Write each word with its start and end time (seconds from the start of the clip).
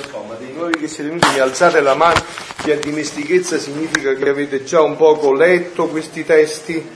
insomma, 0.00 0.34
dei 0.34 0.52
nuovi 0.52 0.76
che 0.78 0.88
siete 0.88 1.10
venuti, 1.10 1.38
alzate 1.38 1.80
la 1.80 1.94
mano, 1.94 2.22
chi 2.62 2.70
ha 2.70 2.78
dimestichezza 2.78 3.58
significa 3.58 4.14
che 4.14 4.28
avete 4.28 4.64
già 4.64 4.82
un 4.82 4.96
poco 4.96 5.32
letto 5.32 5.86
questi 5.86 6.24
testi, 6.24 6.88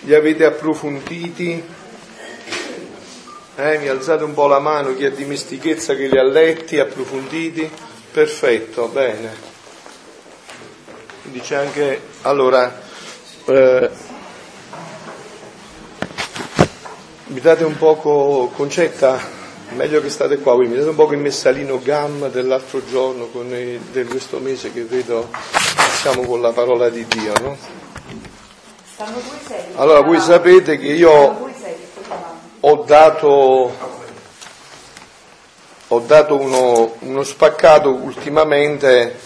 li 0.00 0.14
avete 0.14 0.44
approfonditi, 0.44 1.62
eh, 3.56 3.78
mi 3.78 3.88
alzate 3.88 4.24
un 4.24 4.34
po' 4.34 4.46
la 4.46 4.58
mano, 4.58 4.94
chi 4.94 5.04
ha 5.04 5.10
dimestichezza 5.10 5.94
che 5.94 6.06
li 6.06 6.18
ha 6.18 6.24
letti, 6.24 6.78
approfonditi, 6.78 7.70
perfetto, 8.10 8.88
bene. 8.88 9.48
Dice 11.24 11.54
anche, 11.54 12.00
allora, 12.22 12.80
eh, 13.44 13.90
mi 17.26 17.40
date 17.40 17.64
un 17.64 17.76
poco, 17.76 18.50
Concetta, 18.54 19.39
meglio 19.74 20.00
che 20.00 20.10
state 20.10 20.38
qua, 20.38 20.54
quindi 20.54 20.74
mi 20.74 20.78
date 20.78 20.90
un 20.90 20.96
po' 20.96 21.12
il 21.12 21.18
messalino 21.18 21.80
gamma 21.80 22.28
dell'altro 22.28 22.82
giorno, 22.84 23.26
con 23.26 23.52
il, 23.54 23.78
di 23.78 24.04
questo 24.04 24.38
mese 24.38 24.72
che 24.72 24.84
vedo, 24.84 25.28
siamo 26.00 26.22
con 26.22 26.40
la 26.40 26.52
parola 26.52 26.88
di 26.88 27.06
Dio, 27.06 27.32
no? 27.40 27.56
Allora 29.76 30.00
voi 30.00 30.20
sapete 30.20 30.78
che 30.78 30.88
io 30.88 31.50
ho 32.60 32.84
dato, 32.84 33.74
ho 35.88 35.98
dato 36.00 36.38
uno, 36.38 36.94
uno 36.98 37.22
spaccato 37.22 37.90
ultimamente 37.90 39.18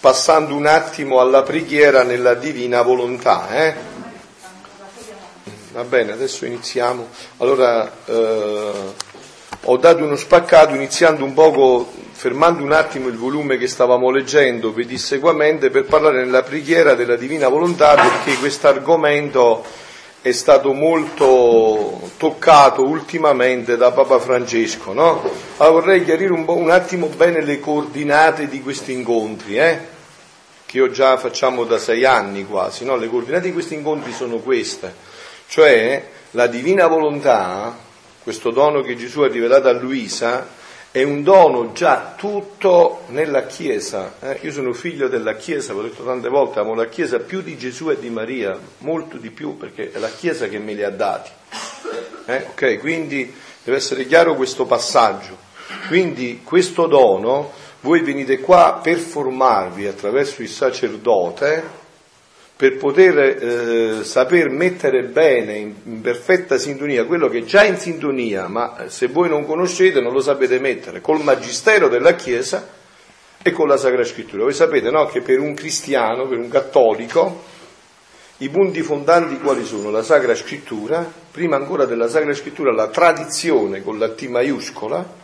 passando 0.00 0.54
un 0.54 0.66
attimo 0.66 1.20
alla 1.20 1.42
preghiera 1.42 2.02
nella 2.02 2.34
divina 2.34 2.82
volontà, 2.82 3.48
eh? 3.50 3.74
Va 5.72 5.84
bene, 5.84 6.12
adesso 6.12 6.44
iniziamo. 6.46 7.06
Allora, 7.38 7.90
eh, 8.04 8.72
ho 9.64 9.76
dato 9.76 10.04
uno 10.04 10.16
spaccato 10.16 10.74
iniziando 10.74 11.22
un 11.22 11.34
poco, 11.34 11.90
fermando 12.12 12.62
un 12.62 12.72
attimo 12.72 13.08
il 13.08 13.16
volume 13.16 13.58
che 13.58 13.66
stavamo 13.66 14.10
leggendo 14.10 14.72
pedissequamente 14.72 15.68
per 15.68 15.84
parlare 15.84 16.24
nella 16.24 16.42
preghiera 16.42 16.94
della 16.94 17.16
divina 17.16 17.48
volontà 17.48 17.94
perché 17.94 18.38
questo 18.38 18.68
argomento 18.68 19.62
è 20.22 20.32
stato 20.32 20.72
molto 20.72 22.10
toccato 22.16 22.86
ultimamente 22.86 23.76
da 23.76 23.90
Papa 23.90 24.18
Francesco. 24.18 24.94
No? 24.94 25.22
Allora 25.58 25.80
vorrei 25.80 26.04
chiarire 26.04 26.32
un, 26.32 26.44
un, 26.46 26.70
attimo 26.70 27.06
bene 27.08 27.42
le 27.42 27.60
coordinate 27.60 28.48
di 28.48 28.62
questi 28.62 28.92
incontri, 28.92 29.58
eh? 29.58 29.78
che 30.64 30.76
io 30.78 30.90
già 30.90 31.18
facciamo 31.18 31.64
da 31.64 31.78
sei 31.78 32.06
anni 32.06 32.46
quasi. 32.46 32.84
No? 32.84 32.96
Le 32.96 33.08
coordinate 33.08 33.46
di 33.46 33.52
questi 33.52 33.74
incontri 33.74 34.12
sono 34.12 34.36
queste, 34.36 34.94
cioè 35.48 36.02
la 36.32 36.46
divina 36.46 36.86
volontà 36.86 37.88
questo 38.22 38.50
dono 38.50 38.82
che 38.82 38.96
Gesù 38.96 39.20
ha 39.20 39.28
rivelato 39.28 39.68
a 39.68 39.72
Luisa, 39.72 40.58
è 40.92 41.02
un 41.04 41.22
dono 41.22 41.72
già 41.72 42.14
tutto 42.16 43.02
nella 43.08 43.46
Chiesa. 43.46 44.14
Eh? 44.20 44.38
Io 44.42 44.52
sono 44.52 44.72
figlio 44.72 45.08
della 45.08 45.36
Chiesa, 45.36 45.72
l'ho 45.72 45.82
detto 45.82 46.04
tante 46.04 46.28
volte, 46.28 46.58
amo 46.58 46.74
la 46.74 46.88
Chiesa 46.88 47.20
più 47.20 47.42
di 47.42 47.56
Gesù 47.56 47.90
e 47.90 47.98
di 47.98 48.10
Maria, 48.10 48.58
molto 48.78 49.16
di 49.16 49.30
più 49.30 49.56
perché 49.56 49.92
è 49.92 49.98
la 49.98 50.10
Chiesa 50.10 50.48
che 50.48 50.58
me 50.58 50.74
li 50.74 50.82
ha 50.82 50.90
dati. 50.90 51.30
Eh? 52.26 52.46
Ok, 52.50 52.78
quindi 52.78 53.32
deve 53.62 53.76
essere 53.76 54.06
chiaro 54.06 54.34
questo 54.34 54.66
passaggio. 54.66 55.48
Quindi 55.86 56.40
questo 56.42 56.86
dono, 56.86 57.52
voi 57.80 58.00
venite 58.02 58.40
qua 58.40 58.80
per 58.82 58.98
formarvi 58.98 59.86
attraverso 59.86 60.42
il 60.42 60.48
sacerdote, 60.48 61.78
per 62.60 62.76
poter 62.76 63.18
eh, 63.18 64.04
saper 64.04 64.50
mettere 64.50 65.04
bene, 65.04 65.56
in, 65.56 65.74
in, 65.84 66.00
perfetta 66.02 66.58
sintonia, 66.58 67.06
quello 67.06 67.30
che 67.30 67.38
è 67.38 67.42
già 67.42 67.64
in 67.64 67.78
sintonia, 67.78 68.48
ma 68.48 68.84
se 68.88 69.06
voi 69.06 69.30
non 69.30 69.46
conoscete 69.46 70.02
non 70.02 70.12
lo 70.12 70.20
sapete 70.20 70.60
mettere, 70.60 71.00
col 71.00 71.22
magistero 71.22 71.88
della 71.88 72.14
Chiesa 72.14 72.68
e 73.40 73.50
con 73.50 73.66
la 73.66 73.78
Sacra 73.78 74.04
Scrittura. 74.04 74.42
Voi 74.42 74.52
sapete 74.52 74.90
no, 74.90 75.06
che 75.06 75.22
per 75.22 75.40
un 75.40 75.54
cristiano, 75.54 76.28
per 76.28 76.36
un 76.36 76.50
cattolico, 76.50 77.44
i 78.36 78.50
punti 78.50 78.82
fondanti 78.82 79.38
quali 79.38 79.64
sono? 79.64 79.88
La 79.88 80.02
Sacra 80.02 80.34
Scrittura, 80.34 81.10
prima 81.30 81.56
ancora 81.56 81.86
della 81.86 82.08
Sacra 82.08 82.34
Scrittura 82.34 82.74
la 82.74 82.88
tradizione 82.88 83.82
con 83.82 83.98
la 83.98 84.10
T 84.10 84.26
maiuscola, 84.26 85.14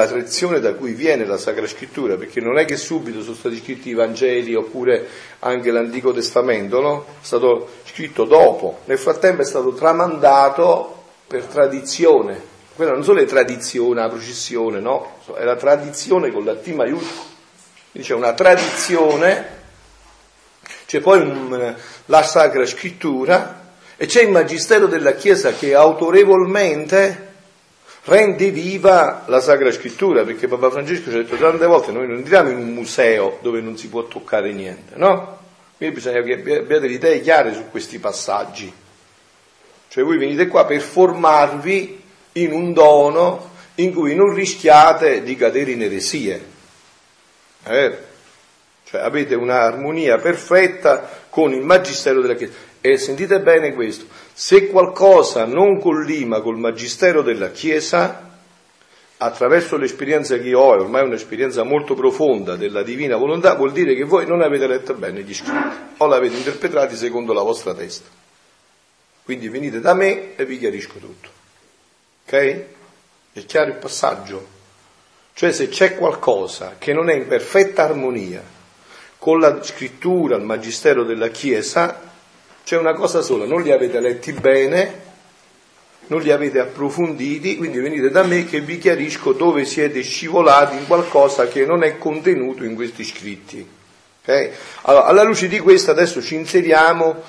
la 0.00 0.06
tradizione 0.06 0.60
da 0.60 0.74
cui 0.74 0.92
viene 0.92 1.24
la 1.24 1.38
Sacra 1.38 1.66
Scrittura, 1.66 2.16
perché 2.16 2.40
non 2.40 2.58
è 2.58 2.64
che 2.64 2.76
subito 2.76 3.22
sono 3.22 3.34
stati 3.34 3.58
scritti 3.58 3.90
i 3.90 3.94
Vangeli 3.94 4.54
oppure 4.54 5.06
anche 5.40 5.70
l'Antico 5.70 6.12
Testamento, 6.12 6.80
no? 6.80 7.04
È 7.20 7.24
stato 7.24 7.68
scritto 7.84 8.24
dopo, 8.24 8.80
nel 8.86 8.98
frattempo 8.98 9.42
è 9.42 9.44
stato 9.44 9.72
tramandato 9.72 11.02
per 11.26 11.44
tradizione. 11.44 12.52
Quella 12.74 12.92
non 12.92 13.04
solo 13.04 13.20
è 13.20 13.24
tradizione, 13.24 14.00
la 14.00 14.08
processione, 14.08 14.80
no? 14.80 15.18
È 15.34 15.44
la 15.44 15.56
tradizione 15.56 16.32
con 16.32 16.44
la 16.44 16.56
T 16.56 16.66
maiuscola. 16.68 17.32
Quindi 17.92 18.08
c'è 18.08 18.14
una 18.14 18.32
tradizione, 18.32 19.46
c'è 20.86 21.00
poi 21.00 21.20
un, 21.20 21.74
la 22.06 22.22
Sacra 22.22 22.66
Scrittura 22.66 23.62
e 23.96 24.06
c'è 24.06 24.22
il 24.22 24.30
Magistero 24.30 24.86
della 24.86 25.12
Chiesa 25.12 25.52
che 25.52 25.74
autorevolmente 25.74 27.33
rende 28.04 28.50
viva 28.50 29.24
la 29.26 29.40
Sacra 29.40 29.70
Scrittura, 29.72 30.24
perché 30.24 30.48
Papa 30.48 30.70
Francesco 30.70 31.10
ci 31.10 31.16
ha 31.16 31.22
detto 31.22 31.36
tante 31.36 31.66
volte, 31.66 31.92
noi 31.92 32.06
non 32.06 32.18
entriamo 32.18 32.50
in 32.50 32.58
un 32.58 32.72
museo 32.72 33.38
dove 33.42 33.60
non 33.60 33.76
si 33.76 33.88
può 33.88 34.04
toccare 34.04 34.52
niente, 34.52 34.94
no? 34.96 35.38
Quindi 35.76 35.96
bisogna 35.96 36.22
che 36.22 36.34
abbiate 36.34 36.86
le 36.86 36.92
idee 36.92 37.20
chiare 37.20 37.54
su 37.54 37.68
questi 37.70 37.98
passaggi. 37.98 38.72
Cioè 39.88 40.04
voi 40.04 40.18
venite 40.18 40.48
qua 40.48 40.64
per 40.64 40.80
formarvi 40.80 42.02
in 42.32 42.52
un 42.52 42.72
dono 42.72 43.50
in 43.76 43.92
cui 43.92 44.14
non 44.14 44.34
rischiate 44.34 45.22
di 45.22 45.36
cadere 45.36 45.72
in 45.72 45.82
eresie. 45.82 46.44
Eh? 47.64 47.98
Cioè 48.84 49.00
avete 49.00 49.34
un'armonia 49.34 50.18
perfetta 50.18 51.08
con 51.28 51.52
il 51.52 51.62
Magistero 51.62 52.20
della 52.20 52.34
Chiesa. 52.34 52.52
E 52.80 52.98
sentite 52.98 53.40
bene 53.40 53.72
questo, 53.72 54.06
se 54.36 54.66
qualcosa 54.66 55.44
non 55.44 55.78
collima 55.78 56.40
col 56.40 56.58
Magistero 56.58 57.22
della 57.22 57.52
Chiesa, 57.52 58.32
attraverso 59.18 59.76
l'esperienza 59.76 60.36
che 60.36 60.48
io 60.48 60.58
ho, 60.58 60.70
ormai 60.70 61.02
è 61.02 61.06
un'esperienza 61.06 61.62
molto 61.62 61.94
profonda 61.94 62.56
della 62.56 62.82
divina 62.82 63.16
volontà, 63.16 63.54
vuol 63.54 63.70
dire 63.70 63.94
che 63.94 64.02
voi 64.02 64.26
non 64.26 64.42
avete 64.42 64.66
letto 64.66 64.94
bene 64.94 65.22
gli 65.22 65.32
scritti 65.32 65.94
o 65.98 66.06
l'avete 66.06 66.36
interpretati 66.36 66.96
secondo 66.96 67.32
la 67.32 67.42
vostra 67.42 67.74
testa. 67.74 68.08
Quindi 69.22 69.48
venite 69.48 69.80
da 69.80 69.94
me 69.94 70.34
e 70.34 70.44
vi 70.44 70.58
chiarisco 70.58 70.98
tutto. 70.98 71.28
Ok? 72.26 72.64
È 73.32 73.44
chiaro 73.46 73.70
il 73.70 73.76
passaggio? 73.76 74.46
Cioè 75.32 75.52
se 75.52 75.68
c'è 75.68 75.94
qualcosa 75.94 76.74
che 76.78 76.92
non 76.92 77.08
è 77.08 77.14
in 77.14 77.28
perfetta 77.28 77.84
armonia 77.84 78.42
con 79.16 79.38
la 79.38 79.62
scrittura, 79.62 80.36
il 80.36 80.42
magistero 80.42 81.04
della 81.04 81.28
Chiesa, 81.28 82.13
c'è 82.64 82.76
una 82.78 82.94
cosa 82.94 83.20
sola, 83.20 83.44
non 83.44 83.62
li 83.62 83.70
avete 83.70 84.00
letti 84.00 84.32
bene, 84.32 85.02
non 86.06 86.20
li 86.20 86.30
avete 86.30 86.58
approfonditi, 86.60 87.56
quindi 87.56 87.78
venite 87.78 88.10
da 88.10 88.22
me 88.22 88.46
che 88.46 88.60
vi 88.60 88.78
chiarisco 88.78 89.32
dove 89.32 89.64
siete 89.64 90.02
scivolati 90.02 90.76
in 90.76 90.86
qualcosa 90.86 91.46
che 91.46 91.64
non 91.64 91.82
è 91.82 91.98
contenuto 91.98 92.64
in 92.64 92.74
questi 92.74 93.04
scritti. 93.04 93.66
Okay? 94.22 94.50
Allora, 94.82 95.04
alla 95.04 95.22
luce 95.22 95.48
di 95.48 95.58
questo 95.58 95.90
adesso 95.90 96.22
ci 96.22 96.34
inseriamo 96.34 97.22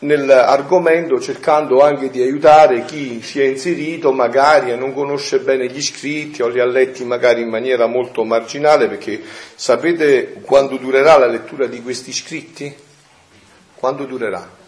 nell'argomento 0.00 1.18
cercando 1.20 1.82
anche 1.82 2.10
di 2.10 2.20
aiutare 2.20 2.84
chi 2.84 3.22
si 3.22 3.40
è 3.40 3.44
inserito 3.44 4.12
magari 4.12 4.70
e 4.70 4.76
non 4.76 4.92
conosce 4.92 5.38
bene 5.38 5.68
gli 5.68 5.80
scritti 5.80 6.42
o 6.42 6.48
li 6.48 6.60
ha 6.60 6.66
letti 6.66 7.02
magari 7.04 7.40
in 7.40 7.48
maniera 7.48 7.86
molto 7.86 8.22
marginale 8.24 8.88
perché 8.88 9.22
sapete 9.54 10.34
quando 10.42 10.76
durerà 10.76 11.16
la 11.16 11.26
lettura 11.26 11.66
di 11.66 11.80
questi 11.80 12.12
scritti? 12.12 12.74
Quando 13.74 14.04
durerà? 14.04 14.64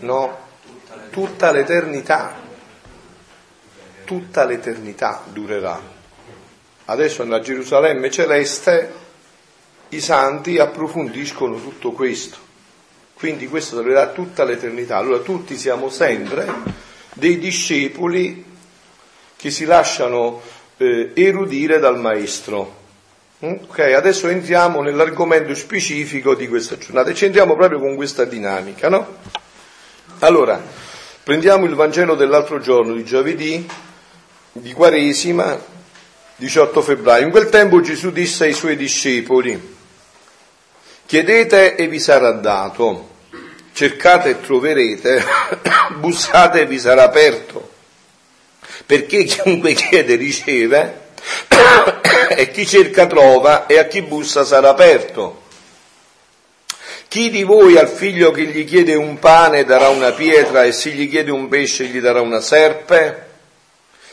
No, 0.00 0.38
tutta 1.10 1.50
l'eternità, 1.52 2.34
tutta 4.04 4.44
l'eternità 4.44 5.22
durerà. 5.30 5.80
Adesso 6.86 7.22
nella 7.22 7.40
Gerusalemme 7.40 8.10
celeste 8.10 8.92
i 9.90 10.00
santi 10.00 10.58
approfondiscono 10.58 11.60
tutto 11.60 11.92
questo, 11.92 12.38
quindi 13.14 13.48
questo 13.48 13.76
durerà 13.76 14.08
tutta 14.08 14.44
l'eternità. 14.44 14.96
Allora 14.96 15.18
tutti 15.18 15.56
siamo 15.56 15.88
sempre 15.88 16.48
dei 17.14 17.38
discepoli 17.38 18.44
che 19.36 19.50
si 19.50 19.64
lasciano 19.64 20.40
eh, 20.76 21.12
erudire 21.14 21.78
dal 21.78 21.98
Maestro. 21.98 22.78
Mm? 23.44 23.54
Ok, 23.68 23.78
adesso 23.78 24.28
entriamo 24.28 24.82
nell'argomento 24.82 25.54
specifico 25.54 26.34
di 26.34 26.46
questa 26.48 26.76
giornata 26.76 27.10
e 27.10 27.14
ci 27.14 27.24
entriamo 27.26 27.54
proprio 27.54 27.78
con 27.78 27.96
questa 27.96 28.24
dinamica, 28.24 28.88
no? 28.88 29.16
Allora, 30.22 30.62
prendiamo 31.22 31.64
il 31.64 31.74
Vangelo 31.74 32.14
dell'altro 32.14 32.60
giorno, 32.60 32.92
di 32.92 33.04
giovedì, 33.04 33.66
di 34.52 34.72
Quaresima, 34.74 35.58
18 36.36 36.82
febbraio. 36.82 37.24
In 37.24 37.30
quel 37.30 37.48
tempo 37.48 37.80
Gesù 37.80 38.10
disse 38.10 38.44
ai 38.44 38.52
suoi 38.52 38.76
discepoli, 38.76 39.76
chiedete 41.06 41.74
e 41.74 41.88
vi 41.88 41.98
sarà 41.98 42.32
dato, 42.32 43.08
cercate 43.72 44.28
e 44.28 44.40
troverete, 44.42 45.24
bussate 45.96 46.60
e 46.60 46.66
vi 46.66 46.78
sarà 46.78 47.04
aperto, 47.04 47.70
perché 48.84 49.24
chiunque 49.24 49.72
chiede 49.72 50.16
riceve, 50.16 51.12
e 52.28 52.50
chi 52.50 52.66
cerca 52.66 53.06
trova 53.06 53.64
e 53.66 53.78
a 53.78 53.86
chi 53.86 54.02
bussa 54.02 54.44
sarà 54.44 54.68
aperto. 54.68 55.48
Chi 57.10 57.28
di 57.28 57.42
voi 57.42 57.76
al 57.76 57.88
figlio 57.88 58.30
che 58.30 58.44
gli 58.44 58.64
chiede 58.64 58.94
un 58.94 59.18
pane 59.18 59.64
darà 59.64 59.88
una 59.88 60.12
pietra 60.12 60.62
e 60.62 60.70
se 60.70 60.90
gli 60.90 61.10
chiede 61.10 61.32
un 61.32 61.48
pesce 61.48 61.86
gli 61.86 62.00
darà 62.00 62.20
una 62.20 62.40
serpe? 62.40 63.26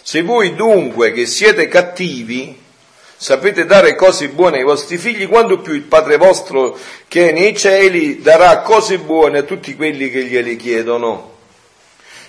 Se 0.02 0.24
voi 0.24 0.56
dunque 0.56 1.12
che 1.12 1.28
siete 1.28 1.68
cattivi 1.68 2.60
sapete 3.16 3.68
dare 3.68 3.94
cose 3.94 4.30
buone 4.30 4.58
ai 4.58 4.64
vostri 4.64 4.98
figli, 4.98 5.28
quanto 5.28 5.60
più 5.60 5.74
il 5.74 5.84
Padre 5.84 6.18
vostro 6.18 6.76
che 7.08 7.30
è 7.30 7.34
nei 7.34 7.56
cieli 7.56 8.20
darà 8.20 8.62
cose 8.62 8.98
buone 8.98 9.38
a 9.38 9.44
tutti 9.44 9.76
quelli 9.76 10.10
che 10.10 10.24
gliele 10.24 10.56
chiedono. 10.56 11.36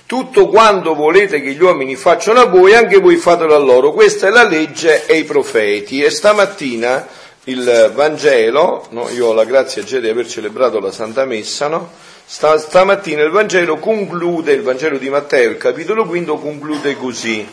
Tutto 0.04 0.48
quanto 0.48 0.94
volete 0.94 1.40
che 1.40 1.52
gli 1.52 1.62
uomini 1.62 1.96
facciano 1.96 2.40
a 2.40 2.46
voi, 2.46 2.74
anche 2.74 2.98
voi 2.98 3.16
fatelo 3.16 3.54
a 3.54 3.58
loro. 3.58 3.92
Questa 3.92 4.26
è 4.26 4.30
la 4.30 4.44
legge 4.44 5.06
e 5.06 5.16
i 5.16 5.24
profeti. 5.24 6.02
E 6.02 6.10
stamattina 6.10 7.08
il 7.48 7.92
Vangelo, 7.94 8.86
no? 8.90 9.08
io 9.10 9.28
ho 9.28 9.32
la 9.32 9.44
grazia 9.44 9.82
già 9.82 9.98
di 9.98 10.08
aver 10.08 10.28
celebrato 10.28 10.80
la 10.80 10.92
Santa 10.92 11.24
Messa, 11.24 11.66
no? 11.66 11.90
Sta, 12.24 12.58
stamattina 12.58 13.22
il 13.22 13.30
Vangelo 13.30 13.78
conclude, 13.78 14.52
il 14.52 14.62
Vangelo 14.62 14.98
di 14.98 15.08
Matteo, 15.08 15.50
il 15.50 15.56
capitolo 15.56 16.04
quinto 16.04 16.36
conclude 16.36 16.94
così. 16.96 17.46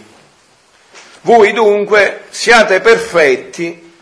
Voi 1.21 1.53
dunque 1.53 2.23
siate 2.29 2.81
perfetti 2.81 3.93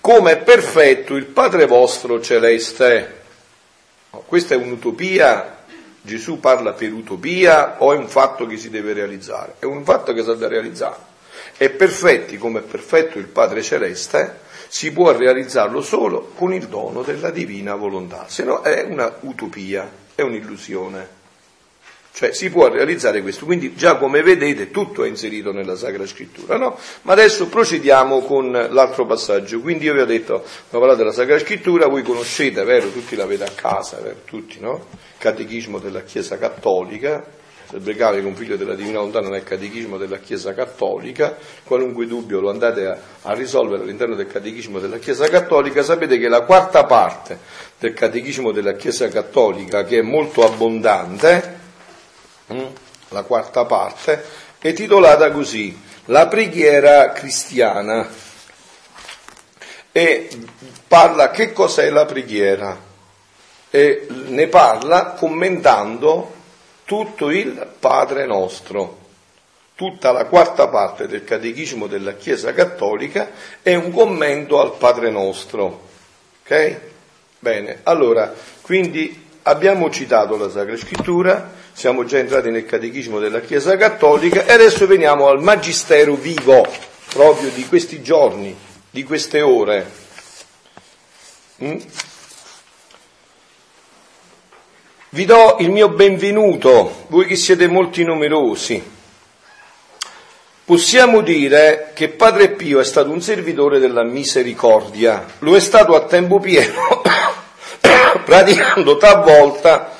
come 0.00 0.32
è 0.32 0.38
perfetto 0.38 1.14
il 1.14 1.26
Padre 1.26 1.66
vostro 1.66 2.20
celeste. 2.20 3.22
Questa 4.26 4.54
è 4.54 4.56
un'utopia, 4.56 5.64
Gesù 6.00 6.40
parla 6.40 6.72
per 6.72 6.92
utopia 6.92 7.82
o 7.82 7.92
è 7.92 7.96
un 7.96 8.08
fatto 8.08 8.46
che 8.46 8.56
si 8.56 8.70
deve 8.70 8.94
realizzare? 8.94 9.56
È 9.58 9.64
un 9.66 9.84
fatto 9.84 10.14
che 10.14 10.20
si 10.20 10.26
deve 10.26 10.48
realizzare. 10.48 11.12
E 11.56 11.70
perfetti 11.70 12.38
come 12.38 12.60
è 12.60 12.62
perfetto 12.62 13.18
il 13.18 13.26
Padre 13.26 13.62
celeste, 13.62 14.40
si 14.74 14.90
può 14.90 15.16
realizzarlo 15.16 15.80
solo 15.80 16.32
con 16.34 16.52
il 16.52 16.66
dono 16.66 17.02
della 17.02 17.30
divina 17.30 17.76
volontà, 17.76 18.24
se 18.26 18.42
no 18.42 18.62
è 18.62 18.82
una 18.82 19.18
utopia, 19.20 19.88
è 20.16 20.22
un'illusione. 20.22 21.08
Cioè 22.12 22.32
si 22.32 22.50
può 22.50 22.68
realizzare 22.68 23.22
questo, 23.22 23.44
quindi 23.44 23.76
già 23.76 23.94
come 23.98 24.20
vedete 24.22 24.72
tutto 24.72 25.04
è 25.04 25.08
inserito 25.08 25.52
nella 25.52 25.76
Sacra 25.76 26.04
Scrittura, 26.04 26.56
no? 26.56 26.76
Ma 27.02 27.12
adesso 27.12 27.46
procediamo 27.46 28.22
con 28.22 28.50
l'altro 28.50 29.06
passaggio. 29.06 29.60
Quindi 29.60 29.84
io 29.84 29.92
vi 29.94 30.00
ho 30.00 30.06
detto, 30.06 30.34
ho 30.42 30.78
parlato 30.80 30.96
della 30.96 31.12
Sacra 31.12 31.38
Scrittura, 31.38 31.86
voi 31.86 32.02
conoscete, 32.02 32.64
vero? 32.64 32.90
Tutti 32.90 33.14
l'avete 33.14 33.44
a 33.44 33.52
casa, 33.54 34.00
vero? 34.00 34.22
Tutti, 34.24 34.58
no? 34.58 34.86
Catechismo 35.18 35.78
della 35.78 36.02
Chiesa 36.02 36.36
Cattolica, 36.36 37.24
il 37.74 37.80
Brecale 37.80 38.20
che 38.20 38.36
figlio 38.36 38.56
della 38.56 38.74
Divina 38.74 39.00
è 39.34 39.38
il 39.38 39.44
catechismo 39.44 39.98
della 39.98 40.18
Chiesa 40.18 40.54
Cattolica, 40.54 41.36
qualunque 41.64 42.06
dubbio 42.06 42.40
lo 42.40 42.50
andate 42.50 42.86
a, 42.86 42.98
a, 43.22 43.34
risolvere 43.34 43.82
all'interno 43.82 44.14
del 44.14 44.28
catechismo 44.28 44.78
della 44.78 44.98
Chiesa 44.98 45.28
Cattolica, 45.28 45.82
sapete 45.82 46.18
che 46.18 46.28
la 46.28 46.42
quarta 46.42 46.84
parte 46.84 47.38
del 47.78 47.92
catechismo 47.92 48.52
della 48.52 48.74
Chiesa 48.74 49.08
Cattolica, 49.08 49.82
che 49.82 49.98
è 49.98 50.02
molto 50.02 50.44
abbondante, 50.44 51.58
hm, 52.46 52.66
la 53.08 53.22
quarta 53.22 53.64
parte, 53.64 54.24
è 54.58 54.72
titolata 54.72 55.32
così, 55.32 55.76
La 56.06 56.28
preghiera 56.28 57.12
cristiana, 57.12 58.06
e 59.90 60.28
parla 60.86 61.30
che 61.30 61.52
cos'è 61.52 61.90
la 61.90 62.04
preghiera, 62.04 62.78
e 63.70 64.06
ne 64.26 64.46
parla 64.46 65.06
commentando 65.18 66.42
tutto 66.84 67.30
il 67.30 67.66
Padre 67.78 68.26
nostro. 68.26 69.02
Tutta 69.74 70.12
la 70.12 70.26
quarta 70.26 70.68
parte 70.68 71.08
del 71.08 71.24
Catechismo 71.24 71.88
della 71.88 72.14
Chiesa 72.14 72.52
Cattolica 72.52 73.30
è 73.60 73.74
un 73.74 73.90
commento 73.90 74.60
al 74.60 74.76
Padre 74.76 75.10
nostro. 75.10 75.88
Ok? 76.42 76.80
Bene, 77.40 77.80
allora, 77.82 78.32
quindi 78.60 79.22
abbiamo 79.42 79.90
citato 79.90 80.36
la 80.36 80.48
Sacra 80.48 80.76
Scrittura, 80.76 81.52
siamo 81.72 82.04
già 82.04 82.18
entrati 82.18 82.50
nel 82.50 82.66
Catechismo 82.66 83.18
della 83.18 83.40
Chiesa 83.40 83.76
Cattolica 83.76 84.46
e 84.46 84.52
adesso 84.52 84.86
veniamo 84.86 85.26
al 85.26 85.42
Magistero 85.42 86.14
vivo, 86.14 86.64
proprio 87.12 87.50
di 87.50 87.66
questi 87.66 88.00
giorni, 88.00 88.56
di 88.90 89.02
queste 89.02 89.40
ore. 89.40 89.90
Mm? 91.62 91.78
Vi 95.14 95.26
do 95.26 95.58
il 95.60 95.70
mio 95.70 95.90
benvenuto, 95.90 97.04
voi 97.06 97.26
che 97.26 97.36
siete 97.36 97.68
molti 97.68 98.02
numerosi. 98.02 98.82
Possiamo 100.64 101.20
dire 101.20 101.92
che 101.94 102.08
Padre 102.08 102.50
Pio 102.50 102.80
è 102.80 102.84
stato 102.84 103.10
un 103.10 103.22
servitore 103.22 103.78
della 103.78 104.02
misericordia, 104.02 105.24
lo 105.38 105.54
è 105.54 105.60
stato 105.60 105.94
a 105.94 106.00
tempo 106.06 106.40
pieno, 106.40 107.00
praticando 108.26 108.96
talvolta 108.96 109.94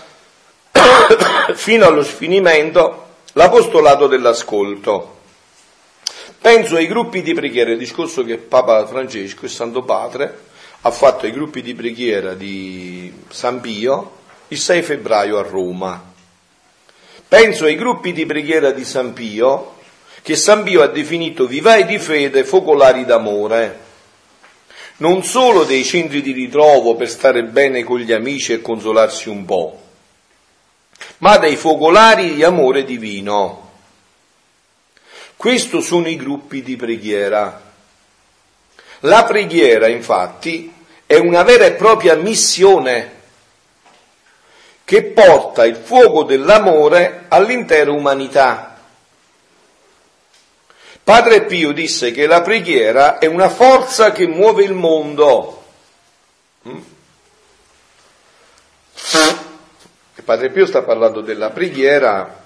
fino 1.55 1.87
allo 1.87 2.02
sfinimento 2.02 3.06
l'apostolato 3.34 4.08
dell'ascolto. 4.08 5.19
Penso 6.40 6.75
ai 6.75 6.88
gruppi 6.88 7.22
di 7.22 7.34
preghiera, 7.34 7.70
il 7.70 7.78
discorso 7.78 8.25
che 8.25 8.38
Papa 8.38 8.84
Francesco, 8.84 9.44
il 9.44 9.52
Santo 9.52 9.82
Padre, 9.82 10.38
ha 10.81 10.90
fatto 10.90 11.25
ai 11.25 11.31
gruppi 11.31 11.62
di 11.62 11.72
preghiera 11.72 12.34
di 12.34 13.12
San 13.28 13.60
Pio, 13.60 14.22
il 14.49 14.58
6 14.58 14.82
febbraio 14.82 15.38
a 15.38 15.43
Roma. 15.43 16.12
Penso 17.26 17.64
ai 17.64 17.76
gruppi 17.76 18.12
di 18.12 18.26
preghiera 18.26 18.70
di 18.70 18.85
San 18.85 19.12
Pio, 19.12 19.76
che 20.23 20.37
San 20.37 20.62
Pio 20.62 20.82
ha 20.82 20.87
definito 20.87 21.46
vivai 21.46 21.85
di 21.85 21.99
fede, 21.99 22.44
focolari 22.44 23.05
d'amore. 23.05 23.81
Non 24.99 25.25
solo 25.25 25.64
dei 25.64 25.85
centri 25.85 26.23
di 26.23 26.32
ritrovo 26.32 26.94
per 26.94 27.08
stare 27.08 27.43
bene 27.43 27.82
con 27.82 27.99
gli 27.99 28.12
amici 28.12 28.52
e 28.52 28.61
consolarsi 28.61 29.29
un 29.29 29.44
po', 29.44 29.81
ma 31.19 31.37
dei 31.38 31.56
focolari 31.56 32.35
di 32.35 32.44
amore 32.44 32.85
divino. 32.85 33.70
Questi 35.37 35.82
sono 35.82 36.08
i 36.08 36.17
gruppi 36.17 36.62
di 36.62 36.76
preghiera. 36.76 37.73
La 39.00 39.25
preghiera, 39.25 39.88
infatti, 39.88 40.73
è 41.05 41.17
una 41.17 41.43
vera 41.43 41.64
e 41.67 41.73
propria 41.73 42.14
missione 42.14 43.13
che 44.84 45.02
porta 45.04 45.64
il 45.64 45.76
fuoco 45.76 46.25
dell'amore 46.25 47.25
all'intera 47.28 47.90
umanità. 47.90 48.78
Padre 51.02 51.44
Pio 51.44 51.72
disse 51.72 52.12
che 52.12 52.26
la 52.26 52.42
preghiera 52.42 53.19
è 53.19 53.26
una 53.26 53.48
forza 53.48 54.12
che 54.12 54.26
muove 54.26 54.64
il 54.64 54.74
mondo. 54.74 55.64
Mm? 56.69 56.81
E 60.14 60.22
Padre 60.22 60.50
Pio 60.50 60.64
sta 60.64 60.82
parlando 60.82 61.20
della 61.20 61.50
preghiera, 61.50 62.43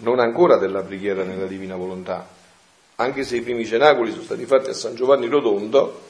non 0.00 0.20
ancora 0.20 0.58
della 0.58 0.82
preghiera 0.82 1.24
nella 1.24 1.46
divina 1.46 1.74
volontà, 1.74 2.28
anche 2.96 3.24
se 3.24 3.36
i 3.36 3.40
primi 3.40 3.66
cenacoli 3.66 4.10
sono 4.10 4.22
stati 4.22 4.46
fatti 4.46 4.70
a 4.70 4.74
San 4.74 4.94
Giovanni 4.94 5.26
Rotondo, 5.26 6.05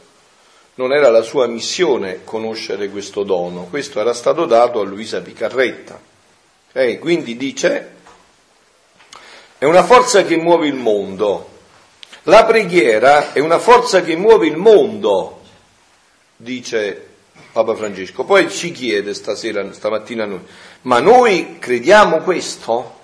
non 0.77 0.93
era 0.93 1.09
la 1.11 1.23
sua 1.23 1.47
missione 1.47 2.23
conoscere 2.25 2.91
questo 2.91 3.23
dono, 3.23 3.65
questo 3.65 4.01
era 4.01 4.13
stato 4.13 4.45
dato 4.45 4.81
a 4.81 4.85
Luisa 4.85 5.21
Picarretta. 5.23 5.99
Okay? 6.71 6.99
Quindi 6.99 7.37
dice, 7.37 7.93
è 9.57 9.65
una 9.65 9.85
forza 9.85 10.23
che 10.25 10.37
muove 10.37 10.67
il 10.67 10.75
mondo. 10.75 11.55
La 12.25 12.45
preghiera 12.45 13.33
è 13.33 13.39
una 13.39 13.59
forza 13.59 14.03
che 14.03 14.17
muove 14.17 14.47
il 14.49 14.57
mondo, 14.57 15.41
dice 16.37 17.07
Papa 17.53 17.75
Francesco. 17.75 18.25
Poi 18.25 18.51
ci 18.51 18.71
chiede 18.73 19.15
stasera, 19.15 19.73
stamattina 19.73 20.25
a 20.25 20.27
noi, 20.27 20.41
ma 20.83 21.01
noi 21.01 21.57
crediamo 21.59 22.19
questo? 22.19 22.99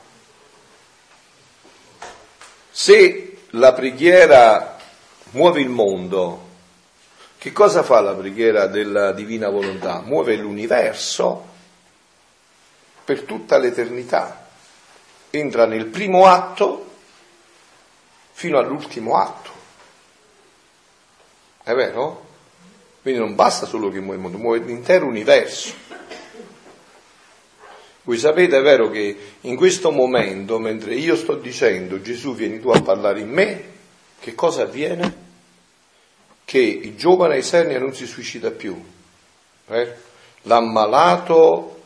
Se 2.70 3.44
la 3.50 3.72
preghiera 3.72 4.78
muove 5.30 5.60
il 5.62 5.70
mondo, 5.70 6.50
che 7.42 7.50
cosa 7.50 7.82
fa 7.82 8.00
la 8.00 8.14
preghiera 8.14 8.68
della 8.68 9.10
divina 9.10 9.48
volontà? 9.48 10.00
Muove 10.00 10.36
l'universo 10.36 11.44
per 13.04 13.22
tutta 13.22 13.58
l'eternità. 13.58 14.46
Entra 15.28 15.66
nel 15.66 15.86
primo 15.86 16.26
atto 16.26 16.90
fino 18.30 18.58
all'ultimo 18.58 19.16
atto. 19.16 19.50
È 21.64 21.74
vero? 21.74 22.26
Quindi 23.02 23.18
non 23.18 23.34
basta 23.34 23.66
solo 23.66 23.90
che 23.90 23.98
muove 23.98 24.14
il 24.14 24.20
mondo, 24.20 24.38
muove 24.38 24.58
l'intero 24.60 25.06
universo. 25.06 25.74
Voi 28.02 28.18
sapete, 28.18 28.58
è 28.58 28.62
vero 28.62 28.88
che 28.88 29.18
in 29.40 29.56
questo 29.56 29.90
momento, 29.90 30.60
mentre 30.60 30.94
io 30.94 31.16
sto 31.16 31.34
dicendo 31.34 32.00
Gesù 32.00 32.36
vieni 32.36 32.60
tu 32.60 32.68
a 32.68 32.80
parlare 32.80 33.18
in 33.18 33.30
me, 33.30 33.64
che 34.20 34.32
cosa 34.36 34.62
avviene? 34.62 35.21
Che 36.44 36.58
il 36.58 36.96
giovane 36.96 37.36
Esernia 37.36 37.78
non 37.78 37.94
si 37.94 38.06
suicida 38.06 38.50
più. 38.50 38.80
Eh? 39.68 39.94
L'ammalato 40.42 41.80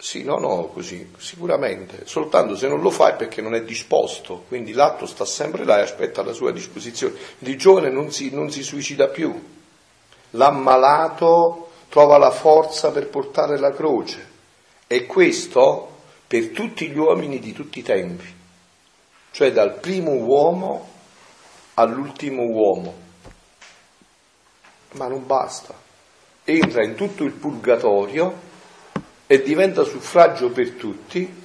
Sì, 0.00 0.24
no, 0.24 0.38
no, 0.38 0.68
così, 0.72 1.12
sicuramente. 1.18 2.06
Soltanto 2.06 2.56
se 2.56 2.68
non 2.68 2.80
lo 2.80 2.90
fa 2.90 3.10
è 3.10 3.16
perché 3.16 3.42
non 3.42 3.54
è 3.54 3.62
disposto, 3.62 4.44
quindi 4.48 4.72
l'atto 4.72 5.04
sta 5.04 5.26
sempre 5.26 5.64
là 5.64 5.78
e 5.78 5.82
aspetta 5.82 6.22
la 6.22 6.32
sua 6.32 6.52
disposizione. 6.52 7.16
Il 7.40 7.58
giovane 7.58 7.90
non 7.90 8.10
si, 8.10 8.30
non 8.32 8.50
si 8.50 8.62
suicida 8.62 9.08
più. 9.08 9.38
L'ammalato 10.30 11.68
trova 11.90 12.16
la 12.16 12.30
forza 12.30 12.90
per 12.92 13.08
portare 13.08 13.58
la 13.58 13.72
croce. 13.72 14.26
E 14.86 15.04
questo 15.04 15.88
per 16.26 16.48
tutti 16.48 16.88
gli 16.88 16.96
uomini 16.96 17.38
di 17.38 17.52
tutti 17.52 17.80
i 17.80 17.82
tempi, 17.82 18.24
cioè 19.32 19.52
dal 19.52 19.80
primo 19.80 20.12
uomo 20.12 20.88
all'ultimo 21.74 22.44
uomo. 22.44 23.08
Ma 24.92 25.06
non 25.06 25.26
basta. 25.26 25.74
Entra 26.44 26.84
in 26.84 26.94
tutto 26.94 27.24
il 27.24 27.32
purgatorio 27.32 28.48
e 29.26 29.42
diventa 29.42 29.84
suffragio 29.84 30.50
per 30.50 30.72
tutti, 30.72 31.40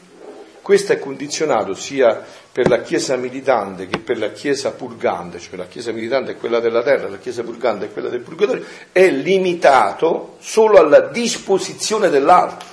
questo 0.66 0.94
è 0.94 0.98
condizionato 0.98 1.76
sia 1.76 2.26
per 2.52 2.68
la 2.68 2.82
Chiesa 2.82 3.16
militante 3.18 3.86
che 3.86 4.00
per 4.00 4.18
la 4.18 4.32
Chiesa 4.32 4.72
purgante, 4.72 5.38
cioè 5.38 5.58
la 5.58 5.68
Chiesa 5.68 5.92
militante 5.92 6.32
è 6.32 6.38
quella 6.38 6.60
della 6.60 6.82
terra, 6.82 7.08
la 7.08 7.20
Chiesa 7.20 7.44
purgante 7.44 7.86
è 7.86 7.94
quella 7.94 8.10
del 8.10 8.22
purgatorio, 8.22 8.66
è 8.92 9.08
limitato 9.12 10.38
solo 10.40 10.80
alla 10.80 11.02
disposizione 11.02 12.10
dell'altro. 12.10 12.68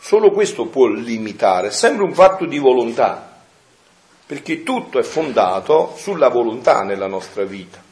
Solo 0.00 0.32
questo 0.32 0.66
può 0.66 0.88
limitare, 0.88 1.68
è 1.68 1.70
sempre 1.70 2.02
un 2.02 2.14
fatto 2.14 2.46
di 2.46 2.58
volontà, 2.58 3.38
perché 4.26 4.64
tutto 4.64 4.98
è 4.98 5.04
fondato 5.04 5.94
sulla 5.96 6.28
volontà 6.28 6.82
nella 6.82 7.06
nostra 7.06 7.44
vita. 7.44 7.85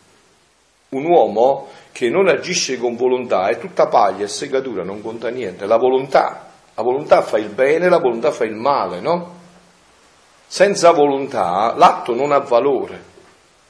Un 0.95 1.07
uomo 1.07 1.69
che 1.91 2.09
non 2.09 2.29
agisce 2.29 2.79
con 2.79 2.95
volontà 2.95 3.49
è 3.49 3.59
tutta 3.59 3.89
paglia 3.89 4.25
e 4.25 4.29
segatura, 4.29 4.85
non 4.85 5.03
conta 5.03 5.29
niente. 5.29 5.67
La 5.67 5.77
volontà, 5.77 6.51
la 6.73 6.83
volontà 6.83 7.23
fa 7.23 7.37
il 7.39 7.49
bene, 7.49 7.89
la 7.89 7.99
volontà 7.99 8.31
fa 8.31 8.45
il 8.45 8.55
male, 8.55 9.01
no? 9.01 9.35
Senza 10.47 10.93
volontà 10.93 11.75
l'atto 11.77 12.15
non 12.15 12.31
ha 12.31 12.39
valore. 12.39 13.13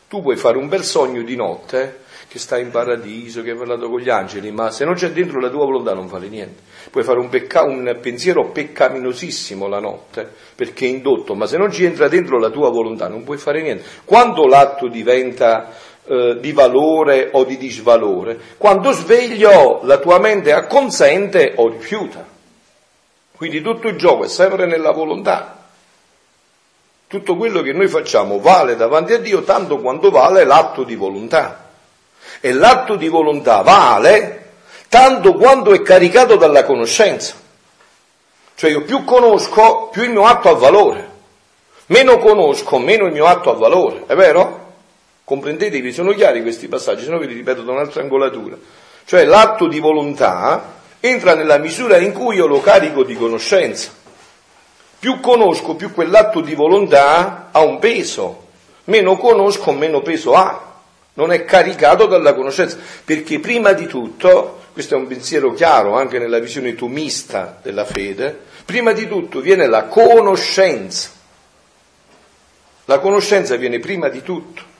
Tu 0.07 0.21
puoi 0.21 0.37
fare 0.37 0.59
un 0.59 0.69
bel 0.69 0.85
sogno 0.85 1.23
di 1.23 1.35
notte 1.35 2.03
che 2.29 2.39
stai 2.39 2.63
in 2.63 2.71
paradiso, 2.71 3.43
che 3.43 3.53
hai 3.53 3.57
parlato 3.57 3.89
con 3.89 4.01
gli 4.01 4.11
angeli, 4.11 4.51
ma 4.51 4.71
se 4.71 4.85
non 4.85 4.95
c'è 4.95 5.13
dentro 5.13 5.39
la 5.39 5.51
tua 5.51 5.65
volontà 5.67 5.95
non 5.95 6.09
vale 6.09 6.29
niente. 6.29 6.63
Puoi 6.91 7.05
fare 7.05 7.21
un, 7.21 7.29
pecca- 7.29 7.63
un 7.63 7.97
pensiero 8.01 8.51
peccaminosissimo 8.51 9.69
la 9.69 9.79
notte 9.79 10.29
perché 10.55 10.85
è 10.85 10.89
indotto, 10.89 11.35
ma 11.35 11.47
se 11.47 11.57
non 11.57 11.71
ci 11.71 11.85
entra 11.85 12.09
dentro 12.09 12.39
la 12.39 12.51
tua 12.51 12.71
volontà 12.71 13.09
non 13.09 13.23
puoi 13.23 13.39
fare 13.39 13.63
niente. 13.63 13.85
Quando 14.05 14.47
l'atto 14.47 14.89
diventa 14.89 15.71
eh, 16.07 16.37
di 16.39 16.53
valore 16.53 17.31
o 17.33 17.45
di 17.45 17.57
disvalore. 17.57 18.39
Quando 18.59 18.93
sveglio 18.93 19.81
la 19.85 19.99
tua 19.99 20.19
mente 20.19 20.53
acconsente 20.53 21.55
o 21.57 21.69
rifiuta. 21.69 22.25
Quindi 23.37 23.63
tutto 23.63 23.89
il 23.89 23.97
gioco 23.97 24.25
è 24.25 24.29
sempre 24.29 24.67
nella 24.67 24.93
volontà. 24.93 25.63
Tutto 27.07 27.37
quello 27.37 27.63
che 27.63 27.73
noi 27.73 27.89
facciamo 27.89 28.39
vale 28.39 28.77
davanti 28.77 29.13
a 29.13 29.19
Dio 29.19 29.43
tanto 29.43 29.79
quanto 29.79 30.11
vale 30.11 30.45
l'atto 30.45 30.85
di 30.85 30.95
volontà. 30.95 31.71
E 32.41 32.53
l'atto 32.53 32.97
di 32.97 33.09
volontà 33.09 33.63
vale 33.63 34.43
tanto 34.89 35.35
quanto 35.35 35.73
è 35.73 35.83
caricato 35.83 36.37
dalla 36.37 36.65
conoscenza. 36.65 37.35
Cioè 38.55 38.71
io 38.71 38.83
più 38.83 39.05
conosco, 39.05 39.89
più 39.91 40.03
il 40.03 40.11
mio 40.11 40.25
atto 40.25 40.49
ha 40.49 40.55
valore. 40.55 41.09
Meno 41.87 42.19
conosco, 42.19 42.79
meno 42.79 43.07
il 43.07 43.13
mio 43.13 43.27
atto 43.27 43.51
ha 43.51 43.55
valore. 43.55 44.05
È 44.07 44.15
vero? 44.15 44.64
Comprendetevi, 45.25 45.93
sono 45.93 46.13
chiari 46.13 46.43
questi 46.43 46.69
passaggi, 46.69 47.05
se 47.05 47.11
no 47.11 47.19
ve 47.19 47.27
li 47.27 47.35
ripeto 47.35 47.63
da 47.63 47.73
un'altra 47.73 48.03
angolatura. 48.03 48.57
Cioè 49.07 49.25
l'atto 49.25 49.69
di 49.69 49.81
volontà 49.81 50.73
entra 51.01 51.35
nella 51.35 51.59
misura 51.59 51.97
in 51.97 52.13
cui 52.13 52.37
io 52.37 52.47
lo 52.47 52.61
carico 52.61 53.05
di 53.05 53.15
conoscenza. 53.15 53.91
Più 54.99 55.21
conosco, 55.21 55.75
più 55.77 55.93
quell'atto 55.93 56.41
di 56.41 56.55
volontà 56.55 57.49
ha 57.53 57.61
un 57.61 57.79
peso. 57.79 58.47
Meno 58.85 59.17
conosco, 59.17 59.73
meno 59.73 60.01
peso 60.01 60.35
ha. 60.35 60.73
Non 61.15 61.33
è 61.33 61.45
caricato 61.45 62.07
dalla 62.07 62.35
conoscenza. 62.35 62.79
Perché 63.05 63.39
prima 63.39 63.73
di 63.73 63.87
tutto, 63.87 64.61
questo 64.73 64.95
è 64.95 64.99
un 64.99 65.07
pensiero 65.07 65.53
chiaro 65.53 65.95
anche 65.95 66.19
nella 66.19 66.39
visione 66.39 66.75
tomista 66.75 67.59
della 67.63 67.85
fede, 67.85 68.39
prima 68.65 68.93
di 68.93 69.07
tutto 69.07 69.41
viene 69.41 69.67
la 69.67 69.85
conoscenza. 69.85 71.11
La 72.87 72.99
conoscenza 72.99 73.57
viene 73.57 73.79
prima 73.79 74.09
di 74.09 74.23
tutto. 74.23 74.73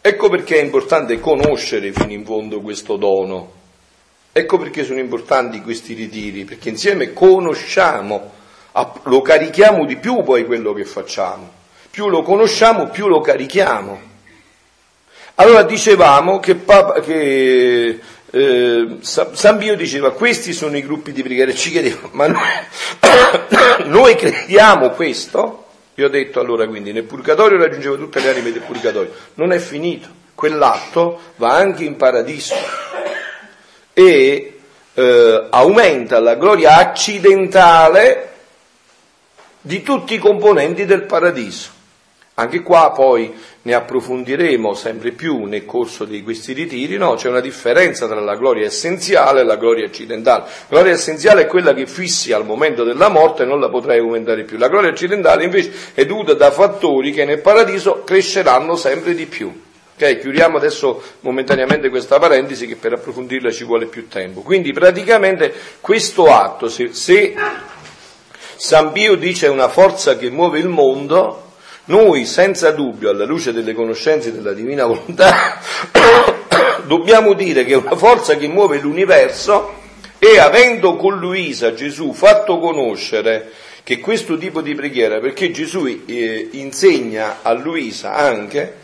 Ecco 0.00 0.28
perché 0.28 0.58
è 0.58 0.62
importante 0.62 1.18
conoscere 1.18 1.92
fino 1.92 2.12
in 2.12 2.24
fondo 2.24 2.60
questo 2.60 2.96
dono. 2.96 3.52
Ecco 4.32 4.58
perché 4.58 4.84
sono 4.84 5.00
importanti 5.00 5.60
questi 5.60 5.94
ritiri, 5.94 6.44
perché 6.44 6.68
insieme 6.68 7.12
conosciamo, 7.12 8.32
lo 9.04 9.20
carichiamo 9.20 9.84
di 9.84 9.96
più 9.96 10.22
poi 10.22 10.46
quello 10.46 10.72
che 10.72 10.84
facciamo. 10.84 11.50
Più 11.90 12.08
lo 12.08 12.22
conosciamo, 12.22 12.88
più 12.88 13.08
lo 13.08 13.20
carichiamo. 13.20 14.00
Allora 15.34 15.62
dicevamo 15.62 16.38
che, 16.38 16.54
Papa, 16.54 17.00
che 17.00 18.00
eh, 18.30 18.96
San 19.00 19.58
Pio 19.58 19.74
diceva 19.74 20.12
questi 20.12 20.52
sono 20.52 20.76
i 20.76 20.82
gruppi 20.82 21.12
di 21.12 21.22
preghiera, 21.22 21.52
ci 21.52 21.70
chiedeva, 21.70 22.08
ma 22.12 22.26
noi, 22.26 22.42
noi 23.86 24.14
crediamo 24.14 24.90
questo? 24.90 25.67
Io 25.98 26.06
ho 26.06 26.10
detto 26.10 26.38
allora 26.38 26.64
quindi 26.68 26.92
nel 26.92 27.02
purgatorio 27.02 27.58
raggiungevo 27.58 27.96
tutte 27.96 28.20
le 28.20 28.30
anime 28.30 28.52
del 28.52 28.62
purgatorio, 28.62 29.12
non 29.34 29.50
è 29.50 29.58
finito, 29.58 30.06
quell'atto 30.32 31.18
va 31.36 31.56
anche 31.56 31.82
in 31.82 31.96
paradiso. 31.96 32.54
E 33.92 34.60
eh, 34.94 35.46
aumenta 35.50 36.20
la 36.20 36.36
gloria 36.36 36.76
accidentale 36.76 38.32
di 39.60 39.82
tutti 39.82 40.14
i 40.14 40.18
componenti 40.18 40.84
del 40.84 41.02
paradiso. 41.02 41.70
Anche 42.38 42.62
qua 42.62 42.92
poi 42.92 43.34
ne 43.62 43.74
approfondiremo 43.74 44.72
sempre 44.72 45.10
più 45.10 45.46
nel 45.46 45.64
corso 45.66 46.04
di 46.04 46.22
questi 46.22 46.52
ritiri, 46.52 46.96
no? 46.96 47.14
C'è 47.14 47.28
una 47.28 47.40
differenza 47.40 48.06
tra 48.06 48.20
la 48.20 48.36
gloria 48.36 48.66
essenziale 48.66 49.40
e 49.40 49.44
la 49.44 49.56
gloria 49.56 49.86
accidentale. 49.86 50.44
La 50.44 50.76
gloria 50.76 50.92
essenziale 50.92 51.42
è 51.42 51.46
quella 51.46 51.74
che 51.74 51.88
fissi 51.88 52.30
al 52.30 52.44
momento 52.44 52.84
della 52.84 53.08
morte 53.08 53.42
e 53.42 53.46
non 53.46 53.58
la 53.58 53.68
potrai 53.68 53.98
aumentare 53.98 54.44
più. 54.44 54.56
La 54.56 54.68
gloria 54.68 54.90
accidentale 54.90 55.42
invece 55.42 55.72
è 55.94 56.06
dovuta 56.06 56.34
da 56.34 56.52
fattori 56.52 57.10
che 57.10 57.24
nel 57.24 57.40
paradiso 57.40 58.04
cresceranno 58.04 58.76
sempre 58.76 59.16
di 59.16 59.26
più. 59.26 59.52
Ok, 59.96 60.20
chiudiamo 60.20 60.58
adesso 60.58 61.02
momentaneamente 61.22 61.88
questa 61.88 62.20
parentesi 62.20 62.68
che 62.68 62.76
per 62.76 62.92
approfondirla 62.92 63.50
ci 63.50 63.64
vuole 63.64 63.86
più 63.86 64.06
tempo. 64.06 64.42
Quindi 64.42 64.72
praticamente 64.72 65.52
questo 65.80 66.32
atto, 66.32 66.68
se, 66.68 66.92
se 66.92 67.34
San 68.54 68.92
Pio 68.92 69.16
dice 69.16 69.48
una 69.48 69.66
forza 69.66 70.16
che 70.16 70.30
muove 70.30 70.60
il 70.60 70.68
mondo, 70.68 71.46
noi, 71.88 72.26
senza 72.26 72.70
dubbio, 72.72 73.08
alla 73.10 73.24
luce 73.24 73.52
delle 73.52 73.72
conoscenze 73.72 74.30
della 74.30 74.52
divina 74.52 74.84
volontà, 74.84 75.58
dobbiamo 76.84 77.32
dire 77.32 77.64
che 77.64 77.72
è 77.72 77.76
una 77.76 77.96
forza 77.96 78.36
che 78.36 78.46
muove 78.46 78.78
l'universo 78.78 79.74
e 80.18 80.38
avendo 80.38 80.96
con 80.96 81.18
Luisa 81.18 81.72
Gesù 81.72 82.12
fatto 82.12 82.58
conoscere 82.58 83.52
che 83.84 84.00
questo 84.00 84.36
tipo 84.36 84.60
di 84.60 84.74
preghiera, 84.74 85.18
perché 85.18 85.50
Gesù 85.50 85.86
eh, 85.86 86.48
insegna 86.52 87.38
a 87.40 87.52
Luisa 87.52 88.12
anche 88.12 88.74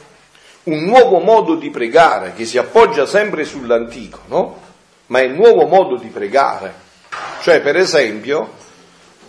un 0.65 0.85
nuovo 0.85 1.19
modo 1.19 1.57
di 1.57 1.69
pregare 1.69 2.33
che 2.35 2.47
si 2.47 2.57
appoggia 2.57 3.05
sempre 3.05 3.45
sull'antico, 3.45 4.21
no? 4.29 4.61
Ma 5.09 5.21
è 5.21 5.25
il 5.25 5.35
nuovo 5.35 5.67
modo 5.67 5.97
di 5.97 6.09
pregare. 6.09 6.73
Cioè, 7.43 7.61
per 7.61 7.77
esempio, 7.77 8.55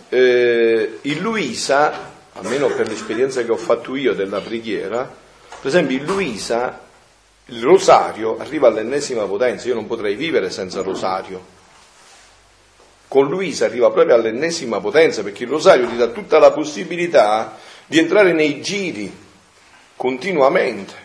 eh, 0.08 0.98
in 1.02 1.18
Luisa 1.18 2.14
almeno 2.38 2.68
per 2.68 2.88
l'esperienza 2.88 3.42
che 3.44 3.50
ho 3.50 3.56
fatto 3.56 3.96
io 3.96 4.14
della 4.14 4.40
preghiera, 4.40 5.10
per 5.60 5.66
esempio 5.66 5.96
in 5.96 6.04
Luisa 6.04 6.84
il 7.46 7.62
rosario 7.62 8.38
arriva 8.38 8.68
all'ennesima 8.68 9.24
potenza, 9.24 9.68
io 9.68 9.74
non 9.74 9.86
potrei 9.86 10.16
vivere 10.16 10.50
senza 10.50 10.82
rosario. 10.82 11.54
Con 13.08 13.28
Luisa 13.28 13.66
arriva 13.66 13.90
proprio 13.90 14.16
all'ennesima 14.16 14.80
potenza 14.80 15.22
perché 15.22 15.44
il 15.44 15.50
rosario 15.50 15.86
ti 15.86 15.96
dà 15.96 16.08
tutta 16.08 16.38
la 16.40 16.50
possibilità 16.50 17.56
di 17.86 17.98
entrare 17.98 18.32
nei 18.32 18.60
giri 18.60 19.14
continuamente. 19.94 21.04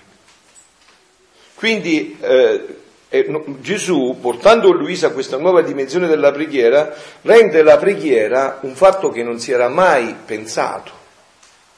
Quindi 1.53 2.17
eh, 2.19 2.79
eh, 3.07 3.43
Gesù, 3.59 4.17
portando 4.19 4.71
Luisa 4.71 5.07
a 5.07 5.11
questa 5.11 5.38
nuova 5.38 5.61
dimensione 5.61 6.07
della 6.07 6.31
preghiera, 6.31 6.91
rende 7.21 7.61
la 7.61 7.77
preghiera 7.77 8.57
un 8.61 8.73
fatto 8.73 9.09
che 9.09 9.21
non 9.21 9.39
si 9.39 9.51
era 9.51 9.69
mai 9.69 10.15
pensato 10.25 11.00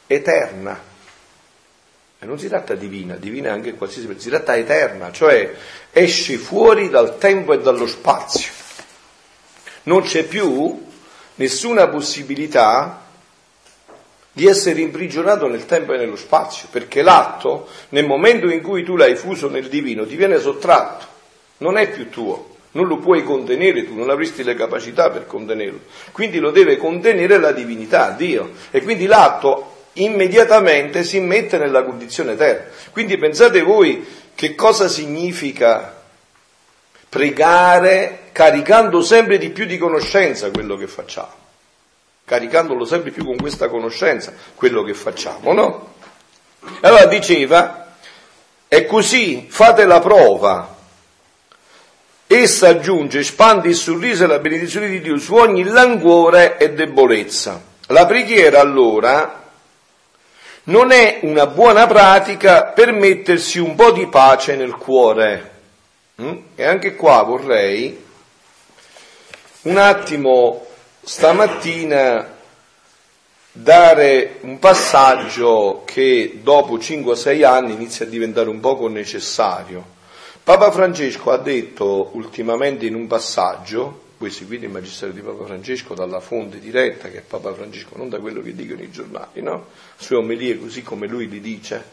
eterna. 0.07 0.91
E 2.19 2.25
non 2.25 2.39
si 2.39 2.47
tratta 2.47 2.75
divina, 2.75 3.15
divina 3.15 3.51
anche 3.51 3.73
qualsiasi, 3.73 4.07
si 4.17 4.29
tratta 4.29 4.55
eterna, 4.55 5.11
cioè 5.11 5.53
esci 5.91 6.37
fuori 6.37 6.89
dal 6.89 7.17
tempo 7.17 7.53
e 7.53 7.59
dallo 7.59 7.87
spazio. 7.87 8.51
Non 9.83 10.03
c'è 10.03 10.23
più 10.23 10.85
nessuna 11.35 11.89
possibilità 11.89 13.01
di 14.31 14.47
essere 14.47 14.81
imprigionato 14.81 15.47
nel 15.47 15.65
tempo 15.65 15.93
e 15.93 15.97
nello 15.97 16.15
spazio, 16.15 16.67
perché 16.71 17.01
l'atto, 17.01 17.67
nel 17.89 18.05
momento 18.05 18.49
in 18.49 18.61
cui 18.61 18.83
tu 18.83 18.95
l'hai 18.95 19.15
fuso 19.15 19.49
nel 19.49 19.67
divino, 19.67 20.07
ti 20.07 20.15
viene 20.15 20.39
sottratto, 20.39 21.05
non 21.57 21.77
è 21.77 21.89
più 21.91 22.09
tuo, 22.09 22.55
non 22.71 22.87
lo 22.87 22.97
puoi 22.97 23.23
contenere 23.23 23.85
tu, 23.85 23.95
non 23.95 24.09
avresti 24.09 24.43
le 24.43 24.55
capacità 24.55 25.09
per 25.09 25.27
contenerlo. 25.27 25.81
Quindi 26.11 26.39
lo 26.39 26.49
deve 26.51 26.77
contenere 26.77 27.37
la 27.37 27.51
divinità, 27.51 28.09
Dio. 28.11 28.51
E 28.71 28.81
quindi 28.81 29.05
l'atto 29.05 29.72
immediatamente 29.93 31.03
si 31.03 31.19
mette 31.19 31.57
nella 31.57 31.83
condizione 31.83 32.33
eterna. 32.33 32.65
Quindi 32.91 33.17
pensate 33.17 33.61
voi 33.61 34.05
che 34.35 34.55
cosa 34.55 34.87
significa 34.87 36.01
pregare 37.07 38.29
caricando 38.31 39.01
sempre 39.03 39.37
di 39.37 39.49
più 39.51 39.65
di 39.65 39.77
conoscenza 39.77 40.49
quello 40.49 40.75
che 40.75 40.87
facciamo, 40.87 41.31
caricandolo 42.25 42.85
sempre 42.85 43.11
più 43.11 43.23
con 43.23 43.37
questa 43.37 43.69
conoscenza 43.69 44.33
quello 44.55 44.83
che 44.83 44.95
facciamo, 44.95 45.53
no? 45.53 45.93
Allora 46.81 47.05
diceva, 47.05 47.95
è 48.67 48.85
così, 48.85 49.45
fate 49.49 49.85
la 49.85 49.99
prova. 49.99 50.75
Essa 52.25 52.69
aggiunge, 52.69 53.19
espande 53.19 53.67
il 53.67 53.75
sorriso 53.75 54.23
e 54.23 54.27
la 54.27 54.39
benedizione 54.39 54.87
di 54.87 55.01
Dio 55.01 55.19
su 55.19 55.35
ogni 55.35 55.63
languore 55.63 56.57
e 56.57 56.71
debolezza. 56.71 57.61
La 57.87 58.07
preghiera 58.07 58.59
allora 58.59 59.42
non 60.65 60.91
è 60.91 61.19
una 61.23 61.47
buona 61.47 61.87
pratica 61.87 62.65
per 62.65 62.91
mettersi 62.93 63.59
un 63.59 63.75
po' 63.75 63.91
di 63.91 64.07
pace 64.07 64.55
nel 64.55 64.75
cuore. 64.75 65.51
Mm? 66.21 66.37
E 66.55 66.63
anche 66.63 66.95
qua 66.95 67.23
vorrei 67.23 68.01
un 69.63 69.77
attimo 69.77 70.65
stamattina 71.01 72.31
dare 73.51 74.37
un 74.41 74.57
passaggio 74.57 75.83
che 75.85 76.39
dopo 76.41 76.77
5-6 76.77 77.43
anni 77.43 77.73
inizia 77.73 78.05
a 78.05 78.09
diventare 78.09 78.49
un 78.49 78.59
poco 78.59 78.87
necessario. 78.87 79.91
Papa 80.43 80.71
Francesco 80.71 81.31
ha 81.31 81.37
detto 81.37 82.09
ultimamente 82.13 82.85
in 82.85 82.95
un 82.95 83.07
passaggio 83.07 84.01
voi 84.23 84.31
seguite 84.31 84.67
il 84.67 84.71
Magistero 84.71 85.11
di 85.11 85.19
Papa 85.19 85.43
Francesco 85.43 85.93
dalla 85.93 86.21
fonte 86.21 86.57
diretta 86.57 87.09
che 87.09 87.17
è 87.17 87.21
Papa 87.21 87.53
Francesco, 87.53 87.97
non 87.97 88.07
da 88.07 88.19
quello 88.19 88.41
che 88.41 88.55
dicono 88.55 88.81
i 88.81 88.89
giornali, 88.89 89.41
no? 89.41 89.67
Sue 89.97 90.15
omelie 90.15 90.57
così 90.57 90.81
come 90.81 91.07
lui 91.07 91.27
li 91.27 91.41
dice. 91.41 91.83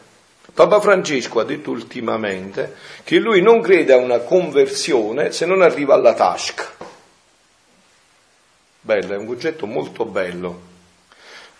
Papa 0.53 0.79
Francesco 0.79 1.41
ha 1.41 1.43
detto 1.43 1.71
ultimamente 1.71 2.75
che 3.03 3.19
lui 3.19 3.41
non 3.41 3.59
crede 3.61 3.91
a 3.91 3.97
una 3.97 4.19
conversione 4.19 5.33
se 5.33 5.45
non 5.45 5.61
arriva 5.61 5.93
alla 5.93 6.13
tasca. 6.13 6.69
Bello, 8.79 9.13
è 9.13 9.17
un 9.17 9.25
concetto 9.25 9.65
molto 9.65 10.05
bello. 10.05 10.61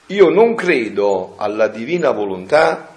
Io 0.07 0.29
non 0.29 0.55
credo 0.55 1.35
alla 1.37 1.67
divina 1.67 2.11
volontà 2.11 2.95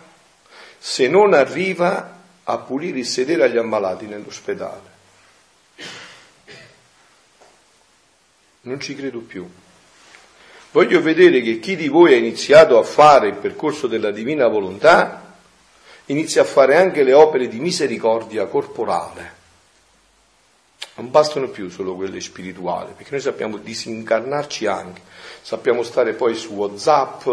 se 0.78 1.09
non 1.09 1.35
arriva 1.35 2.21
a 2.45 2.59
pulire 2.59 3.00
il 3.00 3.07
sedere 3.07 3.45
agli 3.45 3.59
ammalati 3.59 4.07
nell'ospedale. 4.07 4.93
Non 8.64 8.80
ci 8.80 8.94
credo 8.94 9.21
più. 9.21 9.49
Voglio 10.73 11.00
vedere 11.00 11.40
che 11.40 11.61
chi 11.61 11.76
di 11.76 11.88
voi 11.88 12.14
ha 12.14 12.16
iniziato 12.16 12.78
a 12.78 12.83
fare 12.83 13.28
il 13.28 13.37
percorso 13.37 13.87
della 13.87 14.11
divina 14.11 14.49
volontà 14.49 15.37
inizia 16.06 16.42
a 16.42 16.47
fare 16.47 16.76
anche 16.76 17.02
le 17.02 17.12
opere 17.12 17.49
di 17.49 17.61
misericordia 17.61 18.47
corporale. 18.47 19.42
Non 20.97 21.11
bastano 21.11 21.49
più 21.49 21.71
solo 21.71 21.94
quelle 21.94 22.21
spirituali, 22.21 22.92
perché 22.97 23.12
noi 23.12 23.21
sappiamo 23.21 23.56
disincarnarci 23.56 24.66
anche, 24.66 25.00
sappiamo 25.42 25.83
stare 25.83 26.12
poi 26.14 26.35
su 26.35 26.52
WhatsApp 26.52 27.28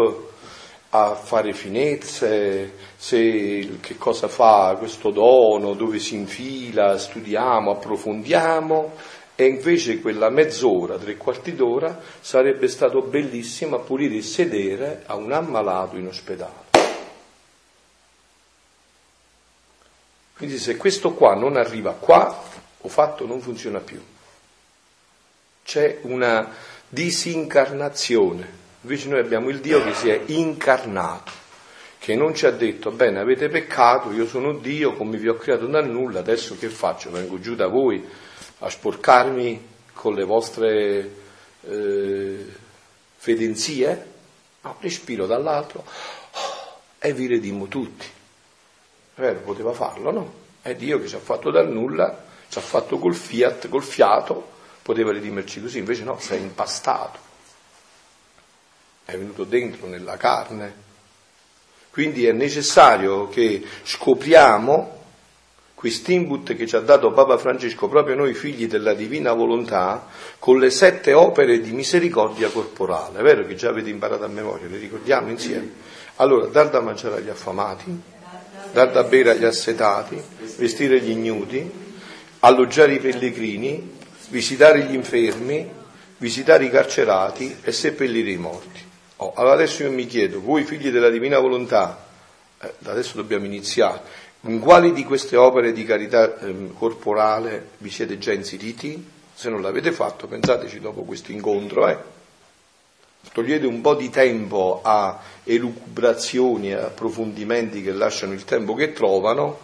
a 0.90 1.14
fare 1.14 1.52
finezze, 1.52 2.74
se, 2.96 3.78
che 3.80 3.96
cosa 3.96 4.28
fa 4.28 4.76
questo 4.78 5.10
dono, 5.10 5.74
dove 5.74 5.98
si 5.98 6.14
infila, 6.14 6.98
studiamo, 6.98 7.70
approfondiamo 7.70 8.92
e 9.34 9.44
invece 9.46 10.00
quella 10.00 10.28
mezz'ora, 10.28 10.98
tre 10.98 11.16
quarti 11.16 11.54
d'ora, 11.54 12.00
sarebbe 12.20 12.68
stato 12.68 13.00
bellissimo 13.00 13.76
a 13.76 13.80
pulire 13.80 14.16
il 14.16 14.24
sedere 14.24 15.02
a 15.06 15.14
un 15.14 15.32
ammalato 15.32 15.96
in 15.96 16.06
ospedale. 16.06 16.70
Quindi 20.36 20.58
se 20.58 20.76
questo 20.76 21.12
qua 21.12 21.34
non 21.34 21.56
arriva 21.56 21.92
qua, 21.92 22.42
ho 22.78 22.88
fatto 22.88 23.26
non 23.26 23.40
funziona 23.40 23.78
più. 23.78 24.02
C'è 25.64 26.00
una 26.02 26.52
disincarnazione. 26.88 28.60
Invece 28.82 29.08
noi 29.08 29.20
abbiamo 29.20 29.48
il 29.48 29.60
Dio 29.60 29.82
che 29.82 29.94
si 29.94 30.10
è 30.10 30.20
incarnato, 30.26 31.30
che 31.98 32.16
non 32.16 32.34
ci 32.34 32.46
ha 32.46 32.50
detto, 32.50 32.90
bene, 32.90 33.20
avete 33.20 33.48
peccato, 33.48 34.10
io 34.10 34.26
sono 34.26 34.54
Dio, 34.54 34.94
come 34.94 35.16
vi 35.16 35.28
ho 35.28 35.36
creato 35.36 35.66
dal 35.66 35.88
nulla, 35.88 36.18
adesso 36.18 36.58
che 36.58 36.68
faccio? 36.68 37.12
Vengo 37.12 37.38
giù 37.38 37.54
da 37.54 37.68
voi 37.68 38.04
a 38.62 38.70
sporcarmi 38.70 39.70
con 39.92 40.14
le 40.14 40.24
vostre 40.24 41.14
eh, 41.62 42.46
fedenzie, 43.16 44.10
no, 44.60 44.76
respiro 44.80 45.26
dall'altro 45.26 45.84
oh, 45.84 46.80
e 46.98 47.12
vi 47.12 47.26
redimo 47.26 47.66
tutti. 47.66 48.06
Vero, 49.16 49.40
poteva 49.40 49.72
farlo, 49.72 50.10
no? 50.10 50.34
È 50.62 50.74
Dio 50.76 51.00
che 51.00 51.08
ci 51.08 51.16
ha 51.16 51.20
fatto 51.20 51.50
dal 51.50 51.68
nulla, 51.68 52.24
ci 52.48 52.58
ha 52.58 52.60
fatto 52.60 52.98
col 52.98 53.16
fiat, 53.16 53.68
col 53.68 53.82
fiato, 53.82 54.50
poteva 54.82 55.10
redimerci 55.10 55.60
così, 55.60 55.78
invece 55.78 56.04
no, 56.04 56.18
si 56.20 56.34
è 56.34 56.36
impastato, 56.36 57.18
è 59.04 59.16
venuto 59.16 59.42
dentro 59.44 59.86
nella 59.86 60.16
carne. 60.16 60.90
Quindi 61.90 62.26
è 62.26 62.32
necessario 62.32 63.28
che 63.28 63.62
scopriamo 63.82 65.01
quest'input 65.82 66.54
che 66.54 66.64
ci 66.64 66.76
ha 66.76 66.80
dato 66.80 67.10
Papa 67.10 67.36
Francesco, 67.38 67.88
proprio 67.88 68.14
noi 68.14 68.34
figli 68.34 68.68
della 68.68 68.94
divina 68.94 69.32
volontà, 69.32 70.06
con 70.38 70.60
le 70.60 70.70
sette 70.70 71.12
opere 71.12 71.58
di 71.58 71.72
misericordia 71.72 72.50
corporale. 72.50 73.18
È 73.18 73.22
vero 73.22 73.44
che 73.44 73.56
già 73.56 73.70
avete 73.70 73.90
imparato 73.90 74.22
a 74.22 74.28
memoria, 74.28 74.68
le 74.68 74.78
ricordiamo 74.78 75.28
insieme? 75.28 75.72
Allora, 76.16 76.46
dar 76.46 76.70
da 76.70 76.78
mangiare 76.78 77.16
agli 77.16 77.30
affamati, 77.30 78.00
dar 78.72 78.92
da 78.92 79.02
bere 79.02 79.30
agli 79.30 79.44
assetati, 79.44 80.22
vestire 80.56 81.00
gli 81.00 81.10
ignudi, 81.10 81.68
alloggiare 82.38 82.92
i 82.92 83.00
pellegrini, 83.00 83.98
visitare 84.28 84.84
gli 84.84 84.94
infermi, 84.94 85.68
visitare 86.18 86.64
i 86.64 86.70
carcerati 86.70 87.56
e 87.60 87.72
seppellire 87.72 88.30
i 88.30 88.36
morti. 88.36 88.80
Oh, 89.16 89.32
allora 89.34 89.54
adesso 89.54 89.82
io 89.82 89.90
mi 89.90 90.06
chiedo, 90.06 90.40
voi 90.40 90.62
figli 90.62 90.92
della 90.92 91.10
divina 91.10 91.40
volontà, 91.40 92.06
eh, 92.60 92.72
adesso 92.84 93.16
dobbiamo 93.16 93.46
iniziare, 93.46 94.00
in 94.42 94.58
quali 94.58 94.92
di 94.92 95.04
queste 95.04 95.36
opere 95.36 95.72
di 95.72 95.84
carità 95.84 96.38
eh, 96.38 96.72
corporale 96.76 97.70
vi 97.78 97.90
siete 97.90 98.18
già 98.18 98.32
inseriti? 98.32 99.10
Se 99.34 99.48
non 99.48 99.62
l'avete 99.62 99.92
fatto, 99.92 100.26
pensateci 100.26 100.80
dopo 100.80 101.02
questo 101.02 101.32
incontro, 101.32 101.88
eh? 101.88 101.96
Togliete 103.32 103.66
un 103.66 103.80
po' 103.80 103.94
di 103.94 104.10
tempo 104.10 104.80
a 104.82 105.20
elucubrazioni, 105.44 106.72
a 106.72 106.86
approfondimenti 106.86 107.82
che 107.82 107.92
lasciano 107.92 108.32
il 108.32 108.44
tempo 108.44 108.74
che 108.74 108.92
trovano, 108.92 109.58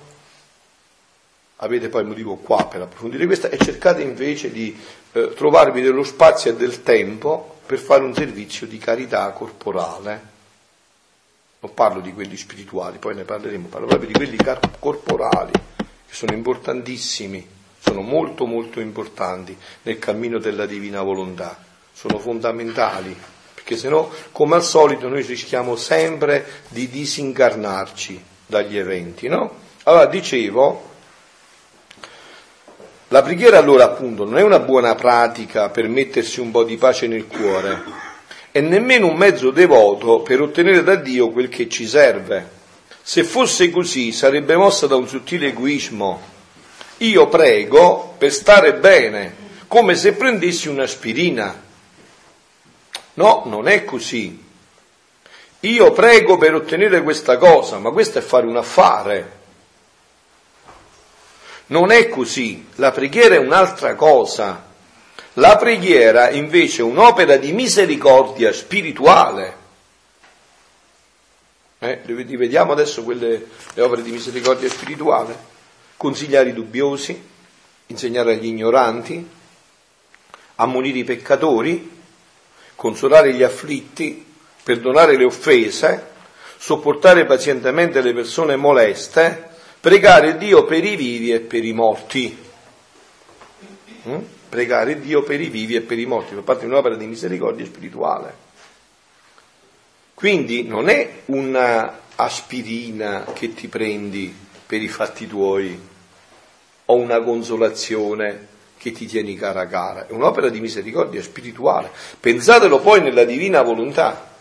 avete 1.57 1.88
poi 1.88 2.05
motivo 2.05 2.37
qua 2.37 2.67
per 2.67 2.83
approfondire 2.83 3.27
questa 3.27 3.49
e 3.49 3.59
cercate 3.59 4.03
invece 4.03 4.53
di 4.53 4.79
eh, 5.12 5.35
trovarvi 5.35 5.81
dello 5.81 6.05
spazio 6.05 6.53
e 6.53 6.57
del 6.57 6.83
tempo 6.85 7.57
per 7.67 7.79
fare 7.79 8.05
un 8.05 8.14
servizio 8.14 8.67
di 8.67 8.79
carità 8.79 9.29
corporale 9.33 10.37
non 11.61 11.75
parlo 11.75 12.01
di 12.01 12.12
quelli 12.12 12.37
spirituali, 12.37 12.99
poi 12.99 13.14
ne 13.14 13.25
parleremo, 13.25 13.66
parlo 13.66 13.87
proprio 13.87 14.09
di 14.09 14.14
quelli 14.14 14.37
corporali, 14.79 15.53
che 15.77 16.14
sono 16.14 16.33
importantissimi, 16.33 17.47
sono 17.81 18.01
molto 18.01 18.47
molto 18.47 18.81
importanti 18.81 19.57
nel 19.83 19.99
cammino 19.99 20.38
della 20.38 20.66
divina 20.66 21.03
volontà, 21.03 21.59
sono 21.92 22.18
fondamentali, 22.18 23.16
perché 23.55 23.77
se 23.77 23.88
no, 23.88 24.11
come 24.31 24.55
al 24.55 24.62
solito, 24.62 25.09
noi 25.09 25.23
rischiamo 25.23 25.75
sempre 25.75 26.47
di 26.68 26.88
disincarnarci 26.88 28.23
dagli 28.47 28.79
eventi, 28.79 29.27
no? 29.27 29.66
Allora, 29.83 30.07
dicevo, 30.07 30.87
la 33.09 33.23
preghiera 33.23 33.59
allora 33.59 33.85
appunto 33.85 34.25
non 34.25 34.38
è 34.38 34.42
una 34.42 34.61
buona 34.61 34.94
pratica 34.94 35.71
per 35.71 35.88
mettersi 35.88 36.40
un 36.40 36.51
po' 36.51 36.62
di 36.62 36.77
pace 36.77 37.07
nel 37.07 37.27
cuore, 37.27 37.83
e 38.59 38.61
nemmeno 38.61 39.07
un 39.07 39.16
mezzo 39.16 39.53
devoto 39.53 40.18
per 40.18 40.40
ottenere 40.40 40.83
da 40.83 40.97
Dio 40.97 41.31
quel 41.31 41.49
che 41.49 41.68
ci 41.68 41.87
serve. 41.87 42.57
Se 43.01 43.23
fosse 43.23 43.71
così 43.71 44.11
sarebbe 44.11 44.57
mossa 44.57 44.88
da 44.88 44.97
un 44.97 45.07
sottile 45.07 45.47
egoismo. 45.47 46.21
Io 46.97 47.29
prego 47.29 48.16
per 48.18 48.33
stare 48.33 48.75
bene, 48.75 49.33
come 49.68 49.94
se 49.94 50.14
prendessi 50.14 50.66
un'aspirina. 50.66 51.62
No, 53.14 53.42
non 53.47 53.68
è 53.68 53.85
così. 53.85 54.44
Io 55.61 55.92
prego 55.92 56.37
per 56.37 56.55
ottenere 56.57 57.05
questa 57.05 57.37
cosa, 57.37 57.79
ma 57.79 57.92
questo 57.92 58.18
è 58.18 58.23
fare 58.23 58.47
un 58.47 58.57
affare. 58.57 59.37
Non 61.66 61.92
è 61.92 62.09
così, 62.09 62.66
la 62.75 62.90
preghiera 62.90 63.37
è 63.37 63.38
un'altra 63.38 63.94
cosa. 63.94 64.67
La 65.35 65.57
preghiera 65.57 66.31
invece 66.31 66.81
è 66.81 66.85
un'opera 66.85 67.37
di 67.37 67.53
misericordia 67.53 68.53
spirituale. 68.53 69.57
Eh, 71.81 72.01
rivediamo 72.05 72.73
adesso 72.73 73.05
quelle, 73.05 73.47
le 73.75 73.83
opere 73.83 74.03
di 74.03 74.11
misericordia 74.11 74.69
spirituale. 74.69 75.57
Consigliare 75.97 76.49
i 76.49 76.53
dubbiosi, 76.53 77.21
insegnare 77.87 78.33
agli 78.33 78.47
ignoranti, 78.47 79.29
ammonire 80.57 80.99
i 80.99 81.05
peccatori, 81.05 81.97
consolare 82.75 83.33
gli 83.33 83.43
afflitti, 83.43 84.25
perdonare 84.62 85.17
le 85.17 85.25
offese, 85.25 86.07
sopportare 86.57 87.25
pazientemente 87.27 88.01
le 88.01 88.12
persone 88.12 88.57
moleste, 88.57 89.51
pregare 89.81 90.37
Dio 90.37 90.64
per 90.64 90.85
i 90.85 90.97
vivi 90.97 91.33
e 91.33 91.41
per 91.41 91.64
i 91.64 91.73
morti. 91.73 92.47
Mm? 94.09 94.19
Pregare 94.49 95.01
Dio 95.01 95.23
per 95.23 95.41
i 95.41 95.49
vivi 95.49 95.75
e 95.75 95.81
per 95.83 95.99
i 95.99 96.07
morti, 96.07 96.35
fa 96.35 96.41
parte 96.41 96.65
di 96.65 96.71
un'opera 96.71 96.97
di 96.97 97.07
misericordia 97.07 97.67
spirituale. 97.67 98.47
Quindi 100.15 100.65
non 100.65 100.89
è 100.89 101.23
una 101.27 102.01
aspirina 102.17 103.25
che 103.33 103.55
ti 103.55 103.69
prendi 103.69 104.35
per 104.67 104.83
i 104.83 104.89
fatti 104.89 105.27
tuoi 105.27 105.79
o 106.87 106.95
una 106.95 107.21
consolazione 107.21 108.47
che 108.79 108.93
ti 108.93 109.07
tieni 109.07 109.37
cara 109.37 109.67
cara, 109.67 110.07
è 110.07 110.13
un'opera 110.13 110.49
di 110.49 110.61
misericordia 110.61 111.23
spirituale. 111.23 111.91
Pensatelo 112.19 112.81
poi 112.81 113.01
nella 113.03 113.25
divina 113.25 113.63
volontà, 113.63 114.35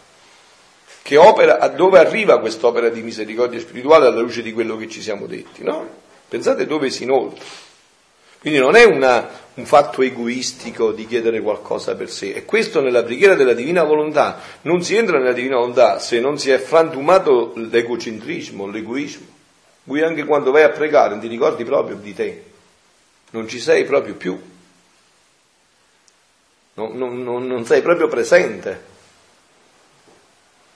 che 1.01 1.17
opera, 1.17 1.67
dove 1.69 1.99
arriva 1.99 2.39
quest'opera 2.39 2.89
di 2.89 3.01
misericordia 3.01 3.59
spirituale 3.59 4.07
alla 4.07 4.21
luce 4.21 4.41
di 4.41 4.53
quello 4.53 4.77
che 4.77 4.89
ci 4.89 5.01
siamo 5.01 5.25
detti, 5.25 5.63
no? 5.63 5.87
Pensate 6.27 6.65
dove 6.65 6.89
si 6.89 7.03
inoltra. 7.03 7.43
Quindi 8.47 8.63
non 8.63 8.77
è 8.77 8.85
una, 8.85 9.29
un 9.55 9.65
fatto 9.65 10.01
egoistico 10.01 10.93
di 10.93 11.05
chiedere 11.05 11.41
qualcosa 11.41 11.95
per 11.95 12.09
sé, 12.09 12.31
e 12.31 12.45
questo 12.45 12.79
nella 12.79 13.03
preghiera 13.03 13.35
della 13.35 13.51
divina 13.51 13.83
volontà. 13.83 14.39
Non 14.61 14.81
si 14.81 14.95
entra 14.95 15.17
nella 15.17 15.33
divina 15.33 15.57
volontà 15.57 15.99
se 15.99 16.21
non 16.21 16.39
si 16.39 16.49
è 16.49 16.57
frantumato 16.57 17.51
l'egocentrismo, 17.57 18.65
l'egoismo. 18.67 19.25
Voi 19.83 20.01
anche 20.01 20.23
quando 20.23 20.51
vai 20.51 20.63
a 20.63 20.69
pregare 20.69 21.09
non 21.09 21.19
ti 21.19 21.27
ricordi 21.27 21.65
proprio 21.65 21.97
di 21.97 22.13
te, 22.13 22.43
non 23.31 23.49
ci 23.49 23.59
sei 23.59 23.83
proprio 23.83 24.15
più, 24.15 24.41
non, 26.75 26.97
non, 26.97 27.47
non 27.47 27.65
sei 27.65 27.81
proprio 27.81 28.07
presente, 28.07 28.81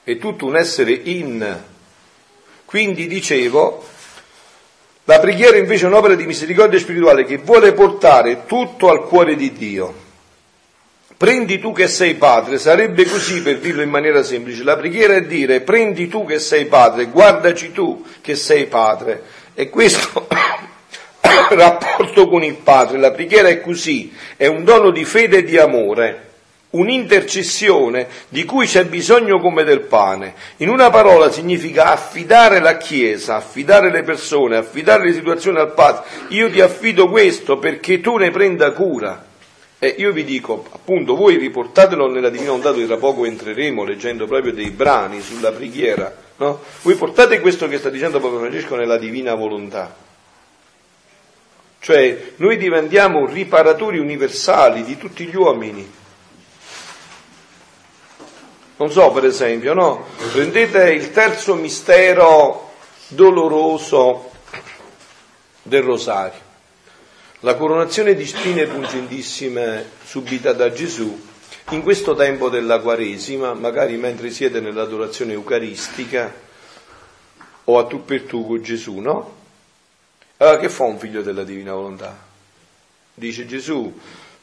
è 0.04 0.18
tutto 0.18 0.46
un 0.46 0.58
essere 0.58 0.92
in. 0.92 1.64
Quindi 2.66 3.08
dicevo, 3.08 3.82
la 5.06 5.20
preghiera 5.20 5.58
invece 5.58 5.86
è 5.86 5.88
un'opera 5.88 6.16
di 6.16 6.26
misericordia 6.26 6.80
spirituale 6.80 7.26
che 7.26 7.38
vuole 7.38 7.74
portare 7.74 8.46
tutto 8.46 8.90
al 8.90 9.04
cuore 9.08 9.36
di 9.36 9.52
Dio. 9.52 10.10
Prendi 11.18 11.60
tu 11.60 11.72
che 11.72 11.88
sei 11.88 12.16
padre, 12.16 12.58
sarebbe 12.58 13.06
così 13.06 13.42
per 13.42 13.60
dirlo 13.60 13.82
in 13.82 13.90
maniera 13.90 14.24
semplice. 14.24 14.64
La 14.64 14.78
preghiera 14.78 15.14
è 15.14 15.24
dire 15.24 15.62
prendi 15.62 16.08
tu 16.08 16.26
che 16.26 16.40
sei 16.40 16.66
padre, 16.66 17.06
guardaci 17.06 17.72
tu 17.72 18.04
che 18.22 18.36
sei 18.36 18.66
padre. 18.66 19.22
E 19.54 19.70
questo 19.70 20.28
rapporto 21.50 22.28
con 22.28 22.44
il 22.44 22.56
Padre, 22.56 22.98
la 22.98 23.12
preghiera 23.12 23.50
è 23.50 23.62
così, 23.62 24.14
è 24.38 24.48
un 24.48 24.64
dono 24.64 24.92
di 24.92 25.06
fede 25.06 25.40
e 25.40 25.44
di 25.44 25.58
amore, 25.58 26.31
un'intercessione 26.72 28.08
di 28.30 28.46
cui 28.46 28.66
c'è 28.66 28.86
bisogno 28.86 29.40
come 29.40 29.64
del 29.64 29.82
pane. 29.82 30.34
In 30.58 30.70
una 30.70 30.90
parola 30.90 31.32
significa 31.32 31.92
affidare 31.92 32.60
la 32.60 32.78
Chiesa, 32.78 33.36
affidare 33.36 33.92
le 33.92 34.04
persone, 34.04 34.58
affidare 34.58 35.06
le 35.06 35.14
situazioni 35.14 35.60
al 35.60 35.74
Padre. 35.74 36.04
Io 36.30 36.50
ti 36.50 36.62
affido 36.62 37.10
questo 37.10 37.58
perché 37.58 38.02
tu 38.02 38.18
ne 38.18 38.32
prenda 38.32 38.72
cura. 38.72 39.26
E 39.80 39.96
io 39.98 40.12
vi 40.12 40.24
dico, 40.24 40.68
appunto, 40.72 41.16
voi 41.16 41.38
riportatelo 41.38 42.08
nella 42.08 42.30
Divina 42.30 42.56
dove 42.56 42.86
tra 42.86 42.98
poco 42.98 43.26
entreremo 43.26 43.84
leggendo 43.84 44.28
proprio 44.28 44.54
dei 44.54 44.70
brani 44.70 45.22
sulla 45.22 45.52
preghiera, 45.52 46.14
no? 46.38 46.62
Voi 46.84 46.94
portate 46.94 47.40
questo 47.40 47.68
che 47.68 47.80
sta 47.80 47.90
dicendo 47.90 48.20
Papa 48.20 48.38
Francesco 48.38 48.76
nella 48.76 48.98
Divina 48.98 49.34
Volontà 49.34 50.10
cioè 51.82 52.34
noi 52.36 52.58
diventiamo 52.58 53.26
riparatori 53.26 53.98
universali 53.98 54.84
di 54.84 54.98
tutti 54.98 55.26
gli 55.26 55.36
uomini. 55.36 56.00
Non 58.82 58.90
so, 58.92 59.12
per 59.12 59.26
esempio, 59.26 59.76
no? 59.76 60.08
Prendete 60.32 60.92
il 60.92 61.12
terzo 61.12 61.54
mistero 61.54 62.72
doloroso 63.10 64.32
del 65.62 65.84
rosario, 65.84 66.40
la 67.42 67.54
coronazione 67.58 68.16
di 68.16 68.26
spine 68.26 68.66
pungentissime 68.66 69.88
subita 70.04 70.54
da 70.54 70.72
Gesù 70.72 71.28
in 71.70 71.84
questo 71.84 72.16
tempo 72.16 72.50
della 72.50 72.80
Quaresima, 72.80 73.54
magari 73.54 73.98
mentre 73.98 74.32
siete 74.32 74.60
nell'adorazione 74.60 75.34
eucaristica 75.34 76.34
o 77.66 77.78
a 77.78 77.86
tu 77.86 78.04
per 78.04 78.24
tu 78.24 78.48
con 78.48 78.64
Gesù, 78.64 78.98
no? 78.98 79.36
Allora 80.38 80.58
che 80.58 80.70
fa 80.70 80.86
un 80.86 80.98
figlio 80.98 81.22
della 81.22 81.44
divina 81.44 81.74
volontà? 81.74 82.18
Dice 83.14 83.46
Gesù, 83.46 83.96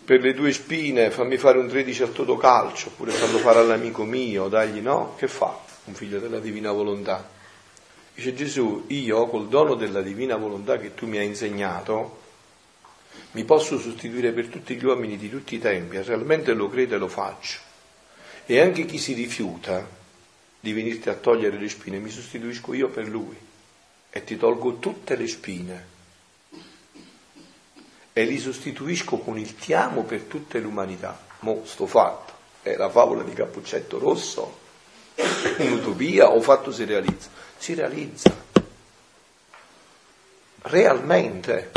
per 0.09 0.23
le 0.23 0.33
tue 0.33 0.55
spine 0.55 1.11
fammi 1.11 1.37
fare 1.37 1.59
un 1.59 1.69
13 1.69 2.05
al 2.05 2.13
toto 2.13 2.39
calcio, 2.39 2.89
oppure 2.89 3.11
farlo 3.11 3.37
fare 3.37 3.59
all'amico 3.59 4.05
mio, 4.05 4.49
dagli 4.49 4.81
no? 4.81 5.15
Che 5.19 5.29
fa 5.29 5.55
un 5.85 5.93
figlio 5.93 6.19
della 6.19 6.39
divina 6.39 6.73
volontà? 6.73 7.29
Dice 8.15 8.33
Gesù, 8.33 8.85
io 8.87 9.27
col 9.27 9.49
dono 9.49 9.75
della 9.75 10.01
divina 10.01 10.37
volontà 10.37 10.79
che 10.79 10.95
tu 10.95 11.07
mi 11.07 11.19
hai 11.19 11.27
insegnato, 11.27 12.21
mi 13.33 13.45
posso 13.45 13.79
sostituire 13.79 14.33
per 14.33 14.47
tutti 14.47 14.77
gli 14.77 14.85
uomini 14.87 15.19
di 15.19 15.29
tutti 15.29 15.57
i 15.57 15.59
tempi, 15.59 16.01
realmente 16.01 16.55
lo 16.55 16.71
credo 16.71 16.95
e 16.95 16.99
lo 16.99 17.09
faccio. 17.09 17.59
E 18.47 18.61
anche 18.61 18.87
chi 18.87 18.97
si 18.97 19.13
rifiuta 19.13 19.87
di 20.59 20.73
venirti 20.73 21.11
a 21.11 21.15
togliere 21.17 21.59
le 21.59 21.69
spine, 21.69 21.99
mi 21.99 22.09
sostituisco 22.09 22.73
io 22.73 22.89
per 22.89 23.07
lui 23.07 23.37
e 24.09 24.25
ti 24.25 24.39
tolgo 24.39 24.79
tutte 24.79 25.17
le 25.17 25.27
spine 25.27 25.97
e 28.19 28.25
li 28.25 28.39
sostituisco 28.39 29.19
con 29.19 29.39
il 29.39 29.55
ti 29.55 29.73
amo 29.73 30.03
per 30.03 30.23
tutta 30.23 30.59
l'umanità. 30.59 31.17
Mo 31.41 31.63
sto 31.65 31.87
fatto, 31.87 32.33
è 32.63 32.75
la 32.75 32.91
favola 32.91 33.23
di 33.23 33.33
Cappuccetto 33.33 33.97
Rosso, 34.01 34.59
un'utopia 35.59 36.29
o 36.29 36.41
fatto 36.41 36.73
si 36.73 36.85
realizza? 36.85 37.29
Si 37.57 37.75
realizza 37.75 38.35
realmente 40.63 41.71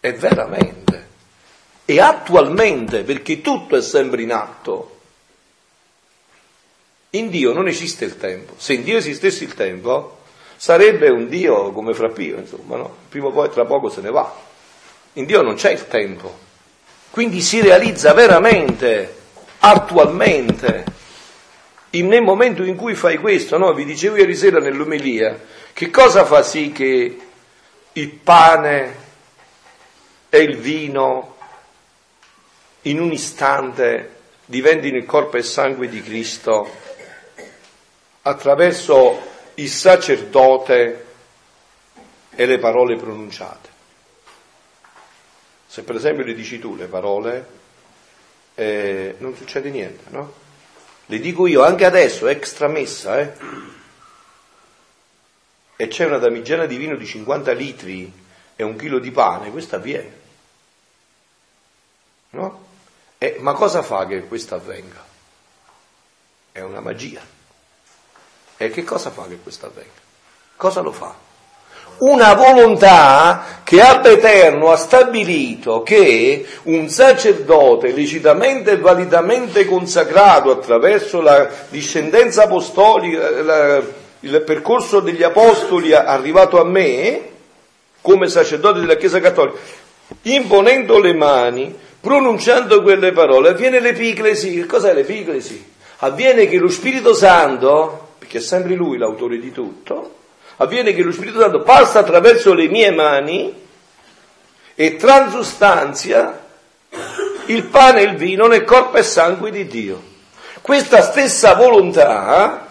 e 0.00 0.12
veramente 0.12 1.08
e 1.86 1.98
attualmente 1.98 3.02
perché 3.02 3.40
tutto 3.40 3.74
è 3.74 3.80
sempre 3.80 4.20
in 4.20 4.32
atto. 4.32 5.00
In 7.14 7.30
Dio 7.30 7.54
non 7.54 7.68
esiste 7.68 8.04
il 8.04 8.18
tempo. 8.18 8.52
Se 8.58 8.74
in 8.74 8.84
Dio 8.84 8.98
esistesse 8.98 9.44
il 9.44 9.54
tempo, 9.54 10.24
sarebbe 10.56 11.08
un 11.08 11.26
Dio 11.30 11.72
come 11.72 11.94
Frappio, 11.94 12.36
insomma, 12.36 12.76
no? 12.76 12.96
Prima 13.08 13.28
o 13.28 13.30
poi 13.30 13.48
tra 13.48 13.64
poco 13.64 13.88
se 13.88 14.02
ne 14.02 14.10
va. 14.10 14.50
In 15.14 15.26
Dio 15.26 15.42
non 15.42 15.54
c'è 15.54 15.70
il 15.72 15.88
tempo. 15.88 16.38
Quindi 17.10 17.40
si 17.42 17.60
realizza 17.60 18.14
veramente, 18.14 19.14
attualmente, 19.58 20.84
nel 21.90 22.22
momento 22.22 22.62
in 22.62 22.74
cui 22.76 22.94
fai 22.94 23.18
questo, 23.18 23.58
no? 23.58 23.74
Vi 23.74 23.84
dicevo 23.84 24.16
ieri 24.16 24.34
sera 24.34 24.58
nell'omelia, 24.58 25.38
che 25.74 25.90
cosa 25.90 26.24
fa 26.24 26.42
sì 26.42 26.72
che 26.72 27.18
il 27.92 28.08
pane 28.10 28.96
e 30.30 30.38
il 30.38 30.56
vino 30.56 31.36
in 32.82 32.98
un 32.98 33.12
istante 33.12 34.20
diventino 34.46 34.96
il 34.96 35.04
corpo 35.04 35.36
e 35.36 35.42
sangue 35.42 35.88
di 35.88 36.02
Cristo 36.02 36.70
attraverso 38.22 39.20
il 39.54 39.68
sacerdote 39.68 41.04
e 42.34 42.46
le 42.46 42.58
parole 42.58 42.96
pronunciate. 42.96 43.71
Se 45.72 45.84
per 45.84 45.96
esempio 45.96 46.22
le 46.22 46.34
dici 46.34 46.58
tu 46.58 46.76
le 46.76 46.84
parole, 46.84 47.46
eh, 48.56 49.14
non 49.20 49.34
succede 49.34 49.70
niente, 49.70 50.10
no? 50.10 50.30
Le 51.06 51.18
dico 51.18 51.46
io 51.46 51.64
anche 51.64 51.86
adesso, 51.86 52.28
extra 52.28 52.68
messa, 52.68 53.18
eh? 53.18 53.32
E 55.74 55.88
c'è 55.88 56.04
una 56.04 56.18
damigiana 56.18 56.66
di 56.66 56.76
vino 56.76 56.94
di 56.94 57.06
50 57.06 57.52
litri 57.52 58.12
e 58.54 58.62
un 58.62 58.76
chilo 58.76 58.98
di 58.98 59.10
pane, 59.12 59.50
questo 59.50 59.76
avviene. 59.76 60.20
No? 62.32 62.66
Eh, 63.16 63.38
ma 63.40 63.54
cosa 63.54 63.82
fa 63.82 64.06
che 64.06 64.26
questo 64.26 64.56
avvenga? 64.56 65.02
È 66.52 66.60
una 66.60 66.80
magia. 66.80 67.24
E 68.58 68.68
che 68.68 68.84
cosa 68.84 69.10
fa 69.10 69.26
che 69.26 69.38
questo 69.38 69.64
avvenga? 69.64 70.00
Cosa 70.54 70.82
lo 70.82 70.92
fa? 70.92 71.31
Una 72.02 72.34
volontà 72.34 73.60
che 73.62 73.80
Abba 73.80 74.10
Eterno 74.10 74.72
ha 74.72 74.76
stabilito 74.76 75.84
che 75.84 76.44
un 76.64 76.88
sacerdote 76.88 77.92
lecitamente 77.92 78.72
e 78.72 78.78
validamente 78.78 79.66
consacrato 79.66 80.50
attraverso 80.50 81.20
la 81.20 81.48
discendenza 81.68 82.42
apostolica, 82.42 83.30
la, 83.42 83.82
il 84.18 84.42
percorso 84.42 84.98
degli 84.98 85.22
apostoli 85.22 85.94
arrivato 85.94 86.60
a 86.60 86.64
me, 86.64 87.20
come 88.00 88.26
sacerdote 88.26 88.80
della 88.80 88.96
Chiesa 88.96 89.20
Cattolica, 89.20 89.58
imponendo 90.22 90.98
le 90.98 91.14
mani, 91.14 91.72
pronunciando 92.00 92.82
quelle 92.82 93.12
parole, 93.12 93.50
avviene 93.50 93.78
l'epiclesi. 93.78 94.66
Cos'è 94.66 94.92
l'epiclesi? 94.92 95.70
Avviene 95.98 96.48
che 96.48 96.58
lo 96.58 96.68
Spirito 96.68 97.14
Santo 97.14 98.16
che 98.26 98.38
è 98.38 98.40
sempre 98.40 98.74
Lui 98.74 98.96
l'autore 98.96 99.38
di 99.38 99.52
tutto, 99.52 100.21
avviene 100.62 100.94
che 100.94 101.02
lo 101.02 101.12
Spirito 101.12 101.40
Santo 101.40 101.62
passa 101.62 102.00
attraverso 102.00 102.54
le 102.54 102.68
mie 102.68 102.90
mani 102.90 103.54
e 104.74 104.96
transustanzia 104.96 106.40
il 107.46 107.64
pane 107.64 108.00
e 108.00 108.04
il 108.04 108.16
vino 108.16 108.46
nel 108.46 108.64
corpo 108.64 108.96
e 108.96 109.02
sangue 109.02 109.50
di 109.50 109.66
Dio. 109.66 110.10
Questa 110.60 111.02
stessa 111.02 111.54
volontà 111.54 112.68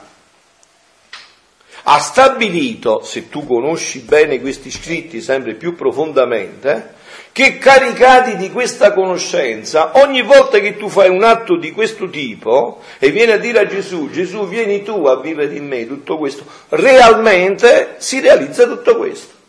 ha 1.83 1.99
stabilito, 1.99 3.01
se 3.03 3.27
tu 3.29 3.45
conosci 3.45 3.99
bene 3.99 4.39
questi 4.39 4.71
scritti 4.71 5.21
sempre 5.21 5.55
più 5.55 5.75
profondamente, 5.75 6.99
che 7.31 7.57
caricati 7.57 8.35
di 8.35 8.51
questa 8.51 8.93
conoscenza, 8.93 9.91
ogni 10.01 10.21
volta 10.21 10.59
che 10.59 10.75
tu 10.77 10.89
fai 10.89 11.09
un 11.09 11.23
atto 11.23 11.55
di 11.55 11.71
questo 11.71 12.09
tipo 12.09 12.81
e 12.99 13.09
vieni 13.11 13.31
a 13.31 13.37
dire 13.37 13.59
a 13.59 13.67
Gesù, 13.67 14.09
Gesù 14.09 14.47
vieni 14.47 14.83
tu 14.83 15.05
a 15.05 15.19
vivere 15.19 15.55
in 15.55 15.67
me 15.67 15.87
tutto 15.87 16.17
questo, 16.17 16.45
realmente 16.69 17.95
si 17.97 18.19
realizza 18.19 18.65
tutto 18.65 18.97
questo. 18.97 19.39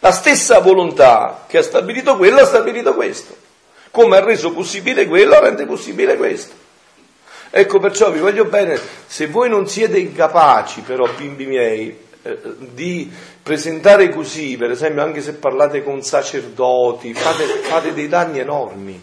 La 0.00 0.12
stessa 0.12 0.58
volontà 0.58 1.46
che 1.46 1.58
ha 1.58 1.62
stabilito 1.62 2.16
quello 2.18 2.40
ha 2.40 2.44
stabilito 2.44 2.94
questo. 2.94 3.34
Come 3.90 4.16
ha 4.18 4.24
reso 4.24 4.52
possibile 4.52 5.06
quello, 5.06 5.40
rende 5.40 5.64
possibile 5.64 6.16
questo. 6.16 6.54
Ecco 7.48 7.78
perciò 7.78 8.10
vi 8.10 8.18
voglio 8.18 8.44
bene, 8.44 8.78
se 9.06 9.28
voi 9.28 9.48
non 9.48 9.66
siete 9.68 9.96
incapaci 9.98 10.80
però, 10.80 11.08
bimbi 11.16 11.46
miei, 11.46 11.96
eh, 12.22 12.38
di 12.58 13.10
presentare 13.44 14.08
così, 14.08 14.56
per 14.56 14.70
esempio 14.70 15.02
anche 15.02 15.20
se 15.20 15.34
parlate 15.34 15.84
con 15.84 16.02
sacerdoti, 16.02 17.12
fate, 17.12 17.44
fate 17.44 17.92
dei 17.92 18.08
danni 18.08 18.38
enormi. 18.38 18.98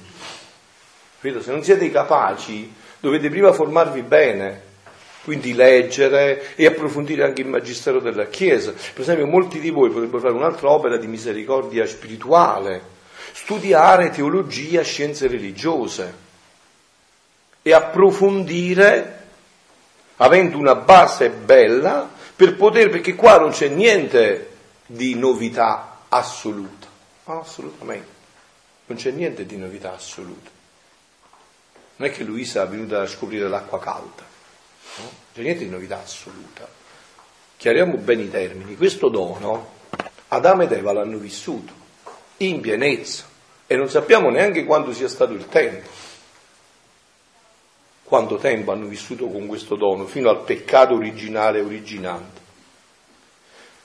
Se 1.22 1.52
non 1.52 1.64
siete 1.64 1.92
capaci 1.92 2.74
dovete 3.00 3.30
prima 3.30 3.54
formarvi 3.54 4.02
bene, 4.02 4.64
quindi 5.24 5.54
leggere 5.54 6.56
e 6.56 6.66
approfondire 6.66 7.24
anche 7.24 7.42
il 7.42 7.48
magistero 7.48 8.00
della 8.00 8.26
Chiesa. 8.26 8.72
Per 8.72 9.02
esempio 9.02 9.28
molti 9.28 9.60
di 9.60 9.70
voi 9.70 9.92
potrebbero 9.92 10.20
fare 10.20 10.34
un'altra 10.34 10.72
opera 10.72 10.98
di 10.98 11.06
misericordia 11.06 11.86
spirituale, 11.86 12.82
studiare 13.34 14.10
teologia, 14.10 14.82
scienze 14.82 15.28
religiose 15.28 16.30
e 17.62 17.74
approfondire, 17.74 19.20
avendo 20.16 20.58
una 20.58 20.74
base 20.74 21.30
bella, 21.30 22.10
per 22.42 22.56
poter, 22.56 22.90
perché 22.90 23.14
qua 23.14 23.38
non 23.38 23.52
c'è 23.52 23.68
niente 23.68 24.50
di 24.88 25.14
novità 25.14 26.06
assoluta, 26.10 26.88
assolutamente, 27.26 28.10
non 28.88 28.98
c'è 28.98 29.12
niente 29.12 29.46
di 29.46 29.58
novità 29.58 29.94
assoluta. 29.94 30.50
Non 31.98 32.10
è 32.10 32.12
che 32.12 32.24
Luisa 32.24 32.64
è 32.64 32.68
venuta 32.68 33.02
a 33.02 33.06
scoprire 33.06 33.48
l'acqua 33.48 33.78
calda, 33.78 34.24
no? 34.24 35.04
non 35.04 35.12
c'è 35.36 35.42
niente 35.44 35.66
di 35.66 35.70
novità 35.70 36.02
assoluta. 36.02 36.68
Chiariamo 37.58 37.98
bene 37.98 38.24
i 38.24 38.32
termini, 38.32 38.76
questo 38.76 39.10
dono 39.10 39.74
Adamo 40.30 40.64
ed 40.64 40.72
Eva 40.72 40.94
l'hanno 40.94 41.20
vissuto 41.20 41.72
in 42.38 42.60
pienezza 42.60 43.26
e 43.68 43.76
non 43.76 43.88
sappiamo 43.88 44.32
neanche 44.32 44.66
quando 44.66 44.94
sia 44.94 45.08
stato 45.08 45.34
il 45.34 45.48
tempo 45.48 45.88
quanto 48.12 48.36
tempo 48.36 48.74
hanno 48.74 48.88
vissuto 48.88 49.30
con 49.30 49.48
questo 49.48 49.78
dono, 49.78 50.06
fino 50.06 50.30
al 50.30 50.42
peccato 50.42 50.96
originale 50.96 51.62
originante. 51.62 52.42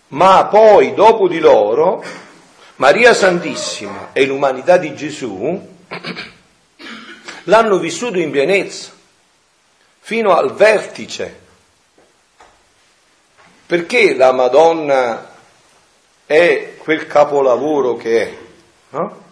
Ma 0.09 0.47
poi, 0.47 0.95
dopo 0.95 1.29
di 1.29 1.39
loro, 1.39 2.03
Maria 2.75 3.15
Santissima 3.15 4.09
e 4.13 4.27
l'umanità 4.27 4.79
di 4.79 4.97
Gesù 4.97 5.75
l'hanno 7.45 7.79
vissuto 7.79 8.19
in 8.19 8.33
pienezza, 8.33 8.91
fino 10.01 10.35
al 10.35 10.53
vertice. 10.55 11.41
Perché 13.65 14.17
la 14.17 14.33
Madonna 14.33 15.35
è 16.27 16.75
quel 16.79 17.07
capolavoro 17.07 17.95
che 17.95 18.23
è? 18.23 18.37
No? 18.89 19.23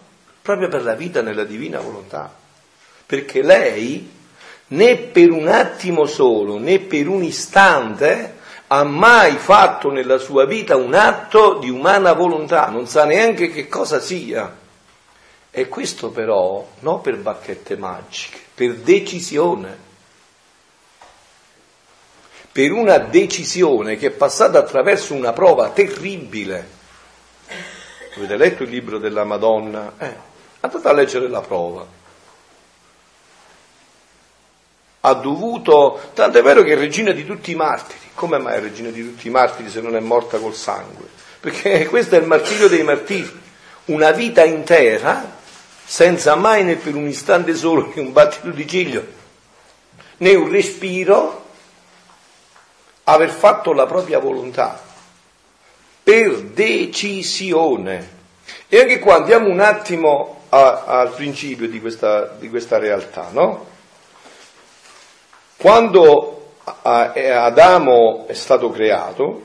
Proprio 0.41 0.69
per 0.69 0.83
la 0.83 0.93
vita 0.93 1.21
nella 1.21 1.43
divina 1.43 1.81
volontà. 1.81 2.33
Perché 3.05 3.43
lei 3.43 4.14
né 4.67 4.97
per 4.97 5.31
un 5.31 5.47
attimo 5.47 6.05
solo, 6.05 6.57
né 6.57 6.79
per 6.79 7.07
un 7.07 7.23
istante 7.23 8.33
ha 8.67 8.83
mai 8.83 9.37
fatto 9.37 9.91
nella 9.91 10.17
sua 10.17 10.45
vita 10.45 10.75
un 10.75 10.95
atto 10.95 11.59
di 11.59 11.69
umana 11.69 12.13
volontà, 12.13 12.67
non 12.67 12.87
sa 12.87 13.05
neanche 13.05 13.51
che 13.51 13.67
cosa 13.67 13.99
sia. 13.99 14.63
E 15.51 15.67
questo 15.67 16.09
però 16.09 16.67
non 16.79 17.01
per 17.01 17.17
bacchette 17.17 17.77
magiche, 17.77 18.39
per 18.53 18.75
decisione. 18.75 19.83
Per 22.51 22.71
una 22.71 22.97
decisione 22.97 23.97
che 23.97 24.07
è 24.07 24.11
passata 24.11 24.59
attraverso 24.59 25.13
una 25.13 25.31
prova 25.31 25.69
terribile. 25.69 26.73
Avete 28.15 28.35
letto 28.37 28.63
il 28.63 28.69
libro 28.69 28.97
della 28.97 29.25
Madonna? 29.25 29.93
Eh, 29.97 30.15
andate 30.61 30.87
a 30.87 30.93
leggere 30.93 31.27
la 31.27 31.41
prova 31.41 31.94
ha 35.07 35.13
dovuto, 35.13 35.99
tanto 36.13 36.39
è 36.39 36.41
vero 36.41 36.63
che 36.63 36.73
è 36.73 36.75
regina 36.75 37.11
di 37.11 37.25
tutti 37.25 37.51
i 37.51 37.55
martiri. 37.55 37.99
Come 38.15 38.39
mai 38.39 38.55
è 38.55 38.59
regina 38.59 38.89
di 38.89 39.03
tutti 39.03 39.27
i 39.27 39.31
martiri 39.31 39.69
se 39.69 39.79
non 39.79 39.95
è 39.95 39.99
morta 39.99 40.39
col 40.39 40.55
sangue? 40.55 41.05
Perché 41.39 41.85
questo 41.89 42.15
è 42.15 42.19
il 42.19 42.25
martirio 42.25 42.67
dei 42.67 42.81
martiri, 42.81 43.31
una 43.85 44.11
vita 44.11 44.43
intera 44.43 45.33
senza 45.85 46.33
mai 46.33 46.63
né 46.63 46.75
per 46.75 46.95
un 46.95 47.07
istante 47.07 47.53
solo 47.53 47.91
né 47.93 48.01
un 48.01 48.11
battito 48.11 48.49
di 48.49 48.67
ciglio 48.67 49.05
né 50.17 50.33
un 50.33 50.49
respiro 50.49 51.43
aver 53.03 53.29
fatto 53.29 53.71
la 53.73 53.85
propria 53.85 54.17
volontà 54.17 54.81
per 56.01 56.41
decisione. 56.41 58.13
E 58.67 58.79
anche 58.79 58.97
qua 58.97 59.17
andiamo 59.17 59.49
un 59.49 59.59
attimo 59.59 60.45
al 60.49 61.13
principio 61.13 61.67
di 61.67 61.79
questa, 61.79 62.35
di 62.39 62.49
questa 62.49 62.79
realtà, 62.79 63.29
no? 63.31 63.73
Quando 65.57 66.35
Adamo 66.83 68.25
è 68.27 68.33
stato 68.33 68.69
creato, 68.69 69.41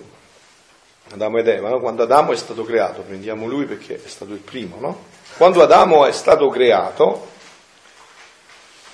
Adamo 1.13 1.39
ed 1.39 1.49
Eva, 1.49 1.71
no? 1.71 1.81
quando 1.81 2.03
Adamo 2.03 2.33
è 2.33 2.37
stato 2.37 2.65
creato, 2.65 3.03
prendiamo 3.03 3.47
lui 3.47 3.65
perché 3.65 4.03
è 4.03 4.09
stato 4.09 4.33
il 4.33 4.39
primo, 4.39 4.77
no? 4.79 5.05
Quando 5.37 5.63
Adamo 5.63 6.07
è 6.07 6.13
stato 6.13 6.49
creato, 6.49 7.29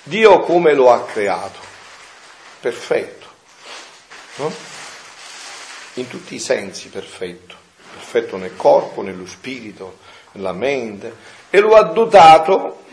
Dio 0.03 0.39
come 0.39 0.73
lo 0.73 0.91
ha 0.91 1.03
creato? 1.03 1.59
Perfetto, 2.59 3.27
no? 4.37 4.51
In 5.95 6.07
tutti 6.07 6.35
i 6.35 6.39
sensi 6.39 6.89
perfetto, 6.89 7.55
perfetto 7.91 8.37
nel 8.37 8.55
corpo, 8.55 9.01
nello 9.01 9.27
spirito, 9.27 9.97
nella 10.33 10.53
mente, 10.53 11.15
e 11.49 11.59
lo 11.59 11.75
ha 11.75 11.83
dotato 11.83 12.85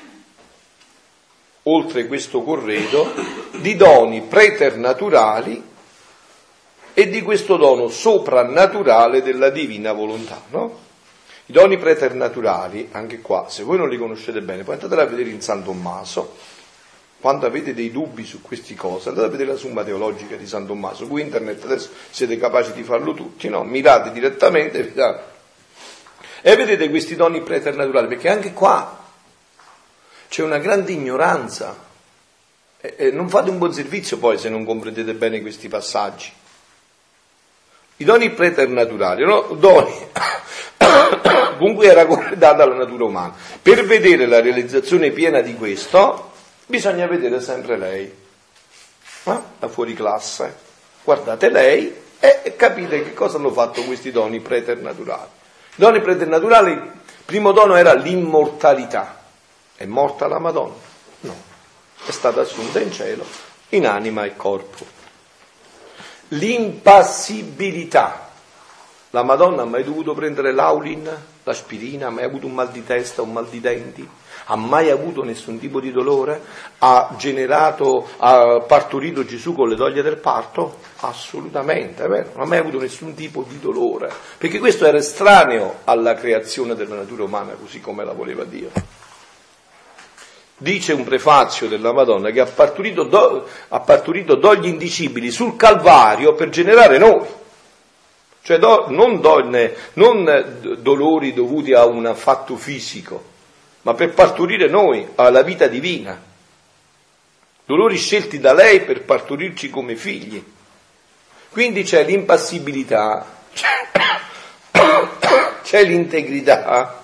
oltre 1.65 2.07
questo 2.07 2.43
corredo, 2.43 3.13
di 3.61 3.77
doni 3.77 4.23
preternaturali 4.23 5.63
e 6.93 7.09
di 7.09 7.23
questo 7.23 7.57
dono 7.57 7.89
soprannaturale 7.89 9.23
della 9.23 9.51
divina 9.51 9.93
volontà. 9.93 10.43
No? 10.51 10.83
I 11.47 11.53
doni 11.53 11.77
preternaturali, 11.77 12.89
anche 12.93 13.21
qua, 13.21 13.47
se 13.49 13.63
voi 13.65 13.77
non 13.77 13.89
li 13.89 13.99
conoscete 13.99 14.41
bene, 14.41 14.63
poi 14.63 14.75
andate 14.75 15.01
a 15.01 15.05
vedere 15.05 15.31
in 15.31 15.43
San 15.43 15.63
Tommaso, 15.63 16.37
quando 17.21 17.47
avete 17.47 17.75
dei 17.75 17.91
dubbi 17.91 18.25
su 18.25 18.43
queste 18.43 18.75
cose, 18.75 19.09
andate 19.09 19.27
a 19.27 19.31
vedere 19.31 19.51
la 19.51 19.57
Summa 19.57 19.83
Teologica 19.83 20.37
di 20.37 20.47
San 20.47 20.67
Tommaso, 20.67 21.07
su 21.07 21.17
internet 21.17 21.65
adesso 21.65 21.91
siete 22.11 22.39
capaci 22.39 22.73
di 22.73 22.83
farlo 22.83 23.15
tutti, 23.15 23.49
no? 23.49 23.65
Mirate 23.65 24.13
direttamente 24.13 24.93
e 26.43 26.57
vedete 26.57 26.91
questi 26.91 27.17
doni 27.17 27.41
preternaturali, 27.41 28.09
perché 28.09 28.29
anche 28.29 28.53
qua 28.53 29.04
c'è 30.29 30.43
una 30.43 30.59
grande 30.59 30.93
ignoranza. 30.93 31.77
E, 32.81 32.95
e 32.97 33.11
non 33.11 33.29
fate 33.29 33.51
un 33.51 33.59
buon 33.59 33.73
servizio 33.73 34.19
poi 34.19 34.39
se 34.39 34.49
non 34.49 34.65
comprendete 34.65 35.15
bene 35.15 35.41
questi 35.41 35.69
passaggi. 35.69 36.33
I 37.97 38.05
doni 38.05 38.31
preternaturali, 38.31 39.25
no? 39.25 39.43
doni 39.55 39.95
con 41.59 41.75
cui 41.75 41.87
era 41.87 42.07
corredata 42.07 42.67
la 42.67 42.75
natura 42.75 43.05
umana. 43.05 43.35
Per 43.63 43.85
vedere 43.85 44.27
la 44.27 44.41
realizzazione 44.41 45.11
piena 45.11 45.41
di 45.41 45.55
questo, 45.55 46.33
bisogna 46.67 47.07
vedere 47.07 47.41
sempre 47.41 47.77
lei, 47.77 48.05
eh? 48.05 49.41
la 49.59 49.69
fuori 49.69 49.95
classe. 49.95 50.63
Guardate 51.05 51.51
lei 51.51 52.03
e 52.19 52.57
capite 52.57 53.03
che 53.03 53.15
cosa 53.15 53.37
hanno 53.37 53.53
fatto 53.53 53.83
questi 53.83 54.11
doni 54.11 54.41
preternaturali. 54.41 55.29
I 55.77 55.81
doni 55.81 56.01
preternaturali, 56.01 56.73
il 56.73 56.93
primo 57.25 57.53
dono 57.53 57.75
era 57.77 57.95
l'immortalità. 57.95 59.24
È 59.77 59.87
morta 59.87 60.29
la 60.29 60.39
Madonna? 60.39 60.75
No, 61.21 61.35
è 62.07 62.11
stata 62.11 62.43
assunta 62.43 62.81
in 62.81 62.93
cielo 62.93 63.25
in 63.71 63.87
anima 63.87 64.25
e 64.25 64.37
corpo. 64.37 64.85
L'impassibilità, 66.29 68.29
La 69.11 69.23
Madonna 69.23 69.63
ha 69.63 69.67
mai 69.67 69.85
dovuto 69.85 70.13
prendere 70.13 70.53
l'aulin, 70.53 71.09
l'aspirina, 71.45 72.09
ha 72.09 72.11
mai 72.11 72.25
avuto 72.25 72.47
un 72.47 72.55
mal 72.55 72.71
di 72.71 72.85
testa, 72.85 73.23
un 73.23 73.33
mal 73.33 73.49
di 73.49 73.61
denti? 73.61 74.07
Ha 74.47 74.57
mai 74.57 74.91
avuto 74.91 75.23
nessun 75.23 75.61
tipo 75.61 75.81
di 75.81 75.93
dolore? 75.93 76.43
Ha 76.79 77.15
generato, 77.17 78.09
ha 78.17 78.61
partorito 78.67 79.25
Gesù 79.25 79.55
con 79.55 79.69
le 79.69 79.77
doglie 79.77 80.03
del 80.03 80.19
parto? 80.19 80.79
Assolutamente, 81.01 82.09
vero, 82.09 82.31
non 82.35 82.43
ha 82.43 82.47
mai 82.47 82.59
avuto 82.59 82.81
nessun 82.81 83.15
tipo 83.15 83.45
di 83.49 83.61
dolore, 83.61 84.13
perché 84.37 84.59
questo 84.59 84.85
era 84.85 84.99
estraneo 84.99 85.83
alla 85.85 86.15
creazione 86.15 86.75
della 86.75 86.97
natura 86.97 87.23
umana, 87.23 87.53
così 87.53 87.81
come 87.81 88.05
la 88.05 88.15
voleva 88.15 88.43
Dio. 88.45 88.73
Dice 90.57 90.93
un 90.93 91.03
prefazio 91.03 91.67
della 91.67 91.93
Madonna 91.93 92.31
che 92.31 92.41
ha 92.41 92.47
partorito, 92.47 93.03
do, 93.03 93.49
ha 93.69 93.81
partorito 93.81 94.37
dogli 94.37 94.67
indicibili 94.67 95.33
sul 95.33 95.57
Calvario 95.57 96.35
per 96.35 96.49
generare 96.49 96.97
noi. 96.97 97.27
Cioè 98.41 98.59
do, 98.59 98.87
non 98.89 99.21
donne, 99.21 99.75
non 99.95 100.77
dolori 100.79 101.33
dovuti 101.33 101.73
a 101.73 101.87
un 101.87 102.15
fatto 102.15 102.57
fisico, 102.57 103.33
ma 103.83 103.95
per 103.95 104.15
partorire 104.15 104.69
noi 104.69 105.05
alla 105.17 105.43
vita 105.43 105.67
divina. 105.67 106.23
Dolori 107.67 107.97
scelti 107.97 108.39
da 108.39 108.53
lei 108.53 108.83
per 108.83 109.03
partorirci 109.03 109.71
come 109.71 109.97
figli. 109.97 110.43
Quindi 111.51 111.83
c'è 111.83 112.05
l'impassibilità, 112.05 113.27
c'è 115.63 115.85
l'integrità 115.85 117.04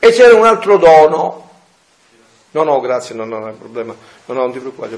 e 0.00 0.10
c'era 0.10 0.34
un 0.34 0.44
altro 0.44 0.78
dono. 0.78 1.48
No, 2.52 2.64
no, 2.64 2.80
grazie, 2.80 3.14
no, 3.14 3.24
no, 3.24 3.38
non 3.38 3.48
è 3.48 3.52
un 3.52 3.58
problema. 3.58 3.94
No, 4.24 4.34
no, 4.34 4.40
non 4.40 4.52
ti 4.52 4.58
preoccupare, 4.58 4.96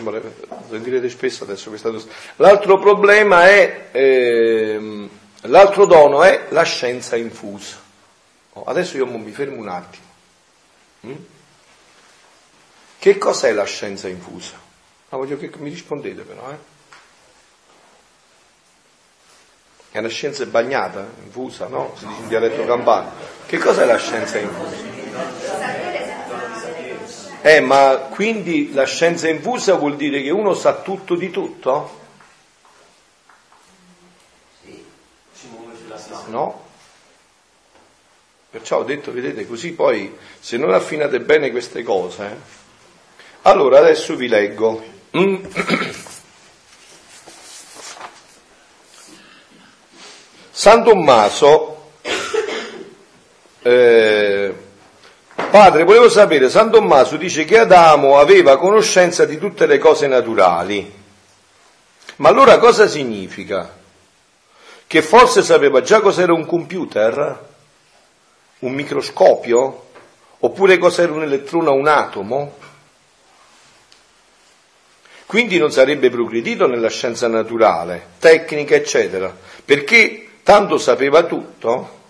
sentirete 0.71 1.11
spesso 1.11 1.45
adesso 1.45 1.69
questa 1.69 1.91
cosa. 1.91 2.07
L'altro 2.37 2.79
problema 2.79 3.47
è, 3.49 3.89
eh, 3.93 5.09
l'altro 5.43 5.85
dono 5.85 6.23
è 6.23 6.47
la 6.49 6.63
scienza 6.63 7.17
infusa. 7.17 7.77
Oh, 8.55 8.65
adesso 8.65 8.97
io 8.97 9.07
mi 9.07 9.33
fermo 9.33 9.59
un 9.59 9.69
attimo. 9.69 10.05
Mm? 11.07 11.25
Che 12.99 13.19
cos'è 13.19 13.53
la 13.53 13.65
scienza 13.65 14.09
infusa? 14.09 14.59
No, 15.09 15.19
voglio 15.19 15.37
che 15.37 15.51
mi 15.59 15.69
rispondete 15.69 16.23
però, 16.23 16.49
eh? 16.51 16.72
È 19.93 19.99
una 19.99 20.09
scienza 20.09 20.47
bagnata, 20.47 21.07
infusa, 21.23 21.67
no? 21.67 21.95
Si 21.99 22.07
dice 22.07 22.23
in 22.23 22.29
dialetto 22.29 22.65
campano. 22.65 23.13
Che 23.45 23.59
cos'è 23.59 23.85
la 23.85 23.99
scienza 23.99 24.39
infusa? 24.39 24.91
Eh, 27.43 27.61
ma 27.61 28.09
quindi 28.11 28.73
la 28.73 28.85
scienza 28.85 29.29
infusa 29.29 29.75
vuol 29.75 29.97
dire 29.97 30.23
che 30.23 30.31
uno 30.31 30.55
sa 30.55 30.77
tutto 30.77 31.15
di 31.15 31.31
tutto? 31.31 32.01
No? 36.29 36.63
Perciò 38.49 38.79
ho 38.79 38.85
detto, 38.85 39.13
vedete, 39.13 39.47
così 39.47 39.73
poi 39.73 40.17
se 40.41 40.57
non 40.57 40.73
affinate 40.73 41.21
bene 41.21 41.51
queste 41.51 41.83
cose, 41.83 42.25
eh, 42.25 42.37
allora 43.43 43.79
adesso 43.81 44.17
vi 44.17 44.29
leggo. 44.29 44.83
San 50.63 50.85
Tommaso, 50.85 51.91
eh, 53.63 54.55
padre, 55.51 55.83
volevo 55.83 56.09
sapere, 56.09 56.49
San 56.49 56.71
Tommaso 56.71 57.17
dice 57.17 57.45
che 57.45 57.59
Adamo 57.59 58.17
aveva 58.17 58.57
conoscenza 58.59 59.25
di 59.25 59.39
tutte 59.39 59.67
le 59.67 59.79
cose 59.79 60.07
naturali, 60.07 60.89
ma 62.15 62.29
allora 62.29 62.59
cosa 62.59 62.87
significa? 62.87 63.77
Che 64.87 65.03
forse 65.03 65.43
sapeva 65.43 65.81
già 65.81 66.01
cos'era 66.01 66.33
un 66.33 66.47
computer? 66.47 67.45
Un 68.61 68.73
microscopio? 68.73 69.87
Oppure 70.39 70.79
cos'era 70.79 71.11
un 71.11 71.25
elettrone 71.25 71.71
o 71.71 71.75
un 71.75 71.89
atomo? 71.89 72.57
Quindi 75.27 75.59
non 75.59 75.73
sarebbe 75.73 76.09
progredito 76.09 76.69
nella 76.69 76.89
scienza 76.89 77.27
naturale, 77.27 78.11
tecnica, 78.21 78.77
eccetera, 78.77 79.37
perché 79.65 80.29
tanto 80.43 80.79
sapeva 80.79 81.25
tutto. 81.25 82.01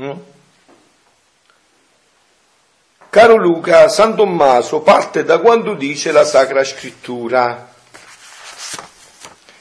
Mm? 0.00 0.10
Caro 3.10 3.36
Luca, 3.36 3.88
San 3.88 4.16
Tommaso 4.16 4.80
parte 4.80 5.22
da 5.22 5.38
quando 5.38 5.74
dice 5.74 6.12
la 6.12 6.24
Sacra 6.24 6.64
Scrittura. 6.64 7.70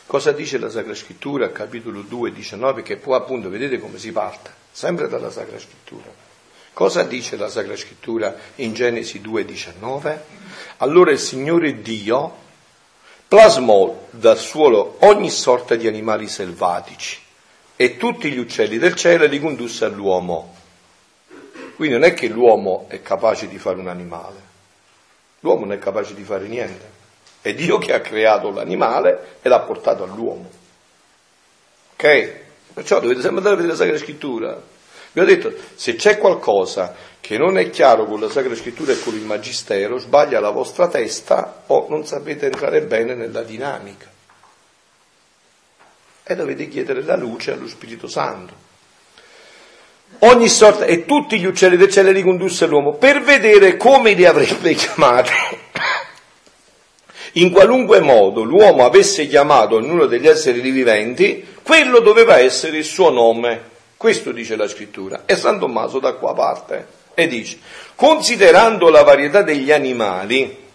Cosa 0.05 0.31
dice 0.31 0.57
la 0.57 0.69
Sacra 0.69 0.95
Scrittura, 0.95 1.51
capitolo 1.51 2.01
2, 2.01 2.31
19, 2.31 2.81
che 2.81 2.97
poi 2.97 3.15
appunto 3.15 3.49
vedete 3.49 3.77
come 3.77 3.97
si 3.97 4.11
parte, 4.11 4.51
sempre 4.71 5.09
dalla 5.09 5.29
Sacra 5.29 5.59
Scrittura. 5.59 6.09
Cosa 6.73 7.03
dice 7.03 7.35
la 7.35 7.49
Sacra 7.49 7.75
Scrittura 7.75 8.33
in 8.55 8.73
Genesi 8.73 9.19
2, 9.19 9.43
19? 9.43 10.25
Allora 10.77 11.11
il 11.11 11.19
Signore 11.19 11.81
Dio 11.81 12.35
plasmò 13.31 14.07
dal 14.09 14.37
suolo 14.37 14.97
ogni 14.99 15.29
sorta 15.29 15.75
di 15.75 15.87
animali 15.87 16.27
selvatici 16.27 17.17
e 17.77 17.95
tutti 17.95 18.29
gli 18.29 18.37
uccelli 18.37 18.77
del 18.77 18.93
cielo 18.93 19.25
li 19.25 19.39
condusse 19.39 19.85
all'uomo. 19.85 20.53
Quindi 21.77 21.95
non 21.95 22.03
è 22.03 22.13
che 22.13 22.27
l'uomo 22.27 22.87
è 22.89 23.01
capace 23.01 23.47
di 23.47 23.57
fare 23.57 23.79
un 23.79 23.87
animale, 23.87 24.35
l'uomo 25.39 25.61
non 25.61 25.71
è 25.71 25.79
capace 25.79 26.13
di 26.13 26.23
fare 26.23 26.45
niente. 26.47 26.89
È 27.39 27.53
Dio 27.53 27.77
che 27.77 27.93
ha 27.93 28.01
creato 28.01 28.51
l'animale 28.51 29.37
e 29.41 29.47
l'ha 29.47 29.61
portato 29.61 30.03
all'uomo. 30.03 30.49
Ok? 31.93 32.33
Perciò 32.73 32.99
dovete 32.99 33.21
sempre 33.21 33.37
andare 33.37 33.55
a 33.55 33.57
vedere 33.59 33.77
la 33.77 33.81
Sacra 33.81 33.97
Scrittura. 33.97 34.61
Vi 35.13 35.19
ho 35.21 35.25
detto, 35.25 35.53
se 35.75 35.95
c'è 35.95 36.17
qualcosa 36.17 36.93
che 37.21 37.37
non 37.37 37.59
è 37.59 37.69
chiaro 37.69 38.05
con 38.05 38.19
la 38.19 38.29
Sacra 38.29 38.55
Scrittura 38.55 38.91
e 38.91 38.99
con 38.99 39.13
il 39.13 39.21
Magistero, 39.21 39.99
sbaglia 39.99 40.39
la 40.39 40.49
vostra 40.49 40.87
testa 40.87 41.63
o 41.67 41.85
non 41.87 42.05
sapete 42.05 42.47
entrare 42.47 42.81
bene 42.81 43.13
nella 43.13 43.43
dinamica. 43.43 44.09
E 46.23 46.35
dovete 46.35 46.67
chiedere 46.67 47.03
la 47.03 47.15
luce 47.15 47.51
allo 47.51 47.67
Spirito 47.67 48.07
Santo. 48.07 48.69
Ogni 50.19 50.49
sorta, 50.49 50.85
e 50.85 51.05
tutti 51.05 51.39
gli 51.39 51.45
uccelli 51.45 51.77
del 51.77 51.91
cielo 51.91 52.11
li 52.11 52.23
condusse 52.23 52.65
l'uomo 52.65 52.93
per 52.93 53.21
vedere 53.21 53.77
come 53.77 54.13
li 54.13 54.25
avrebbe 54.25 54.73
chiamati. 54.73 55.31
In 57.33 57.51
qualunque 57.51 58.01
modo 58.01 58.41
l'uomo 58.41 58.83
avesse 58.83 59.27
chiamato 59.27 59.75
ognuno 59.75 60.07
degli 60.07 60.27
esseri 60.27 60.59
viventi, 60.59 61.45
quello 61.61 61.99
doveva 61.99 62.39
essere 62.39 62.77
il 62.77 62.83
suo 62.83 63.09
nome. 63.11 63.69
Questo 63.95 64.31
dice 64.31 64.55
la 64.55 64.67
scrittura. 64.67 65.23
E 65.25 65.35
San 65.35 65.59
Tommaso 65.59 65.99
da 65.99 66.13
qua 66.13 66.33
parte 66.33 66.99
e 67.13 67.27
dice, 67.27 67.59
considerando 67.95 68.89
la 68.89 69.03
varietà 69.03 69.41
degli 69.41 69.71
animali 69.71 70.69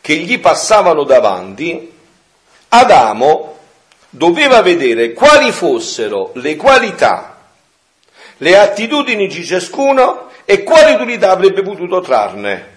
che 0.00 0.14
gli 0.16 0.38
passavano 0.38 1.04
davanti, 1.04 1.92
Adamo 2.68 3.58
doveva 4.10 4.62
vedere 4.62 5.12
quali 5.12 5.50
fossero 5.52 6.30
le 6.34 6.56
qualità, 6.56 7.38
le 8.38 8.58
attitudini 8.58 9.26
di 9.26 9.44
ciascuno 9.44 10.30
e 10.44 10.62
quale 10.62 10.92
utilità 10.92 11.30
avrebbe 11.30 11.62
potuto 11.62 12.00
trarne. 12.00 12.72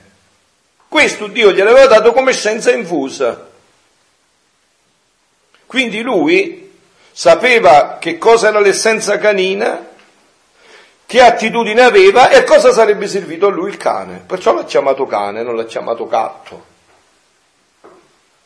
Questo 0.88 1.28
Dio 1.28 1.52
gliel'aveva 1.52 1.88
dato 1.88 2.14
come 2.14 2.32
scienza 2.32 2.72
infusa. 2.72 3.50
Quindi 5.66 6.02
lui 6.02 6.72
sapeva 7.12 7.98
che 8.00 8.18
cosa 8.18 8.48
era 8.48 8.60
l'essenza 8.60 9.18
canina, 9.18 9.86
che 11.08 11.22
attitudine 11.22 11.82
aveva 11.82 12.30
e 12.30 12.36
a 12.36 12.43
cosa 12.43 12.74
sarebbe 12.74 13.08
servito 13.08 13.48
a 13.48 13.50
lui 13.50 13.70
il 13.70 13.78
cane. 13.78 14.24
Perciò 14.28 14.54
l'ha 14.54 14.65
chiamato 14.65 15.06
cane, 15.06 15.41
non 15.41 15.56
l'ha 15.56 15.63
chiamato 15.63 16.06
gatto. 16.06 16.65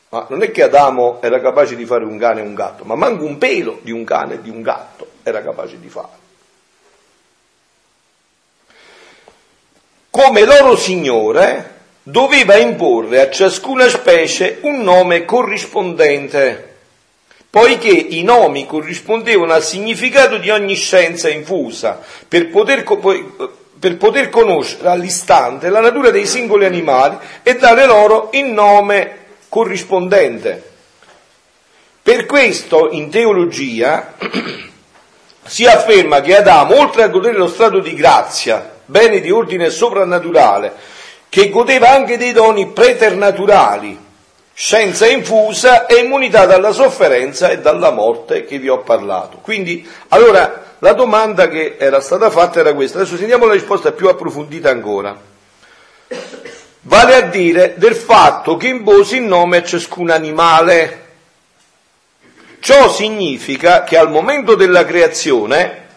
Ma 0.09 0.27
non 0.29 0.43
è 0.43 0.51
che 0.51 0.61
Adamo 0.61 1.19
era 1.21 1.41
capace 1.41 1.75
di 1.75 1.85
fare 1.85 2.05
un 2.05 2.19
cane 2.19 2.41
e 2.41 2.43
un 2.43 2.53
gatto, 2.53 2.83
ma 2.83 2.93
manco 2.95 3.25
un 3.25 3.39
pelo 3.39 3.79
di 3.81 3.91
un 3.91 4.03
cane 4.03 4.35
e 4.35 4.41
di 4.41 4.51
un 4.51 4.61
gatto 4.61 5.07
era 5.23 5.41
capace 5.41 5.79
di 5.79 5.89
fare. 5.89 6.19
Come 10.11 10.45
loro 10.45 10.75
Signore 10.75 11.79
doveva 12.03 12.57
imporre 12.57 13.21
a 13.21 13.31
ciascuna 13.31 13.89
specie 13.89 14.59
un 14.61 14.81
nome 14.81 15.25
corrispondente 15.25 16.70
poiché 17.51 17.89
i 17.89 18.23
nomi 18.23 18.65
corrispondevano 18.65 19.51
al 19.51 19.61
significato 19.61 20.37
di 20.37 20.49
ogni 20.49 20.75
scienza 20.75 21.29
infusa, 21.29 21.99
per 22.25 22.49
poter, 22.49 22.85
per 23.77 23.97
poter 23.97 24.29
conoscere 24.29 24.87
all'istante 24.87 25.69
la 25.69 25.81
natura 25.81 26.11
dei 26.11 26.25
singoli 26.25 26.63
animali 26.63 27.17
e 27.43 27.57
dare 27.57 27.85
loro 27.85 28.29
il 28.31 28.45
nome 28.45 29.17
corrispondente. 29.49 30.69
Per 32.01 32.25
questo 32.25 32.89
in 32.91 33.09
teologia 33.09 34.13
si 35.45 35.65
afferma 35.65 36.21
che 36.21 36.37
Adamo, 36.37 36.79
oltre 36.79 37.03
a 37.03 37.09
godere 37.09 37.37
lo 37.37 37.49
stato 37.49 37.79
di 37.79 37.93
grazia, 37.93 38.77
bene 38.85 39.19
di 39.19 39.29
ordine 39.29 39.69
soprannaturale, 39.69 40.73
che 41.27 41.49
godeva 41.49 41.89
anche 41.89 42.17
dei 42.17 42.31
doni 42.31 42.67
preternaturali, 42.67 44.09
scienza 44.63 45.07
infusa 45.07 45.87
e 45.87 45.95
immunità 45.95 46.45
dalla 46.45 46.71
sofferenza 46.71 47.49
e 47.49 47.61
dalla 47.61 47.89
morte 47.89 48.45
che 48.45 48.59
vi 48.59 48.69
ho 48.69 48.81
parlato. 48.81 49.39
Quindi, 49.41 49.89
allora, 50.09 50.75
la 50.77 50.93
domanda 50.93 51.47
che 51.49 51.77
era 51.79 51.99
stata 51.99 52.29
fatta 52.29 52.59
era 52.59 52.75
questa. 52.75 52.99
Adesso 52.99 53.17
sentiamo 53.17 53.47
la 53.47 53.53
risposta 53.53 53.91
più 53.91 54.07
approfondita 54.07 54.69
ancora. 54.69 55.19
Vale 56.81 57.15
a 57.15 57.21
dire 57.21 57.73
del 57.77 57.95
fatto 57.95 58.55
che 58.57 58.67
imposi 58.67 59.15
il 59.15 59.23
nome 59.23 59.57
a 59.57 59.63
ciascun 59.63 60.11
animale. 60.11 61.05
Ciò 62.59 62.87
significa 62.87 63.83
che 63.83 63.97
al 63.97 64.11
momento 64.11 64.53
della 64.53 64.85
creazione 64.85 65.87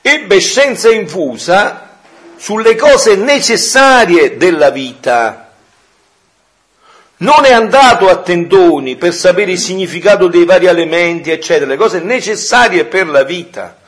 ebbe 0.00 0.40
scienza 0.40 0.90
infusa 0.90 1.98
sulle 2.36 2.74
cose 2.74 3.16
necessarie 3.16 4.38
della 4.38 4.70
vita 4.70 5.43
non 7.18 7.44
è 7.44 7.52
andato 7.52 8.08
a 8.08 8.16
tendoni 8.16 8.96
per 8.96 9.14
sapere 9.14 9.52
il 9.52 9.58
significato 9.58 10.26
dei 10.26 10.44
vari 10.44 10.66
elementi, 10.66 11.30
eccetera, 11.30 11.70
le 11.70 11.76
cose 11.76 12.00
necessarie 12.00 12.84
per 12.84 13.06
la 13.06 13.22
vita. 13.22 13.78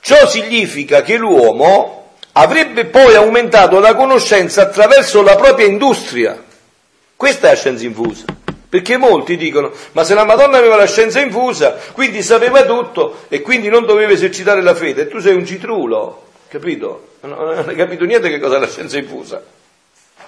Ciò 0.00 0.26
significa 0.26 1.02
che 1.02 1.16
l'uomo 1.16 2.14
avrebbe 2.32 2.86
poi 2.86 3.14
aumentato 3.14 3.80
la 3.80 3.94
conoscenza 3.94 4.62
attraverso 4.62 5.22
la 5.22 5.36
propria 5.36 5.66
industria. 5.66 6.42
Questa 7.16 7.48
è 7.48 7.50
la 7.50 7.56
scienza 7.56 7.84
infusa. 7.84 8.24
Perché 8.70 8.96
molti 8.96 9.36
dicono, 9.36 9.72
ma 9.92 10.04
se 10.04 10.14
la 10.14 10.24
Madonna 10.24 10.56
aveva 10.56 10.76
la 10.76 10.86
scienza 10.86 11.20
infusa, 11.20 11.76
quindi 11.92 12.22
sapeva 12.22 12.64
tutto 12.64 13.24
e 13.28 13.40
quindi 13.42 13.68
non 13.68 13.84
doveva 13.84 14.12
esercitare 14.12 14.62
la 14.62 14.76
fede, 14.76 15.02
e 15.02 15.08
tu 15.08 15.18
sei 15.18 15.34
un 15.34 15.44
citrulo, 15.44 16.28
capito? 16.48 17.08
Non 17.22 17.64
hai 17.66 17.74
capito 17.74 18.04
niente 18.04 18.30
che 18.30 18.38
cosa 18.38 18.56
è 18.56 18.60
la 18.60 18.68
scienza 18.68 18.96
infusa. 18.96 19.42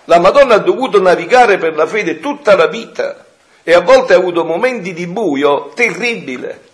La 0.05 0.18
Madonna 0.18 0.55
ha 0.55 0.59
dovuto 0.59 1.00
navigare 1.00 1.59
per 1.59 1.74
la 1.74 1.86
fede 1.86 2.18
tutta 2.18 2.57
la 2.57 2.66
vita 2.66 3.24
e 3.62 3.72
a 3.72 3.80
volte 3.80 4.14
ha 4.14 4.16
avuto 4.16 4.44
momenti 4.44 4.92
di 4.92 5.07
buio 5.07 5.70
terribile. 5.74 6.70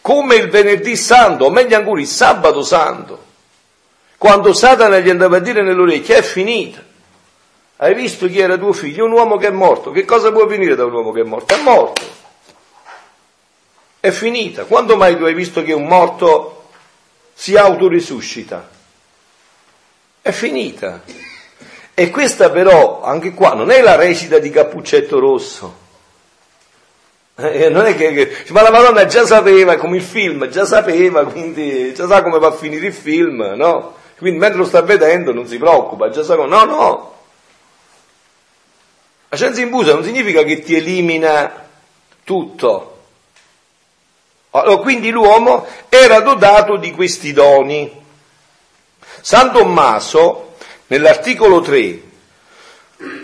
Come 0.00 0.36
il 0.36 0.48
venerdì 0.48 0.96
santo, 0.96 1.46
o 1.46 1.50
meglio 1.50 1.76
ancora 1.76 2.00
il 2.00 2.06
sabato 2.06 2.62
santo, 2.62 3.24
quando 4.16 4.52
Satana 4.54 4.98
gli 4.98 5.10
andava 5.10 5.36
a 5.36 5.40
dire 5.40 5.62
nell'orecchia 5.62 6.16
è 6.16 6.22
finita. 6.22 6.82
Hai 7.78 7.94
visto 7.94 8.26
chi 8.28 8.38
era 8.38 8.56
tuo 8.56 8.72
figlio? 8.72 9.04
Un 9.04 9.12
uomo 9.12 9.36
che 9.36 9.48
è 9.48 9.50
morto. 9.50 9.90
Che 9.90 10.06
cosa 10.06 10.32
può 10.32 10.46
venire 10.46 10.74
da 10.74 10.84
un 10.86 10.92
uomo 10.92 11.12
che 11.12 11.20
è 11.20 11.24
morto? 11.24 11.54
È 11.54 11.60
morto. 11.60 12.02
È 14.00 14.10
finita. 14.10 14.64
Quando 14.64 14.96
mai 14.96 15.16
tu 15.18 15.24
hai 15.24 15.34
visto 15.34 15.62
che 15.62 15.74
un 15.74 15.86
morto 15.86 16.68
si 17.34 17.54
autorisuscita? 17.56 18.70
È 20.22 20.30
finita. 20.30 21.02
E 21.98 22.10
questa 22.10 22.50
però, 22.50 23.02
anche 23.02 23.32
qua, 23.32 23.54
non 23.54 23.70
è 23.70 23.80
la 23.80 23.96
recita 23.96 24.38
di 24.38 24.50
Cappuccetto 24.50 25.18
Rosso. 25.18 25.74
Eh, 27.36 27.70
non 27.70 27.86
è 27.86 27.96
che, 27.96 28.12
che, 28.12 28.52
ma 28.52 28.60
la 28.60 28.70
Madonna 28.70 29.06
già 29.06 29.24
sapeva, 29.24 29.76
come 29.76 29.96
il 29.96 30.02
film, 30.02 30.46
già 30.48 30.66
sapeva, 30.66 31.24
quindi 31.24 31.94
già 31.94 32.06
sa 32.06 32.22
come 32.22 32.38
va 32.38 32.48
a 32.48 32.52
finire 32.52 32.88
il 32.88 32.92
film, 32.92 33.54
no? 33.56 33.94
Quindi 34.18 34.38
mentre 34.38 34.58
lo 34.58 34.66
sta 34.66 34.82
vedendo 34.82 35.32
non 35.32 35.46
si 35.46 35.56
preoccupa, 35.56 36.10
già 36.10 36.22
sa 36.22 36.36
come, 36.36 36.48
no, 36.48 36.64
no. 36.64 37.14
La 39.30 39.36
scienza 39.38 39.62
imbusa 39.62 39.94
non 39.94 40.04
significa 40.04 40.42
che 40.42 40.60
ti 40.60 40.74
elimina 40.74 41.66
tutto. 42.24 42.98
Allora, 44.50 44.82
quindi 44.82 45.10
l'uomo 45.10 45.66
era 45.88 46.20
dotato 46.20 46.76
di 46.76 46.90
questi 46.90 47.32
doni. 47.32 48.04
San 49.22 49.50
Tommaso, 49.50 50.45
nell'articolo 50.88 51.60
3, 51.60 52.00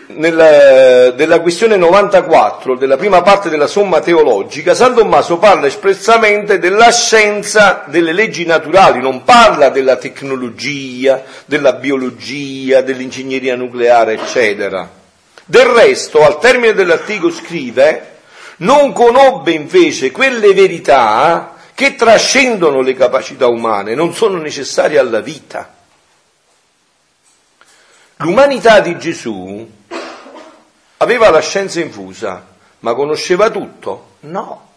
nella, 0.08 1.10
della 1.10 1.40
questione 1.40 1.76
94, 1.76 2.76
della 2.76 2.96
prima 2.96 3.22
parte 3.22 3.48
della 3.48 3.66
somma 3.66 4.00
teologica, 4.00 4.74
San 4.74 4.94
Tommaso 4.94 5.38
parla 5.38 5.66
espressamente 5.66 6.58
della 6.58 6.90
scienza 6.90 7.84
delle 7.86 8.12
leggi 8.12 8.44
naturali, 8.44 9.00
non 9.00 9.24
parla 9.24 9.70
della 9.70 9.96
tecnologia, 9.96 11.22
della 11.46 11.74
biologia, 11.74 12.82
dell'ingegneria 12.82 13.56
nucleare, 13.56 14.14
eccetera. 14.14 14.88
Del 15.44 15.66
resto, 15.66 16.24
al 16.24 16.38
termine 16.38 16.74
dell'articolo 16.74 17.32
scrive, 17.32 18.10
non 18.58 18.92
conobbe 18.92 19.52
invece 19.52 20.10
quelle 20.10 20.52
verità 20.52 21.54
che 21.74 21.94
trascendono 21.94 22.80
le 22.80 22.94
capacità 22.94 23.46
umane, 23.46 23.94
non 23.94 24.14
sono 24.14 24.38
necessarie 24.38 24.98
alla 24.98 25.20
vita. 25.20 25.80
L'umanità 28.22 28.78
di 28.78 28.96
Gesù 28.98 29.68
aveva 30.98 31.30
la 31.30 31.40
scienza 31.40 31.80
infusa, 31.80 32.46
ma 32.80 32.94
conosceva 32.94 33.50
tutto? 33.50 34.10
No. 34.20 34.68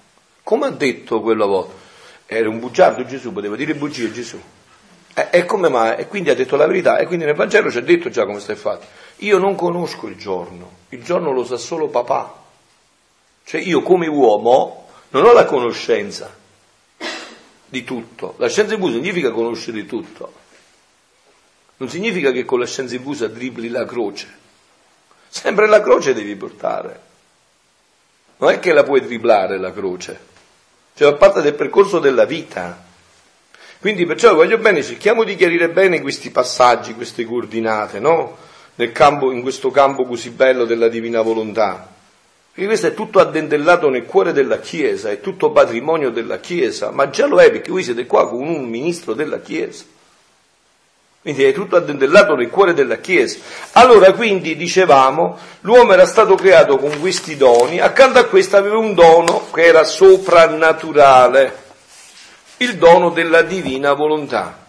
Come 0.41 0.65
ha 0.65 0.71
detto 0.71 1.21
quella 1.21 1.45
volta? 1.45 1.73
Era 2.25 2.49
un 2.49 2.59
bugiardo 2.59 3.05
Gesù, 3.05 3.31
poteva 3.31 3.55
dire 3.55 3.75
bugie 3.75 4.11
Gesù. 4.11 4.41
E, 5.13 5.27
e 5.29 5.45
come 5.45 5.69
mai? 5.69 5.95
E 5.97 6.07
quindi 6.07 6.31
ha 6.31 6.35
detto 6.35 6.55
la 6.55 6.65
verità, 6.65 6.97
e 6.97 7.05
quindi 7.05 7.25
nel 7.25 7.35
Vangelo 7.35 7.69
ci 7.69 7.77
ha 7.77 7.81
detto 7.81 8.09
già 8.09 8.25
come 8.25 8.39
stai 8.39 8.55
fatto. 8.55 8.87
Io 9.17 9.37
non 9.37 9.53
conosco 9.53 10.07
il 10.07 10.17
giorno, 10.17 10.71
il 10.89 11.03
giorno 11.03 11.31
lo 11.31 11.45
sa 11.45 11.57
solo 11.57 11.87
papà. 11.87 12.41
Cioè 13.43 13.61
io 13.61 13.83
come 13.83 14.07
uomo 14.07 14.87
non 15.09 15.23
ho 15.23 15.33
la 15.33 15.45
conoscenza 15.45 16.35
di 17.67 17.83
tutto. 17.83 18.33
La 18.37 18.49
scienza 18.49 18.73
infusa 18.73 18.95
significa 18.95 19.29
conoscere 19.29 19.85
tutto. 19.85 20.43
Non 21.78 21.89
significa 21.89 22.32
che 22.32 22.45
con 22.45 22.59
la 22.59 22.65
scienza 22.65 22.95
infusa 22.95 23.28
dribbli 23.28 23.69
la 23.69 23.86
croce. 23.86 24.28
Sempre 25.28 25.67
la 25.67 25.82
croce 25.82 26.13
devi 26.13 26.36
portare. 26.36 27.01
Non 28.38 28.51
è 28.51 28.59
che 28.59 28.71
la 28.71 28.84
puoi 28.84 29.01
dribblare 29.01 29.57
la 29.57 29.73
croce. 29.73 30.19
Cioè 30.95 31.11
fa 31.11 31.17
parte 31.17 31.41
del 31.41 31.53
percorso 31.53 31.99
della 31.99 32.26
vita. 32.26 32.84
Quindi 33.80 34.05
perciò 34.05 34.34
voglio 34.34 34.57
bene, 34.57 34.82
cerchiamo 34.82 35.23
di 35.23 35.36
chiarire 35.36 35.69
bene 35.69 36.01
questi 36.01 36.32
passaggi, 36.32 36.95
queste 36.95 37.26
coordinate, 37.26 37.99
no? 37.99 38.38
Campo, 38.93 39.32
in 39.32 39.41
questo 39.41 39.71
campo 39.71 40.05
così 40.05 40.30
bello 40.32 40.65
della 40.65 40.88
divina 40.88 41.21
volontà. 41.21 41.91
Perché 42.51 42.67
questo 42.67 42.88
è 42.88 42.93
tutto 42.93 43.19
addentellato 43.19 43.89
nel 43.89 44.05
cuore 44.05 44.32
della 44.32 44.59
Chiesa, 44.59 45.11
è 45.11 45.19
tutto 45.19 45.51
patrimonio 45.51 46.09
della 46.09 46.39
Chiesa, 46.39 46.91
ma 46.91 47.09
già 47.09 47.26
lo 47.26 47.39
è 47.39 47.51
perché 47.51 47.69
voi 47.69 47.84
siete 47.84 48.05
qua 48.05 48.30
con 48.30 48.47
un 48.47 48.63
ministro 48.69 49.13
della 49.13 49.39
Chiesa. 49.39 49.84
Quindi 51.26 51.45
è 51.45 51.53
tutto 51.53 51.76
addentellato 51.76 52.36
nel 52.36 52.51
cuore 52.51 52.76
della 52.76 52.97
Chiesa. 52.97 53.39
Allora, 53.71 54.13
quindi, 54.13 54.55
dicevamo, 54.55 55.36
l'uomo 55.61 55.93
era 55.93 56.05
stato 56.05 56.36
creato 56.36 56.78
con 56.78 56.99
questi 56.99 57.36
doni, 57.36 57.80
accanto 57.80 58.19
a 58.19 58.26
questo 58.26 58.57
aveva 58.57 58.78
un 58.78 58.93
dono 58.93 59.49
che 59.51 59.63
era 59.63 59.84
soprannaturale, 59.84 61.63
il 62.57 62.78
dono 62.78 63.09
della 63.09 63.41
divina 63.41 63.93
volontà. 63.93 64.67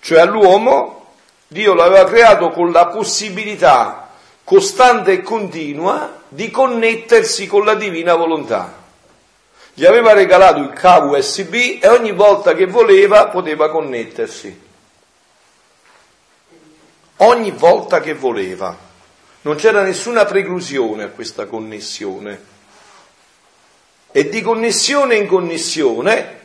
Cioè 0.00 0.20
all'uomo 0.20 1.08
Dio 1.48 1.74
l'aveva 1.74 2.04
creato 2.04 2.48
con 2.48 2.72
la 2.72 2.86
possibilità 2.86 4.08
costante 4.42 5.12
e 5.12 5.20
continua 5.20 6.22
di 6.28 6.50
connettersi 6.50 7.46
con 7.46 7.66
la 7.66 7.74
divina 7.74 8.14
volontà. 8.14 8.74
Gli 9.74 9.84
aveva 9.84 10.14
regalato 10.14 10.60
il 10.60 10.72
cavo 10.72 11.14
USB 11.14 11.78
e 11.78 11.88
ogni 11.88 12.12
volta 12.12 12.54
che 12.54 12.64
voleva 12.64 13.26
poteva 13.26 13.68
connettersi 13.68 14.68
ogni 17.20 17.50
volta 17.50 18.00
che 18.00 18.14
voleva. 18.14 18.76
Non 19.42 19.56
c'era 19.56 19.82
nessuna 19.82 20.24
preclusione 20.24 21.04
a 21.04 21.08
questa 21.08 21.46
connessione. 21.46 22.48
E 24.12 24.28
di 24.28 24.42
connessione 24.42 25.16
in 25.16 25.26
connessione 25.26 26.38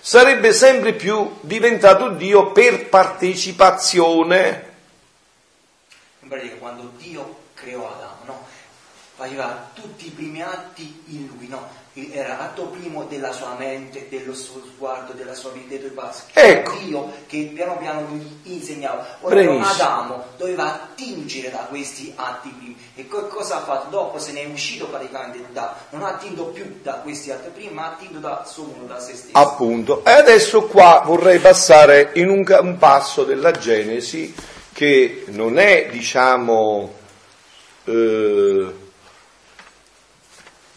sarebbe 0.00 0.52
sempre 0.52 0.92
più 0.92 1.38
diventato 1.40 2.10
Dio 2.10 2.52
per 2.52 2.88
partecipazione. 2.88 4.68
In 6.20 6.28
pratica 6.28 6.54
quando 6.56 6.92
Dio 6.96 7.38
creò 7.54 7.90
Adamo? 7.90 8.09
Faceva 9.20 9.70
tutti 9.74 10.06
i 10.06 10.10
primi 10.10 10.40
atti 10.40 11.02
in 11.08 11.26
lui, 11.26 11.46
no? 11.46 11.68
era 12.12 12.38
atto 12.38 12.68
primo 12.68 13.04
della 13.04 13.32
sua 13.32 13.54
mente, 13.58 14.06
dello 14.08 14.32
suo 14.32 14.62
sguardo, 14.64 15.12
della 15.12 15.34
sua 15.34 15.50
vita, 15.50 15.76
dei 15.76 15.90
passi. 15.90 16.22
Ecco. 16.32 16.76
Dio 16.78 17.12
che 17.26 17.50
piano 17.52 17.76
piano 17.76 18.06
gli 18.12 18.52
insegnava. 18.54 19.18
Ora 19.20 19.40
Adamo 19.40 20.24
doveva 20.38 20.72
attingere 20.72 21.50
da 21.50 21.66
questi 21.68 22.12
atti 22.16 22.48
primi. 22.48 22.76
E 22.94 23.06
cosa 23.08 23.56
ha 23.56 23.60
fatto? 23.60 23.90
Dopo 23.90 24.18
se 24.18 24.32
ne 24.32 24.42
è 24.42 24.46
uscito 24.46 24.86
praticamente 24.86 25.52
da, 25.52 25.74
non 25.90 26.04
ha 26.04 26.10
attinto 26.10 26.44
più 26.46 26.78
da 26.80 26.94
questi 26.94 27.30
atti 27.30 27.50
primi, 27.50 27.74
ma 27.74 27.86
ha 27.86 27.90
attinto 27.90 28.20
da 28.20 28.44
solo 28.46 28.74
da 28.86 28.98
se 28.98 29.14
stesso. 29.16 29.36
Appunto. 29.36 30.02
E 30.04 30.12
adesso 30.12 30.62
qua 30.62 31.02
vorrei 31.04 31.40
passare 31.40 32.12
in 32.14 32.30
un, 32.30 32.44
un 32.60 32.78
passo 32.78 33.24
della 33.24 33.50
Genesi 33.50 34.32
che 34.72 35.24
non 35.26 35.58
è, 35.58 35.88
diciamo, 35.90 36.94
eh, 37.84 38.79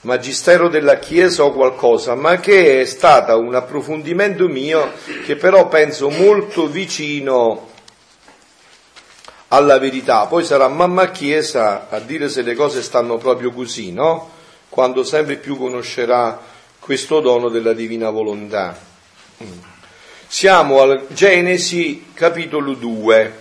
magistero 0.03 0.67
della 0.67 0.99
Chiesa 0.99 1.43
o 1.43 1.51
qualcosa, 1.51 2.15
ma 2.15 2.39
che 2.39 2.81
è 2.81 2.85
stato 2.85 3.37
un 3.37 3.55
approfondimento 3.55 4.47
mio 4.47 4.91
che 5.25 5.35
però 5.35 5.67
penso 5.67 6.09
molto 6.09 6.67
vicino 6.67 7.69
alla 9.49 9.77
verità. 9.77 10.25
Poi 10.25 10.43
sarà 10.43 10.67
mamma 10.67 11.11
Chiesa 11.11 11.87
a 11.89 11.99
dire 11.99 12.29
se 12.29 12.41
le 12.41 12.55
cose 12.55 12.81
stanno 12.81 13.17
proprio 13.17 13.51
così, 13.51 13.91
no? 13.91 14.31
Quando 14.69 15.03
sempre 15.03 15.35
più 15.35 15.57
conoscerà 15.57 16.41
questo 16.79 17.19
dono 17.19 17.49
della 17.49 17.73
divina 17.73 18.09
volontà. 18.09 18.77
Mm. 19.41 19.51
Siamo 20.27 20.81
al 20.81 21.05
Genesi 21.09 22.07
capitolo 22.13 22.73
2, 22.73 23.39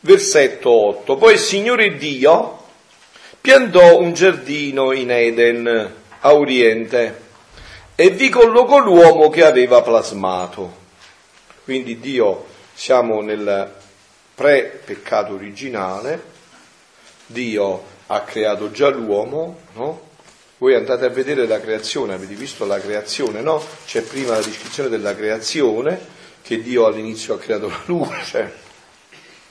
versetto 0.00 0.70
8. 0.70 1.16
Poi 1.16 1.34
il 1.34 1.38
Signore 1.38 1.96
Dio 1.96 2.55
piantò 3.46 4.00
un 4.00 4.12
giardino 4.12 4.90
in 4.90 5.08
Eden, 5.08 5.92
a 6.18 6.34
oriente, 6.34 7.20
e 7.94 8.10
vi 8.10 8.28
collocò 8.28 8.78
l'uomo 8.78 9.30
che 9.30 9.44
aveva 9.44 9.82
plasmato. 9.82 10.74
Quindi 11.62 12.00
Dio, 12.00 12.44
siamo 12.74 13.20
nel 13.20 13.72
pre-peccato 14.34 15.34
originale, 15.34 16.20
Dio 17.26 17.84
ha 18.08 18.22
creato 18.22 18.72
già 18.72 18.88
l'uomo, 18.88 19.60
no? 19.74 20.00
Voi 20.58 20.74
andate 20.74 21.04
a 21.04 21.10
vedere 21.10 21.46
la 21.46 21.60
creazione, 21.60 22.14
avete 22.14 22.34
visto 22.34 22.66
la 22.66 22.80
creazione, 22.80 23.42
no? 23.42 23.62
C'è 23.86 24.02
prima 24.02 24.32
la 24.32 24.42
descrizione 24.42 24.88
della 24.88 25.14
creazione, 25.14 26.00
che 26.42 26.60
Dio 26.60 26.86
all'inizio 26.86 27.34
ha 27.34 27.38
creato 27.38 27.68
la 27.68 27.80
luce, 27.84 28.52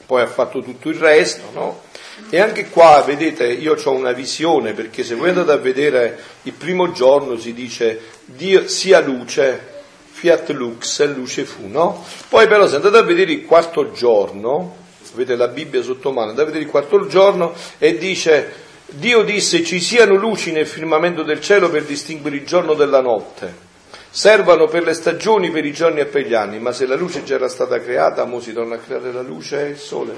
poi 0.06 0.22
ha 0.22 0.28
fatto 0.28 0.62
tutto 0.62 0.90
il 0.90 0.98
resto, 0.98 1.50
no? 1.54 1.85
E 2.30 2.40
anche 2.40 2.70
qua, 2.70 3.04
vedete, 3.06 3.46
io 3.46 3.76
ho 3.82 3.92
una 3.92 4.14
visione, 4.14 4.74
perché 4.74 5.04
se 5.04 5.16
voi 5.16 5.30
andate 5.30 5.52
a 5.52 5.58
vedere 5.58 6.18
il 6.44 6.54
primo 6.54 6.92
giorno 6.92 7.38
si 7.38 7.54
dice 7.54 8.00
Dio 8.26 8.68
sia 8.68 9.00
luce, 9.02 9.74
fiat 10.12 10.50
lux, 10.52 11.06
luce 11.14 11.44
fu, 11.44 11.68
no? 11.68 12.06
Poi 12.30 12.48
però 12.48 12.68
se 12.68 12.78
andate 12.78 12.98
a 12.98 13.04
vedere 13.04 13.34
il 13.34 13.46
quarto 13.46 13.92
giorno, 13.92 14.78
avete 15.14 15.36
la 15.36 15.50
Bibbia 15.50 15.82
sotto 15.82 16.12
mano, 16.12 16.30
andate 16.30 16.44
a 16.44 16.46
vedere 16.46 16.66
il 16.66 16.72
quarto 16.72 17.06
giorno 17.08 17.54
e 17.78 17.98
dice 17.98 18.64
Dio 18.86 19.24
disse 19.24 19.64
ci 19.64 19.80
siano 19.80 20.16
luci 20.16 20.52
nel 20.52 20.68
firmamento 20.68 21.24
del 21.24 21.42
cielo 21.42 21.70
per 21.70 21.84
distinguere 21.84 22.38
il 22.38 22.46
giorno 22.46 22.76
dalla 22.76 23.02
notte. 23.02 23.64
Servano 24.10 24.68
per 24.68 24.84
le 24.84 24.94
stagioni, 24.94 25.52
per 25.52 25.66
i 25.66 25.74
giorni 25.74 26.00
e 26.00 26.06
per 26.06 26.26
gli 26.26 26.34
anni, 26.34 26.60
ma 26.60 26.72
se 26.72 26.86
la 26.86 26.96
luce 26.96 27.24
già 27.24 27.36
era 27.36 27.50
stata 27.50 27.82
creata, 27.82 28.24
mo 28.24 28.40
si 28.40 28.54
torna 28.54 28.76
a 28.76 28.78
creare 28.78 29.12
la 29.12 29.22
luce 29.22 29.66
e 29.66 29.70
il 29.72 29.78
sole. 29.78 30.18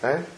Eh? 0.00 0.35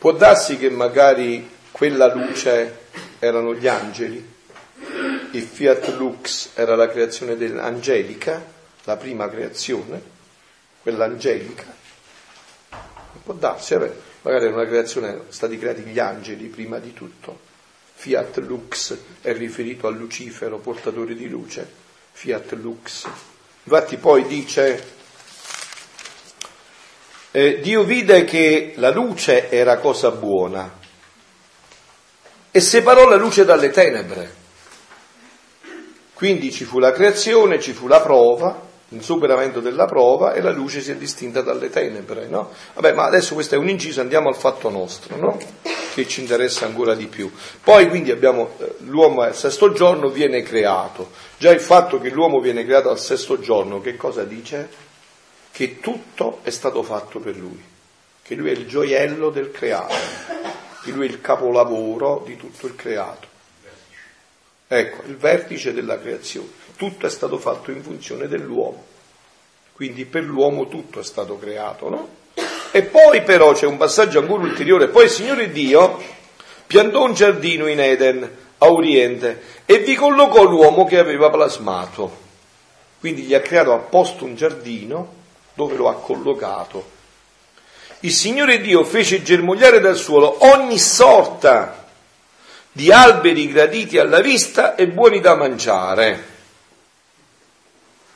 Può 0.00 0.12
darsi 0.12 0.56
che 0.56 0.70
magari 0.70 1.46
quella 1.70 2.10
luce 2.14 2.86
erano 3.18 3.54
gli 3.54 3.68
angeli, 3.68 4.16
il 5.32 5.42
Fiat 5.42 5.94
Lux 5.98 6.52
era 6.54 6.74
la 6.74 6.88
creazione 6.88 7.36
dell'angelica, 7.36 8.42
la 8.84 8.96
prima 8.96 9.28
creazione, 9.28 10.00
quella 10.80 11.04
angelica. 11.04 11.66
Può 13.22 13.34
darsi, 13.34 13.74
vabbè 13.74 13.92
magari 14.22 14.46
è 14.46 14.48
una 14.48 14.64
creazione, 14.64 15.10
sono 15.10 15.24
stati 15.28 15.58
creati 15.58 15.82
gli 15.82 15.98
angeli 15.98 16.46
prima 16.46 16.78
di 16.78 16.94
tutto. 16.94 17.38
Fiat 17.92 18.38
Lux 18.38 18.96
è 19.20 19.34
riferito 19.34 19.86
a 19.86 19.90
Lucifero, 19.90 20.60
portatore 20.60 21.14
di 21.14 21.28
luce, 21.28 21.70
Fiat 22.12 22.52
Lux. 22.52 23.06
Infatti 23.64 23.98
poi 23.98 24.26
dice, 24.26 24.82
eh, 27.32 27.60
Dio 27.60 27.84
vide 27.84 28.24
che 28.24 28.72
la 28.76 28.90
luce 28.90 29.50
era 29.50 29.78
cosa 29.78 30.10
buona 30.10 30.78
e 32.50 32.60
separò 32.60 33.08
la 33.08 33.16
luce 33.16 33.44
dalle 33.44 33.70
tenebre. 33.70 34.38
Quindi 36.14 36.52
ci 36.52 36.64
fu 36.64 36.78
la 36.78 36.92
creazione, 36.92 37.60
ci 37.60 37.72
fu 37.72 37.86
la 37.86 38.00
prova, 38.00 38.68
il 38.88 39.02
superamento 39.02 39.60
della 39.60 39.86
prova 39.86 40.32
e 40.32 40.40
la 40.42 40.50
luce 40.50 40.80
si 40.80 40.90
è 40.90 40.96
distinta 40.96 41.40
dalle 41.40 41.70
tenebre, 41.70 42.26
no? 42.26 42.50
Vabbè, 42.74 42.92
ma 42.92 43.04
adesso 43.04 43.34
questo 43.34 43.54
è 43.54 43.58
un 43.58 43.68
inciso, 43.68 44.00
andiamo 44.00 44.28
al 44.28 44.36
fatto 44.36 44.68
nostro, 44.68 45.16
no? 45.16 45.38
Che 45.94 46.08
ci 46.08 46.20
interessa 46.20 46.66
ancora 46.66 46.94
di 46.94 47.06
più. 47.06 47.30
Poi 47.62 47.88
quindi 47.88 48.10
abbiamo 48.10 48.50
eh, 48.58 48.74
l'uomo 48.78 49.22
al 49.22 49.36
sesto 49.36 49.72
giorno 49.72 50.08
viene 50.08 50.42
creato. 50.42 51.10
Già 51.38 51.50
il 51.50 51.60
fatto 51.60 52.00
che 52.00 52.10
l'uomo 52.10 52.40
viene 52.40 52.64
creato 52.64 52.90
al 52.90 52.98
sesto 52.98 53.38
giorno, 53.38 53.80
che 53.80 53.96
cosa 53.96 54.24
dice? 54.24 54.89
Che 55.52 55.80
tutto 55.80 56.40
è 56.42 56.50
stato 56.50 56.82
fatto 56.82 57.18
per 57.18 57.36
lui, 57.36 57.62
che 58.22 58.34
lui 58.34 58.50
è 58.50 58.52
il 58.52 58.66
gioiello 58.66 59.30
del 59.30 59.50
creato, 59.50 59.94
che 60.82 60.90
lui 60.90 61.06
è 61.06 61.10
il 61.10 61.20
capolavoro 61.20 62.22
di 62.24 62.36
tutto 62.36 62.66
il 62.66 62.76
creato. 62.76 63.28
Ecco, 64.66 65.02
il 65.06 65.16
vertice 65.16 65.72
della 65.72 65.98
creazione 65.98 66.58
tutto 66.80 67.04
è 67.04 67.10
stato 67.10 67.36
fatto 67.36 67.70
in 67.70 67.82
funzione 67.82 68.26
dell'uomo. 68.26 68.82
Quindi 69.74 70.06
per 70.06 70.22
l'uomo 70.22 70.66
tutto 70.66 71.00
è 71.00 71.04
stato 71.04 71.38
creato, 71.38 71.90
no? 71.90 72.08
E 72.70 72.84
poi 72.84 73.22
però 73.22 73.52
c'è 73.52 73.66
un 73.66 73.76
passaggio 73.76 74.20
ancora 74.20 74.44
ulteriore, 74.44 74.88
poi 74.88 75.04
il 75.04 75.10
Signore 75.10 75.50
Dio 75.50 76.02
piantò 76.66 77.04
un 77.04 77.12
giardino 77.12 77.66
in 77.66 77.80
Eden, 77.80 78.22
a 78.56 78.70
Oriente, 78.70 79.42
e 79.66 79.80
vi 79.80 79.94
collocò 79.94 80.44
l'uomo 80.44 80.86
che 80.86 80.98
aveva 80.98 81.28
plasmato. 81.28 82.28
Quindi 82.98 83.22
gli 83.24 83.34
ha 83.34 83.40
creato 83.40 83.74
apposta 83.74 84.24
un 84.24 84.34
giardino 84.34 85.14
dove 85.60 85.76
lo 85.76 85.88
ha 85.88 85.94
collocato. 85.94 86.98
Il 88.00 88.12
Signore 88.12 88.62
Dio 88.62 88.82
fece 88.84 89.22
germogliare 89.22 89.80
dal 89.80 89.96
suolo 89.96 90.38
ogni 90.46 90.78
sorta 90.78 91.86
di 92.72 92.90
alberi 92.90 93.52
graditi 93.52 93.98
alla 93.98 94.20
vista 94.20 94.74
e 94.74 94.88
buoni 94.88 95.20
da 95.20 95.34
mangiare 95.34 96.28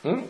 Mm? 0.07 0.21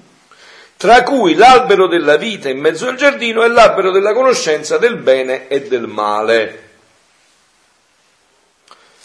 tra 0.77 1.03
cui 1.03 1.35
l'albero 1.35 1.87
della 1.87 2.15
vita 2.15 2.47
in 2.47 2.59
mezzo 2.59 2.87
al 2.87 2.95
giardino 2.95 3.43
e 3.43 3.49
l'albero 3.49 3.91
della 3.91 4.13
conoscenza 4.13 4.77
del 4.77 4.95
bene 4.95 5.49
e 5.49 5.63
del 5.67 5.87
male. 5.87 6.69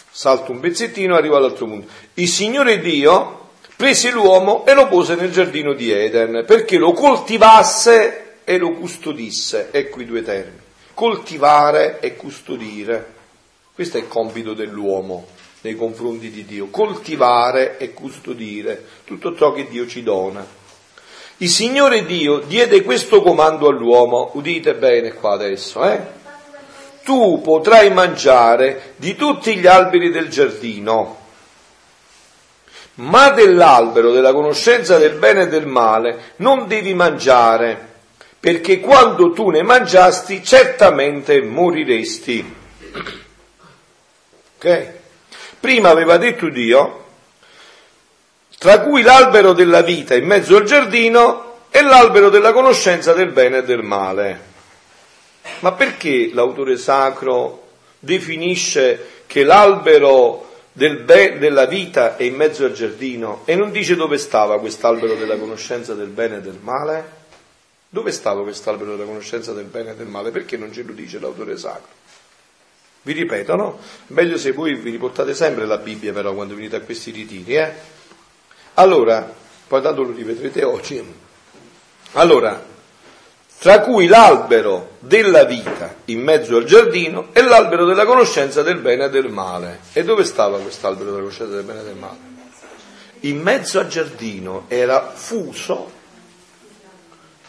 Salto 0.09 0.51
un 0.51 0.61
pezzettino 0.61 1.15
arrivo 1.15 1.35
all'altro 1.35 1.65
punto. 1.65 1.91
Il 2.15 2.29
Signore 2.29 2.79
Dio 2.79 3.40
prese 3.81 4.11
l'uomo 4.11 4.63
e 4.67 4.75
lo 4.75 4.87
pose 4.87 5.15
nel 5.15 5.31
giardino 5.31 5.73
di 5.73 5.89
Eden 5.89 6.43
perché 6.45 6.77
lo 6.77 6.91
coltivasse 6.91 8.35
e 8.43 8.59
lo 8.59 8.73
custodisse. 8.73 9.69
Ecco 9.71 10.01
i 10.01 10.05
due 10.05 10.21
termini. 10.21 10.59
Coltivare 10.93 11.99
e 11.99 12.15
custodire. 12.15 13.13
Questo 13.73 13.97
è 13.97 14.01
il 14.01 14.07
compito 14.07 14.53
dell'uomo 14.53 15.25
nei 15.61 15.75
confronti 15.75 16.29
di 16.29 16.45
Dio. 16.45 16.67
Coltivare 16.67 17.79
e 17.79 17.91
custodire 17.91 18.85
tutto 19.03 19.35
ciò 19.35 19.51
che 19.51 19.67
Dio 19.67 19.87
ci 19.87 20.03
dona. 20.03 20.45
Il 21.37 21.49
Signore 21.49 22.05
Dio 22.05 22.37
diede 22.37 22.83
questo 22.83 23.23
comando 23.23 23.67
all'uomo, 23.67 24.29
udite 24.33 24.75
bene 24.75 25.11
qua 25.13 25.31
adesso, 25.31 25.83
eh? 25.83 25.99
Tu 27.03 27.41
potrai 27.41 27.91
mangiare 27.91 28.93
di 28.97 29.15
tutti 29.15 29.55
gli 29.55 29.65
alberi 29.65 30.11
del 30.11 30.29
giardino, 30.29 31.20
ma 32.95 33.29
dell'albero 33.31 34.11
della 34.11 34.33
conoscenza 34.33 34.97
del 34.97 35.13
bene 35.13 35.43
e 35.43 35.47
del 35.47 35.65
male 35.65 36.33
non 36.37 36.67
devi 36.67 36.93
mangiare, 36.93 37.89
perché 38.39 38.79
quando 38.79 39.31
tu 39.31 39.49
ne 39.49 39.63
mangiasti 39.63 40.43
certamente 40.43 41.41
moriresti. 41.41 42.55
Ok? 44.57 44.93
Prima 45.59 45.89
aveva 45.89 46.17
detto 46.17 46.49
Dio, 46.49 47.05
tra 48.57 48.81
cui 48.81 49.01
l'albero 49.01 49.53
della 49.53 49.81
vita 49.81 50.15
in 50.15 50.25
mezzo 50.25 50.55
al 50.55 50.65
giardino 50.65 51.49
e 51.71 51.81
l'albero 51.81 52.29
della 52.29 52.51
conoscenza 52.51 53.13
del 53.13 53.29
bene 53.29 53.59
e 53.59 53.63
del 53.63 53.81
male. 53.81 54.49
Ma 55.59 55.71
perché 55.71 56.29
l'autore 56.33 56.77
sacro 56.77 57.69
definisce 57.97 59.23
che 59.25 59.43
l'albero 59.43 60.50
del 60.73 60.97
be- 60.97 61.37
della 61.37 61.65
vita 61.65 62.15
è 62.15 62.23
in 62.23 62.35
mezzo 62.35 62.63
al 62.63 62.73
giardino 62.73 63.41
e 63.45 63.55
non 63.55 63.71
dice 63.71 63.95
dove 63.95 64.17
stava 64.17 64.59
quest'albero 64.59 65.15
della 65.15 65.37
conoscenza 65.37 65.93
del 65.93 66.07
bene 66.07 66.37
e 66.37 66.41
del 66.41 66.59
male? 66.61 67.19
Dove 67.89 68.11
stava 68.11 68.41
quest'albero 68.41 68.95
della 68.95 69.07
conoscenza 69.07 69.51
del 69.51 69.65
bene 69.65 69.91
e 69.91 69.95
del 69.95 70.07
male? 70.07 70.31
Perché 70.31 70.55
non 70.55 70.71
ce 70.71 70.83
lo 70.83 70.93
dice 70.93 71.19
l'autore 71.19 71.57
sacro? 71.57 71.99
Vi 73.03 73.13
ripeto, 73.13 73.55
no? 73.55 73.79
Meglio 74.07 74.37
se 74.37 74.51
voi 74.51 74.75
vi 74.75 74.91
riportate 74.91 75.33
sempre 75.33 75.65
la 75.65 75.77
Bibbia 75.77 76.13
però 76.13 76.33
quando 76.33 76.55
venite 76.55 76.77
a 76.77 76.81
questi 76.81 77.11
ritiri, 77.11 77.55
eh? 77.55 77.73
Allora, 78.75 79.33
poi 79.67 79.81
tanto 79.81 80.03
lo 80.03 80.11
rivedrete 80.11 80.63
oggi. 80.63 81.03
Allora, 82.13 82.63
tra 83.61 83.81
cui 83.81 84.07
l'albero 84.07 84.93
della 84.97 85.43
vita 85.43 85.93
in 86.05 86.23
mezzo 86.23 86.57
al 86.57 86.63
giardino 86.63 87.27
e 87.31 87.43
l'albero 87.43 87.85
della 87.85 88.05
conoscenza 88.05 88.63
del 88.63 88.79
bene 88.79 89.05
e 89.05 89.09
del 89.11 89.29
male. 89.29 89.81
E 89.93 90.03
dove 90.03 90.23
stava 90.23 90.57
quest'albero 90.57 91.11
della 91.11 91.21
conoscenza 91.21 91.53
del 91.53 91.63
bene 91.63 91.81
e 91.81 91.83
del 91.83 91.95
male? 91.95 92.17
In 93.19 93.39
mezzo 93.39 93.77
al 93.77 93.87
giardino 93.87 94.65
era 94.67 95.11
fuso 95.13 95.91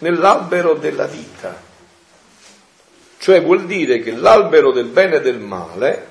nell'albero 0.01 0.75
della 0.75 1.07
vita. 1.07 1.59
Cioè 3.17 3.43
vuol 3.43 3.65
dire 3.65 4.01
che 4.01 4.13
l'albero 4.13 4.71
del 4.71 4.89
bene 4.89 5.17
e 5.17 5.21
del 5.23 5.39
male 5.39 6.09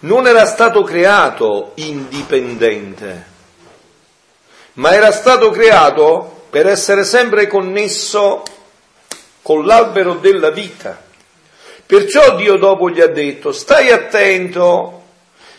non 0.00 0.26
era 0.26 0.44
stato 0.44 0.82
creato 0.82 1.72
indipendente, 1.76 3.24
ma 4.74 4.92
era 4.92 5.10
stato 5.10 5.48
creato 5.48 6.44
per 6.50 6.66
essere 6.66 7.04
sempre 7.04 7.46
connesso 7.46 8.49
con 9.50 9.66
l'albero 9.66 10.14
della 10.14 10.50
vita. 10.50 10.96
Perciò 11.84 12.36
Dio 12.36 12.54
dopo 12.54 12.88
gli 12.88 13.00
ha 13.00 13.08
detto, 13.08 13.50
stai 13.50 13.90
attento 13.90 15.02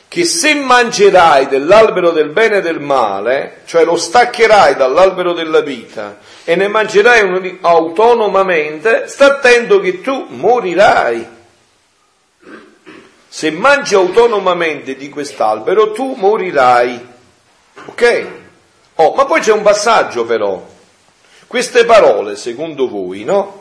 che 0.07 0.23
se 0.23 0.53
mangerai 0.53 1.49
dell'albero 1.49 2.11
del 2.11 2.29
bene 2.29 2.59
e 2.59 2.61
del 2.61 2.79
male, 2.79 3.63
cioè 3.65 3.83
lo 3.83 3.97
staccherai 3.97 4.77
dall'albero 4.77 5.33
della 5.33 5.59
vita 5.59 6.19
e 6.45 6.55
ne 6.55 6.69
mangerai 6.69 7.57
autonomamente, 7.59 9.09
sta 9.09 9.25
attento 9.25 9.81
che 9.81 9.99
tu 9.99 10.25
morirai. 10.29 11.27
Se 13.27 13.51
mangi 13.51 13.95
autonomamente 13.95 14.95
di 14.95 15.09
quest'albero, 15.09 15.91
tu 15.91 16.13
morirai. 16.13 17.07
Ok? 17.87 18.27
Oh, 18.95 19.15
ma 19.15 19.25
poi 19.25 19.41
c'è 19.41 19.51
un 19.51 19.63
passaggio 19.63 20.23
però. 20.23 20.65
Queste 21.45 21.83
parole, 21.83 22.37
secondo 22.37 22.87
voi, 22.87 23.25
no? 23.25 23.60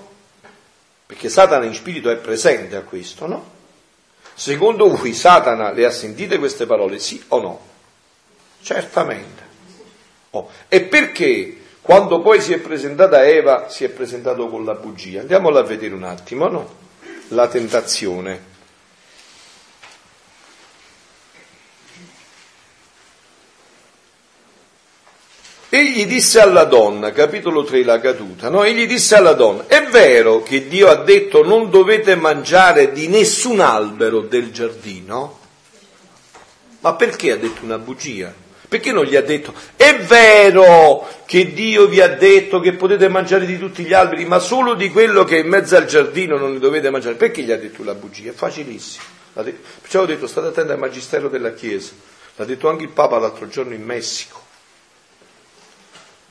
Perché 1.10 1.28
Satana 1.28 1.64
in 1.64 1.74
spirito 1.74 2.08
è 2.08 2.14
presente 2.18 2.76
a 2.76 2.82
questo, 2.82 3.26
no? 3.26 3.44
Secondo 4.32 4.94
voi 4.94 5.12
Satana 5.12 5.72
le 5.72 5.84
ha 5.84 5.90
sentite 5.90 6.38
queste 6.38 6.66
parole, 6.66 7.00
sì 7.00 7.20
o 7.28 7.40
no? 7.40 7.60
Certamente. 8.62 9.42
Oh. 10.30 10.48
E 10.68 10.82
perché 10.82 11.62
quando 11.80 12.20
poi 12.20 12.40
si 12.40 12.52
è 12.52 12.60
presentata 12.60 13.24
Eva 13.24 13.68
si 13.68 13.82
è 13.82 13.88
presentato 13.88 14.46
con 14.46 14.64
la 14.64 14.74
bugia? 14.74 15.22
Andiamola 15.22 15.58
a 15.58 15.64
vedere 15.64 15.94
un 15.94 16.04
attimo, 16.04 16.46
no? 16.46 16.74
La 17.30 17.48
tentazione. 17.48 18.49
Egli 25.72 26.04
disse 26.04 26.40
alla 26.40 26.64
donna, 26.64 27.12
capitolo 27.12 27.62
3, 27.62 27.84
la 27.84 28.00
caduta, 28.00 28.48
no? 28.48 28.64
Egli 28.64 28.88
disse 28.88 29.14
alla 29.14 29.34
donna, 29.34 29.68
è 29.68 29.84
vero 29.84 30.42
che 30.42 30.66
Dio 30.66 30.88
ha 30.88 30.96
detto 30.96 31.44
non 31.44 31.70
dovete 31.70 32.16
mangiare 32.16 32.90
di 32.90 33.06
nessun 33.06 33.60
albero 33.60 34.22
del 34.22 34.50
giardino? 34.50 35.38
Ma 36.80 36.94
perché 36.94 37.30
ha 37.30 37.36
detto 37.36 37.62
una 37.62 37.78
bugia? 37.78 38.34
Perché 38.66 38.90
non 38.90 39.04
gli 39.04 39.14
ha 39.14 39.22
detto, 39.22 39.54
è 39.76 39.96
vero 40.00 41.08
che 41.24 41.52
Dio 41.52 41.86
vi 41.86 42.00
ha 42.00 42.08
detto 42.08 42.58
che 42.58 42.72
potete 42.72 43.06
mangiare 43.08 43.46
di 43.46 43.56
tutti 43.56 43.84
gli 43.84 43.92
alberi, 43.92 44.24
ma 44.24 44.40
solo 44.40 44.74
di 44.74 44.90
quello 44.90 45.22
che 45.22 45.36
è 45.36 45.40
in 45.40 45.48
mezzo 45.48 45.76
al 45.76 45.86
giardino 45.86 46.36
non 46.36 46.54
ne 46.54 46.58
dovete 46.58 46.90
mangiare? 46.90 47.14
Perché 47.14 47.42
gli 47.42 47.52
ha 47.52 47.56
detto 47.56 47.80
una 47.80 47.94
bugia? 47.94 48.30
È 48.30 48.34
facilissimo. 48.34 49.04
Perciò 49.34 50.02
ho 50.02 50.06
detto, 50.06 50.26
state 50.26 50.48
attenti 50.48 50.72
al 50.72 50.78
magistero 50.78 51.28
della 51.28 51.52
Chiesa. 51.52 51.92
L'ha 52.34 52.44
detto 52.44 52.68
anche 52.68 52.82
il 52.82 52.90
Papa 52.90 53.20
l'altro 53.20 53.46
giorno 53.46 53.72
in 53.72 53.84
Messico 53.84 54.48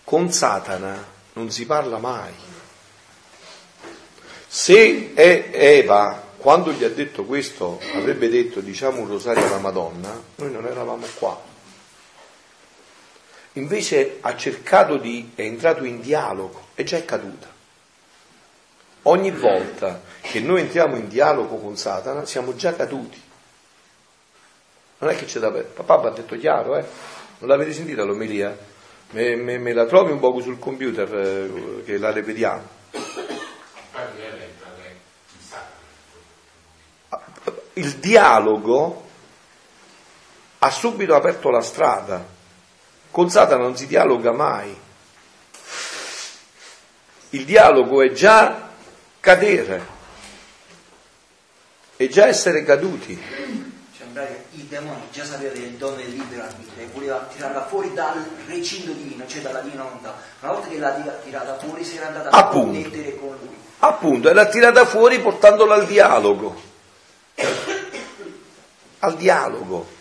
con 0.10 0.32
Satana 0.32 1.05
non 1.34 1.51
si 1.51 1.68
parla 1.68 1.99
mai. 1.99 2.34
Se 4.47 5.14
Eva, 5.14 6.24
quando 6.36 6.72
gli 6.72 6.84
ha 6.84 6.89
detto 6.89 7.26
questo, 7.26 7.80
avrebbe 7.93 8.28
detto 8.28 8.60
diciamo 8.60 9.01
un 9.01 9.07
rosario 9.07 9.45
alla 9.45 9.60
Madonna, 9.60 10.20
noi 10.38 10.51
non 10.51 10.66
eravamo 10.66 11.05
qua. 11.14 11.39
Invece 13.53 14.18
ha 14.22 14.36
cercato 14.36 14.97
di, 14.97 15.34
è 15.36 15.43
entrato 15.43 15.84
in 15.84 16.01
dialogo 16.01 16.70
e 16.74 16.84
già 16.84 16.97
è 16.97 17.05
caduta. 17.05 17.47
Ogni 19.03 19.30
volta 19.30 20.01
che 20.22 20.39
noi 20.39 20.62
entriamo 20.62 20.95
in 20.95 21.07
dialogo 21.07 21.57
con 21.57 21.78
Satana 21.78 22.26
siamo 22.26 22.55
già 22.55 22.74
caduti. 22.74 23.22
Non 24.97 25.12
è 25.12 25.16
che 25.16 25.26
c'è 25.26 25.38
da... 25.38 25.51
Papà 25.51 26.01
ha 26.01 26.10
detto 26.10 26.36
chiaro, 26.36 26.78
eh? 26.78 26.86
Non 27.38 27.47
l'avete 27.47 27.74
sentita 27.74 28.03
l'omelia? 28.03 28.78
Me, 29.12 29.36
me, 29.36 29.57
me, 29.57 29.74
la 29.74 29.86
trovi 29.86 30.12
un 30.12 30.20
po' 30.20 30.39
sul 30.39 30.60
computer 30.60 31.12
eh, 31.16 31.84
che 31.84 31.97
la 31.97 32.12
ripetiamo. 32.12 32.78
Il 37.74 37.95
dialogo 37.95 39.07
ha 40.60 40.70
subito 40.70 41.16
aperto 41.16 41.49
la 41.49 41.62
strada. 41.62 42.24
Con 43.10 43.32
Satana 43.32 43.64
non 43.64 43.76
si 43.76 43.88
dialoga 43.88 44.32
mai. 44.32 44.78
Il 47.30 47.45
dialogo 47.45 48.03
è 48.03 48.12
già 48.12 48.70
cadere, 49.20 49.86
è 51.95 52.07
già 52.07 52.28
essere 52.28 52.64
caduti 52.64 53.59
i 54.51 54.68
demoni 54.68 55.01
già 55.12 55.26
sapeva 55.26 55.51
del 55.53 55.72
dono 55.72 55.95
del 55.95 56.10
libero 56.10 56.43
arbitrio 56.43 56.84
e 56.84 56.89
voleva 56.93 57.28
tirarla 57.34 57.66
fuori 57.66 57.93
dal 57.93 58.24
recinto 58.47 58.91
divino, 58.91 59.26
cioè 59.28 59.41
dalla 59.41 59.60
divina 59.60 59.84
volontà. 59.84 60.16
Una 60.41 60.51
volta 60.53 60.68
che 60.68 60.78
l'ha 60.78 60.91
tirata 61.24 61.57
fuori 61.57 61.84
si 61.84 61.97
era 61.97 62.07
andata 62.07 62.30
a 62.30 62.47
connettere 62.47 63.16
con 63.18 63.36
lui. 63.39 63.55
Appunto, 63.80 64.30
e 64.30 64.34
l'ha 64.34 64.47
tirata 64.47 64.86
fuori 64.86 65.20
portandola 65.20 65.76
al 65.76 65.86
dialogo. 65.86 66.62
al 68.99 69.16
dialogo. 69.16 69.97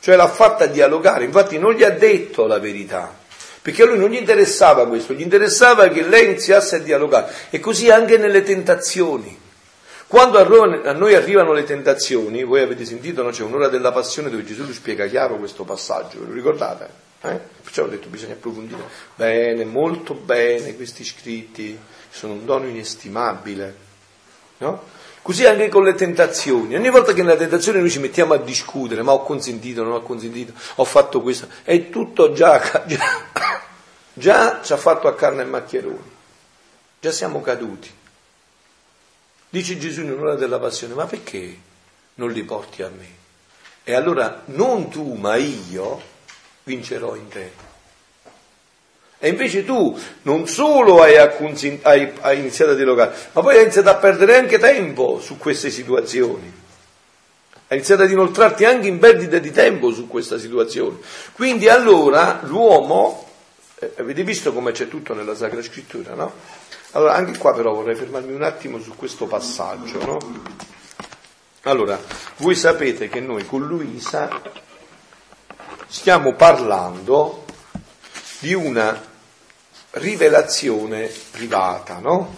Cioè 0.00 0.16
l'ha 0.16 0.28
fatta 0.28 0.66
dialogare, 0.66 1.24
infatti 1.24 1.58
non 1.58 1.72
gli 1.72 1.82
ha 1.82 1.90
detto 1.90 2.46
la 2.46 2.58
verità, 2.58 3.12
perché 3.60 3.82
a 3.82 3.86
lui 3.86 3.98
non 3.98 4.10
gli 4.10 4.16
interessava 4.16 4.86
questo, 4.86 5.12
gli 5.12 5.20
interessava 5.20 5.88
che 5.88 6.02
lei 6.02 6.26
iniziasse 6.26 6.76
a 6.76 6.78
dialogare. 6.78 7.32
E 7.50 7.58
così 7.58 7.90
anche 7.90 8.16
nelle 8.16 8.42
tentazioni. 8.42 9.46
Quando 10.08 10.38
a 10.38 10.92
noi 10.92 11.14
arrivano 11.14 11.52
le 11.52 11.64
tentazioni, 11.64 12.42
voi 12.42 12.62
avete 12.62 12.86
sentito, 12.86 13.22
no? 13.22 13.28
c'è 13.28 13.42
un'ora 13.42 13.68
della 13.68 13.92
passione 13.92 14.30
dove 14.30 14.42
Gesù 14.42 14.64
spiega 14.72 15.06
chiaro 15.06 15.36
questo 15.36 15.64
passaggio, 15.64 16.20
ve 16.20 16.28
lo 16.28 16.32
ricordate? 16.32 16.88
Eh? 17.20 17.38
Perciò 17.62 17.84
ho 17.84 17.88
detto 17.88 18.08
bisogna 18.08 18.32
approfondire 18.32 18.80
bene, 19.14 19.66
molto 19.66 20.14
bene 20.14 20.74
questi 20.76 21.04
scritti, 21.04 21.78
sono 22.08 22.32
un 22.32 22.46
dono 22.46 22.66
inestimabile. 22.66 23.76
No? 24.58 24.82
Così 25.20 25.44
anche 25.44 25.68
con 25.68 25.84
le 25.84 25.94
tentazioni. 25.94 26.74
Ogni 26.74 26.88
volta 26.88 27.12
che 27.12 27.22
nella 27.22 27.36
tentazione 27.36 27.80
noi 27.80 27.90
ci 27.90 27.98
mettiamo 27.98 28.32
a 28.32 28.38
discutere, 28.38 29.02
ma 29.02 29.12
ho 29.12 29.22
consentito, 29.22 29.82
non 29.82 29.92
ho 29.92 30.00
consentito, 30.00 30.54
ho 30.76 30.84
fatto 30.84 31.20
questo, 31.20 31.48
è 31.64 31.90
tutto 31.90 32.32
già, 32.32 32.82
già, 32.86 32.98
già 34.14 34.60
ci 34.62 34.72
ha 34.72 34.78
fatto 34.78 35.06
a 35.06 35.14
carne 35.14 35.42
e 35.42 35.44
maccheroni, 35.44 36.10
già 36.98 37.12
siamo 37.12 37.42
caduti. 37.42 37.96
Dice 39.50 39.78
Gesù 39.78 40.02
in 40.02 40.12
un'ora 40.12 40.34
della 40.34 40.58
passione, 40.58 40.94
ma 40.94 41.06
perché 41.06 41.56
non 42.14 42.30
li 42.30 42.42
porti 42.42 42.82
a 42.82 42.90
me? 42.90 43.16
E 43.82 43.94
allora 43.94 44.42
non 44.46 44.90
tu, 44.90 45.14
ma 45.14 45.36
io 45.36 46.00
vincerò 46.64 47.14
in 47.14 47.28
te. 47.28 47.52
E 49.20 49.28
invece 49.28 49.64
tu 49.64 49.98
non 50.22 50.46
solo 50.46 51.02
hai, 51.02 51.16
hai, 51.16 52.12
hai 52.20 52.38
iniziato 52.38 52.72
a 52.72 52.74
dialogare, 52.74 53.16
ma 53.32 53.40
poi 53.40 53.56
hai 53.56 53.62
iniziato 53.62 53.88
a 53.88 53.96
perdere 53.96 54.36
anche 54.36 54.58
tempo 54.58 55.20
su 55.20 55.38
queste 55.38 55.70
situazioni. 55.70 56.52
Hai 57.68 57.78
iniziato 57.78 58.02
ad 58.02 58.10
inoltrarti 58.10 58.64
anche 58.64 58.86
in 58.86 58.98
perdita 58.98 59.38
di 59.38 59.50
tempo 59.50 59.92
su 59.92 60.06
questa 60.06 60.38
situazione. 60.38 60.98
Quindi 61.32 61.68
allora 61.68 62.40
l'uomo, 62.44 63.27
eh, 63.80 63.92
avete 63.98 64.24
visto 64.24 64.52
come 64.52 64.72
c'è 64.72 64.88
tutto 64.88 65.14
nella 65.14 65.36
Sacra 65.36 65.62
Scrittura, 65.62 66.14
no? 66.14 66.32
Allora, 66.92 67.14
anche 67.14 67.38
qua 67.38 67.54
però 67.54 67.74
vorrei 67.74 67.94
fermarmi 67.94 68.32
un 68.32 68.42
attimo 68.42 68.80
su 68.80 68.96
questo 68.96 69.26
passaggio, 69.26 70.04
no? 70.04 70.18
Allora, 71.62 72.00
voi 72.38 72.54
sapete 72.54 73.08
che 73.08 73.20
noi 73.20 73.46
con 73.46 73.66
Luisa 73.66 74.28
stiamo 75.86 76.34
parlando 76.34 77.44
di 78.40 78.54
una 78.54 79.00
rivelazione 79.92 81.10
privata, 81.30 81.98
no? 81.98 82.34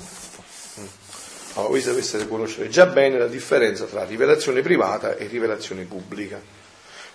Allora, 1.55 1.71
voi 1.71 1.81
sapete 1.81 2.29
conoscere 2.29 2.69
già 2.69 2.87
bene 2.87 3.19
la 3.19 3.27
differenza 3.27 3.85
tra 3.87 4.05
rivelazione 4.05 4.61
privata 4.61 5.17
e 5.17 5.27
rivelazione 5.27 5.85
pubblica. 5.85 6.60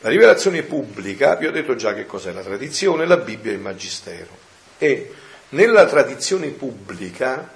La 0.06 0.12
rivelazione 0.12 0.62
pubblica, 0.62 1.34
vi 1.36 1.48
ho 1.48 1.52
detto 1.52 1.74
già 1.74 1.96
che 1.96 2.06
cos'è 2.06 2.32
la 2.32 2.44
tradizione, 2.44 3.08
la 3.08 3.18
Bibbia 3.18 3.50
e 3.50 3.56
il 3.56 3.60
Magistero. 3.60 4.38
E 4.78 5.12
nella 5.50 5.88
tradizione 5.88 6.50
pubblica 6.50 7.52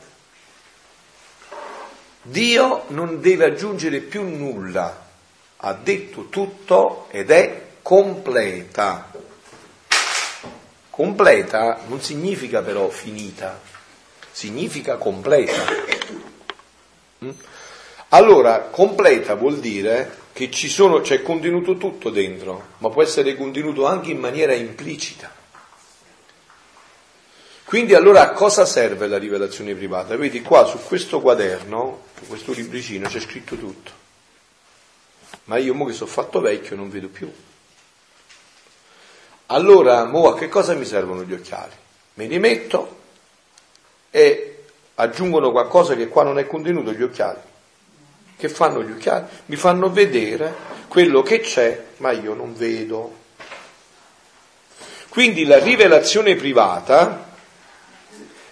Dio 2.24 2.86
non 2.88 3.22
deve 3.22 3.46
aggiungere 3.46 4.00
più 4.00 4.24
nulla, 4.24 5.10
ha 5.58 5.74
detto 5.74 6.30
tutto 6.30 7.06
ed 7.12 7.30
è 7.30 7.66
completa. 7.84 9.12
Completa 10.90 11.82
non 11.86 12.02
significa 12.02 12.64
però 12.64 12.90
finita, 12.90 13.62
significa 14.32 14.96
completa. 14.96 15.72
Mm? 17.26 17.30
Allora, 18.10 18.62
completa 18.62 19.36
vuol 19.36 19.60
dire 19.60 20.19
che 20.40 20.50
ci 20.50 20.70
sono, 20.70 21.02
c'è 21.02 21.22
contenuto 21.22 21.76
tutto 21.76 22.10
dentro, 22.10 22.68
ma 22.78 22.88
può 22.88 23.04
essere 23.04 23.36
contenuto 23.36 23.86
anche 23.86 24.12
in 24.12 24.20
maniera 24.20 24.54
implicita. 24.54 25.30
Quindi 27.66 27.94
allora 27.94 28.22
a 28.22 28.32
cosa 28.32 28.66
serve 28.66 29.08
la 29.08 29.18
rivelazione 29.18 29.76
privata? 29.76 30.16
Vedi 30.16 30.42
qua 30.42 30.64
su 30.64 30.80
questo 30.82 31.20
quaderno, 31.20 32.04
su 32.18 32.28
questo 32.28 32.54
libricino 32.54 33.10
c'è 33.10 33.20
scritto 33.20 33.58
tutto. 33.58 33.92
Ma 35.44 35.58
io 35.58 35.74
mo 35.74 35.84
che 35.84 35.92
sono 35.92 36.10
fatto 36.10 36.40
vecchio 36.40 36.78
non 36.78 36.90
vedo 36.90 37.10
più. 37.10 37.30
Allora, 39.48 40.06
mo 40.06 40.30
a 40.30 40.38
che 40.38 40.48
cosa 40.48 40.74
mi 40.74 40.86
servono 40.86 41.24
gli 41.24 41.34
occhiali? 41.34 41.74
Me 42.14 42.28
li 42.28 42.40
metto 42.40 42.98
e 44.10 44.64
aggiungono 44.96 45.52
qualcosa 45.52 45.96
che 45.96 46.08
qua 46.08 46.24
non 46.24 46.40
è 46.40 46.48
contenuto 46.48 46.94
gli 46.94 47.04
occhiali. 47.04 47.42
Che 48.40 48.48
fanno 48.48 48.82
gli 48.82 48.92
occhiali? 48.92 49.26
Mi 49.48 49.58
fanno 49.58 49.90
vedere 49.92 50.56
quello 50.88 51.22
che 51.22 51.42
c'è, 51.42 51.88
ma 51.98 52.12
io 52.12 52.34
non 52.34 52.54
vedo. 52.56 53.14
Quindi 55.10 55.44
la 55.44 55.60
rivelazione 55.60 56.36
privata 56.36 57.32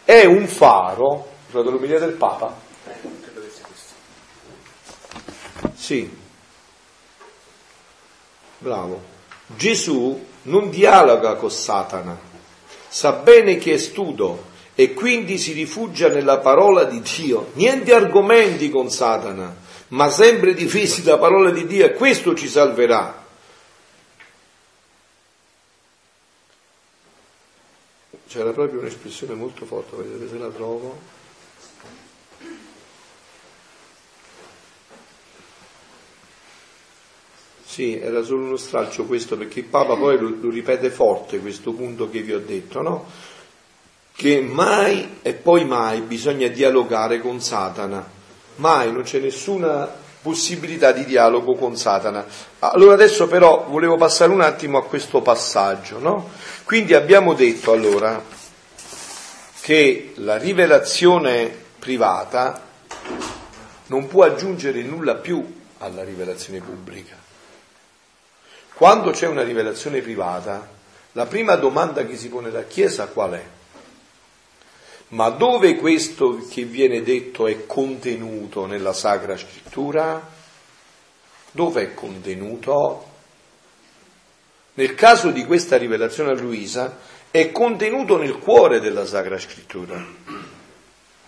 è 0.03 0.25
un 0.25 0.45
faro, 0.45 1.29
scusate 1.47 1.69
l'umilia 1.69 1.99
del 1.99 2.15
Papa? 2.15 2.53
Sì, 5.73 6.13
bravo. 8.57 9.01
Gesù 9.45 10.21
non 10.43 10.69
dialoga 10.69 11.35
con 11.35 11.49
Satana, 11.49 12.19
sa 12.89 13.13
bene 13.13 13.57
che 13.57 13.75
è 13.75 13.77
studo 13.77 14.47
e 14.75 14.93
quindi 14.93 15.37
si 15.37 15.53
rifugia 15.53 16.09
nella 16.09 16.39
parola 16.39 16.83
di 16.83 17.01
Dio. 17.01 17.51
Niente 17.53 17.93
argomenti 17.93 18.69
con 18.69 18.91
Satana, 18.91 19.65
ma 19.89 20.09
sempre 20.09 20.53
difesi 20.53 21.01
dalla 21.01 21.17
parola 21.17 21.51
di 21.51 21.65
Dio 21.65 21.85
e 21.85 21.93
questo 21.93 22.35
ci 22.35 22.47
salverà. 22.47 23.25
C'era 28.27 28.51
proprio 28.51 28.81
un'espressione 28.81 29.33
molto 29.33 29.65
forte, 29.65 29.95
vedete 29.95 30.29
se 30.29 30.37
la 30.37 30.49
trovo. 30.49 31.15
Sì, 37.63 37.97
era 37.97 38.23
solo 38.23 38.43
uno 38.43 38.57
stralcio 38.57 39.05
questo 39.05 39.37
perché 39.37 39.59
il 39.59 39.65
Papa 39.65 39.95
poi 39.95 40.17
lo, 40.17 40.35
lo 40.41 40.49
ripete 40.49 40.89
forte 40.89 41.39
questo 41.39 41.71
punto 41.71 42.09
che 42.09 42.21
vi 42.21 42.33
ho 42.33 42.39
detto, 42.39 42.81
no? 42.81 43.05
Che 44.13 44.41
mai 44.41 45.19
e 45.21 45.33
poi 45.33 45.63
mai 45.63 46.01
bisogna 46.01 46.47
dialogare 46.47 47.21
con 47.21 47.39
Satana. 47.39 48.16
Mai, 48.57 48.91
non 48.91 49.03
c'è 49.03 49.19
nessuna 49.19 49.89
possibilità 50.21 50.91
di 50.91 51.05
dialogo 51.05 51.55
con 51.55 51.77
Satana. 51.77 52.25
Allora 52.59 52.93
adesso 52.93 53.27
però 53.27 53.65
volevo 53.69 53.97
passare 53.97 54.31
un 54.31 54.41
attimo 54.41 54.77
a 54.77 54.83
questo 54.83 55.21
passaggio, 55.21 55.99
no? 55.99 56.29
Quindi 56.63 56.93
abbiamo 56.93 57.33
detto 57.33 57.71
allora 57.71 58.21
che 59.61 60.11
la 60.15 60.37
rivelazione 60.37 61.53
privata 61.79 62.61
non 63.87 64.07
può 64.07 64.23
aggiungere 64.23 64.81
nulla 64.81 65.15
più 65.15 65.61
alla 65.77 66.03
rivelazione 66.03 66.59
pubblica. 66.59 67.15
Quando 68.73 69.11
c'è 69.11 69.27
una 69.27 69.43
rivelazione 69.43 70.01
privata, 70.01 70.67
la 71.13 71.25
prima 71.25 71.55
domanda 71.55 72.05
che 72.05 72.17
si 72.17 72.27
pone 72.29 72.51
la 72.51 72.63
Chiesa 72.63 73.07
qual 73.07 73.31
è? 73.31 73.43
Ma 75.09 75.29
dove 75.29 75.77
questo 75.77 76.45
che 76.49 76.63
viene 76.63 77.01
detto 77.01 77.47
è 77.47 77.65
contenuto 77.65 78.65
nella 78.65 78.91
Sacra 78.91 79.37
Scrittura? 79.37 80.35
Dove 81.51 81.81
è 81.81 81.93
contenuto? 81.93 83.05
Nel 84.73 84.95
caso 84.95 85.31
di 85.31 85.45
questa 85.45 85.77
rivelazione 85.77 86.31
a 86.31 86.35
Luisa 86.35 86.97
è 87.31 87.51
contenuto 87.51 88.17
nel 88.17 88.37
cuore 88.37 88.81
della 88.81 89.05
Sacra 89.05 89.39
Scrittura, 89.39 90.05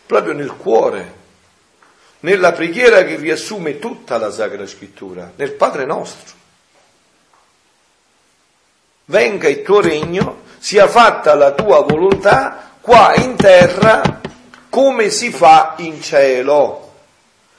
proprio 0.06 0.34
nel 0.34 0.56
cuore, 0.58 1.16
nella 2.20 2.52
preghiera 2.52 3.04
che 3.04 3.16
riassume 3.16 3.80
tutta 3.80 4.18
la 4.18 4.30
Sacra 4.30 4.68
Scrittura, 4.68 5.32
nel 5.38 5.54
Padre 5.54 5.86
nostro. 5.86 6.36
Venga 9.06 9.48
il 9.48 9.62
tuo 9.62 9.80
regno, 9.80 10.42
sia 10.58 10.88
fatta 10.88 11.34
la 11.34 11.54
tua 11.54 11.82
volontà 11.82 12.69
qua 12.82 13.16
in 13.16 13.36
terra 13.36 14.22
come 14.70 15.10
si 15.10 15.32
fa 15.32 15.76
in 15.78 16.02
cielo. 16.02 16.88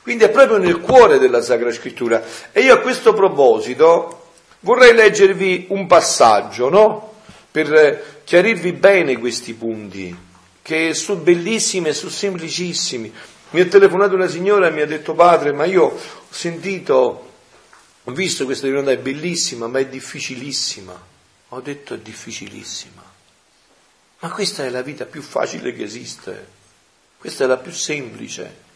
Quindi 0.02 0.24
è 0.24 0.30
proprio 0.30 0.58
nel 0.58 0.80
cuore 0.80 1.18
della 1.18 1.42
Sacra 1.42 1.72
Scrittura. 1.72 2.22
E 2.52 2.60
io 2.60 2.74
a 2.74 2.78
questo 2.78 3.12
proposito 3.12 4.20
Vorrei 4.62 4.92
leggervi 4.92 5.66
un 5.70 5.86
passaggio, 5.86 6.68
no? 6.68 7.14
Per 7.50 8.20
chiarirvi 8.24 8.74
bene 8.74 9.18
questi 9.18 9.54
punti, 9.54 10.14
che 10.60 10.92
sono 10.92 11.20
bellissimi 11.20 11.88
e 11.88 11.94
sono 11.94 12.10
semplicissimi. 12.10 13.10
Mi 13.50 13.60
ha 13.60 13.66
telefonato 13.66 14.14
una 14.14 14.28
signora 14.28 14.66
e 14.66 14.70
mi 14.70 14.82
ha 14.82 14.86
detto, 14.86 15.14
padre, 15.14 15.52
ma 15.52 15.64
io 15.64 15.84
ho 15.84 15.98
sentito, 16.28 17.30
ho 18.04 18.12
visto 18.12 18.44
questa 18.44 18.66
divinità, 18.66 18.90
è 18.90 18.98
bellissima, 18.98 19.66
ma 19.66 19.78
è 19.78 19.86
difficilissima. 19.86 21.08
Ho 21.48 21.60
detto, 21.60 21.94
è 21.94 21.98
difficilissima. 21.98 23.09
Ma 24.20 24.30
questa 24.30 24.64
è 24.64 24.70
la 24.70 24.82
vita 24.82 25.06
più 25.06 25.22
facile 25.22 25.72
che 25.72 25.82
esiste. 25.82 26.58
Questa 27.18 27.44
è 27.44 27.46
la 27.46 27.56
più 27.56 27.72
semplice. 27.72 28.68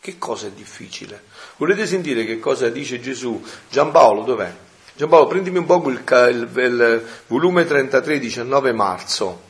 Che 0.00 0.18
cosa 0.18 0.46
è 0.46 0.50
difficile? 0.50 1.24
Volete 1.56 1.86
sentire 1.86 2.24
che 2.24 2.38
cosa 2.38 2.68
dice 2.68 3.00
Gesù? 3.00 3.42
Giampaolo 3.68 4.22
dov'è? 4.22 4.52
Giampaolo, 4.94 5.26
prendimi 5.26 5.58
un 5.58 5.66
po' 5.66 5.88
il, 5.88 6.02
il, 6.30 6.50
il 6.54 7.08
volume 7.26 7.66
33, 7.66 8.18
19 8.18 8.72
marzo. 8.72 9.42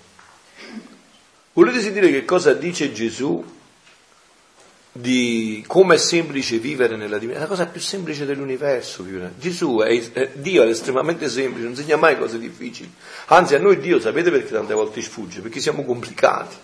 Volete 1.53 1.81
sentire 1.81 2.11
che 2.11 2.25
cosa 2.25 2.53
dice 2.55 2.93
Gesù 2.93 3.57
di 5.01 5.63
come 5.67 5.95
è 5.95 5.99
semplice 5.99 6.59
vivere 6.59 6.97
nella 6.97 7.19
divinità? 7.19 7.39
È 7.39 7.43
la 7.43 7.49
cosa 7.49 7.67
più 7.67 7.81
semplice 7.81 8.25
dell'universo. 8.25 9.05
Vivere. 9.05 9.35
Gesù 9.39 9.79
è, 9.79 10.13
è, 10.13 10.31
Dio 10.35 10.65
è 10.65 10.69
estremamente 10.69 11.29
semplice, 11.29 11.63
non 11.63 11.73
insegna 11.73 11.97
mai 11.97 12.19
cose 12.19 12.39
difficili. 12.39 12.93
Anzi, 13.27 13.55
a 13.55 13.59
noi 13.59 13.79
Dio 13.79 14.01
sapete 14.01 14.31
perché 14.31 14.51
tante 14.51 14.75
volte 14.75 15.01
sfugge? 15.01 15.41
Perché 15.41 15.61
siamo 15.61 15.85
complicati. 15.85 16.57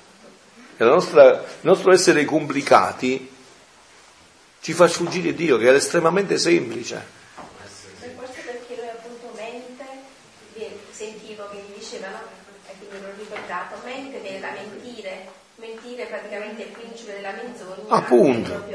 E 0.77 0.85
nostra, 0.85 1.31
il 1.31 1.45
nostro 1.61 1.93
essere 1.93 2.25
complicati 2.25 3.31
ci 4.61 4.73
fa 4.73 4.89
sfuggire 4.89 5.35
Dio, 5.35 5.57
che 5.57 5.69
è 5.69 5.73
estremamente 5.73 6.37
semplice. 6.37 7.23
praticamente 16.15 16.63
il 16.63 16.71
principe 16.71 17.21
appunto. 17.89 18.73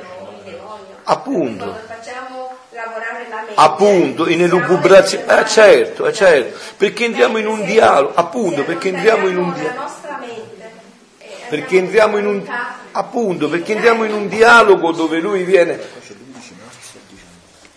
Appunto. 1.03 1.77
Facciamo 1.87 2.55
lavorare 2.69 3.27
la 3.29 3.37
mente 3.37 3.53
appunto 3.55 4.27
in 4.29 4.41
elucubrazione. 4.41 5.39
Eh, 5.39 5.47
certo, 5.47 6.05
eh, 6.05 6.13
certo. 6.13 6.57
Perché 6.77 7.05
entriamo 7.05 7.37
in 7.37 7.47
un 7.47 7.65
dialogo. 7.65 8.13
Appunto 8.15 8.63
perché 8.63 8.89
entriamo 8.89 9.27
in 9.27 9.37
un 9.37 9.53
dialogo 9.53 9.97
perché 11.49 11.79
entriamo 11.79 12.17
in 12.17 12.27
un 12.27 12.43
appunto 12.91 13.49
perché 13.49 13.73
entriamo 13.73 14.03
in 14.03 14.13
un 14.13 14.27
dialogo 14.29 14.91
dove 14.91 15.19
lui 15.19 15.43
viene 15.43 15.79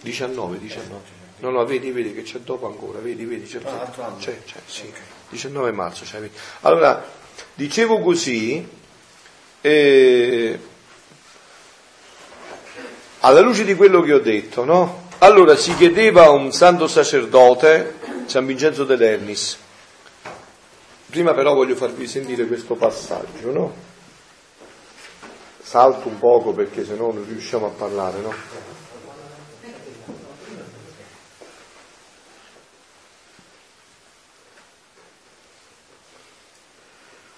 19 0.02 0.58
19 0.58 1.20
No, 1.42 1.50
no, 1.50 1.64
vedi, 1.64 1.90
vedi 1.90 2.14
che 2.14 2.22
c'è 2.22 2.38
dopo 2.38 2.68
ancora, 2.68 3.00
vedi, 3.00 3.24
vedi, 3.24 3.48
c'è, 3.48 3.58
c'è, 3.58 4.42
c'è 4.44 4.60
sì, 4.64 4.92
19 5.30 5.72
marzo 5.72 6.04
c'è. 6.04 6.20
Allora, 6.60 7.04
dicevo 7.54 7.98
così, 7.98 8.64
e 9.60 10.58
alla 13.24 13.40
luce 13.40 13.64
di 13.64 13.74
quello 13.74 14.02
che 14.02 14.12
ho 14.14 14.18
detto, 14.18 14.64
no? 14.64 15.08
Allora 15.18 15.54
si 15.54 15.74
chiedeva 15.76 16.24
a 16.24 16.30
un 16.30 16.52
santo 16.52 16.88
sacerdote, 16.88 17.94
San 18.26 18.46
Vincenzo 18.46 18.84
de 18.84 18.96
Lernis, 18.96 19.58
prima 21.06 21.32
però 21.32 21.54
voglio 21.54 21.76
farvi 21.76 22.08
sentire 22.08 22.46
questo 22.46 22.74
passaggio, 22.74 23.52
no? 23.52 23.74
Salto 25.62 26.08
un 26.08 26.18
poco 26.18 26.52
perché 26.52 26.84
se 26.84 26.94
no 26.96 27.12
non 27.12 27.24
riusciamo 27.24 27.66
a 27.66 27.70
parlare, 27.70 28.18
no? 28.20 28.34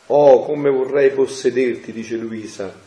Oh, 0.06 0.44
come 0.46 0.70
vorrei 0.70 1.10
possederti, 1.10 1.92
dice 1.92 2.16
Luisa, 2.16 2.83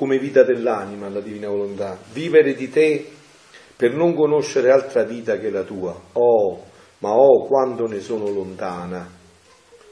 come 0.00 0.18
vita 0.18 0.42
dell'anima, 0.44 1.10
la 1.10 1.20
divina 1.20 1.50
volontà, 1.50 1.98
vivere 2.14 2.54
di 2.54 2.70
te 2.70 3.06
per 3.76 3.92
non 3.92 4.14
conoscere 4.14 4.70
altra 4.70 5.02
vita 5.02 5.36
che 5.36 5.50
la 5.50 5.62
tua. 5.62 5.94
Oh, 6.12 6.64
ma 7.00 7.10
oh, 7.10 7.44
quando 7.46 7.86
ne 7.86 8.00
sono 8.00 8.30
lontana. 8.30 9.06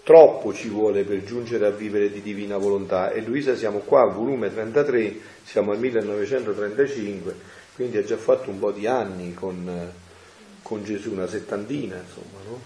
Troppo 0.02 0.54
ci 0.54 0.70
vuole 0.70 1.02
per 1.04 1.24
giungere 1.24 1.66
a 1.66 1.70
vivere 1.70 2.10
di 2.10 2.22
divina 2.22 2.56
volontà. 2.56 3.10
E 3.10 3.20
Luisa 3.20 3.54
siamo 3.54 3.80
qua, 3.80 4.10
volume 4.10 4.50
33, 4.50 5.14
siamo 5.44 5.72
al 5.72 5.78
1935, 5.78 7.34
quindi 7.74 7.98
ha 7.98 8.02
già 8.02 8.16
fatto 8.16 8.48
un 8.48 8.58
po' 8.58 8.72
di 8.72 8.86
anni 8.86 9.34
con, 9.34 9.92
con 10.62 10.84
Gesù, 10.84 11.12
una 11.12 11.26
settantina, 11.26 11.96
insomma, 11.96 12.38
no? 12.48 12.60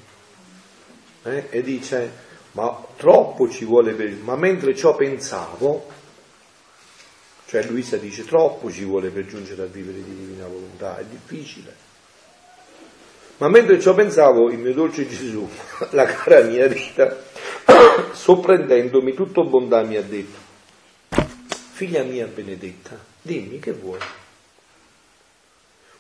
Eh? 1.24 1.46
E 1.50 1.62
dice 1.62 2.30
ma 2.52 2.84
troppo 2.96 3.48
ci 3.48 3.64
vuole 3.64 3.94
per. 3.94 4.12
Ma 4.22 4.36
mentre 4.36 4.76
ciò 4.76 4.94
pensavo, 4.94 5.86
cioè 7.52 7.64
Luisa 7.64 7.98
dice 7.98 8.24
troppo 8.24 8.72
ci 8.72 8.82
vuole 8.82 9.10
per 9.10 9.26
giungere 9.26 9.64
a 9.64 9.66
vivere 9.66 10.02
di 10.02 10.16
divina 10.16 10.46
volontà, 10.46 10.96
è 10.96 11.04
difficile. 11.04 11.76
Ma 13.36 13.48
mentre 13.50 13.78
ciò 13.78 13.92
pensavo, 13.92 14.50
il 14.50 14.56
mio 14.56 14.72
dolce 14.72 15.06
Gesù, 15.06 15.46
la 15.92 16.06
cara 16.06 16.40
mia 16.44 16.66
vita, 16.66 17.14
sorprendendomi 18.10 19.12
tutto 19.12 19.44
bontà 19.44 19.82
mi 19.82 19.96
ha 19.96 20.02
detto, 20.02 20.38
figlia 21.72 22.02
mia 22.04 22.26
benedetta, 22.26 22.98
dimmi 23.20 23.58
che 23.58 23.72
vuoi. 23.72 24.00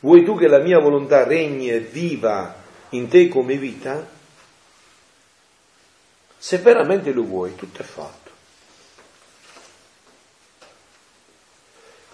Vuoi 0.00 0.24
tu 0.24 0.38
che 0.38 0.48
la 0.48 0.60
mia 0.60 0.78
volontà 0.78 1.24
regni 1.24 1.68
e 1.68 1.80
viva 1.80 2.62
in 2.90 3.08
te 3.08 3.28
come 3.28 3.58
vita? 3.58 4.08
Se 6.38 6.56
veramente 6.56 7.12
lo 7.12 7.24
vuoi, 7.24 7.54
tutto 7.56 7.82
è 7.82 7.84
fatto. 7.84 8.21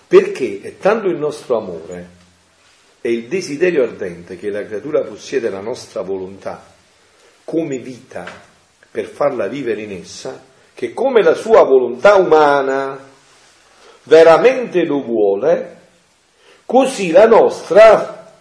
Perché 0.08 0.60
è 0.62 0.78
tanto 0.78 1.08
il 1.08 1.18
nostro 1.18 1.58
amore 1.58 2.08
e 3.02 3.12
il 3.12 3.24
desiderio 3.24 3.82
ardente 3.82 4.38
che 4.38 4.48
la 4.48 4.64
creatura 4.64 5.02
possiede 5.02 5.50
la 5.50 5.60
nostra 5.60 6.00
volontà 6.00 6.64
come 7.44 7.78
vita 7.78 8.26
per 8.90 9.04
farla 9.04 9.48
vivere 9.48 9.82
in 9.82 9.92
essa, 9.92 10.42
che 10.74 10.94
come 10.94 11.22
la 11.22 11.34
sua 11.34 11.62
volontà 11.64 12.14
umana 12.14 12.98
veramente 14.04 14.84
lo 14.84 15.02
vuole, 15.02 15.76
così 16.64 17.10
la 17.10 17.26
nostra 17.26 18.32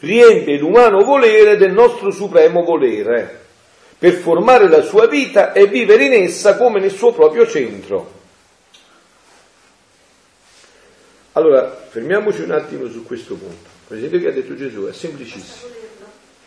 riempie 0.00 0.58
l'umano 0.58 1.04
volere 1.04 1.56
del 1.56 1.72
nostro 1.72 2.10
supremo 2.10 2.62
volere, 2.62 3.44
per 3.98 4.12
formare 4.12 4.68
la 4.68 4.82
sua 4.82 5.06
vita 5.06 5.52
e 5.52 5.66
vivere 5.66 6.04
in 6.04 6.12
essa 6.12 6.56
come 6.56 6.80
nel 6.80 6.92
suo 6.92 7.12
proprio 7.12 7.46
centro. 7.46 8.15
Allora, 11.36 11.70
fermiamoci 11.70 12.40
un 12.40 12.52
attimo 12.52 12.88
su 12.88 13.04
questo 13.04 13.34
punto. 13.34 13.68
Per 13.86 13.98
esempio 13.98 14.20
che 14.20 14.28
ha 14.28 14.32
detto 14.32 14.54
Gesù 14.54 14.86
è 14.86 14.92
semplicissimo. 14.92 15.70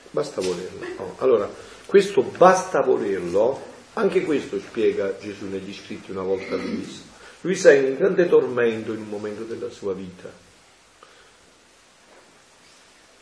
Basta 0.10 0.42
volerlo. 0.42 0.80
No. 0.98 1.16
Allora, 1.20 1.48
questo 1.86 2.24
basta 2.24 2.82
volerlo, 2.82 3.62
anche 3.94 4.24
questo 4.24 4.58
spiega 4.60 5.16
Gesù 5.20 5.46
negli 5.46 5.74
scritti 5.76 6.10
una 6.10 6.24
volta 6.24 6.56
a 6.56 6.58
Luisa. 6.58 7.02
Luisa 7.42 7.72
è 7.72 7.76
in 7.76 7.98
grande 7.98 8.28
tormento 8.28 8.92
in 8.92 9.02
un 9.02 9.10
momento 9.10 9.44
della 9.44 9.70
sua 9.70 9.94
vita 9.94 10.49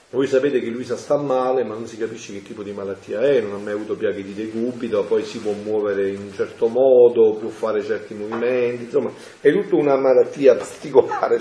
voi 0.09 0.25
sapete 0.25 0.61
che 0.61 0.69
Luisa 0.69 0.95
sta 0.95 1.17
male, 1.17 1.65
ma 1.65 1.73
non 1.73 1.85
si 1.85 1.97
capisce 1.97 2.31
che 2.31 2.41
tipo 2.41 2.63
di 2.63 2.71
malattia 2.71 3.19
è, 3.19 3.41
non 3.41 3.55
ha 3.55 3.57
mai 3.57 3.73
avuto 3.73 3.95
piaghe 3.95 4.23
di 4.23 4.33
decubito, 4.33 5.03
poi 5.03 5.23
si 5.25 5.39
può 5.39 5.51
muovere 5.51 6.09
in 6.09 6.21
un 6.21 6.33
certo 6.33 6.67
modo, 6.67 7.35
può 7.35 7.49
fare 7.49 7.83
certi 7.83 8.13
movimenti, 8.13 8.83
insomma, 8.85 9.11
è 9.41 9.51
tutta 9.51 9.75
una 9.75 9.97
malattia 9.97 10.55
particolare. 10.55 11.39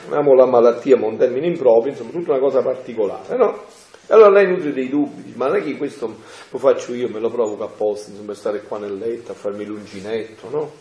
Chiamiamo 0.00 0.34
la 0.34 0.46
malattia, 0.46 0.96
ma 0.96 1.06
un 1.06 1.16
termine 1.16 1.46
improprio, 1.46 1.92
insomma, 1.92 2.10
tutta 2.10 2.32
una 2.32 2.40
cosa 2.40 2.60
particolare, 2.60 3.36
no? 3.36 3.62
Allora 4.08 4.30
lei 4.30 4.48
nutre 4.48 4.72
dei 4.72 4.88
dubbi, 4.88 5.32
ma 5.36 5.46
non 5.46 5.56
è 5.56 5.62
che 5.62 5.76
questo 5.76 6.12
lo 6.50 6.58
faccio 6.58 6.92
io, 6.92 7.08
me 7.08 7.20
lo 7.20 7.30
provoco 7.30 7.62
apposta, 7.62 8.10
insomma, 8.10 8.34
stare 8.34 8.62
qua 8.62 8.78
nel 8.78 8.98
letto, 8.98 9.30
a 9.30 9.34
farmi 9.36 9.64
l'uncinetto, 9.64 10.48
no? 10.50 10.72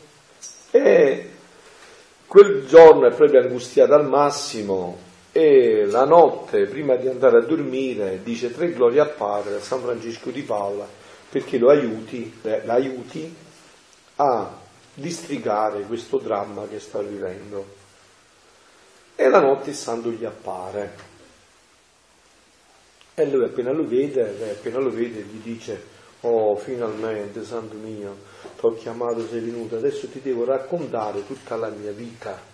E 0.72 1.30
quel 2.26 2.66
giorno 2.66 3.08
è 3.08 3.14
proprio 3.14 3.42
angustiata 3.42 3.96
al 3.96 4.08
massimo, 4.08 5.05
e 5.38 5.86
la 5.88 6.06
notte 6.06 6.66
prima 6.66 6.96
di 6.96 7.10
andare 7.10 7.40
a 7.40 7.42
dormire 7.42 8.24
dice 8.24 8.54
tre 8.54 8.72
glorie 8.72 9.02
al 9.02 9.16
Padre 9.16 9.56
a 9.56 9.60
San 9.60 9.82
Francesco 9.82 10.30
di 10.30 10.44
Paola 10.44 10.88
perché 11.30 11.58
lo 11.58 11.70
aiuti, 11.72 12.40
l'aiuti 12.42 13.36
a 14.16 14.58
districare 14.94 15.82
questo 15.82 16.20
dramma 16.20 16.66
che 16.70 16.80
sta 16.80 17.02
vivendo. 17.02 17.66
E 19.14 19.28
la 19.28 19.42
notte 19.42 19.72
il 19.72 19.76
santo 19.76 20.10
gli 20.10 20.24
appare. 20.24 20.96
E 23.14 23.26
lui 23.26 23.44
appena 23.44 23.74
lo 23.74 23.86
vede, 23.86 24.52
appena 24.52 24.78
lo 24.78 24.90
vede 24.90 25.20
gli 25.20 25.42
dice, 25.44 25.84
oh 26.22 26.56
finalmente 26.56 27.44
santo 27.44 27.76
mio, 27.76 28.16
ti 28.58 28.66
ho 28.66 28.74
chiamato, 28.74 29.28
sei 29.28 29.42
venuto, 29.42 29.76
adesso 29.76 30.08
ti 30.08 30.22
devo 30.22 30.46
raccontare 30.46 31.28
tutta 31.28 31.58
la 31.58 31.68
mia 31.68 31.92
vita 31.92 32.54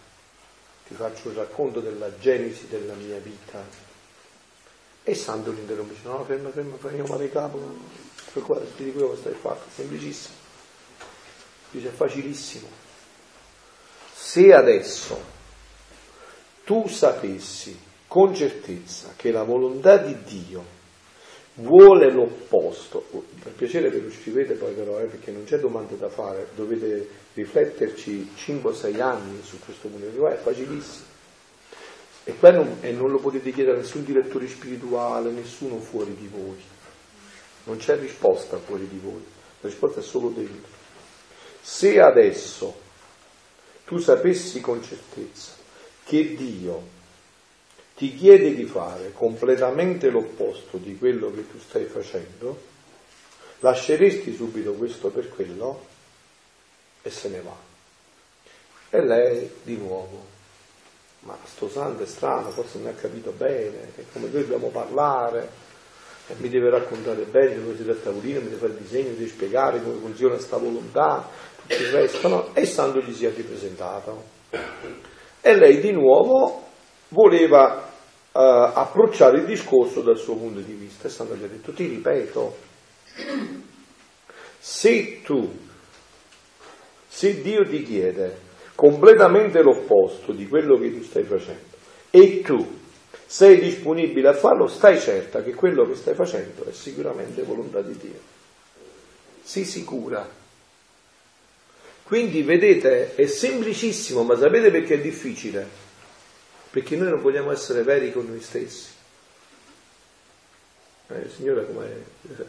ti 0.91 0.97
faccio 0.97 1.29
il 1.29 1.35
racconto 1.35 1.79
della 1.79 2.17
genesi 2.17 2.67
della 2.67 2.93
mia 2.95 3.17
vita. 3.19 3.63
E 5.03 5.15
Santo 5.15 5.51
l'interrompe, 5.51 5.95
no, 6.03 6.23
ferma, 6.25 6.49
ferma, 6.49 6.75
ferma, 6.75 7.07
male 7.07 7.31
capo, 7.31 7.59
per 8.33 8.43
qua 8.43 8.59
ti 8.75 8.83
dico 8.83 9.07
cosa 9.07 9.21
stai 9.21 9.33
fatto, 9.33 9.69
semplicissimo. 9.73 10.35
Dice, 11.71 11.87
è 11.87 11.91
facilissimo. 11.91 12.67
Se 14.13 14.53
adesso 14.53 15.19
tu 16.65 16.87
sapessi 16.89 17.79
con 18.05 18.35
certezza 18.35 19.13
che 19.15 19.31
la 19.31 19.43
volontà 19.43 19.95
di 19.95 20.21
Dio 20.23 20.70
vuole 21.61 22.11
l'opposto, 22.11 23.05
per 23.41 23.53
piacere 23.53 23.89
ve 23.89 23.99
lo 24.01 24.11
scrivete 24.11 24.53
poi 24.53 24.73
però, 24.73 24.99
eh, 24.99 25.05
perché 25.05 25.31
non 25.31 25.43
c'è 25.43 25.59
domande 25.59 25.97
da 25.97 26.09
fare, 26.09 26.47
dovete 26.55 27.07
rifletterci 27.33 28.31
5-6 28.35 29.01
anni 29.01 29.41
su 29.43 29.59
questo 29.59 29.87
punto 29.87 30.05
di 30.05 30.11
vista, 30.11 30.33
è 30.33 30.37
facilissimo. 30.37 31.09
E, 32.23 32.35
non, 32.51 32.77
e 32.81 32.91
non 32.91 33.09
lo 33.09 33.19
potete 33.19 33.51
chiedere 33.51 33.77
a 33.77 33.79
nessun 33.79 34.03
direttore 34.03 34.47
spirituale, 34.47 35.31
nessuno 35.31 35.79
fuori 35.79 36.15
di 36.15 36.27
voi. 36.27 36.59
Non 37.63 37.77
c'è 37.77 37.97
risposta 37.99 38.57
fuori 38.57 38.87
di 38.87 38.99
voi, 39.01 39.23
la 39.61 39.69
risposta 39.69 39.99
è 39.99 40.03
solo 40.03 40.29
dentro. 40.29 40.79
Se 41.61 41.99
adesso 41.99 42.73
tu 43.85 43.97
sapessi 43.97 44.61
con 44.61 44.83
certezza 44.83 45.53
che 46.03 46.35
Dio 46.35 46.99
ti 48.01 48.15
chiede 48.15 48.55
di 48.55 48.65
fare 48.65 49.11
completamente 49.13 50.09
l'opposto 50.09 50.77
di 50.77 50.97
quello 50.97 51.31
che 51.31 51.47
tu 51.47 51.59
stai 51.59 51.85
facendo, 51.85 52.59
lasceresti 53.59 54.33
subito 54.33 54.73
questo 54.73 55.09
per 55.09 55.29
quello 55.29 55.85
e 57.03 57.11
se 57.11 57.29
ne 57.29 57.41
va. 57.41 57.55
E 58.89 59.05
lei 59.05 59.51
di 59.61 59.77
nuovo, 59.77 60.25
ma 61.19 61.37
sto 61.43 61.69
santo 61.69 62.01
è 62.01 62.07
strano, 62.07 62.49
forse 62.49 62.79
non 62.79 62.87
ha 62.87 62.93
capito 62.93 63.33
bene, 63.37 63.91
che 63.93 64.05
come 64.11 64.29
noi 64.29 64.41
dobbiamo 64.41 64.69
parlare, 64.69 65.47
mi 66.37 66.49
deve 66.49 66.71
raccontare 66.71 67.21
bene 67.25 67.61
dove 67.61 67.75
siete 67.75 67.91
a 67.91 67.95
tavolino, 68.01 68.39
mi 68.39 68.49
deve 68.49 68.61
fare 68.61 68.71
il 68.71 68.79
disegno, 68.79 69.09
mi 69.09 69.17
deve 69.17 69.29
spiegare 69.29 69.83
come 69.83 69.99
funziona 69.99 70.33
questa 70.33 70.57
volontà, 70.57 71.29
tutto 71.55 71.83
il 71.83 71.91
resto, 71.91 72.27
no? 72.27 72.55
E 72.55 72.61
il 72.61 72.67
santo 72.67 72.99
gli 72.99 73.13
si 73.13 73.27
è 73.27 73.31
ripresentato. 73.31 74.23
E 75.39 75.55
lei 75.55 75.79
di 75.79 75.91
nuovo 75.91 76.63
voleva 77.09 77.89
approcciare 78.33 79.39
il 79.39 79.45
discorso 79.45 80.01
dal 80.01 80.17
suo 80.17 80.35
punto 80.35 80.59
di 80.59 80.73
vista. 80.73 81.07
E 81.07 81.11
Sandro 81.11 81.35
gli 81.35 81.43
ha 81.43 81.47
detto, 81.47 81.71
ti 81.71 81.87
ripeto, 81.87 82.57
se 84.59 85.21
tu, 85.21 85.51
se 87.07 87.41
Dio 87.41 87.67
ti 87.67 87.83
chiede 87.83 88.49
completamente 88.75 89.61
l'opposto 89.61 90.31
di 90.31 90.47
quello 90.47 90.77
che 90.77 90.91
tu 90.91 91.03
stai 91.03 91.23
facendo 91.23 91.69
e 92.09 92.41
tu 92.41 92.79
sei 93.25 93.59
disponibile 93.59 94.27
a 94.27 94.33
farlo, 94.33 94.67
stai 94.67 94.99
certa 94.99 95.41
che 95.41 95.53
quello 95.53 95.87
che 95.87 95.95
stai 95.95 96.15
facendo 96.15 96.65
è 96.65 96.71
sicuramente 96.73 97.43
volontà 97.43 97.81
di 97.81 97.95
Dio. 97.97 98.19
Sii 99.41 99.63
sicura. 99.63 100.27
Quindi 102.03 102.41
vedete, 102.43 103.15
è 103.15 103.25
semplicissimo, 103.25 104.23
ma 104.23 104.35
sapete 104.35 104.69
perché 104.69 104.95
è 104.95 104.99
difficile? 104.99 105.80
Perché 106.71 106.95
noi 106.95 107.09
non 107.09 107.21
vogliamo 107.21 107.51
essere 107.51 107.83
veri 107.83 108.11
con 108.11 108.25
noi 108.25 108.41
stessi. 108.41 108.89
Eh, 111.07 111.19
il 111.19 111.31
Signore 111.31 111.65
come 111.67 111.87
eh, 111.87 112.45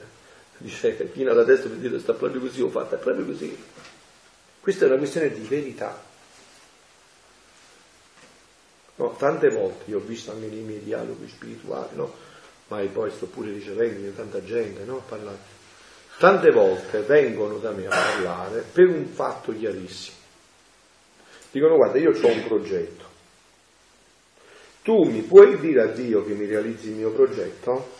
dice, 0.59 1.11
china 1.13 1.33
la 1.33 1.45
testa 1.45 1.69
per 1.69 1.79
dire 1.79 1.99
sta 1.99 2.15
proprio 2.15 2.41
così, 2.41 2.63
ho 2.63 2.71
fatto, 2.71 2.95
è 2.95 2.99
proprio 2.99 3.27
così. 3.27 3.57
Questa 4.61 4.85
è 4.85 4.89
una 4.89 4.99
questione 4.99 5.33
di 5.33 5.45
verità. 5.47 6.11
No, 8.95 9.17
tante 9.19 9.49
volte 9.49 9.91
io 9.91 9.99
ho 9.99 10.03
visto 10.03 10.31
anche 10.31 10.47
nei 10.47 10.63
miei 10.63 10.83
dialoghi 10.83 11.29
spirituali, 11.29 11.97
no? 11.97 12.15
ma 12.69 12.81
poi 12.93 13.11
sto 13.11 13.27
pure 13.27 13.51
ricevendo 13.51 14.01
di 14.01 14.15
tanta 14.15 14.45
gente 14.45 14.85
no? 14.85 14.99
a 14.99 15.01
parlare. 15.01 15.61
Tante 16.19 16.53
volte 16.53 17.01
vengono 17.01 17.59
da 17.59 17.73
me 17.73 17.87
a 17.87 17.89
parlare 17.89 18.61
per 18.61 18.87
un 18.87 19.07
fatto 19.07 19.53
chiarissimo. 19.53 20.17
Dicono 21.51 21.75
guarda 21.75 21.99
io 21.99 22.13
ho 22.13 22.27
un 22.29 22.45
progetto, 22.47 23.05
tu 24.83 25.05
mi 25.05 25.21
puoi 25.23 25.59
dire 25.61 25.83
a 25.83 25.87
Dio 25.87 26.25
che 26.25 26.35
mi 26.35 26.45
realizzi 26.45 26.89
il 26.89 26.97
mio 26.97 27.11
progetto? 27.11 27.91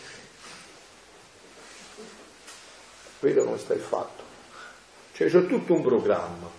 Vedo 3.21 3.45
come 3.45 3.59
stai 3.59 3.79
fatto. 3.79 4.23
Cioè 5.13 5.29
c'è 5.29 5.47
tutto 5.47 5.75
un 5.75 5.83
programma. 5.83 6.51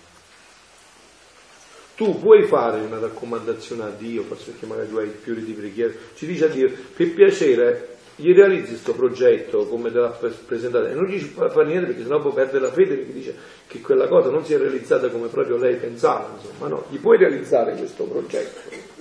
Tu 1.95 2.19
puoi 2.19 2.47
fare 2.47 2.82
una 2.82 2.99
raccomandazione 2.99 3.84
a 3.84 3.89
Dio, 3.89 4.24
forse 4.24 4.51
perché 4.51 4.65
magari 4.65 4.89
tu 4.89 4.97
hai 4.97 5.09
fiore 5.09 5.43
di 5.43 5.51
preghiera, 5.51 5.93
ci 6.15 6.26
dice 6.26 6.45
a 6.45 6.47
Dio, 6.47 6.71
per 6.95 7.13
piacere, 7.13 7.97
gli 8.15 8.34
realizzi 8.34 8.69
questo 8.69 8.93
progetto 8.93 9.67
come 9.67 9.91
te 9.91 9.99
l'ha 9.99 10.17
presentato 10.45 10.88
e 10.88 10.93
non 10.93 11.05
gli 11.05 11.19
fa 11.19 11.63
niente 11.63 11.88
perché 11.88 12.03
sennò 12.03 12.21
poi 12.21 12.34
perde 12.34 12.59
la 12.59 12.71
fede 12.71 12.95
perché 12.95 13.11
dice 13.11 13.36
che 13.67 13.82
quella 13.82 14.07
cosa 14.07 14.30
non 14.30 14.45
si 14.45 14.53
è 14.53 14.57
realizzata 14.57 15.09
come 15.09 15.28
proprio 15.28 15.57
lei 15.57 15.76
pensava, 15.76 16.32
insomma, 16.36 16.67
no, 16.67 16.86
gli 16.89 16.97
puoi 16.97 17.17
realizzare 17.17 17.76
questo 17.76 18.05
progetto 18.05 18.92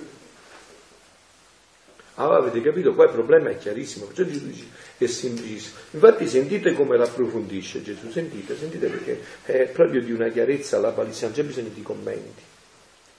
allora 2.15 2.37
avete 2.37 2.61
capito? 2.61 2.93
Qua 2.93 3.05
il 3.05 3.11
problema 3.11 3.49
è 3.49 3.57
chiarissimo, 3.57 4.05
perciò 4.05 4.23
Gesù 4.23 4.45
dice 4.45 4.65
è 4.97 5.07
semplicissimo. 5.07 5.77
Infatti 5.91 6.27
sentite 6.27 6.73
come 6.73 6.97
l'approfondisce 6.97 7.81
Gesù, 7.81 8.11
sentite, 8.11 8.55
sentite 8.55 8.87
perché 8.87 9.21
è 9.43 9.67
proprio 9.69 10.01
di 10.01 10.11
una 10.11 10.29
chiarezza 10.29 10.79
la 10.79 10.91
palissima, 10.91 11.27
non 11.27 11.37
c'è 11.37 11.43
bisogno 11.43 11.69
di 11.73 11.81
commenti, 11.81 12.41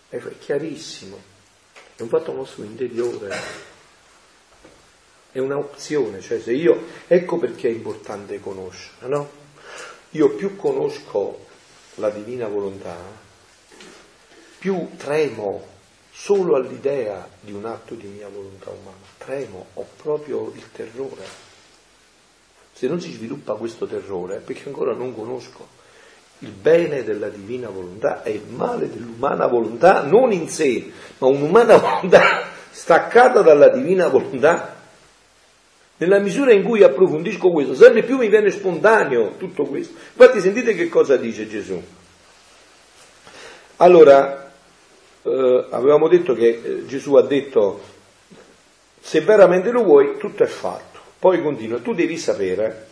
è 0.08 0.20
chiarissimo. 0.38 1.20
è 1.96 2.02
un 2.02 2.08
fatto 2.08 2.32
nostro 2.32 2.62
interiore, 2.62 3.34
è 5.32 5.38
un'opzione, 5.40 6.20
cioè 6.20 6.40
se 6.40 6.52
io, 6.52 6.86
ecco 7.08 7.38
perché 7.38 7.68
è 7.68 7.72
importante 7.72 8.38
conoscere, 8.38 9.08
no? 9.08 9.42
Io 10.10 10.36
più 10.36 10.54
conosco 10.54 11.46
la 11.96 12.10
divina 12.10 12.46
volontà, 12.46 12.96
più 14.58 14.90
tremo 14.96 15.72
solo 16.16 16.54
all'idea 16.54 17.28
di 17.40 17.52
un 17.52 17.64
atto 17.66 17.94
di 17.94 18.06
mia 18.06 18.28
volontà 18.28 18.70
umana, 18.70 18.96
tremo, 19.18 19.66
ho 19.74 19.86
proprio 20.00 20.52
il 20.54 20.62
terrore. 20.70 21.24
Se 22.72 22.86
non 22.86 23.00
si 23.00 23.10
sviluppa 23.10 23.54
questo 23.54 23.86
terrore 23.86 24.36
è 24.36 24.40
perché 24.40 24.62
ancora 24.66 24.94
non 24.94 25.14
conosco 25.14 25.82
il 26.38 26.50
bene 26.50 27.02
della 27.02 27.28
divina 27.28 27.68
volontà 27.68 28.22
e 28.22 28.32
il 28.32 28.46
male 28.46 28.88
dell'umana 28.88 29.46
volontà, 29.46 30.02
non 30.02 30.32
in 30.32 30.48
sé, 30.48 30.90
ma 31.18 31.26
un'umana 31.26 31.76
volontà 31.78 32.44
staccata 32.70 33.42
dalla 33.42 33.68
divina 33.68 34.08
volontà. 34.08 34.72
Nella 35.96 36.18
misura 36.18 36.52
in 36.52 36.62
cui 36.62 36.82
approfondisco 36.82 37.50
questo, 37.50 37.74
sempre 37.74 38.02
più 38.02 38.18
mi 38.18 38.28
viene 38.28 38.50
spontaneo 38.50 39.36
tutto 39.36 39.64
questo. 39.64 39.94
Infatti 40.16 40.40
sentite 40.40 40.74
che 40.74 40.88
cosa 40.88 41.16
dice 41.16 41.48
Gesù. 41.48 41.80
Allora, 43.76 44.43
eh, 45.24 45.66
avevamo 45.70 46.08
detto 46.08 46.34
che 46.34 46.60
eh, 46.62 46.86
Gesù 46.86 47.14
ha 47.14 47.22
detto, 47.22 47.80
se 49.00 49.20
veramente 49.22 49.70
lo 49.70 49.82
vuoi, 49.82 50.18
tutto 50.18 50.42
è 50.42 50.46
fatto. 50.46 51.00
Poi 51.18 51.42
continua, 51.42 51.78
tu 51.78 51.94
devi 51.94 52.18
sapere 52.18 52.88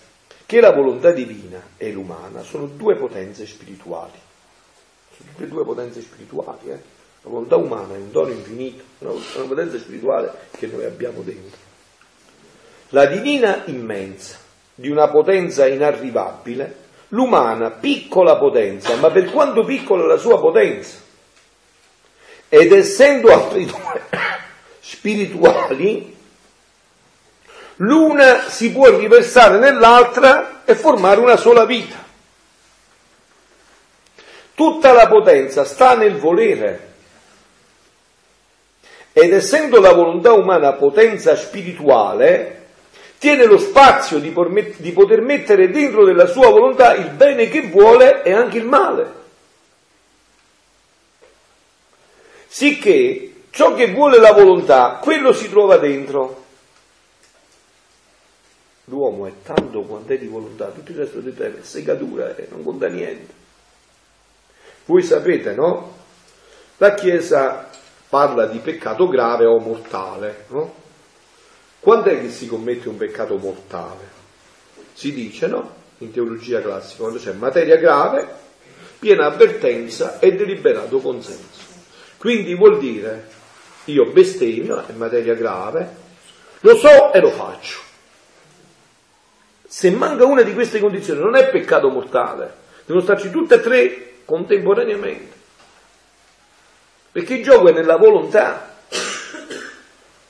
che 0.47 0.61
la 0.61 0.72
volontà 0.72 1.12
divina 1.12 1.62
e 1.76 1.93
l'umana 1.93 2.43
sono 2.43 2.66
due 2.66 2.97
potenze 2.97 3.47
spirituali. 3.47 4.18
Sono 5.14 5.28
tutte 5.35 5.49
due 5.49 5.64
potenze 5.64 6.01
spirituali. 6.01 6.70
Eh? 6.70 6.80
La 7.22 7.30
volontà 7.30 7.57
umana 7.57 7.95
è 7.95 7.99
un 7.99 8.11
dono 8.11 8.30
infinito, 8.30 8.83
una, 8.99 9.12
una 9.12 9.47
potenza 9.47 9.78
spirituale 9.78 10.33
che 10.57 10.66
noi 10.66 10.85
abbiamo 10.85 11.20
dentro. 11.20 11.59
La 12.89 13.07
divina 13.07 13.62
immensa, 13.66 14.39
di 14.74 14.91
una 14.91 15.09
potenza 15.09 15.66
inarrivabile, 15.66 16.76
l'umana 17.09 17.70
piccola 17.70 18.37
potenza, 18.37 18.97
ma 18.97 19.11
per 19.11 19.30
quanto 19.30 19.64
piccola 19.64 20.07
la 20.07 20.16
sua 20.16 20.41
potenza. 20.41 21.02
Ed 22.55 22.71
essendo 22.71 23.33
altri 23.33 23.65
due 23.65 24.03
spirituali, 24.79 26.15
l'una 27.77 28.47
si 28.51 28.71
può 28.73 28.95
riversare 28.95 29.59
nell'altra 29.59 30.61
e 30.67 30.75
formare 30.75 31.21
una 31.21 31.39
sola 31.39 31.65
vita. 31.65 31.97
Tutta 34.55 34.93
la 34.93 35.07
potenza 35.07 35.65
sta 35.65 35.97
nel 35.97 36.19
volere. 36.19 36.93
Ed 39.15 39.33
essendo 39.33 39.81
la 39.81 39.95
volontà 39.95 40.35
umana 40.35 40.75
potenza 40.75 41.35
spirituale, 41.37 42.65
tiene 43.17 43.47
lo 43.47 43.57
spazio 43.57 44.19
di, 44.19 44.29
poter 44.29 45.23
mettere 45.23 45.71
dentro 45.71 46.05
della 46.05 46.27
sua 46.27 46.51
volontà 46.51 46.93
il 46.97 47.09
bene 47.13 47.49
che 47.49 47.63
vuole 47.69 48.23
e 48.23 48.35
anche 48.35 48.59
il 48.59 48.67
male. 48.67 49.21
Sicché 52.55 53.45
ciò 53.49 53.73
che 53.73 53.93
vuole 53.93 54.19
la 54.19 54.33
volontà, 54.33 54.99
quello 55.01 55.33
si 55.33 55.49
trova 55.49 55.79
dentro 55.79 56.45
L'uomo 58.85 59.27
è 59.27 59.33
tanto 59.43 59.81
quanto 59.85 60.13
è 60.13 60.19
di 60.19 60.27
volontà, 60.27 60.67
tutto 60.67 60.91
il 60.91 60.99
resto 60.99 61.21
di 61.21 61.35
te 61.35 61.47
è 61.47 61.63
segatura 61.63 62.37
e 62.37 62.49
non 62.51 62.63
conta 62.63 62.89
niente. 62.89 63.33
Voi 64.85 65.03
sapete, 65.03 65.55
no? 65.55 65.97
La 66.77 66.93
Chiesa 66.93 67.71
parla 68.11 68.45
di 68.45 68.59
peccato 68.59 69.09
grave 69.09 69.47
o 69.47 69.59
mortale, 69.59 70.45
no? 70.49 70.75
Quando 71.81 72.11
è 72.11 72.21
che 72.21 72.29
si 72.29 72.47
commette 72.47 72.91
un 72.91 72.99
peccato 72.99 73.39
mortale? 73.39 74.11
Si 74.93 75.11
dice, 75.15 75.47
no? 75.47 75.75
In 75.99 76.13
teologia 76.13 76.61
classica, 76.61 77.01
quando 77.01 77.19
c'è 77.19 77.33
materia 77.33 77.77
grave, 77.77 78.29
piena 78.99 79.25
avvertenza 79.25 80.19
e 80.19 80.35
deliberato 80.35 80.99
consenso. 80.99 81.62
Quindi 82.23 82.55
vuol 82.55 82.79
dire, 82.79 83.27
io 83.87 84.12
bestemmio, 84.12 84.87
è 84.87 84.93
materia 84.93 85.35
grave, 85.35 85.97
lo 86.61 86.77
so 86.77 87.12
e 87.12 87.18
lo 87.18 87.31
faccio. 87.31 87.81
Se 89.66 89.91
manca 89.91 90.25
una 90.25 90.43
di 90.43 90.55
queste 90.55 90.79
condizioni 90.79 91.18
non 91.18 91.35
è 91.35 91.51
peccato 91.51 91.89
mortale, 91.89 92.55
devono 92.85 93.03
starci 93.03 93.29
tutte 93.29 93.57
e 93.57 93.61
tre 93.61 94.12
contemporaneamente. 94.25 95.35
Perché 97.11 97.35
il 97.35 97.43
gioco 97.43 97.70
è 97.70 97.73
nella 97.73 97.97
volontà. 97.97 98.73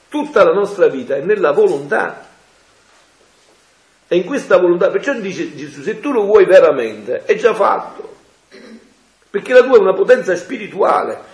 Tutta 0.08 0.44
la 0.44 0.54
nostra 0.54 0.86
vita 0.86 1.16
è 1.16 1.20
nella 1.20 1.50
volontà. 1.50 2.26
E 4.08 4.16
in 4.16 4.24
questa 4.24 4.56
volontà, 4.56 4.88
perciò 4.88 5.12
dice 5.12 5.54
Gesù, 5.54 5.82
se 5.82 6.00
tu 6.00 6.10
lo 6.10 6.22
vuoi 6.22 6.46
veramente, 6.46 7.26
è 7.26 7.34
già 7.36 7.52
fatto. 7.52 8.16
Perché 9.28 9.52
la 9.52 9.62
tua 9.62 9.76
è 9.76 9.80
una 9.80 9.92
potenza 9.92 10.34
spirituale. 10.36 11.31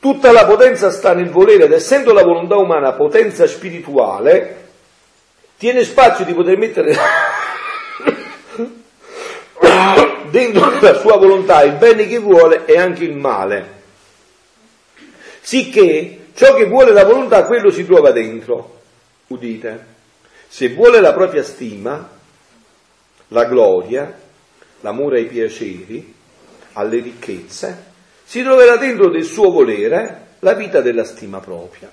Tutta 0.00 0.30
la 0.30 0.46
potenza 0.46 0.90
sta 0.90 1.12
nel 1.12 1.30
volere 1.30 1.64
ed 1.64 1.72
essendo 1.72 2.12
la 2.12 2.22
volontà 2.22 2.56
umana 2.56 2.92
potenza 2.92 3.48
spirituale, 3.48 4.66
tiene 5.56 5.82
spazio 5.82 6.24
di 6.24 6.34
poter 6.34 6.56
mettere 6.56 6.96
dentro 10.30 10.80
la 10.80 10.94
sua 10.94 11.16
volontà 11.16 11.62
il 11.62 11.72
bene 11.72 12.06
che 12.06 12.18
vuole 12.18 12.64
e 12.64 12.78
anche 12.78 13.02
il 13.02 13.16
male. 13.16 13.76
Sicché 15.40 16.26
ciò 16.34 16.54
che 16.54 16.66
vuole 16.66 16.92
la 16.92 17.04
volontà, 17.04 17.44
quello 17.46 17.70
si 17.70 17.84
trova 17.84 18.12
dentro. 18.12 18.76
Udite, 19.26 19.84
se 20.46 20.68
vuole 20.74 21.00
la 21.00 21.12
propria 21.12 21.42
stima, 21.42 22.08
la 23.28 23.44
gloria, 23.46 24.16
l'amore 24.80 25.18
ai 25.18 25.26
piaceri, 25.26 26.14
alle 26.74 27.00
ricchezze, 27.00 27.87
si 28.28 28.42
troverà 28.42 28.76
dentro 28.76 29.08
del 29.08 29.24
suo 29.24 29.50
volere 29.50 30.26
la 30.40 30.52
vita 30.52 30.82
della 30.82 31.04
stima 31.04 31.40
propria, 31.40 31.90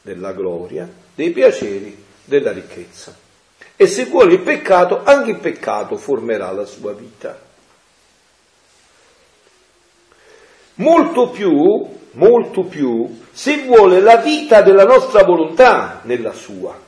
della 0.00 0.32
gloria, 0.32 0.88
dei 1.14 1.30
piaceri 1.30 1.94
della 2.24 2.52
ricchezza. 2.52 3.14
E 3.76 3.86
se 3.86 4.06
vuole 4.06 4.32
il 4.32 4.40
peccato, 4.40 5.02
anche 5.04 5.32
il 5.32 5.40
peccato 5.40 5.98
formerà 5.98 6.50
la 6.52 6.64
sua 6.64 6.94
vita. 6.94 7.38
Molto 10.76 11.28
più, 11.28 11.52
molto 12.12 12.62
più, 12.62 13.20
se 13.30 13.64
vuole 13.64 14.00
la 14.00 14.16
vita 14.16 14.62
della 14.62 14.84
nostra 14.84 15.22
volontà 15.22 16.00
nella 16.04 16.32
sua. 16.32 16.80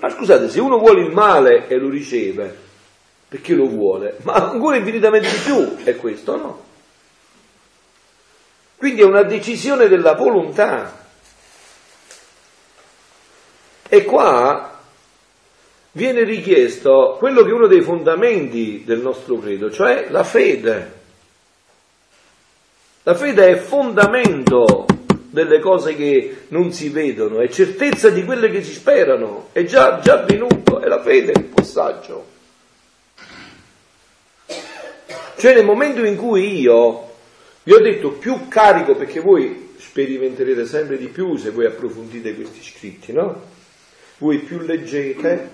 Ma 0.00 0.10
scusate, 0.10 0.48
se 0.48 0.58
uno 0.58 0.78
vuole 0.78 1.02
il 1.02 1.12
male 1.12 1.68
e 1.68 1.76
lo 1.76 1.88
riceve, 1.88 2.58
perché 3.28 3.54
lo 3.54 3.68
vuole? 3.68 4.16
Ma 4.22 4.32
ancora 4.50 4.78
infinitamente 4.78 5.28
di 5.30 5.38
più 5.44 5.76
è 5.84 5.94
questo, 5.94 6.36
no? 6.36 6.72
Quindi 8.84 9.00
è 9.00 9.06
una 9.06 9.22
decisione 9.22 9.88
della 9.88 10.12
volontà. 10.12 11.06
E 13.88 14.04
qua 14.04 14.78
viene 15.92 16.22
richiesto 16.24 17.16
quello 17.18 17.44
che 17.44 17.48
è 17.48 17.54
uno 17.54 17.66
dei 17.66 17.80
fondamenti 17.80 18.82
del 18.84 19.00
nostro 19.00 19.38
credo, 19.38 19.70
cioè 19.70 20.08
la 20.10 20.22
fede. 20.22 20.92
La 23.04 23.14
fede 23.14 23.52
è 23.52 23.56
fondamento 23.56 24.84
delle 25.30 25.60
cose 25.60 25.96
che 25.96 26.44
non 26.48 26.70
si 26.70 26.90
vedono, 26.90 27.40
è 27.40 27.48
certezza 27.48 28.10
di 28.10 28.22
quelle 28.22 28.50
che 28.50 28.62
si 28.62 28.74
sperano, 28.74 29.48
è 29.52 29.64
già, 29.64 30.00
già 30.00 30.20
avvenuto, 30.20 30.80
è 30.80 30.88
la 30.88 31.00
fede 31.00 31.32
il 31.34 31.44
passaggio. 31.44 32.26
Cioè 35.38 35.54
nel 35.54 35.64
momento 35.64 36.04
in 36.04 36.16
cui 36.16 36.60
io 36.60 37.12
vi 37.64 37.72
ho 37.72 37.80
detto 37.80 38.12
più 38.12 38.48
carico, 38.48 38.94
perché 38.94 39.20
voi 39.20 39.74
sperimenterete 39.78 40.64
sempre 40.64 40.96
di 40.96 41.08
più 41.08 41.36
se 41.36 41.50
voi 41.50 41.66
approfondite 41.66 42.34
questi 42.34 42.62
scritti, 42.62 43.12
no? 43.12 43.52
voi 44.18 44.38
più 44.38 44.60
leggete, 44.60 45.50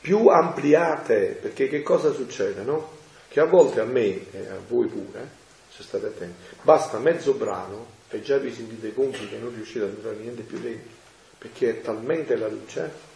più 0.00 0.28
ampliate, 0.28 1.38
perché 1.40 1.68
che 1.68 1.82
cosa 1.82 2.12
succede, 2.12 2.62
no? 2.62 2.92
Che 3.28 3.40
a 3.40 3.46
volte 3.46 3.80
a 3.80 3.84
me 3.84 4.30
e 4.30 4.48
a 4.48 4.58
voi 4.68 4.86
pure, 4.86 5.28
se 5.70 5.82
state 5.82 6.06
attenti, 6.06 6.34
basta 6.62 6.98
mezzo 6.98 7.32
brano 7.32 7.86
e 8.10 8.20
già 8.20 8.36
vi 8.36 8.52
sentite 8.52 8.94
conti 8.94 9.28
che 9.28 9.38
non 9.38 9.52
riuscite 9.54 9.84
a 9.84 9.88
entrare 9.88 10.16
niente 10.16 10.42
più 10.42 10.60
dentro, 10.60 10.90
perché 11.38 11.70
è 11.70 11.80
talmente 11.80 12.36
la 12.36 12.48
luce 12.48 13.12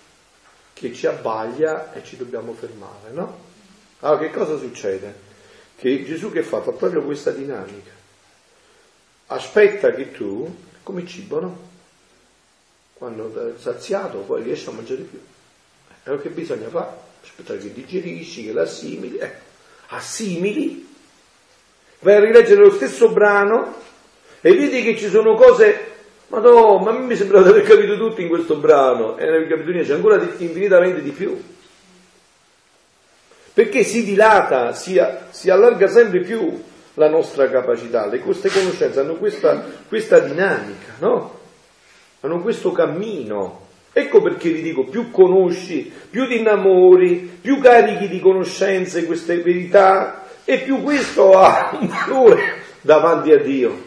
che 0.72 0.92
ci 0.92 1.06
abbaglia 1.06 1.92
e 1.92 2.02
ci 2.02 2.16
dobbiamo 2.16 2.54
fermare, 2.54 3.10
no? 3.10 3.46
Allora 4.00 4.20
che 4.20 4.30
cosa 4.30 4.56
succede? 4.56 5.26
Che 5.78 6.04
Gesù 6.04 6.32
che 6.32 6.42
fa? 6.42 6.60
Fa 6.60 6.72
proprio 6.72 7.02
questa 7.02 7.30
dinamica. 7.30 7.90
Aspetta 9.26 9.92
che 9.92 10.10
tu, 10.10 10.52
come 10.82 11.06
cibo, 11.06 11.40
no? 11.40 11.66
quando 12.94 13.54
è 13.54 13.58
saziato 13.58 14.18
poi 14.18 14.42
riesce 14.42 14.68
a 14.68 14.72
mangiare 14.72 15.02
più. 15.02 15.18
E 15.18 15.94
allora 16.04 16.20
che 16.20 16.30
bisogna 16.30 16.68
fare? 16.68 17.06
Aspettare 17.22 17.60
che 17.60 17.72
digerisci, 17.72 18.44
che 18.44 18.52
l'assimili, 18.52 19.18
ecco, 19.18 19.44
assimili, 19.88 20.88
vai 22.00 22.16
a 22.16 22.20
rileggere 22.20 22.60
lo 22.60 22.72
stesso 22.72 23.10
brano, 23.10 23.86
E 24.40 24.54
vedi 24.54 24.82
che 24.82 24.96
ci 24.96 25.08
sono 25.08 25.34
cose, 25.34 25.86
ma 26.28 26.38
no, 26.38 26.78
ma 26.78 26.92
mi 26.92 27.16
sembra 27.16 27.42
di 27.42 27.48
aver 27.48 27.62
capito 27.62 27.96
tutto 27.96 28.20
in 28.20 28.28
questo 28.28 28.56
brano, 28.56 29.16
e 29.16 29.26
nel 29.26 29.48
capitolo 29.48 29.82
c'è 29.82 29.94
ancora 29.94 30.16
infinitamente 30.16 31.02
di 31.02 31.10
più. 31.10 31.40
Perché 33.58 33.82
si 33.82 34.04
dilata, 34.04 34.72
si, 34.72 35.02
si 35.30 35.50
allarga 35.50 35.88
sempre 35.88 36.20
più 36.20 36.62
la 36.94 37.08
nostra 37.08 37.50
capacità, 37.50 38.06
le, 38.06 38.20
queste 38.20 38.50
conoscenze 38.50 39.00
hanno 39.00 39.16
questa, 39.16 39.60
questa 39.88 40.20
dinamica, 40.20 40.92
no? 41.00 41.40
Hanno 42.20 42.40
questo 42.40 42.70
cammino. 42.70 43.66
Ecco 43.92 44.22
perché 44.22 44.50
vi 44.50 44.62
dico, 44.62 44.84
più 44.84 45.10
conosci, 45.10 45.90
più 46.08 46.28
ti 46.28 46.38
innamori, 46.38 47.38
più 47.40 47.58
carichi 47.58 48.06
di 48.06 48.20
conoscenze 48.20 49.04
queste 49.06 49.38
verità 49.38 50.22
e 50.44 50.60
più 50.60 50.80
questo 50.80 51.36
ha 51.36 51.76
un 51.80 51.88
valore 51.88 52.62
davanti 52.80 53.32
a 53.32 53.38
Dio. 53.38 53.86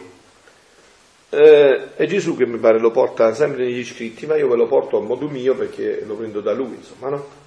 Eh, 1.30 1.94
è 1.96 2.04
Gesù 2.04 2.36
che 2.36 2.44
mi 2.44 2.58
pare 2.58 2.78
lo 2.78 2.90
porta 2.90 3.32
sempre 3.32 3.64
negli 3.64 3.86
scritti, 3.86 4.26
ma 4.26 4.36
io 4.36 4.48
ve 4.48 4.56
lo 4.56 4.66
porto 4.66 4.98
a 4.98 5.00
modo 5.00 5.30
mio 5.30 5.54
perché 5.54 6.02
lo 6.04 6.14
prendo 6.14 6.42
da 6.42 6.52
lui, 6.52 6.74
insomma, 6.74 7.08
no? 7.08 7.41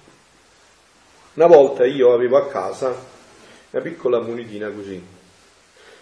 Una 1.36 1.46
volta 1.46 1.84
io 1.84 2.14
avevo 2.14 2.38
a 2.38 2.48
casa 2.48 2.94
una 3.70 3.82
piccola 3.82 4.20
monetina 4.20 4.70
così, 4.70 5.02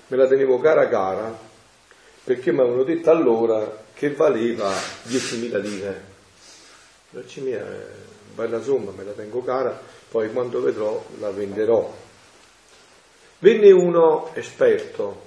me 0.06 0.16
la 0.16 0.28
tenevo 0.28 0.60
cara 0.60 0.88
cara 0.88 1.36
perché 2.22 2.52
mi 2.52 2.60
avevano 2.60 2.84
detto 2.84 3.10
allora 3.10 3.82
che 3.92 4.12
valeva 4.12 4.70
10.000 4.70 5.60
lire. 5.60 6.04
Dici 7.10 7.40
mia, 7.40 7.64
bella 8.32 8.62
somma, 8.62 8.92
me 8.92 9.02
la 9.02 9.10
tengo 9.10 9.42
cara, 9.42 9.76
poi 10.08 10.32
quando 10.32 10.62
vedrò 10.62 11.04
la 11.18 11.30
venderò. 11.30 11.92
Venne 13.40 13.72
uno 13.72 14.30
esperto 14.34 15.22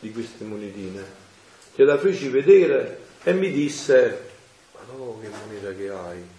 di 0.00 0.12
queste 0.12 0.44
monetine 0.44 1.24
gliela 1.74 1.98
feci 1.98 2.28
vedere 2.28 3.00
e 3.22 3.34
mi 3.34 3.50
disse, 3.50 4.28
ma 4.72 4.80
no 4.94 5.18
che 5.20 5.28
moneta 5.28 5.74
che 5.74 5.90
hai, 5.90 6.35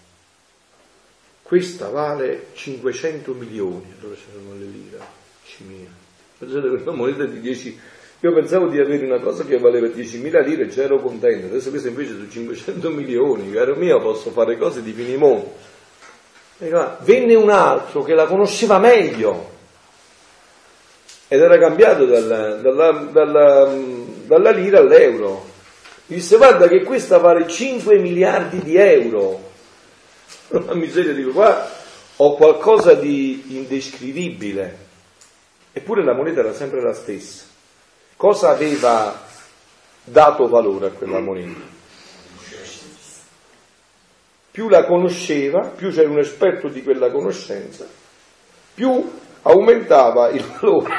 questa 1.47 1.89
vale 1.89 2.47
500 2.53 3.33
milioni, 3.33 3.93
allora 3.99 4.15
c'erano 4.15 4.53
le 4.59 4.65
lire, 4.65 4.99
cimia. 5.45 5.87
Pensate 6.37 6.67
questa 6.67 6.91
moneta 6.91 7.25
di 7.25 7.39
10, 7.39 7.79
io 8.19 8.33
pensavo 8.33 8.67
di 8.67 8.79
avere 8.79 9.05
una 9.05 9.19
cosa 9.19 9.45
che 9.45 9.57
valeva 9.57 9.87
10.000 9.87 10.45
lire 10.45 10.63
e 10.63 10.67
già 10.67 10.83
ero 10.83 10.99
contento, 10.99 11.47
adesso 11.47 11.69
questa 11.69 11.87
invece 11.87 12.11
sono 12.11 12.29
500 12.29 12.89
milioni, 12.89 13.51
caro 13.51 13.75
mio, 13.75 13.99
posso 13.99 14.31
fare 14.31 14.57
cose 14.57 14.83
di 14.83 14.91
finimondo. 14.91 15.55
Venne 17.01 17.35
un 17.35 17.49
altro 17.49 18.03
che 18.03 18.13
la 18.13 18.25
conosceva 18.25 18.79
meglio 18.79 19.55
ed 21.27 21.39
era 21.39 21.57
cambiato 21.59 22.05
dalla, 22.05 22.55
dalla, 22.55 22.91
dalla 23.11 23.69
dalla 24.27 24.51
lira 24.51 24.79
all'euro. 24.79 25.45
Disse 26.05 26.37
guarda 26.37 26.67
che 26.67 26.83
questa 26.83 27.17
vale 27.17 27.47
5 27.47 27.97
miliardi 27.97 28.61
di 28.61 28.75
euro. 28.75 29.46
La 30.65 30.75
miseria 30.75 31.13
dico 31.13 31.31
qua 31.31 31.69
ho 32.17 32.35
qualcosa 32.35 32.93
di 32.93 33.57
indescrivibile. 33.57 34.85
Eppure 35.71 36.03
la 36.03 36.15
moneta 36.15 36.39
era 36.39 36.53
sempre 36.53 36.81
la 36.81 36.93
stessa. 36.93 37.45
Cosa 38.15 38.49
aveva 38.49 39.25
dato 40.03 40.47
valore 40.47 40.87
a 40.87 40.91
quella 40.91 41.19
moneta? 41.19 41.75
Più 44.49 44.69
la 44.69 44.85
conosceva, 44.85 45.69
più 45.75 45.91
c'era 45.91 46.09
un 46.09 46.17
esperto 46.17 46.67
di 46.67 46.81
quella 46.81 47.11
conoscenza, 47.11 47.85
più 48.73 49.07
aumentava 49.43 50.29
il 50.29 50.43
valore 50.59 50.95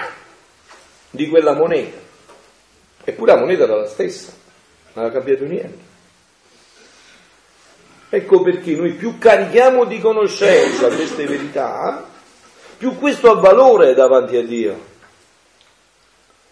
di 1.11 1.29
quella 1.29 1.55
moneta. 1.55 1.99
Eppure 3.03 3.33
la 3.33 3.41
moneta 3.41 3.65
era 3.65 3.79
la 3.79 3.87
stessa, 3.87 4.31
non 4.93 5.05
aveva 5.05 5.19
cambiato 5.19 5.45
niente. 5.45 5.88
Ecco 8.11 8.41
perché 8.41 8.73
noi 8.73 8.93
più 8.93 9.19
carichiamo 9.19 9.85
di 9.85 10.01
conoscenza 10.01 10.89
queste 10.89 11.27
verità, 11.27 12.07
più 12.79 12.97
questo 12.97 13.31
ha 13.31 13.35
valore 13.35 13.93
davanti 13.95 14.37
a 14.37 14.43
Dio. 14.43 14.87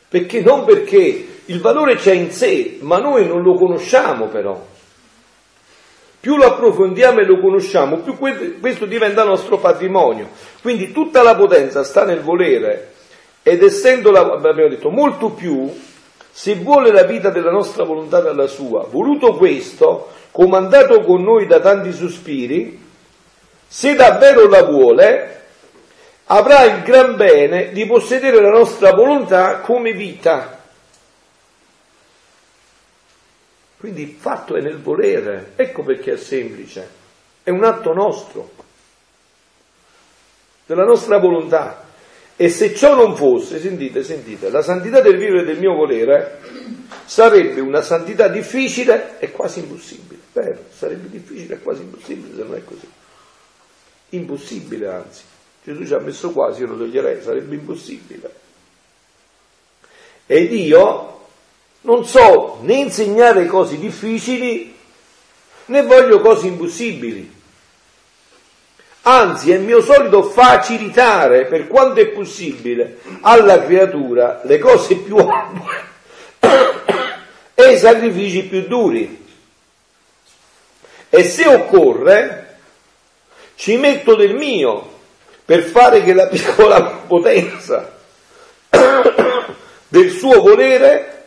Perché 0.09 0.43
non 0.43 0.65
perché 0.65 1.41
il 1.47 1.61
valore 1.61 1.97
c'è 1.97 2.13
in 2.13 2.31
sé, 2.31 2.79
ma 2.81 2.99
noi 2.99 3.27
non 3.27 3.43
lo 3.43 3.55
conosciamo 3.55 4.27
però. 4.27 4.65
Più 6.21 6.37
lo 6.37 6.45
approfondiamo 6.45 7.21
e 7.21 7.25
lo 7.25 7.39
conosciamo, 7.41 7.99
più 7.99 8.17
questo 8.17 8.85
diventa 8.85 9.23
nostro 9.25 9.59
patrimonio. 9.59 10.29
Quindi 10.61 10.93
tutta 10.93 11.23
la 11.23 11.37
potenza 11.37 11.85
sta 11.85 12.05
nel 12.05 12.21
volere 12.21 12.93
ed 13.43 13.63
essendo, 13.63 14.11
abbiamo 14.11 14.69
detto, 14.69 14.91
molto 14.91 15.31
più 15.31 15.73
se 16.37 16.57
vuole 16.57 16.93
la 16.93 17.05
vita 17.05 17.31
della 17.31 17.51
nostra 17.51 17.85
volontà 17.85 18.21
dalla 18.21 18.47
sua, 18.47 18.85
voluto 18.85 19.37
questo, 19.37 20.13
comandato 20.31 21.01
con 21.01 21.23
noi 21.23 21.47
da 21.47 21.61
tanti 21.61 21.95
sospiri, 21.95 22.79
se 23.67 23.95
davvero 23.95 24.47
la 24.47 24.63
vuole, 24.65 25.45
avrà 26.25 26.65
il 26.65 26.83
gran 26.83 27.17
bene 27.17 27.73
di 27.73 27.87
possedere 27.87 28.39
la 28.43 28.51
nostra 28.51 28.91
volontà 28.91 29.61
come 29.61 29.93
vita. 29.93 30.61
Quindi 33.79 34.03
il 34.03 34.17
fatto 34.19 34.57
è 34.57 34.61
nel 34.61 34.79
volere, 34.79 35.53
ecco 35.57 35.85
perché 35.85 36.13
è 36.13 36.17
semplice, 36.19 36.87
è 37.43 37.49
un 37.49 37.65
atto 37.65 37.95
nostro, 37.95 38.51
della 40.67 40.85
nostra 40.85 41.17
volontà. 41.17 41.86
E 42.37 42.51
se 42.51 42.75
ciò 42.75 42.95
non 42.95 43.17
fosse, 43.17 43.59
sentite, 43.59 44.05
sentite, 44.05 44.51
la 44.51 44.61
santità 44.61 45.01
del 45.01 45.17
vivere 45.17 45.45
del 45.45 45.59
mio 45.59 45.75
volere 45.75 46.39
sarebbe 47.07 47.61
una 47.61 47.81
santità 47.81 48.29
difficile 48.29 49.19
e 49.19 49.31
quasi 49.31 49.61
impossibile. 49.61 50.21
Vero, 50.33 50.65
sarebbe 50.71 51.09
difficile 51.09 51.55
e 51.55 51.61
quasi 51.61 51.83
impossibile 51.83 52.35
se 52.37 52.43
non 52.43 52.55
è 52.55 52.63
così. 52.63 52.89
Impossibile 54.11 54.89
anzi. 54.89 55.23
Gesù 55.65 55.87
ci 55.87 55.95
ha 55.95 55.99
messo 55.99 56.31
quasi, 56.31 56.61
io 56.61 56.69
lo 56.69 56.77
toglierei, 56.77 57.23
sarebbe 57.23 57.55
impossibile. 57.55 58.31
Ed 60.27 60.53
io 60.53 61.21
non 61.83 62.05
so 62.05 62.59
né 62.63 62.75
insegnare 62.75 63.47
cose 63.47 63.79
difficili 63.79 64.75
né 65.67 65.83
voglio 65.83 66.21
cose 66.21 66.49
impossibili. 66.49 67.36
Anzi, 69.09 69.53
è 69.53 69.59
mio 69.59 69.83
solito 69.83 70.25
facilitare 70.25 71.47
per 71.47 71.69
quanto 71.69 72.01
è 72.01 72.07
possibile 72.07 72.99
alla 73.21 73.63
creatura 73.63 74.41
le 74.43 74.59
cose 74.59 74.97
più 74.97 75.17
ardue 75.17 75.85
e 77.55 77.73
i 77.73 77.79
sacrifici 77.79 78.43
più 78.47 78.67
duri. 78.67 79.25
E 81.09 81.23
se 81.23 81.47
occorre, 81.47 82.57
ci 83.55 83.77
metto 83.77 84.17
del 84.17 84.35
mio 84.35 84.95
per 85.45 85.63
fare 85.63 86.03
che 86.03 86.13
la 86.13 86.27
piccola 86.27 86.83
potenza 87.07 87.99
del 89.87 90.11
suo 90.11 90.41
volere 90.41 91.27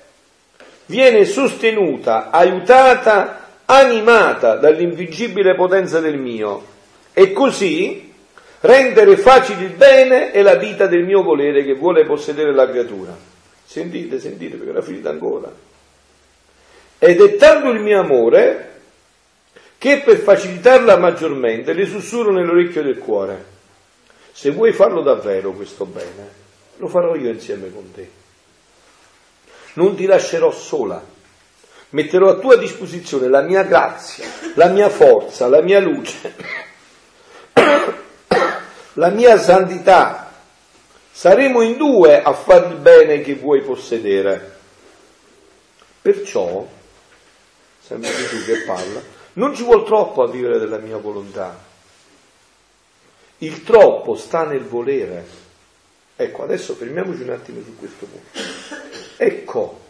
viene 0.87 1.23
sostenuta, 1.23 2.29
aiutata, 2.29 3.61
animata 3.63 4.55
dall'invincibile 4.55 5.55
potenza 5.55 6.01
del 6.01 6.17
mio 6.17 6.75
e 7.19 7.33
così 7.33 8.13
rendere 8.61 9.17
facile 9.17 9.65
il 9.65 9.71
bene 9.71 10.31
e 10.31 10.41
la 10.41 10.55
vita 10.55 10.87
del 10.87 11.03
mio 11.03 11.21
volere 11.21 11.65
che 11.65 11.73
vuole 11.73 12.05
possedere 12.05 12.53
la 12.53 12.65
creatura. 12.65 13.13
Sentite, 13.65 14.21
sentite, 14.21 14.55
perché 14.55 14.71
era 14.71 14.81
finita 14.81 15.09
ancora. 15.09 15.51
Ed 16.97 17.19
è 17.21 17.35
tanto 17.35 17.71
il 17.71 17.81
mio 17.81 17.99
amore 17.99 18.79
che 19.77 19.99
per 19.99 20.15
facilitarla 20.15 20.95
maggiormente 20.95 21.73
le 21.73 21.85
sussurro 21.87 22.31
nell'orecchio 22.31 22.83
del 22.83 22.99
cuore. 22.99 23.45
Se 24.31 24.51
vuoi 24.51 24.71
farlo 24.71 25.01
davvero 25.01 25.51
questo 25.51 25.83
bene, 25.83 26.29
lo 26.77 26.87
farò 26.87 27.15
io 27.15 27.31
insieme 27.31 27.69
con 27.69 27.91
te. 27.91 28.09
Non 29.73 29.93
ti 29.93 30.05
lascerò 30.05 30.51
sola. 30.51 31.03
Metterò 31.89 32.29
a 32.29 32.35
tua 32.35 32.55
disposizione 32.55 33.27
la 33.27 33.41
mia 33.41 33.63
grazia, 33.63 34.25
la 34.55 34.67
mia 34.67 34.87
forza, 34.87 35.49
la 35.49 35.61
mia 35.61 35.81
luce 35.81 36.67
la 38.99 39.09
mia 39.09 39.37
santità. 39.37 40.27
Saremo 41.11 41.61
in 41.61 41.77
due 41.77 42.21
a 42.21 42.33
fare 42.33 42.67
il 42.67 42.75
bene 42.75 43.21
che 43.21 43.35
vuoi 43.35 43.61
possedere. 43.61 44.57
Perciò, 46.01 46.67
sempre 47.81 48.09
Gesù 48.09 48.43
che 48.45 48.63
parla, 48.65 49.01
non 49.33 49.55
ci 49.55 49.63
vuol 49.63 49.85
troppo 49.85 50.21
a 50.21 50.29
vivere 50.29 50.59
della 50.59 50.77
mia 50.77 50.97
volontà. 50.97 51.57
Il 53.39 53.63
troppo 53.63 54.15
sta 54.15 54.43
nel 54.43 54.63
volere. 54.63 55.25
Ecco, 56.15 56.43
adesso 56.43 56.75
fermiamoci 56.75 57.21
un 57.21 57.29
attimo 57.29 57.61
su 57.63 57.77
questo 57.77 58.05
punto. 58.05 58.39
Ecco 59.15 59.87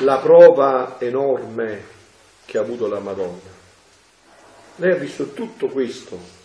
la 0.00 0.18
prova 0.18 0.96
enorme 0.98 1.96
che 2.44 2.58
ha 2.58 2.60
avuto 2.60 2.86
la 2.86 3.00
Madonna. 3.00 3.56
Lei 4.76 4.92
ha 4.92 4.96
visto 4.96 5.32
tutto 5.32 5.68
questo 5.68 6.37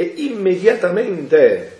e 0.00 0.14
immediatamente 0.16 1.78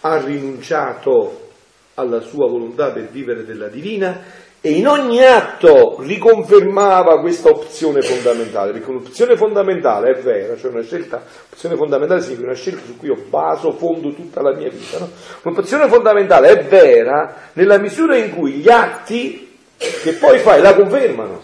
ha 0.00 0.16
rinunciato 0.18 1.50
alla 1.94 2.18
sua 2.18 2.48
volontà 2.48 2.90
per 2.90 3.10
vivere 3.10 3.44
della 3.44 3.68
divina 3.68 4.22
e 4.60 4.72
in 4.72 4.88
ogni 4.88 5.24
atto 5.24 5.98
riconfermava 6.00 7.20
questa 7.20 7.50
opzione 7.50 8.02
fondamentale, 8.02 8.72
perché 8.72 8.90
un'opzione 8.90 9.36
fondamentale 9.36 10.10
è 10.10 10.20
vera, 10.20 10.56
cioè 10.56 10.72
una 10.72 10.82
scelta, 10.82 11.22
opzione 11.48 11.76
fondamentale 11.76 12.22
significa 12.22 12.48
una 12.48 12.56
scelta 12.56 12.80
su 12.84 12.96
cui 12.96 13.06
io 13.06 13.22
baso, 13.28 13.70
fondo 13.70 14.12
tutta 14.12 14.42
la 14.42 14.56
mia 14.56 14.68
vita. 14.68 14.98
No? 14.98 15.08
Un'opzione 15.42 15.86
fondamentale 15.86 16.48
è 16.48 16.64
vera 16.64 17.36
nella 17.52 17.78
misura 17.78 18.16
in 18.16 18.34
cui 18.34 18.54
gli 18.54 18.68
atti 18.68 19.58
che 19.76 20.12
poi 20.14 20.40
fai 20.40 20.60
la 20.60 20.74
confermano, 20.74 21.40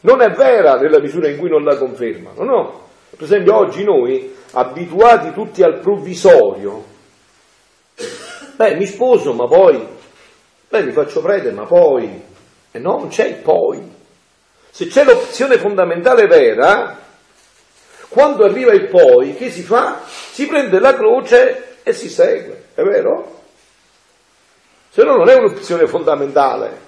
non 0.00 0.22
è 0.22 0.30
vera 0.30 0.76
nella 0.76 0.98
misura 0.98 1.28
in 1.28 1.36
cui 1.36 1.50
non 1.50 1.62
la 1.62 1.76
confermano, 1.76 2.42
no? 2.42 2.82
Per 3.10 3.22
esempio 3.22 3.54
oggi 3.54 3.84
noi, 3.84 4.42
abituati 4.54 5.32
tutti 5.32 5.62
al 5.62 5.80
provvisorio, 5.80 6.84
beh 8.56 8.76
mi 8.76 8.86
sposo 8.86 9.32
ma 9.34 9.46
poi, 9.46 9.86
beh 10.68 10.82
mi 10.82 10.92
faccio 10.92 11.20
prete 11.20 11.50
ma 11.50 11.64
poi, 11.64 12.22
e 12.70 12.78
no, 12.78 12.98
non 12.98 13.08
c'è 13.08 13.26
il 13.26 13.36
poi. 13.36 13.92
Se 14.70 14.86
c'è 14.88 15.04
l'opzione 15.04 15.58
fondamentale 15.58 16.26
vera, 16.26 16.98
quando 18.08 18.44
arriva 18.44 18.72
il 18.72 18.88
poi, 18.88 19.36
che 19.36 19.50
si 19.50 19.62
fa? 19.62 20.00
Si 20.06 20.46
prende 20.46 20.80
la 20.80 20.94
croce 20.94 21.78
e 21.82 21.92
si 21.92 22.08
segue, 22.08 22.68
è 22.74 22.82
vero? 22.82 23.42
Se 24.90 25.02
no 25.02 25.16
non 25.16 25.28
è 25.28 25.34
un'opzione 25.34 25.86
fondamentale, 25.86 26.80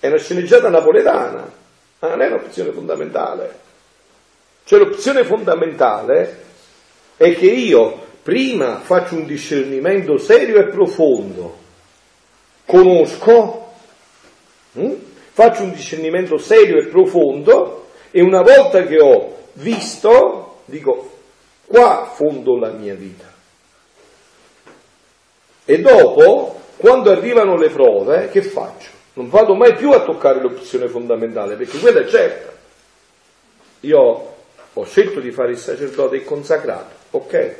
è 0.00 0.06
una 0.06 0.18
sceneggiata 0.18 0.68
napoletana, 0.68 1.50
ma 1.98 2.08
non 2.08 2.20
è 2.22 2.26
un'opzione 2.26 2.72
fondamentale. 2.72 3.58
Cioè 4.64 4.78
l'opzione 4.78 5.24
fondamentale 5.24 6.44
è 7.16 7.34
che 7.34 7.46
io 7.46 8.04
prima 8.22 8.80
faccio 8.80 9.14
un 9.14 9.26
discernimento 9.26 10.18
serio 10.18 10.58
e 10.58 10.68
profondo, 10.68 11.56
conosco 12.64 13.66
Mm? 14.78 14.92
Faccio 15.32 15.62
un 15.62 15.72
discernimento 15.72 16.38
serio 16.38 16.78
e 16.78 16.86
profondo 16.86 17.88
e 18.10 18.22
una 18.22 18.42
volta 18.42 18.84
che 18.84 19.00
ho 19.00 19.48
visto, 19.54 20.60
dico, 20.66 21.18
qua 21.66 22.10
fondo 22.14 22.58
la 22.58 22.70
mia 22.70 22.94
vita. 22.94 23.24
E 25.64 25.80
dopo, 25.80 26.60
quando 26.76 27.10
arrivano 27.10 27.56
le 27.56 27.70
prove, 27.70 28.28
che 28.30 28.42
faccio? 28.42 28.90
Non 29.14 29.28
vado 29.28 29.54
mai 29.54 29.74
più 29.74 29.92
a 29.92 30.04
toccare 30.04 30.40
l'opzione 30.40 30.88
fondamentale, 30.88 31.56
perché 31.56 31.78
quella 31.78 32.00
è 32.00 32.06
certa. 32.06 32.52
Io 33.80 34.34
ho 34.72 34.84
scelto 34.84 35.20
di 35.20 35.32
fare 35.32 35.52
il 35.52 35.58
sacerdote 35.58 36.22
consacrato, 36.24 36.94
ok? 37.10 37.54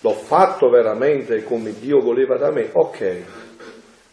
L'ho 0.00 0.12
fatto 0.12 0.68
veramente 0.68 1.44
come 1.44 1.72
Dio 1.78 2.00
voleva 2.00 2.36
da 2.36 2.50
me, 2.50 2.68
ok 2.72 3.22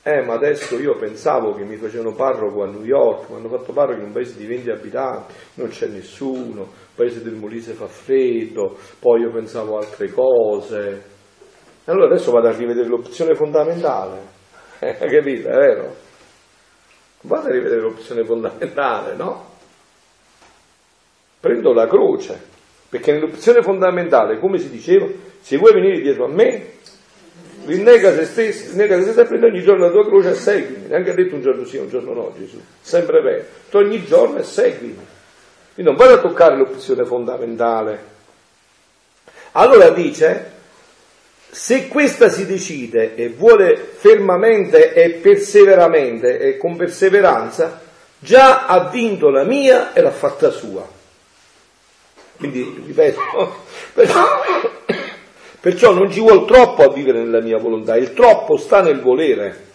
eh, 0.04 0.24
ma 0.24 0.34
adesso 0.34 0.80
io 0.80 0.96
pensavo 0.98 1.54
che 1.54 1.64
mi 1.64 1.76
facevano 1.76 2.16
parroco 2.16 2.64
a 2.64 2.68
New 2.68 2.84
York, 2.84 3.30
mi 3.30 3.36
hanno 3.36 3.50
fatto 3.50 3.72
parroco 3.72 4.00
in 4.00 4.08
un 4.08 4.12
paese 4.12 4.36
di 4.36 4.48
20 4.48 4.72
abitanti, 4.72 5.34
non 5.56 5.68
c'è 5.68 5.86
nessuno, 5.88 6.62
il 6.62 6.96
paese 6.96 7.22
del 7.22 7.36
Molise 7.36 7.74
fa 7.74 7.86
freddo, 7.86 8.80
poi 8.98 9.22
io 9.22 9.32
pensavo 9.32 9.78
altre 9.78 10.10
cose. 10.10 11.04
Allora 11.86 12.08
adesso 12.08 12.32
vado 12.32 12.48
a 12.48 12.52
rivedere 12.52 12.88
l'opzione 12.88 13.36
fondamentale. 13.36 14.40
Eh, 14.84 14.96
capito, 14.96 15.48
è 15.48 15.56
vero? 15.56 15.96
Vado 17.22 17.50
a 17.50 17.52
rivedere 17.52 17.82
l'opzione 17.82 18.26
fondamentale, 18.26 19.14
no? 19.14 19.46
Prendo 21.40 21.72
la 21.72 21.86
croce, 21.86 22.48
perché 22.92 23.14
nell'opzione 23.14 23.62
fondamentale, 23.62 24.38
come 24.38 24.60
si 24.60 24.70
diceva, 24.70 25.08
se 25.40 25.56
vuoi 25.56 25.72
venire 25.72 26.02
dietro 26.02 26.26
a 26.26 26.28
me, 26.28 26.72
rinnega 27.66 28.14
se 28.14 28.26
stesso, 28.26 28.76
nega 28.76 28.98
se 28.98 29.12
stesso, 29.14 29.28
prendi 29.30 29.46
ogni 29.46 29.62
giorno 29.62 29.86
la 29.86 29.92
tua 29.92 30.06
croce 30.06 30.32
e 30.32 30.36
seguimi. 30.36 30.88
Neanche 30.88 31.12
ha 31.12 31.14
detto 31.14 31.36
un 31.36 31.42
giorno 31.42 31.64
sì, 31.64 31.78
un 31.78 31.88
giorno 31.88 32.14
no 32.14 32.34
Gesù, 32.38 32.62
sempre 32.82 33.22
vero. 33.22 33.46
Tu 33.70 33.78
ogni 33.78 34.04
giorno 34.04 34.40
e 34.40 34.44
seguimi. 34.44 35.08
Quindi 35.74 35.90
non 35.90 35.96
vai 35.96 36.12
a 36.12 36.20
toccare 36.20 36.58
l'opzione 36.58 37.06
fondamentale. 37.06 38.04
Allora 39.54 39.88
dice, 39.92 40.52
se 41.50 41.88
questa 41.88 42.28
si 42.28 42.46
decide 42.46 43.16
e 43.16 43.30
vuole 43.30 43.78
fermamente 43.78 44.94
e 44.94 45.12
perseveramente 45.12 46.40
e 46.40 46.58
con 46.58 46.76
perseveranza, 46.76 47.80
già 48.20 48.66
ha 48.66 48.90
vinto 48.90 49.30
la 49.30 49.46
mia 49.46 49.94
e 49.94 50.02
l'ha 50.02 50.12
fatta 50.12 50.50
sua. 50.50 51.00
Quindi, 52.42 52.84
ripeto, 52.88 53.56
però, 53.94 54.42
Perciò 55.62 55.94
non 55.94 56.12
ci 56.12 56.20
vuole 56.20 56.46
troppo 56.46 56.82
a 56.82 56.92
vivere 56.92 57.20
nella 57.20 57.40
mia 57.40 57.60
volontà, 57.60 57.96
il 57.96 58.14
troppo 58.14 58.58
sta 58.58 58.82
nel 58.82 59.00
volere. 59.00 59.68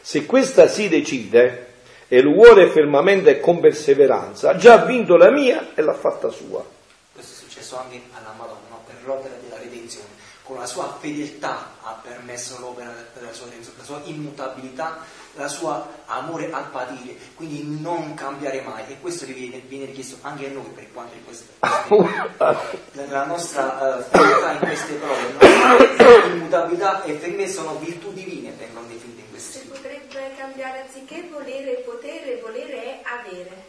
Se 0.00 0.26
questa 0.26 0.66
si 0.66 0.88
decide 0.88 1.74
e 2.08 2.20
lo 2.22 2.32
vuole 2.32 2.68
fermamente 2.70 3.30
e 3.30 3.40
con 3.40 3.60
perseveranza, 3.60 4.50
ha 4.50 4.56
già 4.56 4.78
vinto 4.78 5.14
la 5.14 5.30
mia 5.30 5.74
e 5.76 5.82
l'ha 5.82 5.94
fatta 5.94 6.28
sua. 6.30 6.64
Questo 7.12 7.34
è 7.34 7.48
successo 7.48 7.78
anche 7.78 8.00
alla 8.14 8.34
Madonna 8.36 8.82
per 8.84 8.96
l'opera 9.04 9.36
della 9.40 9.58
redenzione. 9.62 10.08
Con 10.42 10.56
la 10.56 10.66
sua 10.66 10.98
fedeltà 10.98 11.74
ha 11.82 12.00
permesso 12.02 12.58
l'opera 12.58 12.92
della 13.14 13.32
sua 13.32 13.46
redenzione, 13.46 13.78
la 13.78 13.84
sua 13.84 14.00
immutabilità 14.06 15.04
la 15.38 15.48
sua 15.48 15.86
amore 16.06 16.50
al 16.50 16.68
patire, 16.70 17.14
quindi 17.34 17.80
non 17.80 18.14
cambiare 18.14 18.60
mai. 18.60 18.84
E 18.88 19.00
questo 19.00 19.24
viene, 19.24 19.62
viene 19.66 19.86
richiesto 19.86 20.18
anche 20.22 20.46
a 20.46 20.50
noi 20.50 20.68
per 20.74 20.92
quanto 20.92 21.14
riguarda 21.14 22.60
la 23.08 23.24
nostra 23.24 23.96
uh, 23.98 24.02
fedeltà 24.02 24.52
in 24.52 24.58
queste 24.58 24.94
prove. 24.94 26.34
Immutabilità 26.34 27.02
e 27.04 27.14
fermezza 27.14 27.62
sono 27.62 27.78
virtù 27.78 28.12
divine, 28.12 28.52
vengono 28.58 28.86
definite 28.86 29.20
in 29.20 29.30
queste 29.30 29.60
Si 29.60 29.66
potrebbe 29.66 30.34
cambiare 30.36 30.82
anziché 30.82 31.28
volere 31.30 31.78
e 31.78 31.82
potere, 31.82 32.40
volere 32.42 32.82
è 32.82 33.00
avere. 33.04 33.64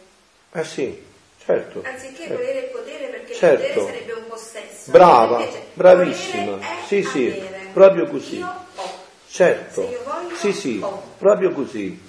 Ah 0.52 0.64
sì, 0.64 1.02
certo. 1.44 1.82
Anziché 1.84 2.16
certo. 2.16 2.34
volere 2.34 2.66
e 2.66 2.68
potere, 2.70 3.06
perché 3.06 3.34
certo. 3.34 3.66
il 3.66 3.72
potere 3.72 3.92
sarebbe 3.92 4.12
un 4.12 4.28
possesso. 4.28 4.90
Brava, 4.90 5.46
bravissima. 5.74 6.58
Sì, 6.86 7.02
sì, 7.02 7.26
avere. 7.28 7.68
proprio 7.72 8.06
così. 8.08 8.38
Io 8.38 8.54
ho. 8.74 8.99
Certo, 9.32 9.82
voglio, 10.04 10.34
sì, 10.34 10.52
sì, 10.52 10.80
ho. 10.82 11.02
proprio 11.16 11.52
così. 11.52 12.08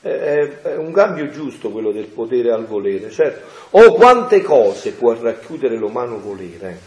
È, 0.00 0.08
è 0.08 0.76
un 0.76 0.92
cambio 0.92 1.28
giusto 1.28 1.70
quello 1.70 1.90
del 1.90 2.06
potere 2.06 2.52
al 2.52 2.64
volere, 2.64 3.10
certo. 3.10 3.44
O 3.70 3.94
quante 3.94 4.40
cose 4.40 4.92
può 4.92 5.20
racchiudere 5.20 5.74
l'umano 5.74 6.20
volere, 6.20 6.78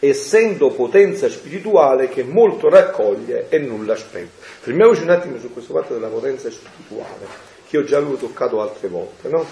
essendo 0.00 0.68
potenza 0.68 1.30
spirituale 1.30 2.08
che 2.10 2.24
molto 2.24 2.68
raccoglie 2.68 3.48
e 3.48 3.58
nulla 3.58 3.94
aspetta. 3.94 4.44
Fermiamoci 4.60 5.02
un 5.02 5.10
attimo 5.10 5.38
su 5.38 5.50
questo 5.50 5.72
fatto 5.72 5.94
della 5.94 6.08
potenza 6.08 6.50
spirituale, 6.50 7.26
che 7.66 7.76
io 7.76 7.84
già 7.84 7.96
avevo 7.96 8.16
toccato 8.16 8.60
altre 8.60 8.88
volte, 8.88 9.28
no? 9.28 9.46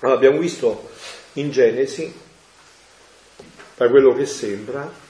Allora, 0.00 0.18
abbiamo 0.18 0.38
visto 0.38 0.88
in 1.34 1.50
Genesi, 1.52 2.12
da 3.76 3.88
quello 3.88 4.12
che 4.14 4.26
sembra, 4.26 5.02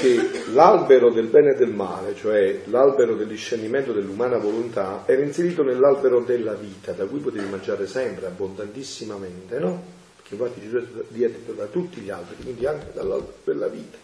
che 0.00 0.50
l'albero 0.52 1.10
del 1.10 1.26
bene 1.26 1.50
e 1.50 1.54
del 1.56 1.72
male, 1.72 2.14
cioè 2.16 2.62
l'albero 2.64 3.14
del 3.14 3.26
discernimento 3.26 3.92
dell'umana 3.92 4.38
volontà, 4.38 5.02
era 5.06 5.22
inserito 5.22 5.62
nell'albero 5.62 6.20
della 6.20 6.54
vita, 6.54 6.92
da 6.92 7.04
cui 7.04 7.20
potevi 7.20 7.48
mangiare 7.48 7.86
sempre, 7.86 8.26
abbondantissimamente, 8.26 9.58
no? 9.58 9.82
Perché 10.16 10.34
infatti 10.34 10.60
Gesù 10.62 11.04
diede 11.08 11.54
da 11.54 11.66
tutti 11.66 12.00
gli 12.00 12.08
alberi, 12.08 12.42
quindi 12.42 12.66
anche 12.66 12.92
dall'albero 12.94 13.36
della 13.44 13.68
vita. 13.68 13.98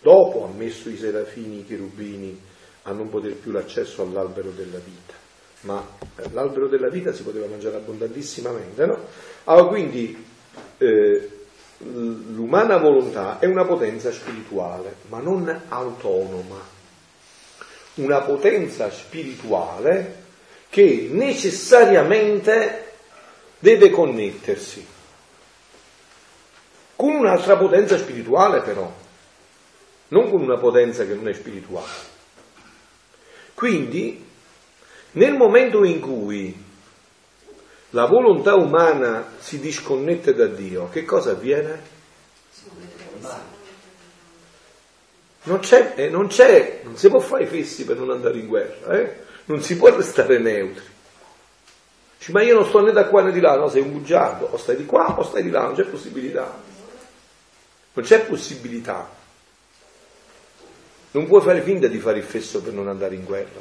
Dopo 0.00 0.44
ha 0.44 0.56
messo 0.56 0.88
i 0.88 0.96
serafini, 0.96 1.60
i 1.60 1.66
cherubini 1.66 2.40
a 2.82 2.92
non 2.92 3.08
poter 3.08 3.34
più 3.34 3.50
l'accesso 3.50 4.02
all'albero 4.02 4.50
della 4.50 4.78
vita, 4.78 5.14
ma 5.62 5.84
l'albero 6.32 6.68
della 6.68 6.88
vita 6.88 7.12
si 7.12 7.22
poteva 7.22 7.46
mangiare 7.46 7.76
abbondantissimamente, 7.76 8.86
no? 8.86 8.98
Allora 9.44 9.66
quindi 9.66 10.24
eh, 10.78 11.30
l'umana 11.82 12.76
volontà 12.78 13.38
è 13.38 13.46
una 13.46 13.64
potenza 13.64 14.12
spirituale, 14.12 14.96
ma 15.08 15.18
non 15.20 15.62
autonoma. 15.68 16.80
Una 17.94 18.20
potenza 18.20 18.90
spirituale 18.90 20.20
che 20.68 21.08
necessariamente 21.10 22.92
deve 23.58 23.90
connettersi 23.90 24.86
con 27.02 27.16
un'altra 27.16 27.56
potenza 27.56 27.98
spirituale 27.98 28.60
però, 28.60 28.88
non 30.08 30.30
con 30.30 30.40
una 30.40 30.56
potenza 30.56 31.04
che 31.04 31.14
non 31.14 31.26
è 31.26 31.32
spirituale. 31.32 32.10
Quindi, 33.54 34.24
nel 35.12 35.34
momento 35.34 35.82
in 35.82 35.98
cui 35.98 36.64
la 37.92 38.06
volontà 38.06 38.54
umana 38.54 39.32
si 39.38 39.58
disconnette 39.60 40.34
da 40.34 40.46
Dio, 40.46 40.88
che 40.88 41.04
cosa 41.04 41.32
avviene? 41.32 41.90
Non 45.44 45.58
c'è, 45.58 45.94
eh, 45.96 46.08
non 46.08 46.28
c'è, 46.28 46.80
non 46.84 46.96
si 46.96 47.08
può 47.08 47.18
fare 47.18 47.44
i 47.44 47.46
fessi 47.46 47.84
per 47.84 47.96
non 47.96 48.10
andare 48.10 48.38
in 48.38 48.46
guerra, 48.46 48.96
eh? 48.98 49.16
non 49.46 49.60
si 49.60 49.76
può 49.76 49.94
restare 49.94 50.38
neutri. 50.38 50.84
Dici, 52.16 52.32
ma 52.32 52.42
io 52.42 52.54
non 52.54 52.66
sto 52.66 52.80
né 52.80 52.92
da 52.92 53.06
qua 53.06 53.22
né 53.22 53.32
di 53.32 53.40
là, 53.40 53.56
no, 53.56 53.68
sei 53.68 53.82
un 53.82 53.92
bugiardo, 53.92 54.46
o 54.50 54.56
stai 54.56 54.76
di 54.76 54.86
qua 54.86 55.18
o 55.18 55.24
stai 55.24 55.42
di 55.42 55.50
là, 55.50 55.62
non 55.62 55.74
c'è 55.74 55.84
possibilità. 55.84 56.60
Non 57.94 58.04
c'è 58.04 58.24
possibilità. 58.24 59.10
Non 61.10 61.26
puoi 61.26 61.42
fare 61.42 61.60
finta 61.60 61.88
di 61.88 61.98
fare 61.98 62.18
il 62.18 62.24
fesso 62.24 62.62
per 62.62 62.72
non 62.72 62.88
andare 62.88 63.16
in 63.16 63.24
guerra. 63.24 63.60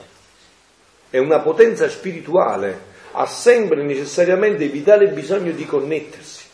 È 1.09 1.17
una 1.17 1.39
potenza 1.39 1.89
spirituale, 1.89 2.90
ha 3.11 3.25
sempre 3.25 3.83
necessariamente 3.83 4.67
vitale 4.67 5.07
bisogno 5.09 5.51
di 5.51 5.65
connettersi. 5.65 6.45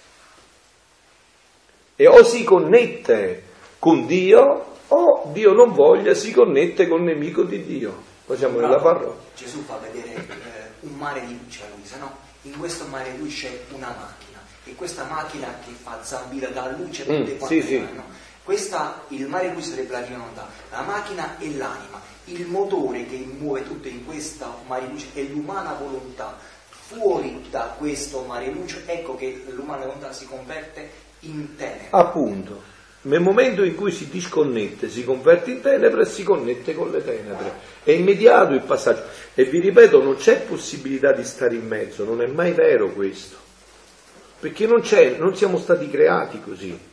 E 1.95 2.07
o 2.07 2.23
si 2.23 2.43
connette 2.43 3.43
con 3.79 4.05
Dio 4.05 4.75
o 4.87 5.29
Dio 5.33 5.53
non 5.53 5.73
voglia 5.73 6.13
si 6.13 6.31
connette 6.31 6.87
con 6.87 6.99
il 6.99 7.05
nemico 7.05 7.43
di 7.43 7.63
Dio. 7.65 8.03
Facciamo 8.25 8.59
nella 8.59 8.77
parola. 8.77 9.15
Gesù 9.35 9.63
fa 9.63 9.77
vedere 9.77 10.13
eh, 10.13 10.25
un 10.81 10.95
mare 10.95 11.25
di 11.25 11.37
luce 11.41 11.63
a 11.63 11.75
Luisa, 11.75 11.97
no? 11.97 12.17
In 12.43 12.57
questo 12.57 12.85
mare 12.87 13.11
di 13.11 13.17
luce 13.17 13.47
c'è 13.47 13.75
una 13.75 13.87
macchina 13.87 14.39
e 14.63 14.75
questa 14.75 15.05
macchina 15.05 15.47
che 15.65 15.71
fa 15.71 15.99
zambire 16.03 16.51
dalla 16.51 16.75
luce 16.75 17.03
mm, 17.03 17.37
quante 17.37 17.61
sì, 17.61 17.61
sì. 17.61 17.87
Questa, 18.47 19.03
il 19.09 19.27
mare 19.27 19.49
di 19.49 19.55
luce 19.55 19.71
sarebbe 19.71 19.91
la 19.91 19.99
divina 19.99 20.19
volontà, 20.19 20.47
la 20.71 20.81
macchina 20.83 21.37
è 21.37 21.47
l'anima, 21.47 22.01
il 22.27 22.45
motore 22.45 23.05
che 23.05 23.27
muove 23.37 23.65
tutto 23.65 23.89
in 23.89 24.05
questa 24.05 24.55
mare 24.67 24.87
luce 24.87 25.07
è 25.15 25.21
l'umana 25.23 25.73
volontà. 25.73 26.37
Fuori 26.69 27.45
da 27.49 27.75
questo 27.77 28.21
mare 28.21 28.49
luce, 28.49 28.83
ecco 28.85 29.17
che 29.17 29.43
l'umana 29.49 29.83
volontà 29.83 30.13
si 30.13 30.25
converte 30.27 30.89
in 31.19 31.57
tenebre. 31.57 31.87
Appunto. 31.89 32.61
Nel 33.01 33.19
momento 33.19 33.65
in 33.65 33.75
cui 33.75 33.91
si 33.91 34.07
disconnette, 34.09 34.87
si 34.87 35.03
converte 35.03 35.51
in 35.51 35.59
tenebre 35.59 36.03
e 36.03 36.05
si 36.05 36.23
connette 36.23 36.73
con 36.73 36.89
le 36.89 37.03
tenebre. 37.03 37.51
È 37.83 37.91
immediato 37.91 38.53
il 38.53 38.61
passaggio. 38.61 39.03
E 39.33 39.43
vi 39.43 39.59
ripeto, 39.59 40.01
non 40.01 40.15
c'è 40.15 40.39
possibilità 40.43 41.11
di 41.11 41.25
stare 41.25 41.55
in 41.55 41.67
mezzo, 41.67 42.05
non 42.05 42.21
è 42.21 42.27
mai 42.27 42.53
vero 42.53 42.93
questo. 42.93 43.35
Perché 44.39 44.65
non, 44.65 44.81
non 45.17 45.35
siamo 45.35 45.57
stati 45.57 45.89
creati 45.89 46.39
così. 46.39 46.86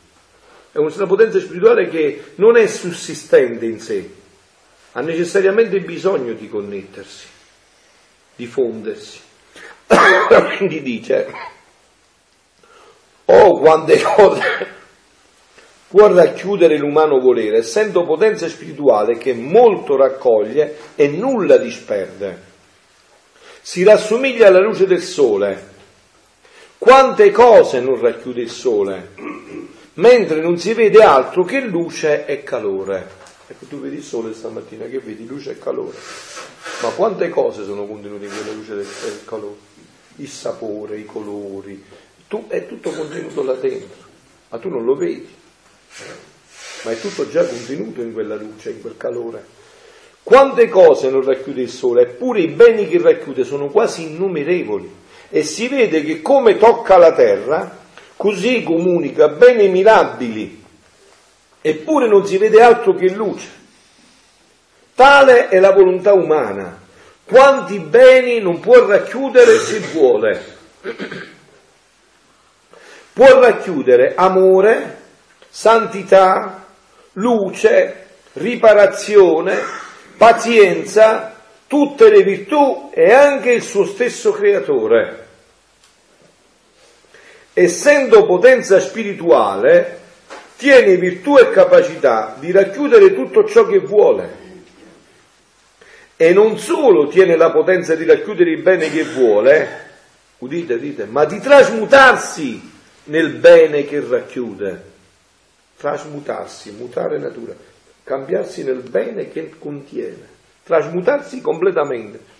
È 0.74 0.78
una 0.78 1.06
potenza 1.06 1.38
spirituale 1.38 1.88
che 1.88 2.32
non 2.34 2.56
è 2.56 2.66
sussistente 2.66 3.64
in 3.64 3.78
sé, 3.78 4.10
ha 4.90 5.00
necessariamente 5.02 5.78
bisogno 5.78 6.32
di 6.32 6.48
connettersi, 6.48 7.26
di 8.34 8.44
fondersi. 8.46 9.20
Quindi 10.58 10.82
dice, 10.82 11.28
oh 13.26 13.60
quante 13.60 14.02
cose 14.02 14.66
può 15.86 16.12
racchiudere 16.12 16.76
l'umano 16.76 17.20
volere, 17.20 17.58
essendo 17.58 18.02
potenza 18.02 18.48
spirituale 18.48 19.16
che 19.16 19.32
molto 19.32 19.94
raccoglie 19.96 20.76
e 20.96 21.06
nulla 21.06 21.56
disperde. 21.56 22.36
Si 23.60 23.84
rassomiglia 23.84 24.48
alla 24.48 24.58
luce 24.58 24.88
del 24.88 25.02
sole. 25.02 25.70
Quante 26.78 27.30
cose 27.30 27.78
non 27.78 28.00
racchiude 28.00 28.40
il 28.40 28.50
sole, 28.50 29.10
mentre 29.94 30.40
non 30.40 30.58
si 30.58 30.72
vede 30.72 31.02
altro 31.02 31.44
che 31.44 31.60
luce 31.60 32.26
e 32.26 32.42
calore. 32.42 33.22
Ecco, 33.46 33.66
tu 33.66 33.80
vedi 33.80 33.96
il 33.96 34.02
sole 34.02 34.32
stamattina, 34.32 34.86
che 34.86 35.00
vedi 35.00 35.26
luce 35.26 35.52
e 35.52 35.58
calore. 35.58 35.96
Ma 36.82 36.88
quante 36.90 37.28
cose 37.28 37.64
sono 37.64 37.86
contenute 37.86 38.24
in 38.24 38.30
quella 38.30 38.52
luce 38.52 38.74
del, 38.74 38.86
del 39.02 39.20
calore? 39.24 39.56
Il 40.16 40.28
sapore, 40.28 40.98
i 40.98 41.04
colori, 41.04 41.84
tu, 42.28 42.46
è 42.48 42.66
tutto 42.66 42.90
contenuto 42.90 43.42
là 43.42 43.54
dentro, 43.54 44.02
ma 44.48 44.58
tu 44.58 44.68
non 44.68 44.84
lo 44.84 44.94
vedi 44.94 45.42
ma 46.84 46.92
è 46.92 47.00
tutto 47.00 47.28
già 47.28 47.44
contenuto 47.44 48.02
in 48.02 48.12
quella 48.12 48.36
luce, 48.36 48.70
in 48.70 48.80
quel 48.80 48.96
calore. 48.96 49.44
Quante 50.22 50.68
cose 50.68 51.10
non 51.10 51.22
racchiude 51.22 51.62
il 51.62 51.70
sole, 51.70 52.02
eppure 52.02 52.40
i 52.40 52.48
beni 52.48 52.88
che 52.88 53.00
racchiude 53.00 53.44
sono 53.44 53.68
quasi 53.68 54.04
innumerevoli 54.04 55.02
e 55.28 55.42
si 55.42 55.68
vede 55.68 56.02
che 56.02 56.22
come 56.22 56.56
tocca 56.56 56.96
la 56.96 57.12
terra, 57.12 57.83
così 58.16 58.62
comunica 58.62 59.28
beni 59.28 59.68
mirabili, 59.68 60.62
eppure 61.60 62.08
non 62.08 62.26
si 62.26 62.38
vede 62.38 62.62
altro 62.62 62.94
che 62.94 63.10
luce. 63.10 63.48
Tale 64.94 65.48
è 65.48 65.58
la 65.58 65.72
volontà 65.72 66.12
umana. 66.12 66.82
Quanti 67.24 67.78
beni 67.78 68.40
non 68.40 68.60
può 68.60 68.86
racchiudere 68.86 69.58
se 69.58 69.78
vuole? 69.80 70.44
Può 73.12 73.40
racchiudere 73.40 74.14
amore, 74.14 74.98
santità, 75.48 76.64
luce, 77.12 78.06
riparazione, 78.34 79.58
pazienza, 80.16 81.34
tutte 81.66 82.10
le 82.10 82.22
virtù 82.22 82.90
e 82.92 83.12
anche 83.12 83.52
il 83.52 83.62
suo 83.62 83.86
stesso 83.86 84.32
creatore. 84.32 85.23
Essendo 87.54 88.26
potenza 88.26 88.80
spirituale, 88.80 90.00
tiene 90.56 90.96
virtù 90.96 91.38
e 91.38 91.50
capacità 91.50 92.36
di 92.38 92.50
racchiudere 92.50 93.14
tutto 93.14 93.46
ciò 93.46 93.66
che 93.66 93.78
vuole. 93.78 94.42
E 96.16 96.32
non 96.32 96.58
solo 96.58 97.08
tiene 97.08 97.36
la 97.36 97.50
potenza 97.50 97.94
di 97.94 98.04
racchiudere 98.04 98.50
il 98.50 98.62
bene 98.62 98.90
che 98.90 99.04
vuole, 99.04 99.68
udite, 100.38 100.74
udite, 100.74 101.06
ma 101.06 101.24
di 101.24 101.40
trasmutarsi 101.40 102.70
nel 103.04 103.30
bene 103.30 103.84
che 103.84 104.04
racchiude 104.06 104.92
trasmutarsi, 105.84 106.70
mutare 106.70 107.18
natura, 107.18 107.54
cambiarsi 108.04 108.64
nel 108.64 108.80
bene 108.80 109.28
che 109.28 109.52
contiene, 109.58 110.26
trasmutarsi 110.62 111.42
completamente. 111.42 112.32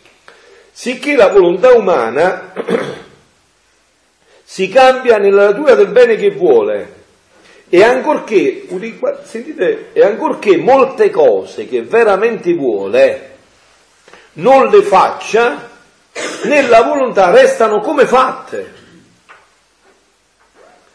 Sicché 0.73 1.15
la 1.15 1.29
volontà 1.29 1.75
umana 1.75 2.55
si 4.45 4.69
cambia 4.69 5.17
nella 5.17 5.47
natura 5.47 5.75
del 5.75 5.89
bene 5.89 6.17
che 6.17 6.31
vuole 6.31 7.03
e 7.69 7.83
ancorché, 7.83 8.67
sentite, 9.25 9.89
e 9.93 10.05
ancorché 10.05 10.59
molte 10.59 11.11
cose 11.11 11.67
che 11.67 11.83
veramente 11.83 12.53
vuole 12.53 13.33
non 14.35 14.69
le 14.69 14.83
faccia, 14.83 15.71
nella 16.45 16.83
volontà 16.83 17.31
restano 17.31 17.81
come 17.81 18.07
fatte. 18.07 18.83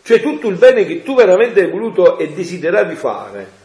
Cioè 0.03 0.21
tutto 0.21 0.47
il 0.47 0.55
bene 0.55 0.85
che 0.85 1.03
tu 1.03 1.15
veramente 1.15 1.61
hai 1.61 1.69
voluto 1.69 2.17
e 2.17 2.29
desideravi 2.29 2.95
fare. 2.95 3.57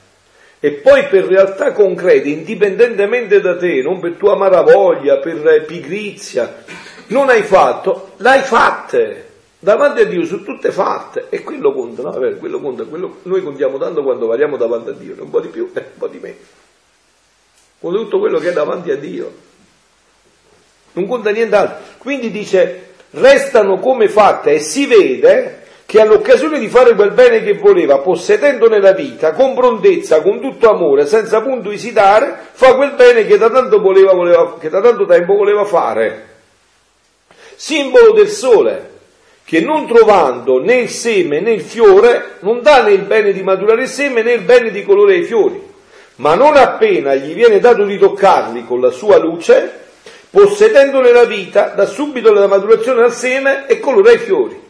E 0.60 0.72
poi 0.72 1.06
per 1.08 1.26
realtà 1.26 1.72
concrete, 1.72 2.28
indipendentemente 2.28 3.40
da 3.40 3.56
te, 3.56 3.82
non 3.82 4.00
per 4.00 4.14
tua 4.14 4.36
maravoglia, 4.36 5.18
per 5.18 5.64
pigrizia, 5.66 6.64
non 7.08 7.28
hai 7.28 7.42
fatto, 7.42 8.12
l'hai 8.16 8.40
fatte. 8.40 9.23
Davanti 9.64 10.02
a 10.02 10.04
Dio 10.04 10.26
sono 10.26 10.42
tutte 10.42 10.70
fatte 10.70 11.28
e 11.30 11.42
quello 11.42 11.72
conta, 11.72 12.02
no? 12.02 12.10
Vabbè, 12.10 12.36
quello 12.36 12.60
conta, 12.60 12.84
quello, 12.84 13.16
noi 13.22 13.42
contiamo 13.42 13.78
tanto 13.78 14.02
quando 14.02 14.26
valiamo 14.26 14.58
davanti 14.58 14.90
a 14.90 14.92
Dio, 14.92 15.14
un 15.18 15.30
po' 15.30 15.40
di 15.40 15.48
più 15.48 15.70
e 15.72 15.78
un 15.78 15.96
po' 15.96 16.06
di 16.06 16.18
meno. 16.18 16.36
Conta 17.80 17.98
tutto 17.98 18.18
quello 18.18 18.38
che 18.40 18.50
è 18.50 18.52
davanti 18.52 18.90
a 18.90 18.96
Dio. 18.98 19.32
Non 20.92 21.06
conta 21.06 21.30
nient'altro. 21.30 21.76
Quindi 21.96 22.30
dice, 22.30 22.92
restano 23.12 23.78
come 23.78 24.10
fatte 24.10 24.50
e 24.50 24.58
si 24.58 24.84
vede 24.84 25.62
che 25.86 25.98
all'occasione 25.98 26.58
di 26.58 26.68
fare 26.68 26.94
quel 26.94 27.12
bene 27.12 27.42
che 27.42 27.54
voleva, 27.54 28.00
possedendone 28.00 28.78
la 28.82 28.92
vita, 28.92 29.32
con 29.32 29.54
prontezza, 29.54 30.20
con 30.20 30.42
tutto 30.42 30.68
amore, 30.68 31.06
senza 31.06 31.40
punto 31.40 31.70
esitare, 31.70 32.36
fa 32.52 32.74
quel 32.74 32.92
bene 32.96 33.24
che 33.24 33.38
da 33.38 33.48
tanto, 33.48 33.80
voleva, 33.80 34.12
voleva, 34.12 34.58
che 34.58 34.68
da 34.68 34.82
tanto 34.82 35.06
tempo 35.06 35.34
voleva 35.34 35.64
fare. 35.64 36.32
Simbolo 37.54 38.12
del 38.12 38.28
sole, 38.28 38.92
che 39.44 39.60
non 39.60 39.86
trovando 39.86 40.58
né 40.62 40.76
il 40.76 40.88
seme 40.88 41.40
né 41.40 41.52
il 41.52 41.60
fiore, 41.60 42.36
non 42.40 42.62
dà 42.62 42.82
né 42.82 42.92
il 42.92 43.02
bene 43.02 43.32
di 43.32 43.42
maturare 43.42 43.82
il 43.82 43.88
seme 43.88 44.22
né 44.22 44.32
il 44.32 44.42
bene 44.42 44.70
di 44.70 44.82
colore 44.82 45.14
ai 45.14 45.24
fiori, 45.24 45.62
ma 46.16 46.34
non 46.34 46.56
appena 46.56 47.14
gli 47.14 47.34
viene 47.34 47.60
dato 47.60 47.84
di 47.84 47.98
toccarli 47.98 48.64
con 48.64 48.80
la 48.80 48.90
sua 48.90 49.18
luce, 49.18 49.82
possedendone 50.30 51.12
la 51.12 51.24
vita, 51.24 51.68
dà 51.68 51.86
subito 51.86 52.32
la 52.32 52.46
maturazione 52.46 53.02
al 53.02 53.12
seme 53.12 53.66
e 53.66 53.78
colore 53.80 54.12
ai 54.12 54.18
fiori. 54.18 54.62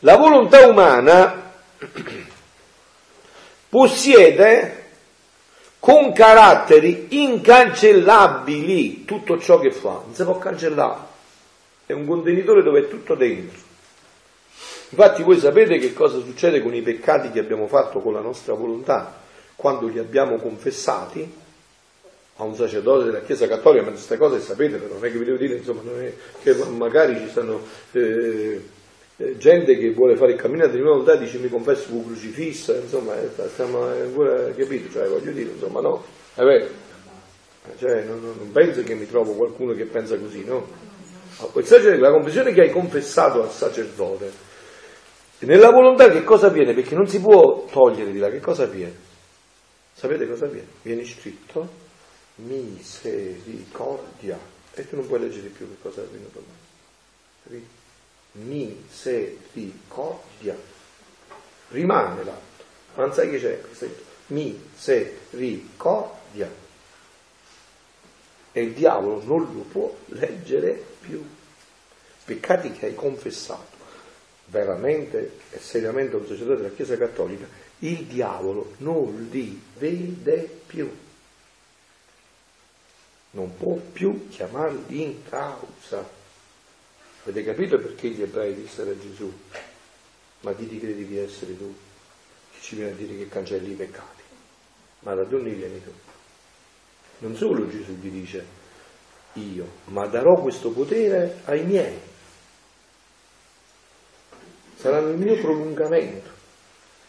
La 0.00 0.16
volontà 0.16 0.66
umana 0.66 1.52
possiede 3.68 4.78
con 5.78 6.12
caratteri 6.12 7.06
incancellabili 7.10 9.04
tutto 9.04 9.38
ciò 9.38 9.58
che 9.58 9.70
fa, 9.70 10.02
non 10.04 10.14
si 10.14 10.24
può 10.24 10.36
cancellare, 10.36 10.98
è 11.90 11.94
un 11.94 12.06
contenitore 12.06 12.62
dove 12.62 12.80
è 12.80 12.88
tutto 12.88 13.14
dentro. 13.14 13.58
Infatti 14.90 15.22
voi 15.22 15.38
sapete 15.38 15.78
che 15.78 15.92
cosa 15.92 16.18
succede 16.18 16.62
con 16.62 16.74
i 16.74 16.82
peccati 16.82 17.30
che 17.30 17.38
abbiamo 17.38 17.66
fatto 17.66 18.00
con 18.00 18.12
la 18.12 18.20
nostra 18.20 18.54
volontà 18.54 19.18
quando 19.54 19.86
li 19.86 19.98
abbiamo 19.98 20.36
confessati 20.36 21.38
a 22.36 22.42
un 22.42 22.54
sacerdote 22.54 23.04
della 23.04 23.20
Chiesa 23.20 23.46
Cattolica, 23.46 23.84
ma 23.84 23.90
queste 23.90 24.16
cose 24.16 24.40
sapete, 24.40 24.78
però 24.78 24.94
non 24.94 25.04
è 25.04 25.12
che 25.12 25.18
vi 25.18 25.24
devo 25.24 25.36
dire, 25.36 25.56
insomma, 25.56 25.82
che 26.42 26.54
magari 26.76 27.16
ci 27.18 27.28
stanno... 27.28 27.60
Eh, 27.92 28.78
eh, 29.16 29.36
gente 29.36 29.76
che 29.76 29.92
vuole 29.92 30.16
fare 30.16 30.32
il 30.32 30.38
cammino 30.38 30.66
di 30.66 30.80
volontà 30.80 31.14
dice 31.14 31.36
mi 31.36 31.50
confesso 31.50 31.90
con 31.90 32.06
crocifisso, 32.06 32.74
insomma, 32.74 33.20
eh, 33.20 33.28
stiamo 33.48 33.82
ancora 33.82 34.46
eh, 34.46 34.54
capito, 34.54 34.90
cioè 34.90 35.08
voglio 35.08 35.30
dire, 35.32 35.50
insomma 35.50 35.80
no, 35.80 36.02
è 36.34 36.42
vero. 36.42 36.66
Cioè, 37.76 38.04
non, 38.04 38.22
non, 38.22 38.50
penso 38.50 38.82
che 38.82 38.94
mi 38.94 39.06
trovo 39.06 39.32
qualcuno 39.34 39.74
che 39.74 39.84
pensa 39.84 40.16
così, 40.16 40.42
no? 40.42 40.66
La 41.98 42.10
confessione 42.10 42.52
che 42.52 42.60
hai 42.60 42.70
confessato 42.70 43.42
al 43.42 43.50
sacerdote, 43.50 44.48
nella 45.40 45.70
volontà 45.70 46.10
che 46.10 46.22
cosa 46.22 46.48
avviene? 46.48 46.74
Perché 46.74 46.94
non 46.94 47.06
si 47.06 47.20
può 47.20 47.64
togliere 47.70 48.12
di 48.12 48.18
là, 48.18 48.28
che 48.28 48.40
cosa 48.40 48.64
avviene? 48.64 49.08
sapete 50.00 50.26
cosa 50.26 50.46
viene? 50.46 50.66
Viene 50.80 51.04
scritto 51.04 51.68
misericordia 52.36 54.38
e 54.72 54.88
tu 54.88 54.96
non 54.96 55.06
puoi 55.06 55.20
leggere 55.20 55.48
più 55.48 55.68
che 55.68 55.76
cosa 55.82 56.00
è 56.00 56.06
venuto 56.06 56.42
mai. 56.46 56.56
Misericordia. 58.32 60.56
Rimane 61.68 62.24
l'atto. 62.24 62.64
Non 62.94 63.12
sai 63.12 63.28
che 63.30 63.38
c'è? 63.38 63.60
Misericordia. 64.28 66.50
E 68.52 68.62
il 68.62 68.72
diavolo 68.72 69.22
non 69.24 69.52
lo 69.52 69.60
può 69.70 69.94
leggere 70.06 70.89
più. 71.00 71.24
Peccati 72.24 72.72
che 72.72 72.86
hai 72.86 72.94
confessato 72.94 73.78
veramente 74.46 75.38
e 75.50 75.58
seriamente 75.58 76.16
un 76.16 76.26
sacerdote 76.26 76.62
della 76.62 76.74
Chiesa 76.74 76.96
Cattolica, 76.96 77.46
il 77.80 78.04
diavolo 78.04 78.74
non 78.78 79.28
li 79.30 79.60
vede 79.78 80.62
più. 80.66 80.90
Non 83.32 83.56
può 83.56 83.76
più 83.76 84.28
chiamarli 84.28 85.02
in 85.02 85.22
causa. 85.28 86.18
Avete 87.22 87.44
capito 87.44 87.78
perché 87.78 88.08
gli 88.08 88.22
ebrei 88.22 88.54
dissero 88.54 88.90
a 88.90 88.98
Gesù? 88.98 89.32
Ma 90.40 90.54
chi 90.54 90.68
ti 90.68 90.80
credi 90.80 91.06
di 91.06 91.18
essere 91.18 91.56
tu? 91.56 91.72
Che 92.52 92.58
ci 92.60 92.76
viene 92.76 92.90
a 92.90 92.94
dire 92.94 93.16
che 93.16 93.28
cancelli 93.28 93.72
i 93.72 93.76
peccati. 93.76 94.22
Ma 95.00 95.14
da 95.14 95.24
dove 95.24 95.50
vieni 95.50 95.82
tu? 95.82 95.92
Non 97.18 97.36
solo 97.36 97.68
Gesù 97.68 97.92
gli 98.00 98.08
dice 98.08 98.58
io, 99.34 99.66
ma 99.86 100.06
darò 100.06 100.40
questo 100.40 100.70
potere 100.70 101.40
ai 101.44 101.64
miei 101.64 102.08
saranno 104.80 105.10
il 105.10 105.18
mio 105.18 105.38
prolungamento. 105.38 106.38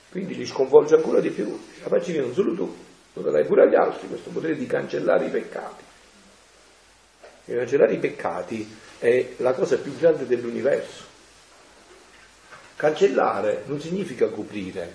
Quindi 0.10 0.36
li 0.36 0.46
sconvolge 0.46 0.96
ancora 0.96 1.22
di 1.22 1.30
più. 1.30 1.58
La 1.82 1.88
facci 1.88 2.12
che 2.12 2.20
non 2.20 2.34
solo 2.34 2.54
tu, 2.54 2.76
lo 3.14 3.22
darai 3.22 3.46
pure 3.46 3.64
agli 3.64 3.76
altri 3.76 4.10
questo 4.10 4.30
potere 4.30 4.58
di 4.58 4.66
cancellare 4.68 5.26
i 5.26 5.30
peccati. 5.30 5.84
E 7.46 7.56
cancellare 7.56 7.94
i 7.94 7.98
peccati 7.98 8.78
è 9.00 9.34
la 9.38 9.54
cosa 9.54 9.78
più 9.78 9.98
grande 9.98 10.28
dell'universo. 10.28 11.06
Cancellare 12.76 13.64
non 13.68 13.80
significa 13.80 14.28
coprire, 14.28 14.94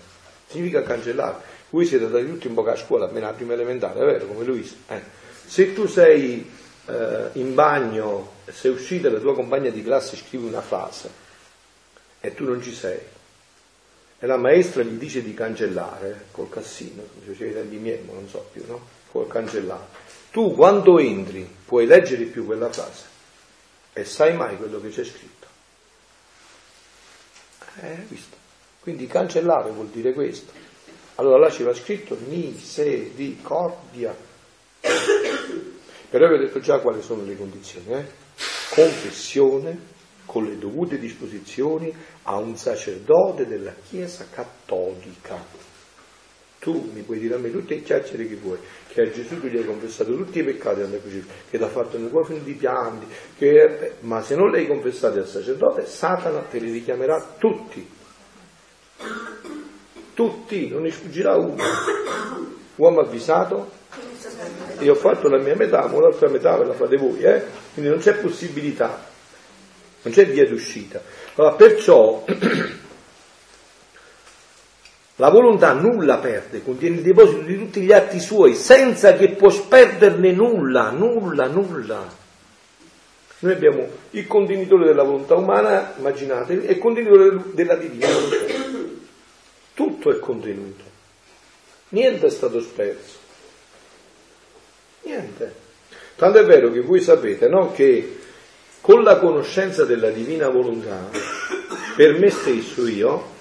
significa 0.49 0.83
cancellare. 0.83 1.55
Voi 1.71 1.87
siete 1.87 2.05
andati 2.05 2.27
tutti 2.27 2.47
in 2.47 2.55
bocca 2.55 2.73
a 2.73 2.77
scuola, 2.77 3.07
appena 3.07 3.29
la 3.29 3.33
prima 3.33 3.55
elementare, 3.55 4.01
è 4.01 4.05
vero, 4.05 4.27
come 4.27 4.45
Luisa? 4.45 4.75
Eh. 4.89 5.03
Se 5.47 5.73
tu 5.73 5.87
sei 5.87 6.49
eh, 6.87 7.31
in 7.35 7.55
bagno, 7.55 8.33
sei 8.47 8.71
uscita 8.71 9.09
e 9.09 9.11
la 9.11 9.19
tua 9.19 9.35
compagna 9.35 9.71
di 9.71 9.83
classe 9.83 10.17
scrive 10.17 10.47
una 10.47 10.63
frase, 10.63 11.11
e 12.21 12.35
tu 12.35 12.45
non 12.45 12.63
ci 12.63 12.75
sei. 12.75 13.01
E 14.19 14.27
la 14.27 14.37
maestra 14.37 14.83
gli 14.83 14.97
dice 14.97 15.23
di 15.23 15.35
cancellare 15.35 16.27
col 16.31 16.49
cassino, 16.49 17.03
come 17.13 17.27
diceva 17.27 17.51
i 17.51 17.55
tempi 17.55 17.77
miei, 17.77 18.03
ma 18.03 18.15
non 18.15 18.29
so 18.29 18.49
più, 18.51 18.65
no? 18.67 18.81
Col 19.11 19.27
cancellare. 19.29 20.05
Tu 20.31 20.55
quando 20.55 20.99
entri 20.99 21.49
puoi 21.65 21.87
leggere 21.87 22.25
più 22.25 22.45
quella 22.45 22.71
frase 22.71 23.05
e 23.93 24.05
sai 24.05 24.35
mai 24.35 24.57
quello 24.57 24.81
che 24.81 24.89
c'è 24.89 25.05
scritto. 25.05 25.47
Eh, 27.81 28.05
visto. 28.09 28.37
Quindi 28.81 29.07
cancellare 29.07 29.71
vuol 29.71 29.89
dire 29.89 30.13
questo. 30.13 30.53
Allora 31.17 31.39
là 31.39 31.51
ci 31.51 31.63
va 31.63 31.75
scritto 31.75 32.17
misericordia. 32.27 34.15
Però 36.09 36.29
vi 36.29 36.35
ho 36.35 36.39
detto 36.39 36.61
già 36.61 36.79
quali 36.79 37.03
sono 37.03 37.25
le 37.25 37.37
condizioni. 37.37 37.93
Eh? 37.93 38.05
Confessione, 38.71 39.95
con 40.27 40.45
le 40.45 40.59
dovute 40.59 40.99
disposizioni 40.99 41.95
a 42.25 42.37
un 42.37 42.57
sacerdote 42.57 43.47
della 43.47 43.75
Chiesa 43.89 44.27
cattolica. 44.31 45.65
Tu 46.59 46.91
mi 46.93 47.03
puoi 47.03 47.21
dire 47.21 47.37
a 47.37 47.39
me 47.39 47.51
tutte 47.51 47.77
le 47.77 47.83
chiacchiere 47.83 48.27
che 48.27 48.35
vuoi, 48.35 48.59
che 48.89 49.03
a 49.03 49.11
Gesù 49.11 49.39
tu 49.41 49.47
gli 49.47 49.57
hai 49.57 49.65
confessato 49.65 50.17
tutti 50.17 50.41
i 50.41 50.43
peccati 50.43 50.81
che 51.49 51.59
ti 51.59 51.63
ha 51.63 51.69
fatto 51.69 51.97
un 51.97 52.11
cuore 52.11 52.43
di 52.43 52.55
pianti, 52.55 53.07
che... 53.39 53.93
ma 54.01 54.21
se 54.21 54.35
non 54.35 54.51
li 54.51 54.59
hai 54.59 54.67
confessati 54.67 55.19
al 55.19 55.29
sacerdote, 55.29 55.87
Satana 55.87 56.41
te 56.41 56.59
li 56.59 56.73
richiamerà 56.73 57.35
tutti. 57.39 57.89
Tutti, 60.13 60.69
non 60.69 60.83
ne 60.83 60.91
sfuggirà 60.91 61.37
uno. 61.37 61.63
Uomo 62.77 63.01
avvisato, 63.01 63.71
io 64.81 64.93
ho 64.93 64.97
fatto 64.97 65.29
la 65.29 65.39
mia 65.39 65.55
metà, 65.55 65.87
ma 65.87 66.01
l'altra 66.01 66.29
metà 66.29 66.57
ve 66.57 66.65
la 66.67 66.75
fate 66.75 66.97
voi, 66.97 67.21
eh? 67.23 67.43
quindi 67.73 67.91
non 67.91 68.01
c'è 68.01 68.15
possibilità 68.15 69.15
non 70.07 70.15
c'è 70.15 70.27
via 70.27 70.47
d'uscita. 70.47 71.03
Allora, 71.35 71.55
perciò 71.55 72.25
la 75.17 75.31
volontà 75.31 75.73
nulla 75.73 76.19
perde, 76.19 76.63
contiene 76.63 76.97
il 76.97 77.03
deposito 77.03 77.41
di 77.41 77.59
tutti 77.59 77.81
gli 77.81 77.93
atti 77.93 78.21
suoi, 78.21 78.55
senza 78.55 79.15
che 79.15 79.31
può 79.31 79.51
perderne 79.67 80.31
nulla, 80.31 80.91
nulla, 80.91 81.49
nulla. 81.49 82.25
Noi 83.39 83.53
abbiamo 83.53 83.87
il 84.11 84.27
contenitore 84.29 84.87
della 84.87 85.03
volontà 85.03 85.35
umana, 85.35 85.95
immaginate, 85.99 86.65
e 86.65 86.73
il 86.75 86.79
contenitore 86.79 87.43
della 87.53 87.75
divina 87.75 88.07
volontà. 88.07 88.37
Tutto 89.75 90.11
è 90.11 90.19
contenuto, 90.21 90.85
niente 91.89 92.27
è 92.27 92.31
stato 92.31 92.61
sperso. 92.61 93.16
Niente. 95.07 95.55
Tanto 96.17 96.39
è 96.39 96.45
vero 96.45 96.73
che 96.73 96.81
voi 96.81 97.01
sapete 97.01 97.47
no, 97.47 97.71
che 97.71 98.19
con 98.81 99.05
la 99.05 99.19
conoscenza 99.19 99.85
della 99.85 100.11
divina 100.11 100.49
volontà, 100.49 101.09
per 101.95 102.19
me 102.19 102.29
stesso 102.29 102.89
io 102.89 103.35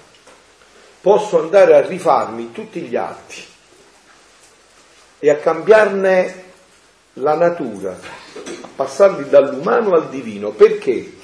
posso 1.00 1.40
andare 1.40 1.74
a 1.74 1.84
rifarmi 1.84 2.52
tutti 2.52 2.80
gli 2.82 2.94
atti 2.94 3.44
e 5.18 5.28
a 5.28 5.36
cambiarne 5.38 6.44
la 7.14 7.34
natura, 7.34 7.98
a 8.60 8.68
passarli 8.76 9.28
dall'umano 9.28 9.90
al 9.90 10.08
divino. 10.08 10.50
Perché? 10.50 11.14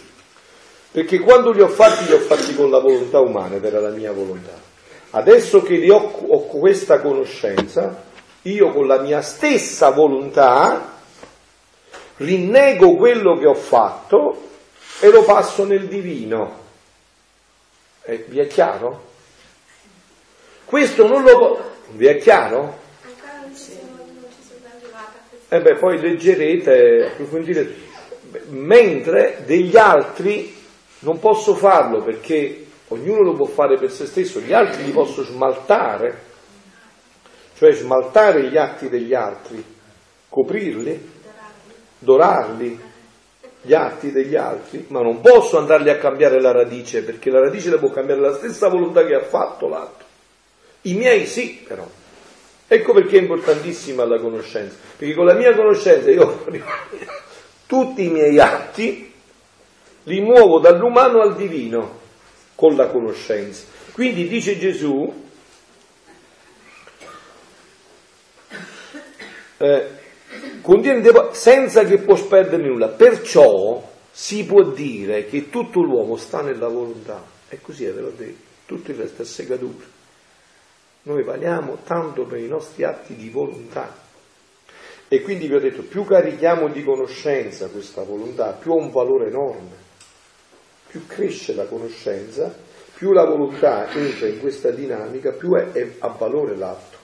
Perché 0.91 1.21
quando 1.21 1.53
li 1.53 1.61
ho 1.61 1.69
fatti, 1.69 2.07
li 2.07 2.15
ho 2.15 2.19
fatti 2.19 2.53
con 2.55 2.69
la 2.69 2.81
volontà 2.81 3.21
umana 3.21 3.63
era 3.63 3.79
la 3.79 3.91
mia 3.91 4.11
volontà. 4.11 4.59
Adesso 5.11 5.63
che 5.63 5.89
ho, 5.89 5.99
ho 5.99 6.47
questa 6.47 7.01
conoscenza, 7.01 8.11
io 8.43 8.73
con 8.73 8.87
la 8.87 9.01
mia 9.01 9.23
stessa 9.23 9.91
volontà 9.91 10.99
rinnego 12.17 12.97
quello 12.97 13.39
che 13.39 13.47
ho 13.47 13.55
fatto 13.55 14.51
e 15.01 15.11
lo 15.11 15.23
passo 15.25 15.65
nel 15.65 15.87
divino. 15.87 16.61
Eh, 18.03 18.25
vi 18.29 18.41
è 18.41 18.47
chiaro? 18.47 19.11
Questo 20.65 21.07
non 21.07 21.23
lo 21.23 21.39
può... 21.39 21.71
Vi 21.91 22.07
è 22.07 22.17
chiaro? 22.17 22.81
E 25.49 25.57
eh 25.57 25.61
beh, 25.61 25.75
poi 25.75 26.01
leggerete, 26.01 27.11
approfondirete. 27.13 27.91
Mentre 28.49 29.43
degli 29.45 29.77
altri 29.77 30.57
non 31.01 31.19
posso 31.19 31.55
farlo 31.55 32.03
perché 32.03 32.67
ognuno 32.89 33.23
lo 33.23 33.35
può 33.35 33.47
fare 33.47 33.77
per 33.77 33.91
se 33.91 34.07
stesso, 34.07 34.41
gli 34.41 34.55
altri 34.55 34.85
li 34.85 34.93
posso 34.93 35.23
smaltare, 35.25 36.31
cioè 37.63 37.73
smaltare 37.75 38.49
gli 38.49 38.57
atti 38.57 38.89
degli 38.89 39.15
altri, 39.15 39.65
coprirli 40.29 41.11
dorarli, 41.97 42.77
gli 43.61 43.73
atti 43.73 44.11
degli 44.11 44.35
altri, 44.35 44.87
ma 44.89 45.01
non 45.01 45.21
posso 45.21 45.59
andarli 45.59 45.89
a 45.89 45.97
cambiare 45.97 46.41
la 46.41 46.51
radice, 46.51 47.05
perché 47.05 47.31
la 47.31 47.39
radice 47.39 47.71
la 47.71 47.79
può 47.79 47.91
cambiare 47.91 48.21
la 48.21 48.35
stessa 48.35 48.67
volontà 48.67 49.07
che 49.07 49.15
ha 49.15 49.23
fatto 49.23 49.69
l'atto. 49.69 50.05
I 50.83 50.95
miei 50.95 51.25
sì, 51.25 51.65
però. 51.65 51.89
Ecco 52.67 52.93
perché 52.93 53.19
è 53.19 53.21
importantissima 53.21 54.05
la 54.05 54.19
conoscenza, 54.19 54.75
perché 54.97 55.15
con 55.15 55.27
la 55.27 55.35
mia 55.35 55.55
conoscenza 55.55 56.11
io 56.11 56.45
tutti 57.67 58.05
i 58.05 58.09
miei 58.09 58.41
atti 58.41 59.13
li 60.03 60.21
muovo 60.21 60.59
dall'umano 60.59 61.21
al 61.21 61.37
divino 61.37 62.01
con 62.57 62.75
la 62.75 62.89
conoscenza. 62.89 63.67
Quindi 63.93 64.27
dice 64.27 64.59
Gesù, 64.59 65.22
eh, 69.63 69.89
contiene 70.61 71.03
senza 71.33 71.85
che 71.85 71.99
può 71.99 72.17
perdere 72.27 72.67
nulla. 72.67 72.89
Perciò 72.89 73.91
si 74.11 74.45
può 74.45 74.71
dire 74.71 75.27
che 75.27 75.49
tutto 75.49 75.81
l'uomo 75.81 76.17
sta 76.17 76.43
nella 76.43 76.69
volontà. 76.69 77.25
E 77.49 77.61
così 77.61 77.85
è, 77.85 77.93
ve 77.93 78.01
l'ho 78.01 78.13
detto, 78.17 78.43
tutto 78.67 78.91
il 78.91 78.97
resto 78.97 79.23
è 79.23 79.25
segatura. 79.25 79.85
Noi 81.05 81.23
valiamo 81.23 81.79
tanto 81.85 82.25
per 82.25 82.39
i 82.39 82.49
nostri 82.49 82.83
atti 82.83 83.15
di 83.15 83.29
volontà. 83.29 83.95
E 85.09 85.21
quindi 85.21 85.47
vi 85.47 85.55
ho 85.55 85.61
detto, 85.61 85.83
più 85.83 86.05
carichiamo 86.05 86.69
di 86.69 86.83
conoscenza 86.83 87.69
questa 87.69 88.03
volontà, 88.03 88.53
più 88.53 88.73
ha 88.73 88.77
un 88.77 88.91
valore 88.91 89.29
enorme. 89.29 89.81
Più 90.89 91.07
cresce 91.07 91.55
la 91.55 91.67
conoscenza, 91.67 92.55
più 92.95 93.13
la 93.13 93.25
volontà 93.25 93.91
entra 93.93 94.27
in 94.27 94.41
questa 94.41 94.71
dinamica, 94.71 95.33
più 95.33 95.55
è, 95.55 95.71
è, 95.73 95.95
ha 95.99 96.09
valore 96.09 96.57
l'atto. 96.57 96.99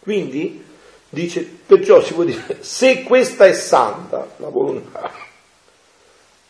Quindi 0.00 0.64
Dice, 1.10 1.42
perciò 1.42 2.02
si 2.02 2.12
può 2.12 2.24
dire, 2.24 2.58
se 2.62 3.02
questa 3.02 3.46
è 3.46 3.52
santa, 3.52 4.34
la 4.36 4.48
volontà, 4.48 5.10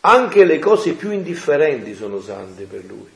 anche 0.00 0.44
le 0.44 0.58
cose 0.58 0.92
più 0.92 1.10
indifferenti 1.10 1.94
sono 1.94 2.20
sante 2.20 2.64
per 2.64 2.84
lui. 2.84 3.08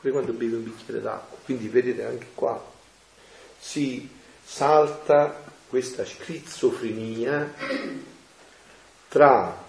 Pure 0.00 0.12
quando 0.12 0.32
beve 0.32 0.56
un 0.56 0.64
bicchiere 0.64 1.00
d'acqua. 1.00 1.38
Quindi 1.44 1.68
vedete 1.68 2.04
anche 2.04 2.26
qua 2.34 2.72
si 3.64 4.06
salta 4.44 5.42
questa 5.70 6.04
schizofrenia 6.04 7.50
tra 9.08 9.62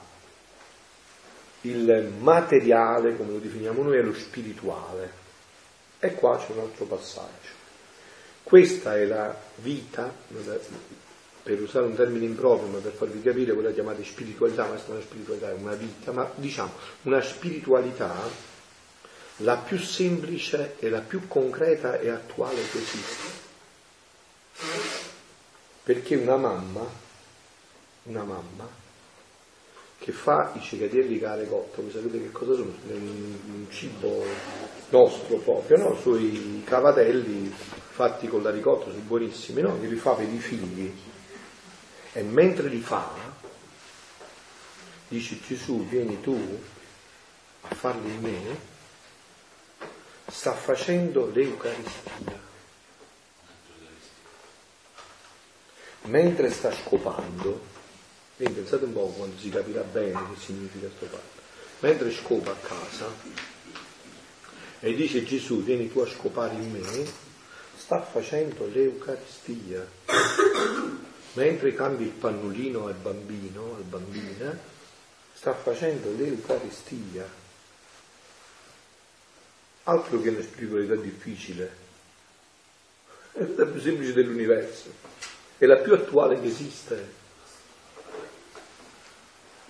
il 1.61 2.11
materiale, 2.19 3.15
come 3.15 3.31
lo 3.31 3.39
definiamo 3.39 3.81
noi, 3.83 3.97
e 3.97 4.01
lo 4.01 4.13
spirituale. 4.13 5.23
E 5.99 6.13
qua 6.13 6.37
c'è 6.37 6.51
un 6.51 6.59
altro 6.59 6.85
passaggio. 6.85 7.44
Questa 8.45 8.95
è 8.95 9.05
la 9.05 9.35
vita, 9.55 10.13
per 11.41 11.59
usare 11.59 11.87
un 11.87 11.95
termine 11.95 12.25
improprio, 12.25 12.69
ma 12.69 12.77
per 12.77 12.91
farvi 12.91 13.19
capire 13.19 13.53
quella 13.53 13.71
chiamata 13.71 14.03
spiritualità, 14.03 14.67
ma 14.67 14.75
è 14.75 14.81
una 14.85 15.01
spiritualità, 15.01 15.49
è 15.49 15.53
una 15.53 15.73
vita, 15.73 16.11
ma 16.11 16.29
diciamo 16.35 16.71
una 17.01 17.21
spiritualità 17.21 18.13
la 19.37 19.57
più 19.57 19.79
semplice 19.79 20.75
e 20.77 20.89
la 20.91 20.99
più 20.99 21.27
concreta 21.27 21.99
e 21.99 22.11
attuale 22.11 22.61
che 22.69 22.77
esiste. 22.77 23.23
Perché 25.81 26.15
una 26.15 26.37
mamma, 26.37 26.87
una 28.03 28.23
mamma, 28.23 28.69
che 29.97 30.11
fa 30.11 30.51
i 30.55 30.61
cicadielli 30.61 31.17
care 31.17 31.47
cotto, 31.47 31.81
voi 31.81 31.89
sapete 31.89 32.21
che 32.21 32.31
cosa 32.31 32.53
sono? 32.53 32.75
Un 32.89 33.65
cibo 33.71 34.23
nostro 34.89 35.37
proprio, 35.37 35.77
no? 35.77 35.95
Sui 35.99 36.61
cavatelli 36.63 37.51
fatti 37.95 38.27
con 38.27 38.43
la 38.43 38.51
ricotta, 38.51 38.91
sono 38.91 39.01
buonissimi, 39.03 39.61
no? 39.61 39.77
Li 39.79 39.95
fa 39.95 40.11
per 40.15 40.27
i 40.27 40.37
figli. 40.37 40.93
E 42.11 42.21
mentre 42.23 42.67
li 42.67 42.81
fa, 42.81 43.09
dice 45.07 45.39
Gesù, 45.39 45.87
vieni 45.87 46.19
tu 46.19 46.61
a 47.61 47.73
farli 47.73 48.11
in 48.11 48.19
me, 48.19 48.59
sta 50.27 50.51
facendo 50.51 51.31
l'Eucaristia. 51.33 52.43
Mentre 56.01 56.51
sta 56.51 56.73
scopando, 56.73 57.61
quindi 58.35 58.55
pensate 58.55 58.83
un 58.83 58.91
po' 58.91 59.07
quando 59.07 59.39
si 59.39 59.49
capirà 59.49 59.83
bene 59.83 60.33
che 60.33 60.41
significa 60.41 60.87
questo 60.87 61.05
fatto. 61.05 61.43
Mentre 61.79 62.11
scopa 62.11 62.51
a 62.51 62.55
casa 62.55 63.09
e 64.81 64.93
dice 64.93 65.23
Gesù 65.23 65.63
vieni 65.63 65.89
tu 65.89 65.99
a 65.99 66.07
scopare 66.07 66.55
in 66.55 66.71
me, 66.71 67.24
sta 67.85 68.01
facendo 68.01 68.65
l'Eucaristia. 68.65 69.85
Mentre 71.33 71.75
cambi 71.75 72.05
il 72.05 72.09
pannolino 72.09 72.87
al 72.87 72.95
bambino, 72.95 73.75
al 73.75 73.83
bambina, 73.83 74.57
sta 75.33 75.53
facendo 75.53 76.11
l'Eucaristia. 76.17 77.29
Altro 79.83 80.19
che 80.19 80.29
una 80.29 80.41
spiritualità 80.41 80.95
difficile, 80.95 81.83
è 83.33 83.45
la 83.55 83.65
più 83.65 83.79
semplice 83.79 84.13
dell'universo, 84.13 84.91
è 85.59 85.65
la 85.65 85.77
più 85.77 85.93
attuale 85.93 86.41
che 86.41 86.47
esiste 86.47 87.23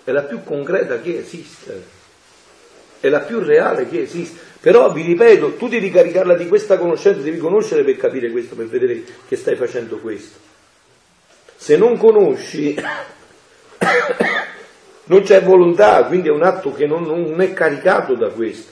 è 0.05 0.11
la 0.11 0.21
più 0.21 0.43
concreta 0.43 1.01
che 1.01 1.17
esiste, 1.17 1.83
è 2.99 3.09
la 3.09 3.21
più 3.21 3.39
reale 3.39 3.89
che 3.89 4.01
esiste. 4.01 4.44
Però 4.59 4.91
vi 4.91 5.03
ripeto, 5.03 5.55
tu 5.55 5.67
devi 5.67 5.91
caricarla 5.91 6.35
di 6.35 6.47
questa 6.47 6.77
conoscenza, 6.77 7.21
devi 7.21 7.37
conoscere 7.37 7.83
per 7.83 7.97
capire 7.97 8.31
questo, 8.31 8.55
per 8.55 8.67
vedere 8.67 9.03
che 9.27 9.35
stai 9.35 9.55
facendo 9.55 9.97
questo. 9.97 10.39
Se 11.55 11.77
non 11.77 11.97
conosci, 11.97 12.75
non 15.05 15.21
c'è 15.21 15.43
volontà, 15.43 16.03
quindi 16.05 16.29
è 16.29 16.31
un 16.31 16.43
atto 16.43 16.73
che 16.73 16.87
non, 16.87 17.03
non 17.03 17.39
è 17.41 17.53
caricato 17.53 18.15
da 18.15 18.29
questo. 18.29 18.71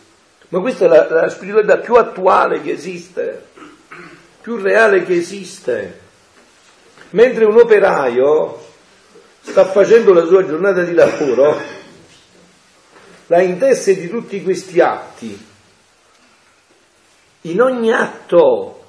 Ma 0.49 0.59
questa 0.59 0.85
è 0.85 0.87
la, 0.87 1.07
la 1.09 1.29
spiritualità 1.29 1.77
più 1.77 1.95
attuale 1.95 2.61
che 2.61 2.71
esiste, 2.71 3.45
più 4.41 4.57
reale 4.57 5.03
che 5.03 5.15
esiste. 5.15 6.01
Mentre 7.11 7.45
un 7.45 7.57
operaio 7.57 8.61
sta 9.41 9.65
facendo 9.65 10.13
la 10.13 10.25
sua 10.25 10.45
giornata 10.45 10.83
di 10.83 10.93
lavoro, 10.93 11.59
la 13.27 13.41
intesse 13.41 13.99
di 13.99 14.09
tutti 14.09 14.41
questi 14.41 14.79
atti, 14.79 15.51
in 17.43 17.61
ogni 17.61 17.91
atto 17.91 18.83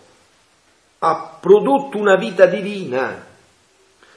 ha 0.99 1.39
prodotto 1.41 1.99
una 1.99 2.17
vita 2.17 2.47
divina. 2.47 3.27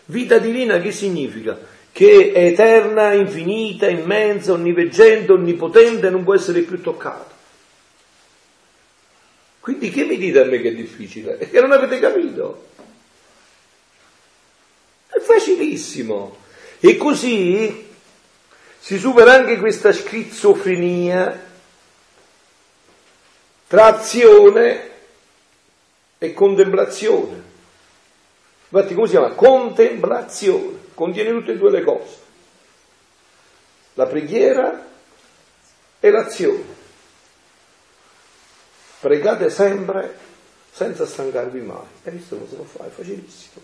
Vita 0.06 0.38
divina 0.38 0.80
che 0.80 0.92
significa? 0.92 1.58
Che 1.92 2.32
è 2.32 2.46
eterna, 2.46 3.14
infinita, 3.14 3.90
immensa, 3.90 4.54
onniveggente, 4.54 5.32
onnipotente, 5.32 6.10
non 6.10 6.24
può 6.24 6.36
essere 6.36 6.62
più 6.62 6.82
toccata. 6.82 7.36
Quindi 9.60 9.90
che 9.90 10.06
mi 10.06 10.18
dite 10.18 10.40
a 10.40 10.46
me 10.46 10.62
che 10.62 10.70
è 10.70 10.74
difficile? 10.74 11.38
È 11.40 11.50
che 11.50 11.60
non 11.60 11.72
avete 11.72 12.00
capito. 12.00 12.68
È 15.08 15.20
facilissimo. 15.20 16.38
E 16.80 16.96
così 16.96 17.86
si 18.80 18.98
supera 18.98 19.34
anche 19.34 19.58
questa 19.58 19.92
schizofrenia 19.92 21.47
tra 23.68 23.86
azione 23.86 24.90
e 26.18 26.34
contemplazione. 26.34 27.44
Infatti 28.70 28.94
come 28.94 29.08
si 29.08 29.14
chiama? 29.14 29.34
Contemplazione, 29.34 30.80
contiene 30.94 31.32
tutte 31.32 31.54
e 31.54 31.58
due 31.58 31.72
le 31.72 31.84
cose. 31.84 32.18
La 33.94 34.06
preghiera 34.06 34.86
e 36.00 36.10
l'azione. 36.10 36.76
Pregate 39.00 39.50
sempre 39.50 40.18
senza 40.72 41.06
stancarvi 41.06 41.62
mai. 41.62 41.86
E 42.04 42.12
questo 42.12 42.38
non 42.38 42.48
si 42.48 42.56
può 42.56 42.66
fare, 42.66 42.90
è 42.90 42.92
facilissimo. 42.92 43.64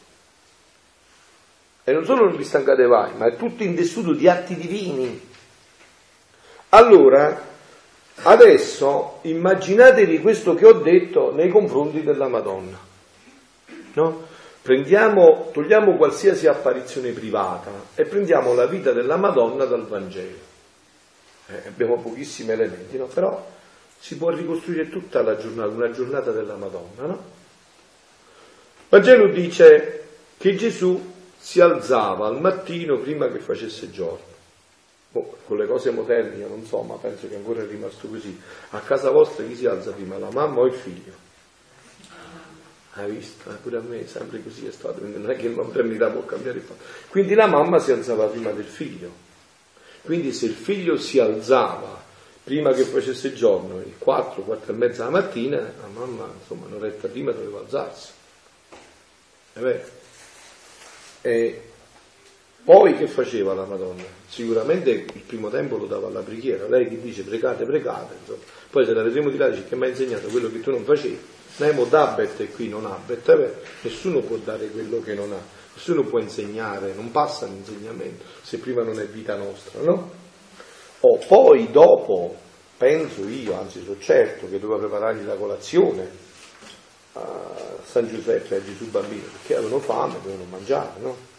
E 1.83 1.91
non 1.91 2.05
solo 2.05 2.25
non 2.25 2.37
vi 2.37 2.45
stancate 2.45 2.87
mai, 2.87 3.13
ma 3.15 3.25
è 3.27 3.35
tutto 3.35 3.63
intessuto 3.63 4.13
di 4.13 4.27
atti 4.29 4.55
divini. 4.55 5.29
Allora, 6.69 7.51
adesso 8.21 9.19
immaginatevi 9.21 10.19
questo 10.19 10.53
che 10.53 10.65
ho 10.65 10.73
detto 10.73 11.33
nei 11.33 11.49
confronti 11.49 12.03
della 12.03 12.27
Madonna. 12.27 12.77
No? 13.93 14.31
Prendiamo, 14.61 15.49
togliamo 15.51 15.97
qualsiasi 15.97 16.47
apparizione 16.47 17.11
privata 17.11 17.69
e 17.95 18.05
prendiamo 18.05 18.53
la 18.53 18.65
vita 18.65 18.91
della 18.91 19.17
Madonna 19.17 19.65
dal 19.65 19.85
Vangelo. 19.85 20.51
Eh, 21.47 21.63
abbiamo 21.67 21.99
pochissimi 21.99 22.51
elementi, 22.51 22.97
no? 22.97 23.05
però 23.07 23.45
si 23.99 24.15
può 24.15 24.29
ricostruire 24.29 24.89
tutta 24.89 25.21
la 25.21 25.37
giornata, 25.37 25.69
una 25.69 25.91
giornata 25.91 26.31
della 26.31 26.55
Madonna. 26.55 27.05
No? 27.05 27.23
Vangelo 28.87 29.27
dice 29.27 30.03
che 30.37 30.55
Gesù 30.55 31.11
si 31.37 31.59
alzava 31.59 32.27
al 32.27 32.39
mattino 32.39 32.97
prima 32.99 33.29
che 33.29 33.39
facesse 33.39 33.91
giorno. 33.91 34.32
Oh, 35.15 35.37
con 35.45 35.57
le 35.57 35.67
cose 35.67 35.91
moderne 35.91 36.37
io 36.37 36.47
non 36.47 36.65
so, 36.65 36.81
ma 36.81 36.95
penso 36.95 37.27
che 37.27 37.35
ancora 37.35 37.61
è 37.61 37.67
rimasto 37.67 38.07
così. 38.07 38.39
A 38.71 38.79
casa 38.79 39.11
vostra 39.11 39.45
chi 39.45 39.55
si 39.55 39.67
alza 39.67 39.91
prima, 39.91 40.17
la 40.17 40.31
mamma 40.31 40.59
o 40.59 40.65
il 40.65 40.73
figlio? 40.73 41.13
Hai 42.95 43.11
visto? 43.11 43.49
Eh, 43.49 43.55
pure 43.55 43.77
a 43.77 43.81
me 43.81 44.07
sempre 44.07 44.41
così 44.41 44.65
è 44.65 44.71
stato, 44.71 44.99
non 45.01 45.29
è 45.29 45.35
che 45.35 45.49
la 45.49 45.63
modernità 45.63 46.09
può 46.09 46.23
cambiare 46.25 46.57
il 46.57 46.63
fatto. 46.63 46.83
Quindi 47.09 47.35
la 47.35 47.47
mamma 47.47 47.79
si 47.79 47.91
alzava 47.91 48.25
prima 48.25 48.51
del 48.51 48.65
figlio. 48.65 49.11
Quindi 50.01 50.33
se 50.33 50.47
il 50.47 50.53
figlio 50.53 50.97
si 50.97 51.19
alzava 51.19 52.01
prima 52.43 52.73
che 52.73 52.83
facesse 52.83 53.33
giorno, 53.33 53.75
alle 53.75 53.93
4, 53.97 54.41
4 54.41 54.73
e 54.73 54.75
mezza 54.75 55.05
la 55.05 55.11
mattina, 55.11 55.59
la 55.59 55.87
mamma 55.91 56.29
insomma 56.39 56.65
un'oretta 56.65 57.07
prima 57.07 57.31
doveva 57.31 57.59
alzarsi. 57.59 58.11
È 59.53 59.59
vero? 59.59 60.01
E 61.21 61.72
poi 62.63 62.95
che 62.95 63.07
faceva 63.07 63.53
la 63.53 63.65
Madonna? 63.65 64.03
Sicuramente 64.27 64.89
il 64.91 65.21
primo 65.25 65.49
tempo 65.49 65.77
lo 65.77 65.85
dava 65.85 66.07
alla 66.07 66.21
preghiera, 66.21 66.67
lei 66.67 66.87
che 66.87 66.99
dice 67.01 67.23
pregate, 67.23 67.65
pregate, 67.65 68.15
insomma. 68.21 68.39
poi 68.69 68.85
se 68.85 68.93
la 68.93 69.03
vedremo 69.03 69.29
di 69.29 69.37
là 69.37 69.49
dice 69.49 69.65
che 69.67 69.75
mi 69.75 69.85
ha 69.85 69.89
insegnato 69.89 70.27
quello 70.29 70.49
che 70.49 70.61
tu 70.61 70.71
non 70.71 70.83
facevi, 70.83 71.19
Nemo 71.55 71.85
dabet 71.85 72.39
e 72.39 72.49
qui 72.49 72.67
non 72.67 72.85
abet, 72.85 73.29
eh 73.29 73.53
nessuno 73.81 74.21
può 74.21 74.37
dare 74.37 74.69
quello 74.69 75.01
che 75.01 75.13
non 75.13 75.31
ha, 75.33 75.39
nessuno 75.75 76.03
può 76.03 76.19
insegnare, 76.19 76.93
non 76.93 77.11
passa 77.11 77.45
l'insegnamento 77.45 78.23
se 78.41 78.57
prima 78.57 78.81
non 78.81 78.99
è 78.99 79.05
vita 79.05 79.35
nostra, 79.35 79.81
no? 79.81 80.11
O 81.01 81.17
poi 81.27 81.69
dopo, 81.69 82.35
penso 82.77 83.27
io, 83.27 83.59
anzi 83.59 83.83
sono 83.83 83.99
certo 83.99 84.49
che 84.49 84.57
doveva 84.57 84.79
preparargli 84.79 85.25
la 85.25 85.35
colazione 85.35 86.09
a 87.13 87.51
San 87.83 88.07
Giuseppe 88.07 88.55
e 88.55 88.63
Gesù 88.63 88.89
bambino, 88.89 89.23
perché 89.23 89.55
avevano 89.55 89.79
fame, 89.79 90.13
dovevano 90.23 90.49
mangiare, 90.49 90.99
no? 91.01 91.31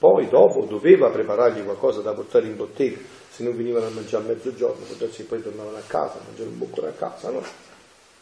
Poi 0.00 0.30
dopo 0.30 0.64
doveva 0.64 1.10
preparargli 1.10 1.62
qualcosa 1.62 2.00
da 2.00 2.14
portare 2.14 2.46
in 2.46 2.56
bottega, 2.56 2.96
se 3.30 3.42
non 3.42 3.54
venivano 3.54 3.84
a 3.84 3.90
mangiare 3.90 4.24
a 4.24 4.28
mezzogiorno, 4.28 4.82
potersi 4.86 5.24
poi 5.24 5.42
tornavano 5.42 5.76
a 5.76 5.82
casa, 5.86 6.14
a 6.14 6.22
mangiare 6.24 6.48
un 6.48 6.56
boccone 6.56 6.88
a 6.88 6.92
casa, 6.92 7.28
no? 7.28 7.42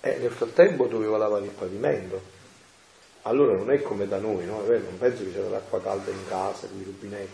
E 0.00 0.16
nel 0.16 0.32
frattempo 0.32 0.86
doveva 0.86 1.16
lavare 1.18 1.44
il 1.44 1.52
pavimento. 1.52 2.20
Allora 3.22 3.54
non 3.54 3.70
è 3.70 3.80
come 3.80 4.08
da 4.08 4.18
noi, 4.18 4.44
no? 4.44 4.60
Non 4.66 4.98
penso 4.98 5.22
che 5.22 5.32
c'era 5.32 5.48
l'acqua 5.50 5.80
calda 5.80 6.10
in 6.10 6.26
casa, 6.28 6.66
con 6.66 6.80
i 6.80 6.82
rubinetti. 6.82 7.30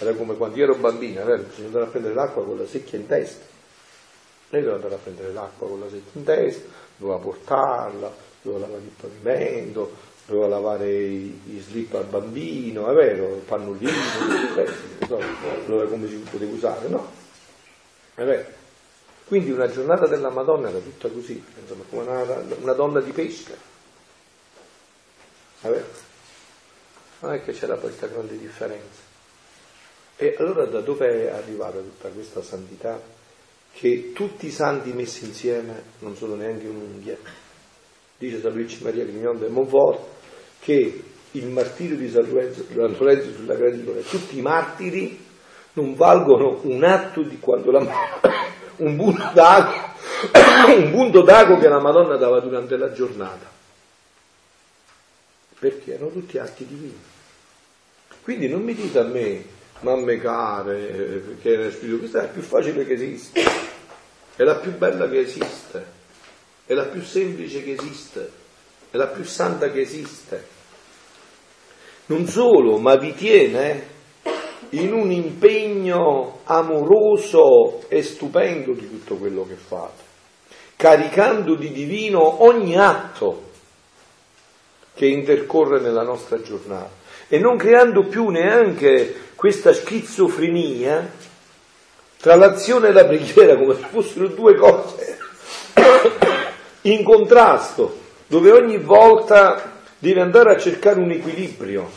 Era 0.00 0.12
come 0.12 0.36
quando 0.36 0.58
io 0.58 0.64
ero 0.64 0.74
bambina, 0.74 1.24
vero? 1.24 1.44
Bisogna 1.44 1.66
andare 1.68 1.84
a 1.86 1.88
prendere 1.88 2.14
l'acqua 2.14 2.44
con 2.44 2.58
la 2.58 2.66
secchia 2.66 2.98
in 2.98 3.06
testa. 3.06 3.46
Lei 4.50 4.60
doveva 4.60 4.76
andare 4.76 4.94
a 4.94 4.98
prendere 4.98 5.32
l'acqua 5.32 5.68
con 5.68 5.80
la 5.80 5.88
secchia 5.88 6.20
in 6.20 6.24
testa, 6.24 6.68
doveva 6.98 7.18
portarla, 7.18 8.14
doveva 8.42 8.66
lavare 8.66 8.84
il 8.84 8.92
pavimento, 9.00 9.90
doveva 10.26 10.48
lavare 10.48 10.90
gli 10.90 11.60
slip 11.60 11.94
al 11.94 12.04
bambino, 12.04 12.88
è 12.88 12.94
vero, 12.94 13.36
il 13.36 13.42
pannolino, 13.42 13.92
so 15.06 15.18
come 15.88 16.08
si 16.08 16.16
poteva 16.16 16.52
usare, 16.52 16.88
no? 16.88 17.10
È 18.14 18.24
vero. 18.24 18.44
Quindi 19.26 19.50
una 19.50 19.70
giornata 19.70 20.06
della 20.06 20.30
Madonna 20.30 20.68
era 20.68 20.78
tutta 20.78 21.08
così, 21.08 21.42
insomma, 21.60 21.84
come 21.88 22.02
una, 22.02 22.42
una 22.60 22.72
donna 22.72 23.00
di 23.00 23.12
pesca. 23.12 23.54
È 25.60 25.68
vero? 25.68 25.86
Non 27.20 27.32
è 27.32 27.42
che 27.42 27.52
c'era 27.52 27.76
questa 27.76 28.06
grande 28.08 28.36
differenza. 28.38 29.04
E 30.16 30.34
allora 30.38 30.64
da 30.66 30.80
dove 30.80 31.28
è 31.28 31.32
arrivata 31.32 31.78
tutta 31.78 32.08
questa 32.08 32.42
santità? 32.42 33.00
Che 33.72 34.12
tutti 34.12 34.46
i 34.46 34.50
santi 34.50 34.92
messi 34.92 35.24
insieme 35.24 35.82
non 36.00 36.16
sono 36.16 36.34
neanche 36.34 36.66
un'unghia. 36.66 37.16
Dice 38.16 38.40
San 38.40 38.52
Luigi 38.52 38.82
Maria 38.82 39.04
Grignon 39.04 39.38
de 39.38 39.48
Montfort 39.48 40.15
che 40.66 41.00
il 41.30 41.46
martirio 41.46 41.96
di 41.96 42.10
San 42.10 42.28
Lorenzo, 42.28 42.66
Lorenzo 42.72 43.32
sulla 43.36 43.54
graticola 43.54 44.00
e 44.00 44.02
tutti 44.02 44.36
i 44.36 44.40
martiri 44.40 45.24
non 45.74 45.94
valgono 45.94 46.58
un 46.64 46.82
atto 46.82 47.22
di 47.22 47.38
quando 47.38 47.70
la, 47.70 47.78
un 48.78 48.96
punto 48.96 49.30
d'ago, 49.32 49.72
un 50.76 50.90
punto 50.90 51.22
d'ago 51.22 51.58
che 51.58 51.68
la 51.68 51.78
Madonna 51.78 52.16
dava 52.16 52.40
durante 52.40 52.76
la 52.76 52.92
giornata. 52.92 53.48
Perché 55.56 55.94
erano 55.94 56.10
tutti 56.10 56.36
atti 56.36 56.66
divini. 56.66 57.00
Quindi 58.22 58.48
non 58.48 58.62
mi 58.62 58.74
dite 58.74 58.98
a 58.98 59.04
me, 59.04 59.44
mamme 59.80 60.18
care, 60.18 61.36
che 61.42 61.68
è 61.68 61.70
spirito, 61.70 61.98
questa 61.98 62.18
è 62.18 62.22
la 62.22 62.28
più 62.28 62.42
facile 62.42 62.84
che 62.84 62.94
esiste, 62.94 63.40
è 64.34 64.42
la 64.42 64.56
più 64.56 64.76
bella 64.76 65.08
che 65.08 65.20
esiste, 65.20 65.86
è 66.66 66.74
la 66.74 66.86
più 66.86 67.02
semplice 67.02 67.62
che 67.62 67.76
esiste, 67.78 68.32
è 68.90 68.96
la 68.96 69.06
più 69.06 69.22
santa 69.22 69.70
che 69.70 69.80
esiste. 69.80 70.54
Non 72.06 72.26
solo, 72.26 72.78
ma 72.78 72.96
vi 72.96 73.14
tiene 73.14 73.94
in 74.70 74.92
un 74.92 75.10
impegno 75.10 76.40
amoroso 76.44 77.82
e 77.88 78.02
stupendo 78.02 78.72
di 78.72 78.88
tutto 78.88 79.16
quello 79.16 79.44
che 79.46 79.54
fate, 79.54 80.02
caricando 80.76 81.54
di 81.54 81.72
divino 81.72 82.44
ogni 82.44 82.76
atto 82.76 83.42
che 84.94 85.06
intercorre 85.06 85.80
nella 85.80 86.02
nostra 86.02 86.40
giornata 86.40 86.90
e 87.28 87.38
non 87.38 87.56
creando 87.56 88.04
più 88.04 88.28
neanche 88.28 89.14
questa 89.34 89.72
schizofrenia 89.72 91.10
tra 92.20 92.36
l'azione 92.36 92.88
e 92.88 92.92
la 92.92 93.04
preghiera 93.04 93.56
come 93.56 93.74
se 93.74 93.86
fossero 93.90 94.28
due 94.28 94.54
cose 94.54 95.18
in 96.82 97.02
contrasto, 97.04 97.98
dove 98.26 98.52
ogni 98.52 98.78
volta 98.78 99.75
deve 99.98 100.20
andare 100.20 100.54
a 100.54 100.58
cercare 100.58 101.00
un 101.00 101.10
equilibrio. 101.10 101.90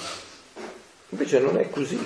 Invece 1.10 1.40
non 1.40 1.58
è 1.58 1.70
così. 1.70 2.00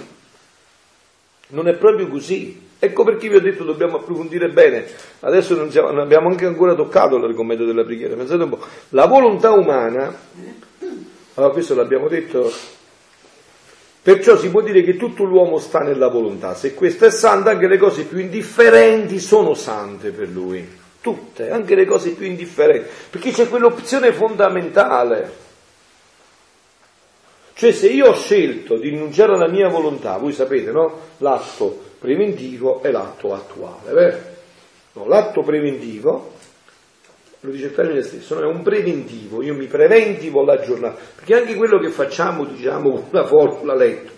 Non 1.47 1.67
è 1.67 1.73
proprio 1.73 2.07
così. 2.07 2.71
Ecco 2.79 3.03
perché 3.03 3.29
vi 3.29 3.35
ho 3.35 3.41
detto 3.41 3.63
dobbiamo 3.63 3.97
approfondire 3.97 4.49
bene. 4.49 4.85
Adesso 5.21 5.55
non, 5.55 5.71
siamo, 5.71 5.91
non 5.91 5.99
abbiamo 5.99 6.29
anche 6.29 6.45
ancora 6.45 6.73
toccato 6.73 7.17
l'argomento 7.17 7.65
della 7.65 7.83
preghiera. 7.83 8.15
Pensate 8.15 8.43
un 8.43 8.49
po'. 8.49 8.59
La 8.89 9.05
volontà 9.05 9.51
umana, 9.51 10.13
allora 11.35 11.53
questo 11.53 11.75
l'abbiamo 11.75 12.07
detto, 12.07 12.51
perciò 14.01 14.35
si 14.37 14.49
può 14.49 14.61
dire 14.61 14.83
che 14.83 14.97
tutto 14.97 15.23
l'uomo 15.23 15.59
sta 15.59 15.79
nella 15.79 16.07
volontà. 16.07 16.55
Se 16.55 16.73
questa 16.73 17.05
è 17.05 17.11
santa, 17.11 17.51
anche 17.51 17.67
le 17.67 17.77
cose 17.77 18.03
più 18.03 18.17
indifferenti 18.17 19.19
sono 19.19 19.53
sante 19.53 20.11
per 20.11 20.27
lui. 20.27 20.81
Tutte, 20.99 21.51
anche 21.51 21.75
le 21.75 21.85
cose 21.85 22.11
più 22.11 22.25
indifferenti. 22.25 22.89
Perché 23.09 23.31
c'è 23.31 23.47
quell'opzione 23.47 24.11
fondamentale 24.11 25.42
cioè 27.63 27.71
se 27.71 27.87
io 27.87 28.09
ho 28.09 28.15
scelto 28.15 28.77
di 28.77 28.89
rinunciare 28.89 29.35
alla 29.35 29.47
mia 29.47 29.69
volontà, 29.69 30.17
voi 30.17 30.33
sapete, 30.33 30.71
no? 30.71 30.99
L'atto 31.19 31.81
preventivo 31.97 32.83
e 32.83 32.91
l'atto 32.91 33.33
attuale, 33.33 33.93
vero? 33.93 34.17
No, 34.95 35.07
l'atto 35.07 35.43
preventivo, 35.43 36.33
lo 37.39 37.51
dice 37.51 37.67
il 37.67 37.73
termine 37.73 38.01
stesso, 38.01 38.35
no? 38.35 38.41
è 38.41 38.53
un 38.53 38.63
preventivo, 38.63 39.41
io 39.41 39.53
mi 39.53 39.67
preventivo 39.67 40.43
la 40.43 40.59
giornata, 40.59 40.99
perché 41.15 41.35
anche 41.35 41.55
quello 41.55 41.79
che 41.79 41.89
facciamo, 41.89 42.43
diciamo, 42.43 42.91
con 42.91 43.07
una 43.11 43.25
formula 43.25 43.75
letto, 43.75 44.11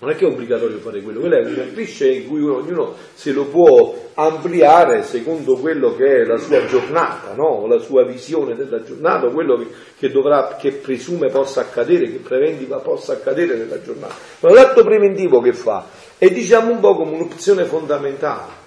non 0.00 0.10
è 0.10 0.14
che 0.14 0.24
è 0.24 0.28
obbligatorio 0.28 0.78
fare 0.78 1.02
quello, 1.02 1.18
quello 1.18 1.36
è 1.36 1.44
un 1.44 1.72
cliché 1.72 2.08
in 2.08 2.28
cui 2.28 2.40
ognuno 2.40 2.94
se 3.14 3.32
lo 3.32 3.46
può 3.46 4.10
ampliare 4.14 5.02
secondo 5.02 5.56
quello 5.56 5.96
che 5.96 6.22
è 6.22 6.24
la 6.24 6.36
sua 6.36 6.64
giornata, 6.66 7.34
no? 7.34 7.66
la 7.66 7.80
sua 7.80 8.04
visione 8.04 8.54
della 8.54 8.80
giornata, 8.82 9.28
quello 9.28 9.56
che, 9.56 9.66
che, 9.98 10.10
dovrà, 10.10 10.56
che 10.56 10.70
presume 10.70 11.30
possa 11.30 11.62
accadere, 11.62 12.10
che 12.12 12.18
preventiva 12.18 12.78
possa 12.78 13.14
accadere 13.14 13.56
nella 13.56 13.82
giornata. 13.82 14.14
Ma 14.40 14.52
l'atto 14.52 14.84
preventivo 14.84 15.40
che 15.40 15.52
fa 15.52 15.86
è 16.16 16.30
diciamo 16.30 16.70
un 16.70 16.78
po' 16.78 16.94
come 16.94 17.16
un'opzione 17.16 17.64
fondamentale. 17.64 18.57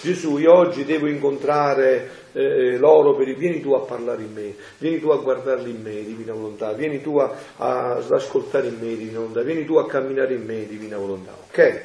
Gesù, 0.00 0.38
io 0.38 0.54
oggi 0.54 0.84
devo 0.84 1.08
incontrare 1.08 2.08
eh, 2.32 2.76
loro 2.76 3.16
per 3.16 3.34
vieni 3.34 3.60
tu 3.60 3.72
a 3.72 3.80
parlare 3.80 4.22
in 4.22 4.32
me, 4.32 4.54
vieni 4.78 5.00
tu 5.00 5.08
a 5.08 5.16
guardarli 5.16 5.70
in 5.70 5.82
me, 5.82 6.04
divina 6.04 6.32
volontà, 6.32 6.72
vieni 6.72 7.00
tu 7.00 7.18
a, 7.18 7.34
a, 7.56 7.96
ad 7.96 8.12
ascoltare 8.12 8.68
in 8.68 8.76
me, 8.80 8.96
divina 8.96 9.18
volontà, 9.18 9.42
vieni 9.42 9.64
tu 9.64 9.74
a 9.76 9.86
camminare 9.86 10.34
in 10.34 10.44
me, 10.44 10.66
divina 10.66 10.96
volontà. 10.98 11.32
Ok? 11.48 11.80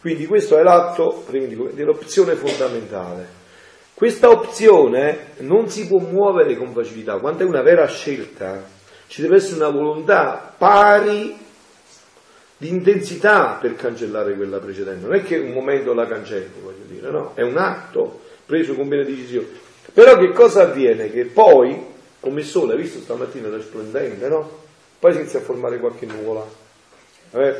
Quindi 0.00 0.26
questo 0.26 0.58
è 0.58 0.62
l'atto 0.62 1.24
dell'opzione 1.28 2.34
fondamentale. 2.34 3.42
Questa 3.94 4.28
opzione 4.28 5.32
non 5.38 5.68
si 5.68 5.86
può 5.86 5.98
muovere 5.98 6.56
con 6.56 6.72
facilità, 6.72 7.18
quando 7.18 7.42
è 7.42 7.46
una 7.46 7.62
vera 7.62 7.86
scelta, 7.86 8.62
ci 9.06 9.22
deve 9.22 9.36
essere 9.36 9.56
una 9.56 9.70
volontà 9.70 10.54
pari 10.56 11.43
di 12.64 12.70
intensità 12.70 13.58
per 13.60 13.76
cancellare 13.76 14.34
quella 14.34 14.58
precedente. 14.58 15.04
Non 15.04 15.14
è 15.14 15.22
che 15.22 15.36
un 15.36 15.50
momento 15.50 15.92
la 15.92 16.06
cancelli, 16.06 16.60
voglio 16.62 16.84
dire, 16.86 17.10
no? 17.10 17.32
È 17.34 17.42
un 17.42 17.58
atto 17.58 18.22
preso 18.46 18.74
con 18.74 18.88
bene 18.88 19.04
decisione. 19.04 19.48
Però 19.92 20.16
che 20.16 20.30
cosa 20.30 20.62
avviene? 20.62 21.10
Che 21.10 21.26
poi, 21.26 21.78
come 22.20 22.40
il 22.40 22.46
sole, 22.46 22.72
hai 22.72 22.80
visto 22.80 23.00
stamattina 23.00 23.48
era 23.48 23.60
splendente, 23.60 24.28
no? 24.28 24.62
Poi 24.98 25.12
si 25.12 25.18
inizia 25.18 25.40
a 25.40 25.42
formare 25.42 25.78
qualche 25.78 26.06
nuvola. 26.06 26.42
Eh? 27.32 27.54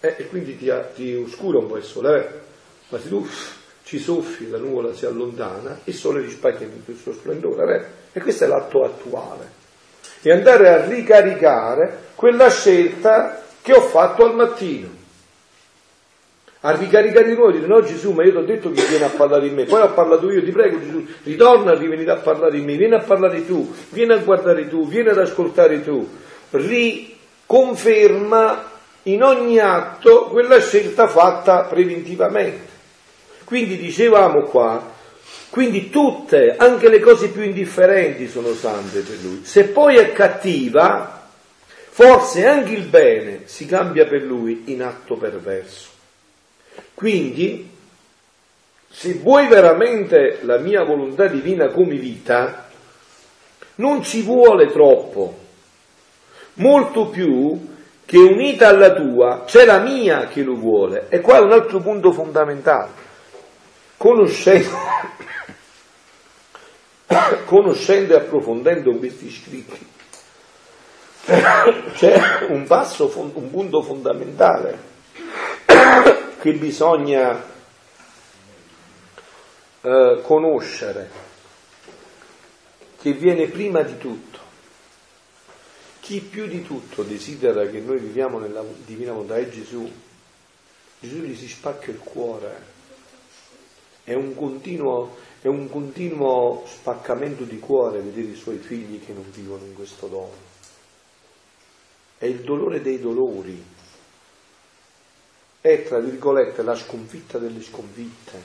Eh, 0.00 0.14
e 0.18 0.26
quindi 0.26 0.58
ti, 0.58 0.72
ti, 0.96 1.14
oscura 1.14 1.58
un 1.58 1.68
po' 1.68 1.76
il 1.76 1.84
sole, 1.84 2.18
eh? 2.18 2.28
ma 2.88 2.98
se 2.98 3.08
tu 3.08 3.24
ci 3.84 4.00
soffi, 4.00 4.50
la 4.50 4.58
nuvola 4.58 4.92
si 4.92 5.06
allontana, 5.06 5.78
il 5.84 5.94
sole 5.94 6.20
rispecchia 6.20 6.66
tutto 6.66 6.90
il 6.90 6.96
suo 6.96 7.12
splendore. 7.12 7.76
Eh? 8.12 8.18
E 8.18 8.20
questo 8.20 8.42
è 8.42 8.48
l'atto 8.48 8.82
attuale. 8.82 9.62
E 10.20 10.32
andare 10.32 10.68
a 10.68 10.84
ricaricare 10.84 11.98
quella 12.16 12.50
scelta 12.50 13.43
che 13.64 13.72
ho 13.72 13.80
fatto 13.80 14.26
al 14.26 14.34
mattino. 14.34 14.88
A 16.60 16.72
ricaricare 16.72 17.28
di 17.28 17.34
nuovo 17.34 17.50
dire 17.50 17.66
no 17.66 17.82
Gesù 17.82 18.12
ma 18.12 18.22
io 18.22 18.32
ti 18.32 18.36
ho 18.36 18.42
detto 18.42 18.70
che 18.70 18.84
vieni 18.84 19.04
a 19.04 19.08
parlare 19.08 19.46
in 19.46 19.54
me. 19.54 19.64
Poi 19.64 19.80
ho 19.80 19.92
parlato 19.94 20.30
io 20.30 20.44
ti 20.44 20.50
prego 20.50 20.78
Gesù 20.78 21.02
ritorna 21.22 21.70
a 21.70 21.74
rivenire 21.74 22.10
a 22.10 22.16
parlare 22.16 22.58
in 22.58 22.64
me 22.64 22.76
vieni 22.76 22.92
a 22.92 22.98
parlare 22.98 23.46
tu 23.46 23.74
vieni 23.88 24.12
a 24.12 24.18
guardare 24.18 24.68
tu 24.68 24.86
vieni 24.86 25.08
ad 25.08 25.16
ascoltare 25.16 25.82
tu. 25.82 26.06
Riconferma 26.50 26.92
in 29.04 29.22
ogni 29.22 29.58
atto 29.58 30.24
quella 30.24 30.60
scelta 30.60 31.08
fatta 31.08 31.62
preventivamente. 31.62 32.72
Quindi 33.44 33.78
dicevamo 33.78 34.42
qua 34.42 34.92
quindi 35.48 35.88
tutte 35.88 36.54
anche 36.58 36.90
le 36.90 37.00
cose 37.00 37.28
più 37.28 37.40
indifferenti 37.40 38.28
sono 38.28 38.52
sante 38.52 39.00
per 39.00 39.16
lui. 39.22 39.40
Se 39.42 39.64
poi 39.64 39.96
è 39.96 40.12
cattiva 40.12 41.23
forse 41.94 42.46
anche 42.46 42.72
il 42.72 42.86
bene 42.86 43.42
si 43.44 43.66
cambia 43.66 44.06
per 44.06 44.22
lui 44.22 44.64
in 44.66 44.82
atto 44.82 45.16
perverso 45.16 45.92
quindi, 46.94 47.70
se 48.88 49.14
vuoi 49.14 49.48
veramente 49.48 50.38
la 50.42 50.58
mia 50.58 50.84
volontà 50.84 51.26
divina 51.26 51.68
come 51.68 51.96
vita, 51.96 52.68
non 53.76 54.02
ci 54.04 54.22
vuole 54.22 54.70
troppo, 54.70 55.38
molto 56.54 57.08
più 57.08 57.72
che 58.04 58.18
unita 58.18 58.68
alla 58.68 58.92
tua 58.92 59.42
c'è 59.44 59.64
la 59.64 59.80
mia 59.80 60.28
che 60.28 60.42
lo 60.42 60.54
vuole. 60.54 61.06
E 61.08 61.20
qua 61.20 61.38
è 61.38 61.40
un 61.40 61.50
altro 61.50 61.80
punto 61.80 62.12
fondamentale. 62.12 63.02
Conoscendo, 63.96 64.76
conoscendo 67.46 68.14
e 68.14 68.16
approfondendo 68.16 68.92
questi 68.92 69.30
scritti, 69.30 69.86
c'è 71.94 72.46
un 72.48 72.66
passo, 72.66 73.10
un 73.16 73.50
punto 73.50 73.80
fondamentale 73.80 74.78
che 76.38 76.52
bisogna 76.52 77.42
eh, 79.80 80.20
conoscere, 80.22 81.10
che 83.00 83.12
viene 83.12 83.46
prima 83.46 83.80
di 83.80 83.96
tutto. 83.96 84.38
Chi 86.00 86.20
più 86.20 86.46
di 86.46 86.62
tutto 86.62 87.02
desidera 87.02 87.64
che 87.68 87.80
noi 87.80 87.98
viviamo 87.98 88.38
nella 88.38 88.62
divina 88.84 89.12
volontà 89.12 89.36
è 89.36 89.48
Gesù. 89.48 89.90
Gesù 91.00 91.16
gli 91.22 91.34
si 91.34 91.48
spacca 91.48 91.90
il 91.90 92.00
cuore. 92.00 92.72
È 94.04 94.12
un 94.12 94.34
continuo, 94.34 95.16
È 95.40 95.46
un 95.46 95.70
continuo 95.70 96.64
spaccamento 96.66 97.44
di 97.44 97.58
cuore 97.58 98.00
vedere 98.00 98.28
i 98.28 98.36
suoi 98.36 98.58
figli 98.58 99.02
che 99.02 99.14
non 99.14 99.24
vivono 99.30 99.64
in 99.64 99.74
questo 99.74 100.06
dono. 100.06 100.43
È 102.24 102.26
il 102.26 102.40
dolore 102.40 102.80
dei 102.80 102.98
dolori. 102.98 103.62
È, 105.60 105.82
tra 105.82 105.98
virgolette, 105.98 106.62
la 106.62 106.74
sconfitta 106.74 107.36
delle 107.36 107.60
sconfitte. 107.60 108.40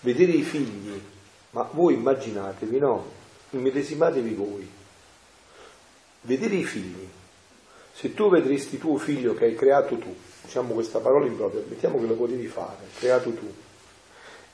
Vedere 0.00 0.32
i 0.32 0.42
figli, 0.42 0.98
ma 1.50 1.68
voi 1.70 1.92
immaginatevi, 1.92 2.78
no? 2.78 3.04
Immedesimatevi 3.50 4.32
voi. 4.32 4.66
Vedere 6.22 6.54
i 6.54 6.64
figli. 6.64 7.06
Se 7.92 8.14
tu 8.14 8.30
vedresti 8.30 8.78
tuo 8.78 8.96
figlio 8.96 9.34
che 9.34 9.44
hai 9.44 9.54
creato 9.54 9.98
tu, 9.98 10.16
diciamo 10.44 10.72
questa 10.72 11.00
parola 11.00 11.26
impropria, 11.26 11.62
mettiamo 11.68 12.00
che 12.00 12.06
lo 12.06 12.14
potevi 12.14 12.46
fare, 12.46 12.86
creato 12.98 13.32
tu, 13.32 13.54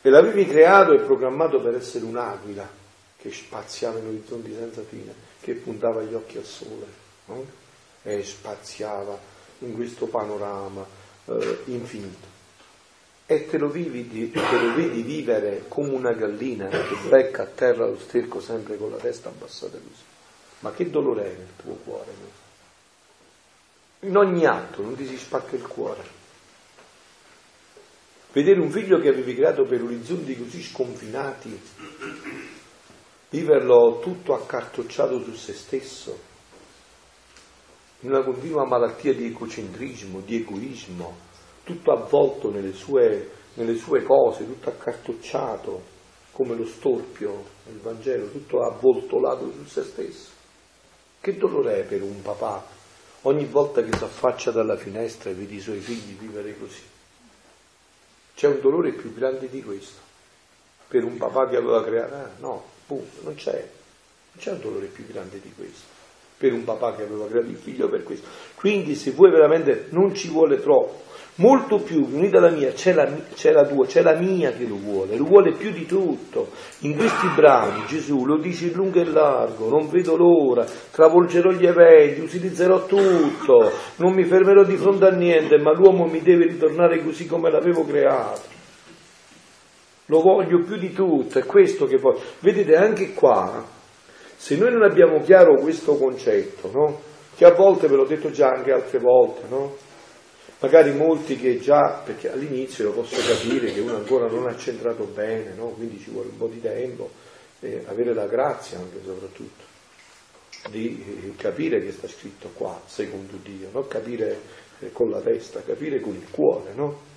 e 0.02 0.10
l'avevi 0.10 0.44
creato 0.44 0.92
e 0.92 0.98
programmato 0.98 1.60
per 1.60 1.76
essere 1.76 2.04
un'aquila 2.04 2.68
che 3.16 3.30
spaziava 3.30 4.00
in 4.00 4.06
orizzonti 4.08 4.52
senza 4.52 4.82
fine, 4.82 5.14
che 5.40 5.54
puntava 5.54 6.02
gli 6.02 6.14
occhi 6.14 6.38
al 6.38 6.44
sole 6.44 7.01
no? 7.26 7.44
e 8.02 8.22
spaziava 8.22 9.18
in 9.60 9.74
questo 9.74 10.06
panorama 10.06 10.84
eh, 11.26 11.58
infinito. 11.66 12.30
E 13.26 13.46
te 13.48 13.56
lo, 13.56 13.68
vivi, 13.68 14.30
te 14.30 14.40
lo 14.40 14.74
vedi 14.74 15.02
vivere 15.02 15.64
come 15.68 15.90
una 15.90 16.12
gallina 16.12 16.68
che 16.68 16.96
becca 17.08 17.44
a 17.44 17.46
terra 17.46 17.86
lo 17.86 17.98
sterco 17.98 18.40
sempre 18.40 18.76
con 18.76 18.90
la 18.90 18.98
testa 18.98 19.28
abbassata 19.28 19.78
così. 19.78 20.02
Ma 20.60 20.72
che 20.72 20.90
dolore 20.90 21.24
è 21.24 21.36
nel 21.36 21.56
tuo 21.56 21.74
cuore? 21.84 22.12
No? 22.20 22.40
In 24.08 24.16
ogni 24.16 24.44
atto 24.44 24.82
non 24.82 24.96
ti 24.96 25.06
si 25.06 25.16
spacca 25.16 25.54
il 25.54 25.66
cuore. 25.66 26.20
Vedere 28.32 28.60
un 28.60 28.70
figlio 28.70 28.98
che 28.98 29.08
avevi 29.08 29.34
creato 29.34 29.64
per 29.64 29.82
orizzonti 29.82 30.36
così 30.36 30.62
sconfinati, 30.62 31.60
viverlo 33.30 34.00
tutto 34.00 34.34
accartocciato 34.34 35.22
su 35.22 35.34
se 35.34 35.52
stesso, 35.52 36.18
in 38.02 38.10
una 38.10 38.22
continua 38.22 38.64
malattia 38.64 39.14
di 39.14 39.26
egocentrismo, 39.26 40.20
di 40.20 40.36
egoismo, 40.36 41.16
tutto 41.62 41.92
avvolto 41.92 42.50
nelle 42.50 42.72
sue, 42.72 43.30
nelle 43.54 43.76
sue 43.76 44.02
cose, 44.02 44.44
tutto 44.44 44.70
accartocciato, 44.70 45.90
come 46.32 46.56
lo 46.56 46.66
storpio 46.66 47.44
nel 47.66 47.78
Vangelo, 47.78 48.28
tutto 48.28 48.64
avvoltolato 48.64 49.52
su 49.52 49.64
se 49.66 49.84
stesso. 49.84 50.30
Che 51.20 51.36
dolore 51.36 51.80
è 51.80 51.84
per 51.84 52.02
un 52.02 52.20
papà 52.22 52.66
ogni 53.22 53.44
volta 53.44 53.84
che 53.84 53.96
si 53.96 54.02
affaccia 54.02 54.50
dalla 54.50 54.76
finestra 54.76 55.30
e 55.30 55.34
vede 55.34 55.54
i 55.54 55.60
suoi 55.60 55.78
figli 55.78 56.18
vivere 56.18 56.58
così? 56.58 56.82
C'è 58.34 58.48
un 58.48 58.60
dolore 58.60 58.92
più 58.94 59.14
grande 59.14 59.48
di 59.48 59.62
questo 59.62 60.00
per 60.88 61.04
un 61.04 61.16
papà 61.16 61.48
che 61.48 61.56
aveva 61.56 61.84
creato? 61.84 62.14
Ah, 62.14 62.30
no, 62.40 62.64
punto, 62.84 63.22
non 63.22 63.34
c'è. 63.36 63.52
Non 63.54 64.42
c'è 64.42 64.50
un 64.50 64.60
dolore 64.60 64.86
più 64.86 65.06
grande 65.06 65.40
di 65.40 65.52
questo 65.54 66.01
per 66.42 66.52
un 66.52 66.64
papà 66.64 66.96
che 66.96 67.04
aveva 67.04 67.28
creato 67.28 67.50
il 67.50 67.56
figlio 67.56 67.88
per 67.88 68.02
questo. 68.02 68.26
Quindi 68.56 68.96
se 68.96 69.12
vuoi 69.12 69.30
veramente 69.30 69.86
non 69.90 70.12
ci 70.12 70.28
vuole 70.28 70.60
troppo, 70.60 71.02
molto 71.36 71.78
più 71.78 72.04
unita 72.10 72.38
alla 72.38 72.50
mia, 72.50 72.72
c'è 72.72 72.92
la, 72.92 73.08
c'è 73.32 73.52
la, 73.52 73.64
tua, 73.64 73.86
c'è 73.86 74.02
la 74.02 74.16
mia 74.16 74.50
che 74.50 74.66
lo 74.66 74.74
vuole, 74.74 75.16
lo 75.16 75.22
vuole 75.22 75.52
più 75.52 75.70
di 75.70 75.86
tutto. 75.86 76.48
In 76.80 76.96
questi 76.96 77.28
brani 77.36 77.84
Gesù 77.86 78.26
lo 78.26 78.38
dice 78.38 78.66
in 78.66 78.72
lungo 78.72 78.98
e 78.98 79.04
largo, 79.04 79.68
non 79.68 79.88
vedo 79.88 80.16
l'ora, 80.16 80.66
travolgerò 80.90 81.52
gli 81.52 81.64
eventi, 81.64 82.22
utilizzerò 82.22 82.86
tutto, 82.86 83.70
non 83.98 84.12
mi 84.12 84.24
fermerò 84.24 84.64
di 84.64 84.76
fronte 84.76 85.06
a 85.06 85.10
niente, 85.10 85.58
ma 85.58 85.72
l'uomo 85.72 86.06
mi 86.06 86.22
deve 86.22 86.46
ritornare 86.46 87.04
così 87.04 87.24
come 87.26 87.52
l'avevo 87.52 87.84
creato. 87.84 88.50
Lo 90.06 90.20
voglio 90.20 90.60
più 90.64 90.76
di 90.76 90.92
tutto, 90.92 91.38
è 91.38 91.46
questo 91.46 91.86
che 91.86 91.98
poi... 91.98 92.18
Vedete, 92.40 92.74
anche 92.74 93.14
qua, 93.14 93.80
se 94.42 94.56
noi 94.56 94.72
non 94.72 94.82
abbiamo 94.82 95.20
chiaro 95.20 95.54
questo 95.60 95.94
concetto, 95.96 96.68
no? 96.72 97.00
che 97.36 97.44
a 97.44 97.52
volte, 97.52 97.86
ve 97.86 97.94
l'ho 97.94 98.06
detto 98.06 98.32
già 98.32 98.48
anche 98.48 98.72
altre 98.72 98.98
volte, 98.98 99.42
no? 99.48 99.76
magari 100.58 100.92
molti 100.92 101.36
che 101.36 101.60
già, 101.60 102.02
perché 102.04 102.28
all'inizio 102.28 102.86
lo 102.86 102.90
posso 102.90 103.20
capire 103.24 103.72
che 103.72 103.78
uno 103.78 103.94
ancora 103.94 104.26
non 104.26 104.48
ha 104.48 104.56
centrato 104.56 105.04
bene, 105.04 105.54
no? 105.54 105.66
quindi 105.68 106.00
ci 106.00 106.10
vuole 106.10 106.30
un 106.30 106.38
po' 106.38 106.48
di 106.48 106.60
tempo, 106.60 107.08
eh, 107.60 107.84
avere 107.86 108.12
la 108.14 108.26
grazia 108.26 108.78
anche 108.78 108.98
soprattutto 109.04 109.62
di 110.70 111.04
eh, 111.06 111.36
capire 111.36 111.80
che 111.80 111.92
sta 111.92 112.08
scritto 112.08 112.50
qua, 112.52 112.82
secondo 112.84 113.36
Dio, 113.44 113.68
non 113.70 113.86
capire 113.86 114.40
eh, 114.80 114.90
con 114.90 115.08
la 115.08 115.20
testa, 115.20 115.62
capire 115.62 116.00
con 116.00 116.16
il 116.16 116.28
cuore, 116.28 116.72
no? 116.74 117.10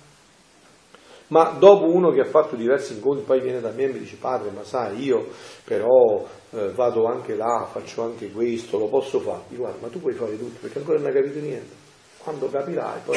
Ma 1.28 1.56
dopo 1.58 1.86
uno 1.86 2.10
che 2.10 2.20
ha 2.20 2.26
fatto 2.26 2.54
diversi 2.54 2.94
incontri, 2.94 3.24
poi 3.24 3.40
viene 3.40 3.60
da 3.60 3.70
me 3.70 3.84
e 3.84 3.88
mi 3.88 3.98
dice, 3.98 4.16
padre, 4.16 4.50
ma 4.50 4.62
sai, 4.62 5.02
io 5.02 5.26
però 5.64 6.24
eh, 6.50 6.70
vado 6.70 7.06
anche 7.06 7.34
là, 7.34 7.68
faccio 7.70 8.04
anche 8.04 8.30
questo, 8.30 8.78
lo 8.78 8.86
posso 8.86 9.18
fare. 9.18 9.42
Dico, 9.48 9.62
guarda, 9.62 9.78
ma 9.80 9.88
tu 9.88 10.00
puoi 10.00 10.14
fare 10.14 10.38
tutto, 10.38 10.58
perché 10.60 10.78
ancora 10.78 10.98
non 10.98 11.08
hai 11.08 11.14
capito 11.14 11.38
niente 11.40 11.84
quando 12.26 12.48
capirai, 12.48 13.00
poi. 13.04 13.16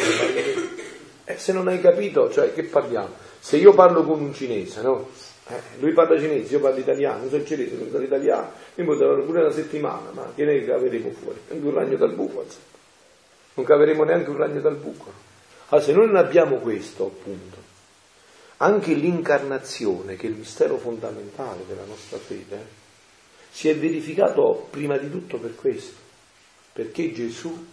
Eh, 1.25 1.37
se 1.37 1.51
non 1.51 1.67
hai 1.67 1.79
capito, 1.79 2.29
cioè 2.31 2.53
che 2.53 2.63
parliamo? 2.63 3.09
Se 3.39 3.57
io 3.57 3.73
parlo 3.73 4.03
con 4.03 4.19
un 4.21 4.33
cinese, 4.33 4.81
no? 4.81 5.07
Eh, 5.47 5.61
lui 5.79 5.93
parla 5.93 6.19
cinese, 6.19 6.53
io 6.53 6.59
parlo 6.59 6.79
italiano, 6.79 7.19
non 7.19 7.29
so 7.29 7.43
cinese, 7.43 7.75
non 7.75 7.89
so 7.89 8.01
italiano, 8.01 8.51
io 8.75 8.85
mi 8.85 8.97
darò 8.97 9.23
pure 9.23 9.41
una 9.41 9.51
settimana, 9.51 10.11
ma 10.13 10.31
che 10.35 10.45
ne 10.45 10.63
caveremo 10.63 11.09
fuori? 11.11 11.39
Anche 11.51 11.65
un 11.65 11.73
ragno 11.73 11.97
dal 11.97 12.13
buco, 12.13 12.45
non 13.55 13.65
caveremo 13.65 14.03
neanche 14.03 14.29
un 14.29 14.37
ragno 14.37 14.61
dal 14.61 14.75
buco. 14.75 15.11
Allora, 15.69 15.85
se 15.85 15.93
noi 15.93 16.05
non 16.07 16.15
abbiamo 16.15 16.57
questo, 16.57 17.05
appunto, 17.05 17.57
anche 18.61 18.93
l'incarnazione, 18.93 20.15
che 20.15 20.27
è 20.27 20.29
il 20.29 20.35
mistero 20.35 20.77
fondamentale 20.77 21.63
della 21.67 21.85
nostra 21.85 22.17
fede, 22.17 22.77
si 23.51 23.69
è 23.69 23.77
verificato 23.77 24.67
prima 24.69 24.97
di 24.97 25.09
tutto 25.09 25.37
per 25.37 25.55
questo, 25.55 25.97
perché 26.73 27.11
Gesù 27.13 27.65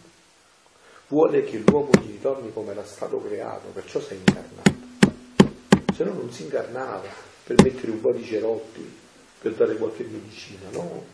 vuole 1.09 1.45
che 1.45 1.63
l'uomo 1.67 1.91
gli 2.01 2.13
ritorni 2.13 2.53
come 2.53 2.71
era 2.71 2.85
stato 2.85 3.19
creato, 3.21 3.69
perciò 3.73 4.01
si 4.01 4.15
è 4.15 4.17
incarnato. 4.17 4.75
Se 5.93 6.05
no 6.05 6.13
non 6.13 6.31
si 6.31 6.45
incarnava 6.45 7.09
per 7.45 7.63
mettere 7.63 7.91
un 7.91 8.01
po' 8.01 8.13
di 8.13 8.25
cerotti, 8.25 8.95
per 9.41 9.55
dare 9.55 9.77
qualche 9.77 10.05
medicina, 10.05 10.69
no. 10.71 11.05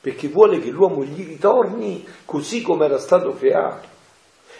Perché 0.00 0.28
vuole 0.28 0.60
che 0.60 0.70
l'uomo 0.70 1.04
gli 1.04 1.26
ritorni 1.26 2.06
così 2.24 2.62
come 2.62 2.84
era 2.84 2.98
stato 2.98 3.34
creato. 3.34 3.88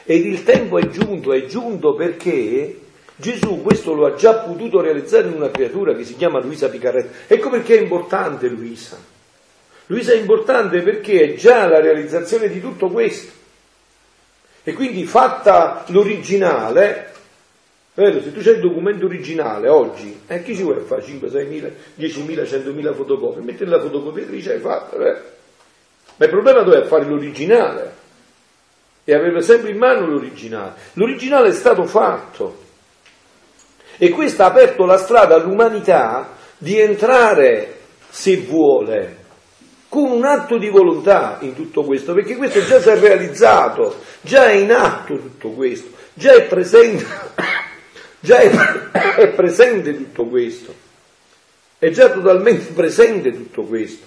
Ed 0.04 0.24
il 0.26 0.42
tempo 0.42 0.78
è 0.78 0.88
giunto, 0.88 1.32
è 1.32 1.46
giunto 1.46 1.94
perché 1.94 2.86
Gesù 3.20 3.62
questo 3.62 3.94
lo 3.94 4.06
ha 4.06 4.14
già 4.14 4.34
potuto 4.34 4.80
realizzare 4.80 5.26
in 5.26 5.34
una 5.34 5.50
creatura 5.50 5.92
che 5.92 6.04
si 6.04 6.14
chiama 6.14 6.38
Luisa 6.38 6.68
Picaretta. 6.68 7.34
Ecco 7.34 7.50
perché 7.50 7.76
è 7.76 7.80
importante 7.80 8.46
Luisa. 8.46 8.96
Luisa 9.86 10.12
è 10.12 10.16
importante 10.16 10.82
perché 10.82 11.22
è 11.22 11.34
già 11.34 11.66
la 11.66 11.80
realizzazione 11.80 12.48
di 12.48 12.60
tutto 12.60 12.86
questo. 12.88 13.32
E 14.62 14.72
quindi 14.72 15.04
fatta 15.04 15.84
l'originale, 15.88 17.10
vero, 17.94 18.22
se 18.22 18.32
tu 18.32 18.40
c'hai 18.40 18.54
il 18.54 18.60
documento 18.60 19.06
originale 19.06 19.68
oggi, 19.68 20.20
eh, 20.28 20.44
chi 20.44 20.54
ci 20.54 20.62
vuole 20.62 20.82
fare 20.82 21.02
5, 21.02 21.28
6 21.28 21.46
mila, 21.46 21.68
10 21.94 22.22
mila, 22.22 22.46
100 22.46 22.70
mila 22.70 22.92
fotocopie? 22.92 23.42
Metti 23.42 23.64
la 23.64 23.80
fotocopiatrice 23.80 24.52
e 24.52 24.54
hai 24.54 24.60
fatto, 24.60 25.04
eh. 25.04 25.16
Ma 26.14 26.24
il 26.24 26.30
problema 26.30 26.62
dove 26.62 26.82
è 26.82 26.86
fare 26.86 27.04
l'originale 27.04 27.94
e 29.02 29.12
avere 29.12 29.42
sempre 29.42 29.70
in 29.70 29.78
mano 29.78 30.06
l'originale. 30.06 30.74
L'originale 30.92 31.48
è 31.48 31.52
stato 31.52 31.84
fatto 31.84 32.66
e 33.98 34.10
questo 34.10 34.44
ha 34.44 34.46
aperto 34.46 34.86
la 34.86 34.96
strada 34.96 35.34
all'umanità 35.34 36.36
di 36.56 36.78
entrare, 36.78 37.74
se 38.08 38.36
vuole, 38.38 39.16
con 39.88 40.10
un 40.10 40.24
atto 40.24 40.56
di 40.56 40.68
volontà 40.68 41.38
in 41.40 41.54
tutto 41.54 41.82
questo, 41.82 42.14
perché 42.14 42.36
questo 42.36 42.64
già 42.64 42.80
si 42.80 42.88
è 42.88 42.98
realizzato, 42.98 43.96
già 44.20 44.46
è 44.46 44.52
in 44.52 44.72
atto 44.72 45.16
tutto 45.16 45.50
questo, 45.50 45.90
già 46.14 46.32
è 46.32 46.44
presente, 46.44 47.04
già 48.20 48.38
è, 48.38 48.50
è 49.20 49.28
presente 49.34 49.96
tutto 49.96 50.26
questo, 50.26 50.74
è 51.78 51.90
già 51.90 52.10
totalmente 52.10 52.72
presente 52.72 53.32
tutto 53.32 53.62
questo. 53.62 54.06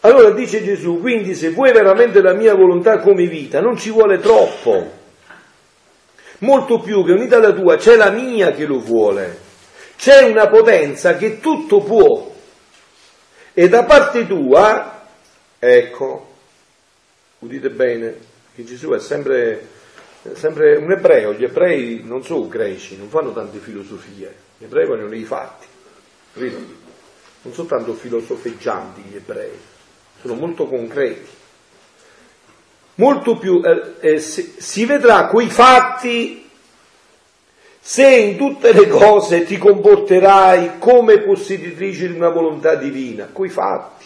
Allora 0.00 0.30
dice 0.32 0.62
Gesù, 0.62 1.00
quindi 1.00 1.34
se 1.34 1.50
vuoi 1.50 1.72
veramente 1.72 2.20
la 2.20 2.34
mia 2.34 2.54
volontà 2.54 2.98
come 2.98 3.26
vita, 3.26 3.60
non 3.60 3.78
ci 3.78 3.90
vuole 3.90 4.18
troppo, 4.18 5.02
molto 6.38 6.80
più 6.80 7.04
che 7.04 7.12
unita 7.12 7.36
alla 7.36 7.52
tua, 7.52 7.76
c'è 7.76 7.96
la 7.96 8.10
mia 8.10 8.52
che 8.52 8.66
lo 8.66 8.78
vuole, 8.78 9.38
c'è 9.96 10.24
una 10.28 10.48
potenza 10.48 11.16
che 11.16 11.40
tutto 11.40 11.80
può 11.80 12.32
e 13.52 13.68
da 13.68 13.84
parte 13.84 14.26
tua, 14.26 15.06
ecco, 15.58 16.26
udite 17.38 17.70
bene, 17.70 18.16
che 18.54 18.64
Gesù 18.64 18.90
è 18.90 18.98
sempre, 18.98 19.68
sempre 20.32 20.76
un 20.76 20.90
ebreo, 20.90 21.32
gli 21.34 21.44
ebrei 21.44 22.02
non 22.02 22.24
sono 22.24 22.48
greci, 22.48 22.96
non 22.96 23.08
fanno 23.08 23.32
tante 23.32 23.58
filosofie, 23.58 24.34
gli 24.58 24.64
ebrei 24.64 24.86
vogliono 24.86 25.14
i 25.14 25.22
fatti? 25.22 25.66
Non 26.34 27.52
sono 27.52 27.68
tanto 27.68 27.92
filosofeggianti 27.92 29.02
gli 29.02 29.16
ebrei, 29.16 29.52
sono 30.20 30.34
molto 30.34 30.66
concreti. 30.66 31.42
Molto 32.96 33.36
più, 33.36 33.60
eh, 33.64 34.12
eh, 34.14 34.18
si, 34.20 34.54
si 34.58 34.84
vedrà 34.84 35.26
coi 35.26 35.48
fatti 35.48 36.48
se 37.80 38.08
in 38.08 38.36
tutte 38.36 38.72
le 38.72 38.88
cose 38.88 39.44
ti 39.44 39.58
comporterai 39.58 40.78
come 40.78 41.20
posseditrice 41.20 42.08
di 42.08 42.14
una 42.14 42.30
volontà 42.30 42.76
divina, 42.76 43.28
coi 43.30 43.50
fatti. 43.50 44.04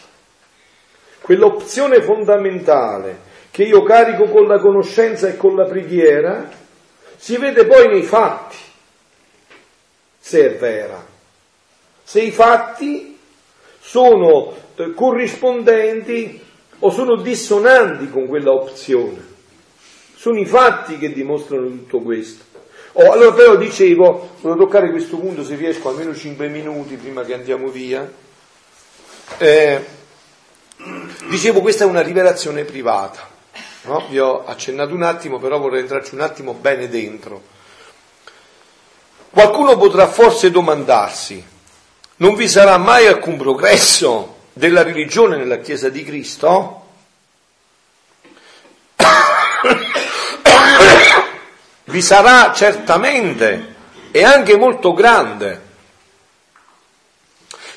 Quell'opzione 1.20 2.02
fondamentale 2.02 3.27
che 3.51 3.65
io 3.65 3.82
carico 3.82 4.24
con 4.24 4.47
la 4.47 4.59
conoscenza 4.59 5.28
e 5.28 5.36
con 5.36 5.55
la 5.55 5.65
preghiera, 5.65 6.48
si 7.16 7.36
vede 7.36 7.66
poi 7.66 7.89
nei 7.89 8.02
fatti, 8.02 8.56
se 10.19 10.47
è 10.47 10.56
vera. 10.56 11.05
Se 12.05 12.20
i 12.20 12.31
fatti 12.31 13.19
sono 13.81 14.55
eh, 14.77 14.94
corrispondenti 14.94 16.47
o 16.80 16.90
sono 16.90 17.16
dissonanti 17.16 18.10
con 18.10 18.26
quella 18.26 18.52
opzione. 18.52 19.36
Sono 20.16 20.38
i 20.38 20.46
fatti 20.46 20.98
che 20.98 21.12
dimostrano 21.12 21.66
tutto 21.68 22.00
questo. 22.00 22.44
Oh, 22.92 23.12
allora 23.12 23.32
però 23.32 23.56
dicevo, 23.56 24.36
volevo 24.40 24.64
toccare 24.64 24.90
questo 24.90 25.18
punto 25.18 25.44
se 25.44 25.55
riesco 25.55 25.88
almeno 25.88 26.14
5 26.14 26.48
minuti 26.48 26.96
prima 26.96 27.22
che 27.22 27.34
andiamo 27.34 27.68
via. 27.68 28.10
Eh, 29.36 29.84
dicevo 31.28 31.60
questa 31.60 31.84
è 31.84 31.86
una 31.86 32.00
rivelazione 32.00 32.64
privata, 32.64 33.28
no? 33.82 34.06
vi 34.09 34.18
ho 34.18 34.44
accennato 34.44 34.94
un 34.94 35.02
attimo, 35.02 35.38
però 35.38 35.59
vorrei 35.59 35.80
entrarci 35.80 36.14
un 36.14 36.22
attimo 36.22 36.55
bene 36.55 36.88
dentro. 36.88 37.42
Qualcuno 39.30 39.76
potrà 39.76 40.09
forse 40.09 40.50
domandarsi, 40.50 41.44
non 42.16 42.34
vi 42.34 42.48
sarà 42.48 42.78
mai 42.78 43.06
alcun 43.06 43.36
progresso 43.36 44.38
della 44.59 44.82
religione 44.82 45.36
nella 45.36 45.60
Chiesa 45.60 45.89
di 45.89 46.02
Cristo? 46.02 46.86
vi 51.85 52.02
sarà 52.02 52.52
certamente 52.52 53.76
e 54.10 54.24
anche 54.24 54.56
molto 54.56 54.93
grande. 54.94 55.66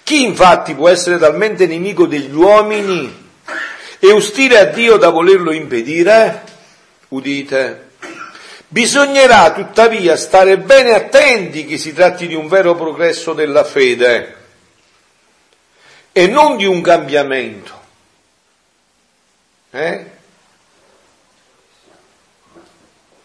Chi 0.02 0.24
infatti 0.24 0.74
può 0.74 0.90
essere 0.90 1.20
talmente 1.20 1.68
nemico 1.68 2.08
degli 2.08 2.34
uomini 2.34 3.30
e 4.00 4.12
ostile 4.12 4.58
a 4.58 4.66
Dio 4.66 4.98
da 4.98 5.10
volerlo 5.10 5.52
impedire? 5.52 6.44
Udite. 7.10 7.90
Bisognerà 8.68 9.52
tuttavia 9.52 10.18
stare 10.18 10.58
bene 10.58 10.96
attenti 10.96 11.66
che 11.66 11.78
si 11.78 11.94
tratti 11.94 12.26
di 12.26 12.34
un 12.34 12.48
vero 12.48 12.74
progresso 12.74 13.34
della 13.34 13.64
fede 13.64 14.40
e 16.12 16.28
non 16.28 16.58
di 16.58 16.66
un 16.66 16.82
cambiamento. 16.82 17.80
Eh? 19.72 20.06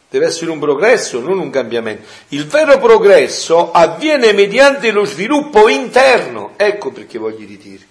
Deve 0.09 0.27
essere 0.27 0.51
un 0.51 0.61
progresso, 0.61 1.21
non 1.21 1.39
un 1.39 1.51
cambiamento. 1.51 2.09
Il 2.29 2.47
vero 2.47 2.79
progresso 2.79 3.73
avviene 3.73 4.33
mediante 4.33 4.91
lo 4.93 5.05
sviluppo 5.05 5.69
interno. 5.69 6.53
Ecco 6.57 6.93
perché 6.93 7.19
voglio 7.19 7.43
i 7.43 7.47
ritiri. 7.47 7.87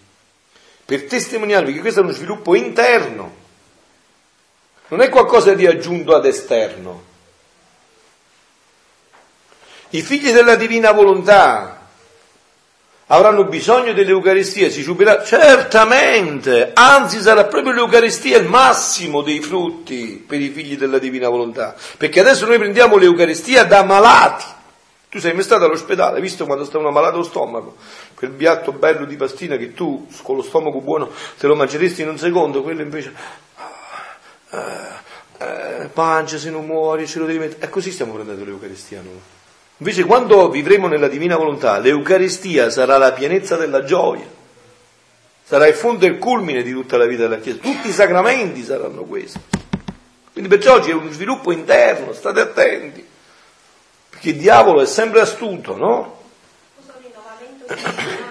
Per 0.86 1.04
testimoniarvi 1.04 1.74
che 1.74 1.80
questo 1.82 2.00
è 2.00 2.04
uno 2.04 2.14
sviluppo 2.14 2.56
interno. 2.56 3.44
Non 4.88 5.02
è 5.02 5.10
qualcosa 5.10 5.54
di 5.54 5.68
aggiunto 5.68 6.16
ad 6.16 6.26
esterno. 6.26 7.04
I 9.90 10.02
figli 10.02 10.32
della 10.32 10.56
divina 10.56 10.92
volontà 10.92 11.75
avranno 13.08 13.46
bisogno 13.46 13.94
dell'Eucaristia, 13.94 14.70
si 14.70 14.82
subirà 14.82 15.24
certamente, 15.24 16.72
anzi 16.74 17.20
sarà 17.22 17.46
proprio 17.46 17.74
l'Eucaristia 17.74 18.38
il 18.38 18.48
massimo 18.48 19.22
dei 19.22 19.42
frutti 19.42 20.24
per 20.26 20.42
i 20.42 20.50
figli 20.50 20.78
della 20.78 20.98
divina 20.98 21.30
volontà, 21.30 21.76
perché 21.98 22.20
adesso 22.20 22.46
noi 22.46 22.58
prendiamo 22.58 22.98
l'Eucaristia 22.98 23.64
da 23.66 23.84
malati. 23.84 24.54
Tu 25.10 25.22
sei 25.22 25.34
mai 25.34 25.44
stato 25.44 25.64
all'ospedale, 25.64 26.20
visto 26.20 26.46
quando 26.46 26.66
sta 26.66 26.78
uno 26.78 26.92
malato 26.92 27.16
allo 27.16 27.24
stomaco, 27.24 27.78
quel 28.16 28.32
piatto 28.32 28.74
bello 28.74 29.06
di 29.06 29.16
pastina 29.16 29.56
che 29.56 29.74
tu 29.74 30.08
con 30.24 30.36
lo 30.36 30.42
stomaco 30.42 30.82
buono 30.82 31.10
te 31.38 31.48
lo 31.48 31.56
mangeresti 31.56 32.02
in 32.02 32.10
un 32.10 32.18
secondo, 32.18 32.62
quello 32.62 32.82
invece 32.82 33.14
eh, 34.50 34.58
eh, 35.38 35.90
pancia 35.94 36.38
se 36.38 36.50
non 36.50 36.66
muori, 36.66 37.08
ce 37.08 37.20
lo 37.20 37.26
devi 37.28 37.40
mettere. 37.40 37.66
E 37.66 37.70
così 37.70 37.92
stiamo 37.92 38.14
prendendo 38.14 38.44
l'Eucaristia 38.44 39.02
noi. 39.02 39.35
Invece 39.78 40.06
quando 40.06 40.50
vivremo 40.50 40.88
nella 40.88 41.10
divina 41.10 41.36
volontà, 41.36 41.80
l'Eucaristia 41.80 42.70
sarà 42.70 42.98
la 42.98 43.12
pienezza 43.12 43.58
della 43.58 43.84
gioia, 43.84 44.26
sarà 45.44 45.68
il 45.68 45.74
fondo 45.74 46.06
e 46.06 46.10
il 46.10 46.18
culmine 46.18 46.64
di 46.64 46.72
tutta 46.72 46.96
la 46.96 47.06
vita 47.06 47.24
della 47.24 47.42
Chiesa, 47.42 47.60
tutti 47.60 47.90
i 47.90 47.92
sacramenti 47.92 48.64
saranno 48.64 49.04
questi. 49.04 49.38
Quindi 50.32 50.50
perciò 50.50 50.80
c'è 50.80 50.94
uno 50.94 51.12
sviluppo 51.12 51.52
interno, 51.52 52.14
state 52.14 52.40
attenti, 52.40 53.06
perché 54.10 54.30
il 54.30 54.38
diavolo 54.38 54.82
è 54.82 54.86
sempre 54.86 55.20
astuto, 55.22 55.76
no? 55.76 56.20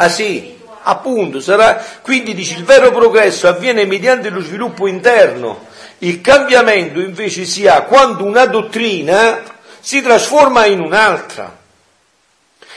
Ah 0.00 0.08
sì, 0.08 0.56
appunto, 0.82 1.40
sarà, 1.40 1.84
quindi 2.02 2.32
dici 2.32 2.56
il 2.56 2.62
vero 2.62 2.92
progresso 2.92 3.48
avviene 3.48 3.84
mediante 3.84 4.28
lo 4.28 4.40
sviluppo 4.40 4.86
interno, 4.86 5.66
il 5.98 6.20
cambiamento 6.20 7.00
invece 7.00 7.44
si 7.44 7.66
ha 7.66 7.82
quando 7.82 8.24
una 8.24 8.46
dottrina 8.46 9.57
si 9.88 10.02
trasforma 10.02 10.66
in 10.66 10.80
un'altra. 10.80 11.56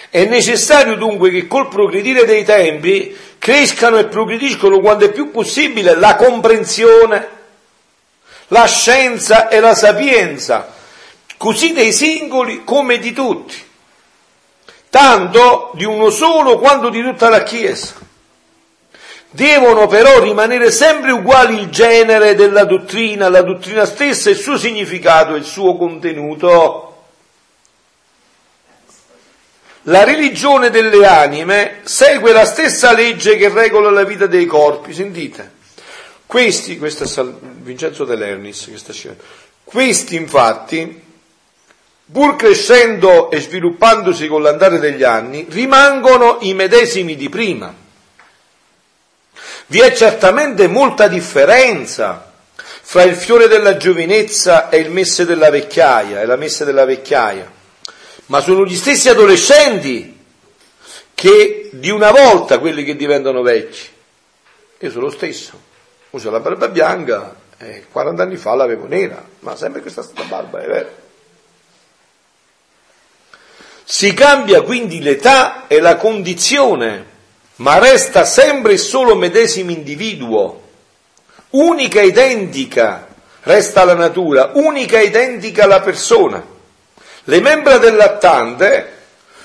È 0.10 0.24
necessario 0.24 0.96
dunque 0.96 1.30
che 1.30 1.46
col 1.46 1.68
progredire 1.68 2.24
dei 2.24 2.46
tempi 2.46 3.14
crescano 3.38 3.98
e 3.98 4.06
progrediscono 4.06 4.80
quanto 4.80 5.04
è 5.04 5.12
più 5.12 5.30
possibile 5.30 5.94
la 5.96 6.16
comprensione, 6.16 7.28
la 8.48 8.66
scienza 8.66 9.50
e 9.50 9.60
la 9.60 9.76
sapienza, 9.76 10.74
così 11.36 11.74
dei 11.74 11.92
singoli 11.92 12.64
come 12.64 12.98
di 12.98 13.12
tutti, 13.12 13.58
tanto 14.90 15.72
di 15.74 15.84
uno 15.84 16.12
solo 16.12 16.60
quanto 16.60 16.88
di 16.88 17.04
tutta 17.04 17.28
la 17.28 17.44
Chiesa. 17.44 17.94
Devono 19.30 19.88
però 19.88 20.22
rimanere 20.22 20.72
sempre 20.72 21.12
uguali 21.12 21.60
il 21.60 21.68
genere 21.68 22.36
della 22.36 22.64
dottrina, 22.64 23.28
la 23.28 23.42
dottrina 23.42 23.84
stessa, 23.84 24.30
il 24.30 24.38
suo 24.38 24.58
significato 24.58 25.36
e 25.36 25.40
il 25.40 25.44
suo 25.44 25.76
contenuto. 25.76 26.86
La 29.86 30.04
religione 30.04 30.70
delle 30.70 31.08
anime 31.08 31.80
segue 31.84 32.32
la 32.34 32.46
stessa 32.46 32.94
legge 32.94 33.36
che 33.36 33.50
regola 33.50 33.90
la 33.90 34.04
vita 34.04 34.28
dei 34.28 34.46
corpi, 34.46 34.94
sentite. 34.94 35.60
Questi, 36.28 36.78
questo 36.78 37.06
è 37.06 37.08
Sal, 37.08 37.36
Vincenzo 37.42 38.06
De 38.06 38.16
Lernis 38.16 38.70
che 38.70 38.78
sta 38.78 38.94
scrivendo, 38.94 39.24
questi 39.64 40.16
infatti, 40.16 41.02
pur 42.12 42.36
crescendo 42.36 43.32
e 43.32 43.42
sviluppandosi 43.42 44.28
con 44.28 44.44
l'andare 44.44 44.78
degli 44.78 45.04
anni, 45.04 45.48
rimangono 45.50 46.38
i 46.42 46.54
medesimi 46.54 47.16
di 47.16 47.30
prima. 47.30 47.74
Vi 49.66 49.80
è 49.80 49.96
certamente 49.96 50.68
molta 50.68 51.08
differenza 51.08 52.32
fra 52.54 53.02
il 53.02 53.16
fiore 53.16 53.48
della 53.48 53.78
giovinezza 53.78 54.70
e 54.70 54.78
il 54.78 54.92
messe 54.92 55.26
della 55.26 55.50
vecchiaia, 55.50 56.22
e 56.22 56.26
la 56.26 56.36
messe 56.36 56.66
della 56.66 56.86
vecchiaia 56.86 57.60
ma 58.32 58.40
sono 58.40 58.66
gli 58.66 58.78
stessi 58.78 59.10
adolescenti 59.10 60.18
che 61.14 61.70
di 61.74 61.90
una 61.90 62.12
volta 62.12 62.60
quelli 62.60 62.86
che 62.86 62.96
diventano 62.96 63.42
vecchi. 63.42 63.90
Io 64.80 64.90
sono 64.90 65.06
lo 65.06 65.12
stesso, 65.12 65.60
uso 66.12 66.32
la 66.32 66.40
barba 66.40 66.70
bianca, 66.70 67.36
eh, 67.58 67.88
40 67.92 68.24
anni 68.24 68.38
fa 68.38 68.56
l'avevo 68.56 68.88
nera, 68.88 69.22
ma 69.40 69.58
sempre 69.58 69.82
questa 69.82 70.02
stessa 70.02 70.24
barba, 70.24 70.62
è 70.62 70.66
vero. 70.66 70.90
Si 73.84 74.14
cambia 74.14 74.62
quindi 74.62 75.02
l'età 75.02 75.68
e 75.68 75.82
la 75.82 75.98
condizione, 75.98 77.06
ma 77.58 77.80
resta 77.80 78.24
sempre 78.24 78.74
e 78.74 78.78
solo 78.78 79.18
medesimo 79.18 79.72
individuo, 79.72 80.70
unica 81.50 82.00
e 82.00 82.06
identica, 82.06 83.10
resta 83.42 83.84
la 83.84 83.96
natura, 83.96 84.52
unica 84.54 85.00
e 85.00 85.08
identica 85.08 85.68
la 85.68 85.82
persona. 85.82 86.60
Le 87.26 87.40
membra 87.40 87.78
del 87.78 87.96
lattante 87.96 89.00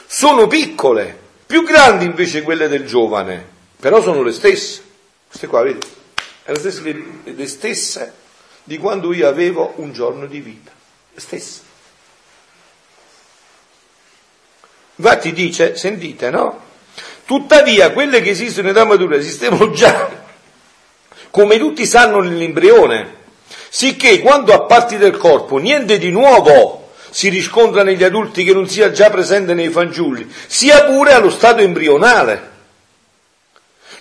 sono 0.07 0.47
piccole, 0.47 1.19
più 1.45 1.63
grandi 1.63 2.07
invece 2.07 2.43
quelle 2.43 2.69
del 2.69 2.87
giovane, 2.87 3.45
però 3.79 4.01
sono 4.01 4.23
le 4.23 4.33
stesse. 4.33 4.83
Queste 5.29 5.47
qua, 5.47 5.63
vedi? 5.63 5.87
Sono 6.45 6.55
le 6.55 6.59
stesse, 6.59 7.05
le 7.25 7.47
stesse 7.47 8.13
di 8.65 8.79
quando 8.79 9.13
io 9.13 9.29
avevo 9.29 9.75
un 9.77 9.93
giorno 9.93 10.27
di 10.27 10.41
vita. 10.41 10.71
Le 11.13 11.21
stesse. 11.21 11.61
Infatti 14.97 15.33
dice, 15.35 15.77
sentite, 15.77 16.31
no? 16.31 16.65
Tuttavia, 17.27 17.93
quelle 17.93 18.23
che 18.23 18.31
esistono 18.31 18.69
in 18.69 18.75
età 18.75 18.85
matura 18.85 19.17
esistevano 19.17 19.71
già, 19.73 20.25
come 21.31 21.59
tutti 21.59 21.85
sanno 21.85 22.21
nell'embrione, 22.21 23.15
sicché 23.69 24.21
quando 24.21 24.55
a 24.55 24.63
parti 24.63 24.97
del 24.97 25.19
corpo 25.19 25.59
niente 25.59 25.99
di 25.99 26.11
nuovo 26.11 26.86
si 27.11 27.29
riscontra 27.29 27.83
negli 27.83 28.05
adulti 28.05 28.45
che 28.45 28.53
non 28.53 28.69
sia 28.69 28.91
già 28.91 29.11
presente 29.11 29.55
nei 29.55 29.71
fanciulli, 29.71 30.31
sia 30.47 30.85
pure 30.85 31.13
allo 31.13 31.31
stato 31.31 31.61
embrionale. 31.61 32.55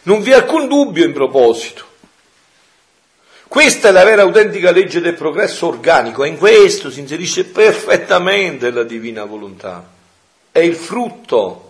Non 0.03 0.21
vi 0.21 0.31
è 0.31 0.35
alcun 0.35 0.67
dubbio 0.67 1.05
in 1.05 1.13
proposito. 1.13 1.83
Questa 3.47 3.87
è 3.87 3.91
la 3.91 4.03
vera 4.03 4.23
autentica 4.23 4.71
legge 4.71 4.99
del 4.99 5.13
progresso 5.13 5.67
organico 5.67 6.23
e 6.23 6.27
in 6.27 6.37
questo 6.37 6.91
si 6.91 6.99
inserisce 6.99 7.45
perfettamente 7.45 8.69
la 8.69 8.83
divina 8.83 9.23
volontà. 9.23 9.87
È 10.51 10.59
il 10.59 10.75
frutto 10.75 11.64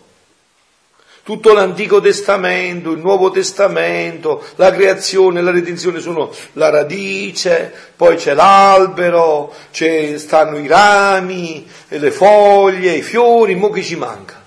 tutto 1.25 1.53
l'Antico 1.53 1.99
Testamento, 2.01 2.91
il 2.91 2.99
Nuovo 2.99 3.31
Testamento, 3.31 4.45
la 4.57 4.71
creazione, 4.71 5.41
la 5.41 5.49
redenzione 5.49 5.99
sono 5.99 6.31
la 6.53 6.69
radice, 6.69 7.73
poi 7.95 8.15
c'è 8.15 8.35
l'albero, 8.35 9.51
c'è, 9.71 10.19
stanno 10.19 10.59
i 10.59 10.67
rami, 10.67 11.67
le 11.87 12.11
foglie, 12.11 12.91
i 12.91 13.01
fiori, 13.01 13.55
mo 13.55 13.71
che 13.71 13.81
ci 13.81 13.95
manca? 13.95 14.39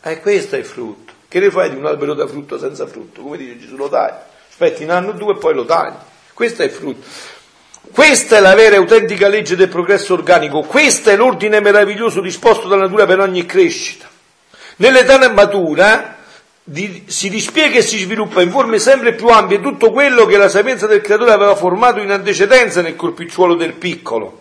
E 0.00 0.12
eh, 0.12 0.20
questo 0.20 0.54
è 0.54 0.60
il 0.60 0.64
frutto. 0.64 1.12
Che 1.26 1.40
ne 1.40 1.50
fai 1.50 1.70
di 1.70 1.76
un 1.76 1.86
albero 1.86 2.14
da 2.14 2.28
frutto 2.28 2.56
senza 2.56 2.86
frutto? 2.86 3.22
Come 3.22 3.36
dice 3.36 3.58
Gesù 3.58 3.74
lo 3.74 3.88
dai? 3.88 4.12
Aspetti 4.48 4.84
un 4.84 4.90
anno 4.90 5.08
o 5.08 5.12
due 5.14 5.32
e 5.32 5.38
poi 5.38 5.54
lo 5.54 5.64
tagli. 5.64 5.96
Questo 6.34 6.62
è 6.62 6.66
il 6.66 6.70
frutto. 6.70 7.04
Questa 7.92 8.36
è 8.36 8.40
la 8.40 8.54
vera 8.54 8.76
e 8.76 8.78
autentica 8.78 9.26
legge 9.26 9.56
del 9.56 9.68
progresso 9.68 10.14
organico, 10.14 10.60
questo 10.60 11.10
è 11.10 11.16
l'ordine 11.16 11.58
meraviglioso 11.58 12.20
disposto 12.20 12.68
dalla 12.68 12.82
natura 12.82 13.06
per 13.06 13.18
ogni 13.18 13.44
crescita. 13.44 14.08
Nell'età 14.76 15.28
matura 15.30 16.11
di, 16.64 17.04
si 17.08 17.28
dispiega 17.28 17.78
e 17.78 17.82
si 17.82 17.98
sviluppa 17.98 18.40
in 18.40 18.50
forme 18.50 18.78
sempre 18.78 19.14
più 19.14 19.28
ampie 19.28 19.60
tutto 19.60 19.90
quello 19.90 20.26
che 20.26 20.36
la 20.36 20.48
sapienza 20.48 20.86
del 20.86 21.00
creatore 21.00 21.32
aveva 21.32 21.56
formato 21.56 22.00
in 22.00 22.10
antecedenza 22.10 22.82
nel 22.82 22.96
corpicciuolo 22.96 23.54
del 23.54 23.72
piccolo. 23.72 24.40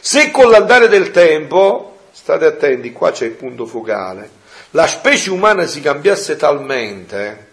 Se 0.00 0.30
con 0.30 0.50
l'andare 0.50 0.88
del 0.88 1.10
tempo, 1.10 1.98
state 2.12 2.44
attenti, 2.44 2.92
qua 2.92 3.10
c'è 3.10 3.24
il 3.24 3.32
punto 3.32 3.66
focale, 3.66 4.30
la 4.70 4.86
specie 4.86 5.30
umana 5.30 5.66
si 5.66 5.80
cambiasse 5.80 6.36
talmente 6.36 7.44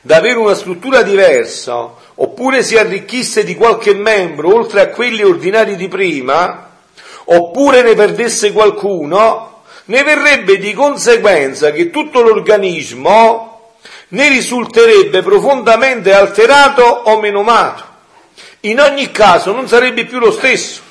da 0.00 0.16
avere 0.16 0.38
una 0.38 0.54
struttura 0.54 1.02
diversa, 1.02 1.92
oppure 2.14 2.62
si 2.62 2.76
arricchisse 2.76 3.44
di 3.44 3.54
qualche 3.54 3.94
membro 3.94 4.54
oltre 4.54 4.80
a 4.80 4.88
quelli 4.88 5.22
ordinari 5.22 5.76
di 5.76 5.88
prima, 5.88 6.70
oppure 7.24 7.82
ne 7.82 7.94
perdesse 7.94 8.52
qualcuno, 8.52 9.55
ne 9.86 10.02
verrebbe 10.02 10.58
di 10.58 10.72
conseguenza 10.72 11.70
che 11.70 11.90
tutto 11.90 12.22
l'organismo 12.22 13.74
ne 14.08 14.28
risulterebbe 14.28 15.22
profondamente 15.22 16.12
alterato 16.12 16.82
o 16.82 17.20
menomato. 17.20 17.94
In 18.60 18.80
ogni 18.80 19.10
caso 19.10 19.52
non 19.52 19.68
sarebbe 19.68 20.06
più 20.06 20.18
lo 20.18 20.32
stesso. 20.32 20.82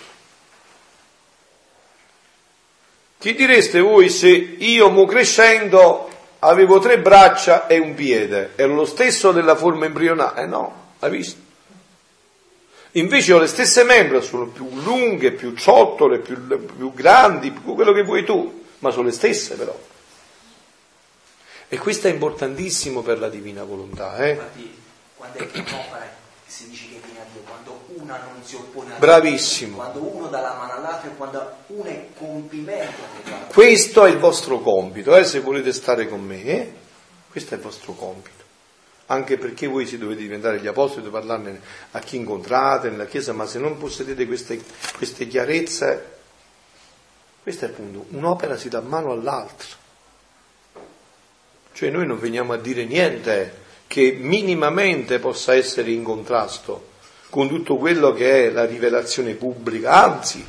Che 3.18 3.34
direste 3.34 3.80
voi 3.80 4.10
se 4.10 4.30
io, 4.30 4.90
mo 4.90 5.06
crescendo, 5.06 6.10
avevo 6.40 6.80
tre 6.80 7.00
braccia 7.00 7.68
e 7.68 7.80
un 7.80 7.96
piede? 7.96 8.52
Ero 8.56 8.76
lo 8.76 8.86
stesso 8.86 9.32
della 9.32 9.56
forma 9.56 9.86
embrionale? 9.86 10.42
Eh 10.42 10.46
no, 10.46 10.92
hai 11.00 11.10
visto? 11.10 11.44
Invece 12.92 13.34
ho 13.34 13.40
le 13.40 13.48
stesse 13.48 13.84
membra, 13.84 14.22
sono 14.22 14.46
più 14.46 14.70
lunghe, 14.84 15.32
più 15.32 15.54
ciottole, 15.54 16.20
più, 16.20 16.38
più 16.48 16.94
grandi, 16.94 17.52
più 17.52 17.74
quello 17.74 17.92
che 17.92 18.04
vuoi 18.04 18.24
tu 18.24 18.64
ma 18.80 18.92
sono 18.92 19.06
le 19.06 19.12
stesse 19.12 19.56
però. 19.56 19.78
E 21.68 21.78
questo 21.78 22.08
è 22.08 22.12
importantissimo 22.12 23.02
per 23.02 23.20
la 23.20 23.30
divina 23.30 23.64
volontà. 23.64 24.18
Eh? 24.18 24.32
Infatti, 24.32 24.78
quando 25.16 25.38
è 25.40 25.48
che 25.48 25.60
un'opera 25.60 26.14
si 26.46 26.70
dice 26.70 26.88
che 26.90 27.02
viene 27.04 27.22
a 27.22 27.26
Dio, 27.32 27.42
quando 27.42 27.86
una 27.88 28.18
non 28.32 28.44
si 28.44 28.56
oppone 28.56 28.94
a 28.94 28.98
Bravissimo. 28.98 29.78
quando 29.78 30.00
uno 30.00 30.28
dà 30.28 30.42
la 30.42 30.54
mano 30.54 30.74
all'altro 30.74 31.10
e 31.10 31.16
quando 31.16 31.56
uno 31.68 31.90
è 31.90 32.08
compimento. 32.18 33.02
Questo 33.52 34.06
è 34.06 34.12
il 34.12 34.20
vostro 34.20 34.60
compito, 34.60 35.16
eh? 35.16 35.26
se 35.26 35.40
volete 35.40 35.74
stare 35.74 36.08
con 36.08 36.22
me, 36.22 36.44
eh? 36.44 36.74
questo 37.32 37.56
è 37.56 37.58
il 37.58 37.64
vostro 37.64 37.94
compito. 37.94 38.44
Anche 39.08 39.38
perché 39.38 39.68
voi 39.68 39.86
si 39.88 39.98
dovete 39.98 40.22
diventare 40.22 40.60
gli 40.60 40.68
apostoli, 40.68 41.04
dovete 41.04 41.26
parlarne 41.26 41.62
a 41.92 42.00
chi 42.00 42.16
incontrate 42.16 42.90
nella 42.90 43.06
Chiesa, 43.06 43.34
ma 43.34 43.46
se 43.46 43.60
non 43.60 43.78
possedete 43.78 44.26
queste, 44.26 44.64
queste 44.98 45.28
chiarezze 45.28 46.15
questo 47.46 47.66
è 47.66 47.68
il 47.68 47.76
punto, 47.76 48.08
un'opera 48.18 48.58
si 48.58 48.70
dà 48.70 48.82
mano 48.82 49.12
all'altra. 49.12 49.68
Cioè 51.74 51.92
noi 51.92 52.08
non 52.08 52.20
veniamo 52.20 52.54
a 52.54 52.58
dire 52.58 52.86
niente 52.86 53.62
che 53.86 54.18
minimamente 54.20 55.20
possa 55.20 55.54
essere 55.54 55.92
in 55.92 56.02
contrasto 56.02 56.94
con 57.30 57.48
tutto 57.48 57.78
quello 57.78 58.14
che 58.14 58.48
è 58.48 58.50
la 58.50 58.66
rivelazione 58.66 59.36
pubblica, 59.36 59.92
anzi 59.92 60.44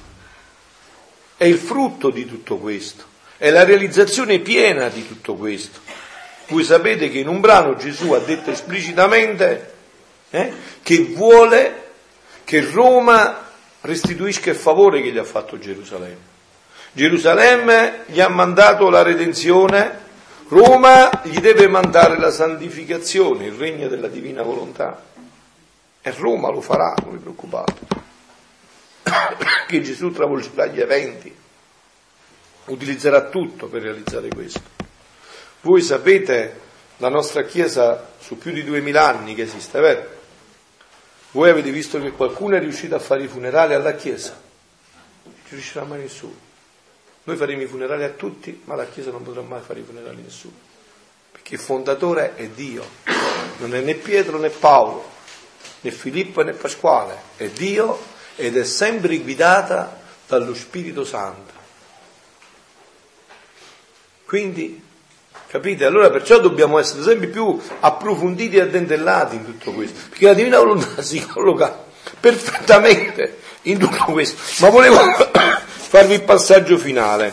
è 1.37 1.45
il 1.45 1.59
frutto 1.59 2.09
di 2.09 2.25
tutto 2.25 2.57
questo, 2.57 3.05
è 3.37 3.51
la 3.51 3.65
realizzazione 3.65 4.39
piena 4.39 4.89
di 4.89 5.07
tutto 5.07 5.35
questo. 5.35 5.81
Voi 6.47 6.65
sapete 6.65 7.11
che 7.11 7.19
in 7.19 7.29
un 7.29 7.43
brano 7.43 7.77
Gesù 7.77 8.13
ha 8.13 8.21
detto 8.21 8.51
esplicitamente 8.51 9.75
eh, 10.31 10.51
che 10.83 11.13
vuole 11.15 11.91
che 12.43 12.63
Roma 12.63 13.51
restituisca 13.83 14.49
il 14.49 14.57
favore 14.57 15.03
che 15.03 15.13
gli 15.13 15.19
ha 15.19 15.25
fatto 15.25 15.59
Gerusalemme. 15.59 16.36
Gerusalemme 16.97 18.05
gli 18.07 18.23
ha 18.23 18.31
mandato 18.31 18.89
la 18.89 19.03
redenzione, 19.03 20.05
Roma 20.49 21.11
gli 21.25 21.39
deve 21.41 21.69
mandare 21.69 22.19
la 22.19 22.31
santificazione, 22.31 23.45
il 23.45 23.53
regno 23.53 23.87
della 23.87 24.09
divina 24.09 24.43
volontà. 24.43 25.05
E 26.01 26.15
Roma 26.17 26.51
lo 26.51 26.63
farà, 26.63 26.95
non 27.05 27.13
vi 27.13 27.19
preoccupate. 27.19 27.75
Che 29.69 29.83
Gesù 29.83 30.11
travolgerà 30.11 30.67
gli 30.69 30.81
eventi, 30.81 31.37
utilizzerà 32.67 33.29
tutto 33.29 33.67
per 33.67 33.83
realizzare 33.83 34.29
questo. 34.29 34.63
Voi 35.61 35.83
sapete, 35.83 36.61
la 36.97 37.11
nostra 37.11 37.43
Chiesa 37.43 38.13
su 38.19 38.39
più 38.39 38.53
di 38.53 38.65
duemila 38.65 39.07
anni 39.07 39.35
che 39.35 39.43
esiste, 39.43 39.81
vero? 39.81 40.09
Voi 41.33 41.51
avete 41.51 41.71
visto 41.71 42.01
che 42.01 42.13
qualcuno 42.13 42.57
è 42.57 42.59
riuscito 42.59 42.95
a 42.95 43.01
fare 43.01 43.25
i 43.25 43.29
funerali 43.29 43.75
alla 43.75 43.93
Chiesa? 43.93 44.41
Non 45.25 45.35
ci 45.47 45.57
riuscirà 45.57 45.85
mai 45.85 45.99
nessuno. 45.99 46.46
Noi 47.27 47.37
faremo 47.37 47.63
i 47.63 47.67
funerali 47.67 48.05
a 48.05 48.11
tutti, 48.11 48.63
ma 48.67 48.77
la 48.77 48.87
Chiesa 48.87 49.11
non 49.11 49.25
potrà 49.25 49.41
mai 49.41 49.61
fare 49.61 49.81
i 49.81 49.83
funerali 49.83 50.21
a 50.21 50.23
nessuno. 50.23 50.55
Perché 51.33 51.55
il 51.55 51.61
fondatore 51.61 52.37
è 52.37 52.47
Dio, 52.47 52.85
non 53.57 53.75
è 53.75 53.81
né 53.81 53.95
Pietro 53.95 54.39
né 54.39 54.49
Paolo, 54.49 55.05
né 55.81 55.91
Filippo 55.91 56.43
né 56.43 56.53
Pasquale, 56.53 57.21
è 57.37 57.49
Dio 57.49 57.99
ed 58.37 58.57
è 58.57 58.65
sempre 58.65 59.19
guidata 59.19 60.01
dallo 60.29 60.55
Spirito 60.55 61.05
Santo. 61.05 61.53
Quindi, 64.25 64.81
capite? 65.49 65.85
Allora 65.85 66.11
perciò 66.11 66.39
dobbiamo 66.39 66.79
essere 66.79 67.03
sempre 67.03 67.27
più 67.27 67.61
approfonditi 67.81 68.55
e 68.55 68.61
addentellati 68.61 69.35
in 69.35 69.45
tutto 69.45 69.73
questo, 69.73 69.99
perché 70.11 70.27
la 70.27 70.35
Divina 70.35 70.59
Volontà 70.59 71.03
si 71.03 71.27
colloca 71.27 71.85
perfettamente 72.21 73.41
in 73.63 73.79
tutto 73.79 74.05
questo. 74.05 74.41
Ma 74.61 74.71
volevo 74.71 75.01
farvi 75.89 76.15
il 76.15 76.23
passaggio 76.25 76.77
finale. 76.79 77.33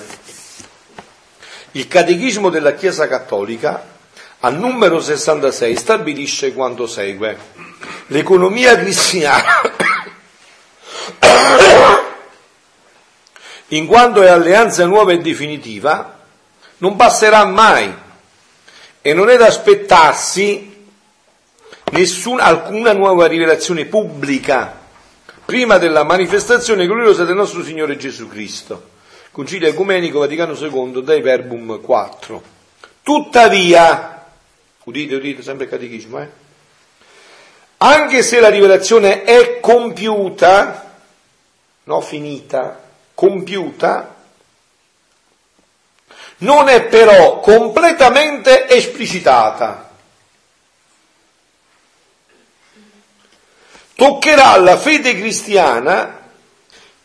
Il 1.72 1.88
Catechismo 1.88 2.50
della 2.52 2.76
Chiesa 2.76 3.08
Cattolica, 3.08 3.84
al 4.42 4.56
numero 4.56 5.02
66, 5.02 5.76
stabilisce 5.76 6.54
quanto 6.54 6.86
segue. 6.86 7.36
L'economia 8.08 8.78
cristiana, 8.78 9.60
in 13.70 13.88
quanto 13.88 14.22
è 14.22 14.28
alleanza 14.28 14.86
nuova 14.86 15.14
e 15.14 15.18
definitiva, 15.18 16.20
non 16.78 16.96
passerà 16.96 17.46
mai 17.46 17.92
e 19.02 19.14
non 19.14 19.32
è 19.32 19.38
da 19.38 19.48
aspettarsi 19.48 20.86
nessuna, 21.92 22.44
alcuna 22.44 22.94
nuova 22.94 23.26
rivelazione 23.26 23.86
pubblica 23.86 24.82
prima 25.54 25.78
della 25.78 26.04
manifestazione 26.04 26.88
gloriosa 26.88 27.26
del 27.26 27.36
nostro 27.36 27.64
Signore 27.64 27.96
Gesù 27.96 28.28
Cristo. 28.28 28.90
Concilio 29.30 29.68
Ecumenico 29.68 30.18
Vaticano 30.18 30.56
II 30.56 31.04
dai 31.04 31.22
Verbum 31.22 31.80
4. 31.80 32.42
Tuttavia, 33.04 34.26
udite, 34.86 35.14
udite, 35.14 35.44
sempre 35.44 35.66
il 35.66 35.70
catechismo, 35.70 36.20
eh? 36.20 36.28
anche 37.78 38.24
se 38.24 38.40
la 38.40 38.50
rivelazione 38.50 39.22
è 39.22 39.60
compiuta, 39.60 40.96
no 41.84 42.02
finita, 42.02 42.82
compiuta, 43.14 44.16
non 46.38 46.68
è 46.68 46.82
però 46.86 47.40
completamente 47.42 48.68
esplicitata. 48.70 49.93
Toccherà 53.96 54.52
alla 54.54 54.78
fede 54.78 55.16
cristiana 55.16 56.22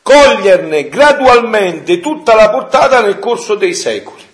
coglierne 0.02 0.89
gradualmente 0.89 2.01
tutta 2.01 2.35
la 2.35 2.48
portata 2.48 3.02
nel 3.02 3.19
corso 3.19 3.55
dei 3.55 3.74
secoli. 3.74 4.27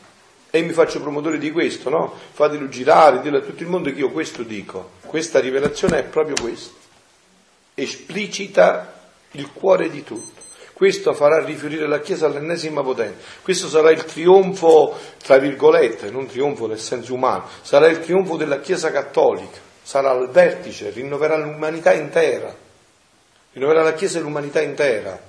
E 0.51 0.63
mi 0.63 0.73
faccio 0.73 1.01
promotore 1.01 1.39
di 1.39 1.51
questo, 1.51 1.91
no? 1.91 2.15
Fatelo 2.33 2.69
girare, 2.69 3.21
dillo 3.21 3.39
a 3.39 3.41
tutto 3.41 3.65
il 3.65 3.69
mondo 3.69 3.91
che 3.91 3.99
io 3.99 4.13
questo 4.13 4.45
dico. 4.45 4.91
Questa 5.05 5.41
rivelazione 5.41 5.99
è 5.99 6.03
proprio 6.05 6.37
questo. 6.41 6.75
Esplicita 7.75 9.01
il 9.33 9.51
cuore 9.53 9.91
di 9.91 10.05
tutto. 10.05 10.43
Questo 10.73 11.13
farà 11.13 11.43
rifiorire 11.43 11.89
la 11.89 12.01
Chiesa 12.01 12.27
all'ennesima 12.27 12.83
potenza. 12.85 13.19
Questo 13.43 13.67
sarà 13.67 13.91
il 13.91 14.05
trionfo, 14.05 14.97
tra 15.25 15.39
virgolette, 15.39 16.11
non 16.11 16.27
trionfo 16.27 16.69
nel 16.69 16.79
senso 16.79 17.15
umano, 17.15 17.49
sarà 17.63 17.89
il 17.89 17.99
trionfo 17.99 18.37
della 18.37 18.61
Chiesa 18.61 18.93
cattolica 18.93 19.64
sarà 19.85 20.11
al 20.11 20.31
vertice, 20.31 20.91
rinnoverà 20.91 21.37
l'umanità 21.37 21.93
intera. 21.93 22.53
rinnoverà 23.53 23.83
la 23.83 23.93
Chiesa 23.93 24.19
e 24.19 24.23
l'umanità 24.23 24.61
intera. 24.63 25.21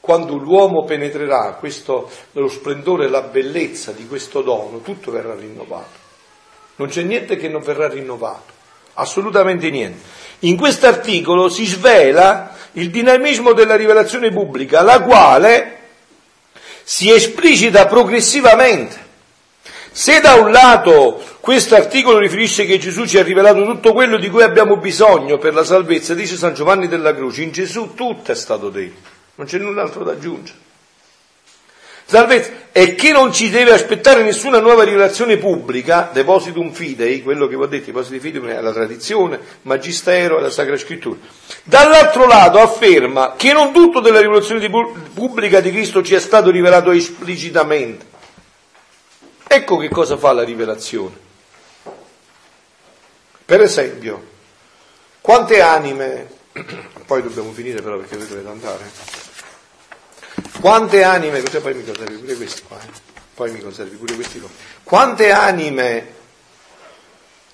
Quando 0.00 0.36
l'uomo 0.36 0.84
penetrerà 0.84 1.56
questo, 1.58 2.08
lo 2.32 2.48
splendore 2.48 3.06
e 3.06 3.08
la 3.08 3.22
bellezza 3.22 3.92
di 3.92 4.06
questo 4.06 4.40
dono, 4.40 4.80
tutto 4.80 5.10
verrà 5.10 5.34
rinnovato. 5.34 6.06
Non 6.76 6.88
c'è 6.88 7.02
niente 7.02 7.36
che 7.36 7.48
non 7.48 7.60
verrà 7.60 7.88
rinnovato, 7.88 8.52
assolutamente 8.94 9.68
niente. 9.68 10.00
In 10.40 10.56
questo 10.56 10.86
articolo 10.86 11.48
si 11.48 11.66
svela 11.66 12.54
il 12.72 12.90
dinamismo 12.90 13.52
della 13.52 13.74
rivelazione 13.74 14.30
pubblica, 14.30 14.82
la 14.82 15.02
quale 15.02 15.78
si 16.84 17.12
esplicita 17.12 17.86
progressivamente. 17.86 19.06
Se 19.90 20.20
da 20.20 20.34
un 20.34 20.52
lato 20.52 21.20
questo 21.48 21.76
articolo 21.76 22.18
riferisce 22.18 22.66
che 22.66 22.76
Gesù 22.76 23.06
ci 23.06 23.16
ha 23.16 23.22
rivelato 23.22 23.64
tutto 23.64 23.94
quello 23.94 24.18
di 24.18 24.28
cui 24.28 24.42
abbiamo 24.42 24.76
bisogno 24.76 25.38
per 25.38 25.54
la 25.54 25.64
salvezza, 25.64 26.12
dice 26.12 26.36
San 26.36 26.52
Giovanni 26.52 26.88
della 26.88 27.14
Croce, 27.14 27.40
in 27.40 27.52
Gesù 27.52 27.94
tutto 27.94 28.32
è 28.32 28.34
stato 28.34 28.68
detto, 28.68 29.08
non 29.36 29.46
c'è 29.46 29.56
null'altro 29.56 30.04
da 30.04 30.12
aggiungere 30.12 30.58
salvezza 32.04 32.50
e 32.70 32.94
chi 32.94 33.12
non 33.12 33.32
ci 33.32 33.48
deve 33.48 33.72
aspettare 33.72 34.24
nessuna 34.24 34.60
nuova 34.60 34.82
rivelazione 34.82 35.38
pubblica, 35.38 36.10
depositum 36.12 36.70
fidei, 36.70 37.22
quello 37.22 37.46
che 37.46 37.56
vi 37.56 37.62
ho 37.62 37.66
detto, 37.66 37.86
depositi 37.86 38.20
fidei 38.20 38.50
è 38.50 38.60
la 38.60 38.72
tradizione, 38.72 39.40
magistero 39.62 40.36
e 40.36 40.42
la 40.42 40.50
Sacra 40.50 40.76
Scrittura. 40.76 41.16
Dall'altro 41.64 42.26
lato 42.26 42.58
afferma 42.58 43.36
che 43.38 43.54
non 43.54 43.72
tutto 43.72 44.00
della 44.00 44.20
rivelazione 44.20 44.68
pubblica 45.14 45.60
di 45.60 45.70
Cristo 45.70 46.02
ci 46.02 46.14
è 46.14 46.20
stato 46.20 46.50
rivelato 46.50 46.90
esplicitamente. 46.90 48.04
Ecco 49.46 49.78
che 49.78 49.88
cosa 49.88 50.18
fa 50.18 50.32
la 50.32 50.44
rivelazione. 50.44 51.27
Per 53.48 53.62
esempio, 53.62 54.22
quante 55.22 55.62
anime, 55.62 56.28
poi 57.06 57.22
dobbiamo 57.22 57.50
finire 57.52 57.80
però 57.80 57.96
perché 57.96 58.18
voi 58.18 58.28
dovete 58.28 58.46
andare, 58.46 58.84
quante 60.60 61.02
anime, 61.02 61.40
così 61.40 61.58
poi 61.58 61.72
mi 61.72 61.82
conservi 61.82 62.16
pure 62.18 62.34
questi 62.34 62.60
qua, 62.60 62.78
eh? 62.78 62.90
poi 63.32 63.50
mi 63.52 63.60
conservi 63.60 63.96
pure 63.96 64.14
questi 64.16 64.38
qua. 64.38 64.50
Quante 64.82 65.30
anime 65.30 66.12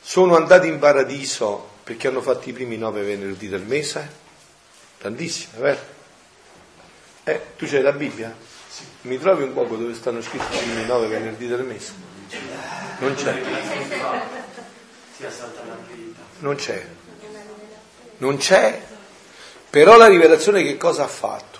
sono 0.00 0.34
andate 0.34 0.66
in 0.66 0.80
paradiso 0.80 1.68
perché 1.84 2.08
hanno 2.08 2.22
fatto 2.22 2.48
i 2.48 2.52
primi 2.52 2.76
nove 2.76 3.02
venerdì 3.02 3.46
del 3.46 3.62
mese? 3.62 4.10
Tantissime, 4.98 5.60
vero? 5.60 5.80
Eh, 7.22 7.40
tu 7.56 7.68
c'hai 7.68 7.82
la 7.82 7.92
Bibbia? 7.92 8.34
Sì. 8.68 8.82
Mi 9.02 9.16
trovi 9.20 9.44
un 9.44 9.52
poco 9.52 9.76
dove 9.76 9.94
stanno 9.94 10.20
scritti 10.22 10.56
i 10.56 10.58
primi 10.58 10.86
nove 10.86 11.06
venerdì 11.06 11.46
del 11.46 11.62
mese? 11.62 11.92
Non 12.98 13.14
c'è. 13.14 14.52
Non 16.38 16.56
c'è. 16.56 16.86
Non 18.18 18.36
c'è. 18.36 18.82
Però 19.70 19.96
la 19.96 20.06
rivelazione 20.06 20.62
che 20.62 20.76
cosa 20.76 21.04
ha 21.04 21.08
fatto? 21.08 21.58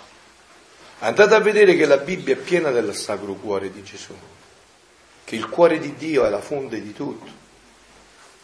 Andate 1.01 1.35
a 1.35 1.41
vedere 1.41 1.77
che 1.77 1.87
la 1.87 1.99
Bibbia 1.99 2.35
è 2.35 2.39
piena 2.39 2.71
del 2.71 2.95
sacro 2.95 3.35
cuore 3.35 3.71
di 3.71 3.83
Gesù, 3.83 4.15
che 5.25 5.35
il 5.37 5.49
cuore 5.49 5.79
di 5.79 5.95
Dio 5.97 6.25
è 6.25 6.31
la 6.31 6.41
fonte 6.41 6.81
di 6.81 6.93
tutto. 6.93 7.43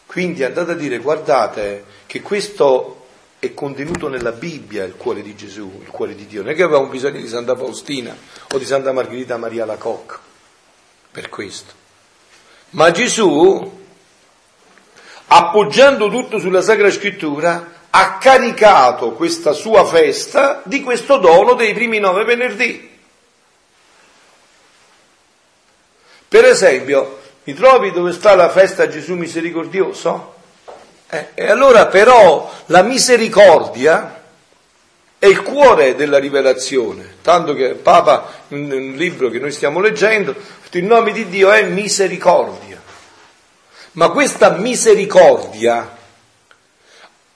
Quindi 0.07 0.45
andate 0.45 0.73
a 0.73 0.75
dire, 0.75 0.99
guardate, 0.99 1.85
che 2.07 2.21
questo 2.21 3.07
è 3.39 3.55
contenuto 3.55 4.09
nella 4.09 4.33
Bibbia, 4.33 4.85
il 4.85 4.97
cuore 4.97 5.23
di 5.23 5.35
Gesù, 5.35 5.81
il 5.81 5.89
cuore 5.89 6.15
di 6.15 6.27
Dio. 6.27 6.43
Non 6.43 6.51
è 6.51 6.55
che 6.55 6.65
avevamo 6.65 6.89
bisogno 6.89 7.21
di 7.21 7.29
Santa 7.29 7.57
Faustina 7.57 8.15
o 8.53 8.59
di 8.59 8.67
Santa 8.67 8.93
Margherita 8.93 9.37
Maria 9.39 9.65
la 9.65 9.77
Cocca 9.77 10.19
per 11.11 11.29
questo. 11.29 11.73
Ma 12.71 12.91
Gesù, 12.91 13.80
appoggiando 15.33 16.09
tutto 16.09 16.41
sulla 16.41 16.61
Sacra 16.61 16.91
Scrittura, 16.91 17.79
ha 17.91 18.19
caricato 18.19 19.13
questa 19.13 19.53
sua 19.53 19.85
festa 19.85 20.61
di 20.65 20.83
questo 20.83 21.19
dono 21.19 21.55
dei 21.55 21.73
primi 21.73 22.01
nove 22.01 22.25
venerdì. 22.25 22.89
Per 26.27 26.45
esempio, 26.45 27.21
mi 27.45 27.55
trovi 27.55 27.93
dove 27.93 28.13
sta 28.13 28.35
la 28.35 28.49
festa 28.49 28.89
Gesù 28.89 29.15
misericordioso? 29.15 30.35
Eh, 31.09 31.29
e 31.35 31.49
allora 31.49 31.87
però 31.87 32.53
la 32.67 32.83
misericordia 32.83 34.23
è 35.17 35.27
il 35.27 35.43
cuore 35.43 35.95
della 35.95 36.19
rivelazione, 36.19 37.17
tanto 37.23 37.55
che 37.55 37.75
Papa, 37.75 38.45
in 38.49 38.73
un 38.73 38.93
libro 38.97 39.29
che 39.29 39.39
noi 39.39 39.53
stiamo 39.53 39.79
leggendo, 39.79 40.35
il 40.73 40.85
nome 40.85 41.13
di 41.13 41.29
Dio 41.29 41.51
è 41.51 41.63
misericordia. 41.65 42.70
Ma 44.01 44.09
questa 44.09 44.53
misericordia 44.53 45.95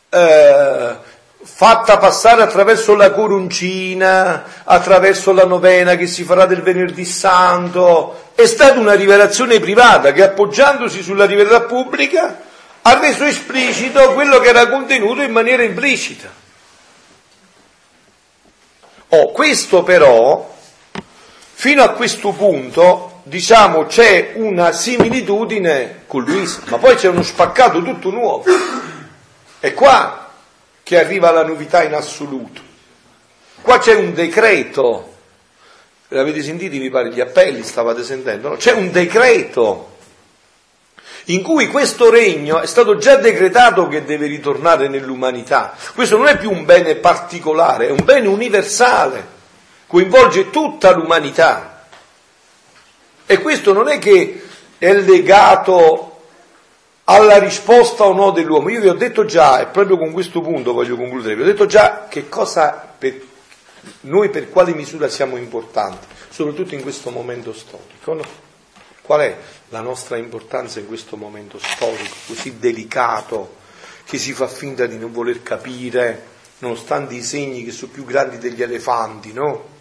eh, 0.08 0.96
fatta 1.42 1.98
passare 1.98 2.40
attraverso 2.40 2.94
la 2.94 3.10
coroncina, 3.10 4.62
attraverso 4.64 5.32
la 5.32 5.44
novena 5.44 5.94
che 5.96 6.06
si 6.06 6.24
farà 6.24 6.46
del 6.46 6.62
venerdì 6.62 7.04
santo, 7.04 8.30
è 8.34 8.46
stata 8.46 8.80
una 8.80 8.94
rivelazione 8.94 9.60
privata 9.60 10.12
che 10.12 10.22
appoggiandosi 10.22 11.02
sulla 11.02 11.26
rivelazione 11.26 11.66
pubblica 11.66 12.40
ha 12.80 12.98
reso 12.98 13.24
esplicito 13.24 14.14
quello 14.14 14.38
che 14.38 14.48
era 14.48 14.66
contenuto 14.66 15.20
in 15.20 15.32
maniera 15.32 15.64
implicita. 15.64 16.30
Oh, 19.08 19.32
questo 19.32 19.82
però, 19.82 20.50
fino 21.52 21.82
a 21.82 21.90
questo 21.90 22.32
punto, 22.32 23.13
diciamo, 23.24 23.86
c'è 23.86 24.32
una 24.36 24.72
similitudine 24.72 26.02
con 26.06 26.22
Luisa, 26.24 26.60
ma 26.66 26.78
poi 26.78 26.94
c'è 26.94 27.08
uno 27.08 27.22
spaccato 27.22 27.82
tutto 27.82 28.10
nuovo. 28.10 28.44
È 29.58 29.72
qua 29.72 30.30
che 30.82 30.98
arriva 30.98 31.30
la 31.30 31.44
novità 31.44 31.82
in 31.82 31.94
assoluto. 31.94 32.60
Qua 33.62 33.78
c'è 33.78 33.94
un 33.94 34.12
decreto, 34.12 35.14
l'avete 36.08 36.42
sentito 36.42 36.76
mi 36.76 36.90
pare 36.90 37.10
gli 37.10 37.20
appelli, 37.20 37.62
stavate 37.62 38.04
sentendo, 38.04 38.50
no? 38.50 38.56
C'è 38.56 38.72
un 38.72 38.92
decreto 38.92 39.92
in 41.28 41.42
cui 41.42 41.68
questo 41.68 42.10
regno 42.10 42.60
è 42.60 42.66
stato 42.66 42.98
già 42.98 43.16
decretato 43.16 43.88
che 43.88 44.04
deve 44.04 44.26
ritornare 44.26 44.88
nell'umanità. 44.88 45.74
Questo 45.94 46.18
non 46.18 46.26
è 46.26 46.36
più 46.36 46.50
un 46.50 46.66
bene 46.66 46.96
particolare, 46.96 47.88
è 47.88 47.90
un 47.90 48.04
bene 48.04 48.28
universale, 48.28 49.26
coinvolge 49.86 50.50
tutta 50.50 50.90
l'umanità. 50.90 51.73
E 53.26 53.38
questo 53.38 53.72
non 53.72 53.88
è 53.88 53.98
che 53.98 54.42
è 54.78 54.92
legato 54.92 56.14
alla 57.04 57.38
risposta 57.38 58.04
o 58.04 58.12
no 58.12 58.30
dell'uomo. 58.30 58.70
Io 58.70 58.80
vi 58.80 58.88
ho 58.88 58.94
detto 58.94 59.24
già, 59.24 59.60
e 59.60 59.66
proprio 59.66 59.96
con 59.96 60.12
questo 60.12 60.40
punto 60.40 60.72
voglio 60.72 60.96
concludere, 60.96 61.34
vi 61.36 61.42
ho 61.42 61.46
detto 61.46 61.66
già 61.66 62.06
che 62.08 62.28
cosa 62.28 62.94
per, 62.96 63.20
noi 64.02 64.30
per 64.30 64.50
quale 64.50 64.74
misura 64.74 65.08
siamo 65.08 65.36
importanti, 65.36 66.06
soprattutto 66.28 66.74
in 66.74 66.82
questo 66.82 67.10
momento 67.10 67.52
storico. 67.52 68.14
No? 68.14 68.24
Qual 69.02 69.20
è 69.20 69.36
la 69.68 69.80
nostra 69.80 70.16
importanza 70.16 70.80
in 70.80 70.86
questo 70.86 71.16
momento 71.16 71.58
storico 71.58 72.14
così 72.26 72.58
delicato 72.58 73.56
che 74.04 74.18
si 74.18 74.32
fa 74.32 74.48
finta 74.48 74.86
di 74.86 74.98
non 74.98 75.12
voler 75.12 75.42
capire, 75.42 76.32
nonostante 76.58 77.14
i 77.14 77.22
segni 77.22 77.64
che 77.64 77.72
sono 77.72 77.92
più 77.92 78.04
grandi 78.04 78.38
degli 78.38 78.62
elefanti, 78.62 79.32
no? 79.32 79.72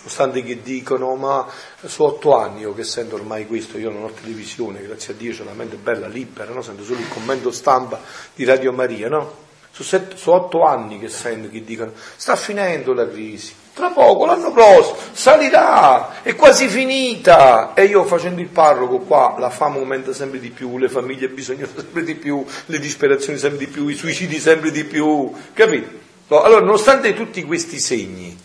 Nonostante 0.00 0.42
che 0.42 0.62
dicono 0.62 1.14
ma 1.14 1.46
sono 1.84 2.10
otto 2.10 2.34
anni 2.36 2.60
io 2.60 2.74
che 2.74 2.84
sento 2.84 3.16
ormai 3.16 3.46
questo, 3.46 3.78
io 3.78 3.90
non 3.90 4.04
ho 4.04 4.10
televisione, 4.10 4.82
grazie 4.82 5.12
a 5.12 5.16
Dio 5.16 5.32
c'è 5.32 5.42
una 5.42 5.52
mente 5.52 5.76
bella 5.76 6.08
libera, 6.08 6.52
no? 6.52 6.62
sento 6.62 6.84
solo 6.84 7.00
il 7.00 7.08
commento 7.08 7.50
stampa 7.50 8.00
di 8.34 8.44
Radio 8.44 8.72
Maria, 8.72 9.08
no? 9.08 9.48
Sono 9.72 10.36
otto 10.36 10.64
anni 10.64 10.98
che 10.98 11.08
sento 11.08 11.48
che 11.48 11.64
dicono 11.64 11.92
sta 12.16 12.36
finendo 12.36 12.92
la 12.92 13.08
crisi, 13.08 13.54
tra 13.72 13.90
poco, 13.90 14.26
l'anno 14.26 14.52
prossimo, 14.52 14.96
salirà, 15.12 16.22
è 16.22 16.34
quasi 16.34 16.68
finita. 16.68 17.72
E 17.72 17.84
io 17.84 18.04
facendo 18.04 18.40
il 18.40 18.48
parroco 18.48 18.98
qua, 18.98 19.36
la 19.38 19.48
fame 19.48 19.78
aumenta 19.78 20.12
sempre 20.12 20.38
di 20.38 20.50
più, 20.50 20.76
le 20.76 20.88
famiglie 20.88 21.28
bisognoso 21.28 21.72
sempre 21.80 22.02
di 22.02 22.14
più, 22.14 22.44
le 22.66 22.78
disperazioni 22.78 23.38
sempre 23.38 23.58
di 23.58 23.68
più, 23.68 23.88
i 23.88 23.94
suicidi 23.94 24.38
sempre 24.38 24.70
di 24.70 24.84
più, 24.84 25.32
capito? 25.54 26.08
Allora, 26.28 26.60
nonostante 26.60 27.14
tutti 27.14 27.42
questi 27.44 27.78
segni, 27.78 28.36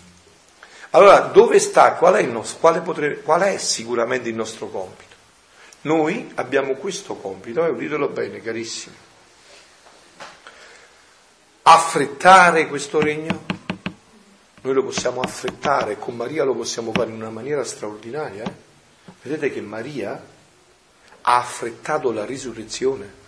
allora, 0.96 1.20
dove 1.20 1.60
sta? 1.60 1.96
Qual 1.96 2.14
è, 2.14 2.22
nostro, 2.22 2.82
potrebbe, 2.82 3.22
qual 3.22 3.42
è 3.42 3.58
sicuramente 3.58 4.30
il 4.30 4.36
nostro 4.36 4.70
compito? 4.70 5.14
Noi 5.82 6.32
abbiamo 6.36 6.76
questo 6.76 7.16
compito, 7.16 7.66
eh, 7.66 7.70
uditelo 7.70 8.08
bene, 8.08 8.42
carissimi. 8.42 8.96
Affrettare 11.64 12.68
questo 12.68 13.02
regno? 13.02 13.44
Noi 14.62 14.74
lo 14.74 14.86
possiamo 14.86 15.20
affrettare, 15.20 15.92
e 15.92 16.00
con 16.00 16.16
Maria 16.16 16.46
lo 16.46 16.56
possiamo 16.56 16.94
fare 16.94 17.10
in 17.10 17.18
una 17.18 17.30
maniera 17.30 17.66
straordinaria. 17.66 18.44
Eh? 18.46 18.52
Vedete 19.22 19.52
che 19.52 19.60
Maria 19.60 20.14
ha 21.24 21.38
affrettato 21.38 22.14
la 22.14 22.24
risurrezione. 22.24 23.24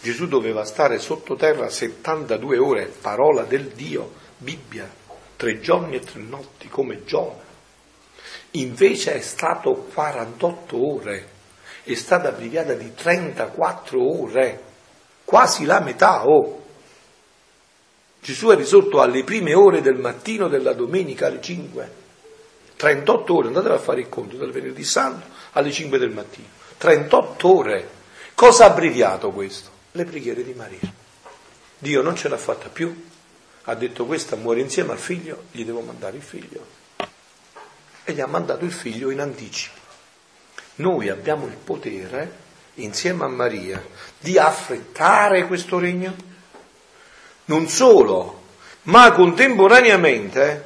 Gesù 0.00 0.28
doveva 0.28 0.64
stare 0.64 1.00
sottoterra 1.00 1.68
72 1.68 2.58
ore, 2.58 2.84
parola 2.86 3.42
del 3.42 3.64
Dio, 3.70 4.12
Bibbia 4.36 4.97
tre 5.38 5.60
giorni 5.60 5.94
e 5.94 6.00
tre 6.00 6.20
notti 6.20 6.68
come 6.68 7.04
Giona. 7.04 7.46
Invece 8.52 9.14
è 9.14 9.20
stato 9.20 9.72
48 9.94 10.94
ore, 10.94 11.28
è 11.84 11.94
stata 11.94 12.28
abbreviata 12.28 12.74
di 12.74 12.92
34 12.92 14.20
ore, 14.20 14.62
quasi 15.24 15.64
la 15.64 15.78
metà. 15.80 16.26
Oh. 16.26 16.64
Gesù 18.20 18.48
è 18.48 18.56
risorto 18.56 19.00
alle 19.00 19.22
prime 19.22 19.54
ore 19.54 19.80
del 19.80 19.96
mattino 19.96 20.48
della 20.48 20.72
domenica 20.72 21.28
alle 21.28 21.40
5. 21.40 22.06
38 22.74 23.34
ore, 23.36 23.46
andate 23.46 23.68
a 23.68 23.78
fare 23.78 24.00
il 24.00 24.08
conto 24.08 24.36
dal 24.36 24.50
venerdì 24.50 24.84
santo 24.84 25.24
alle 25.52 25.70
5 25.70 25.98
del 25.98 26.10
mattino. 26.10 26.48
38 26.78 27.56
ore. 27.56 27.88
Cosa 28.34 28.64
ha 28.64 28.70
abbreviato 28.70 29.30
questo? 29.30 29.70
Le 29.92 30.04
preghiere 30.04 30.42
di 30.42 30.54
Maria. 30.54 30.92
Dio 31.78 32.02
non 32.02 32.16
ce 32.16 32.28
l'ha 32.28 32.36
fatta 32.36 32.68
più, 32.68 32.92
ha 33.68 33.74
detto 33.74 34.06
questa 34.06 34.34
muore 34.34 34.60
insieme 34.60 34.92
al 34.92 34.98
figlio, 34.98 35.44
gli 35.50 35.62
devo 35.62 35.80
mandare 35.80 36.16
il 36.16 36.22
figlio. 36.22 36.64
E 38.02 38.12
gli 38.14 38.20
ha 38.20 38.26
mandato 38.26 38.64
il 38.64 38.72
figlio 38.72 39.10
in 39.10 39.20
anticipo. 39.20 39.78
Noi 40.76 41.10
abbiamo 41.10 41.46
il 41.46 41.56
potere, 41.62 42.32
insieme 42.76 43.24
a 43.24 43.28
Maria, 43.28 43.84
di 44.18 44.38
affrettare 44.38 45.46
questo 45.46 45.78
regno. 45.78 46.14
Non 47.44 47.68
solo, 47.68 48.42
ma 48.84 49.12
contemporaneamente, 49.12 50.64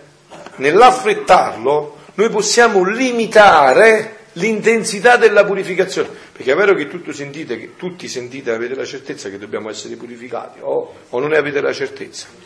nell'affrettarlo, 0.57 1.99
noi 2.15 2.31
possiamo 2.31 2.85
limitare 2.85 4.19
l'intensità 4.35 5.17
della 5.17 5.45
purificazione, 5.45 6.09
perché 6.31 6.53
è 6.53 6.55
vero 6.55 6.75
che 6.75 6.89
sentite, 7.13 7.59
che 7.59 7.75
tutti 7.75 8.07
sentite 8.07 8.53
avete 8.53 8.77
la 8.77 8.85
certezza 8.85 9.29
che 9.29 9.39
dobbiamo 9.39 9.71
essere 9.71 9.97
purificati, 9.97 10.61
o, 10.61 10.95
o 11.09 11.19
non 11.19 11.31
ne 11.31 11.37
avete 11.37 11.61
la 11.61 11.73
certezza. 11.73 12.42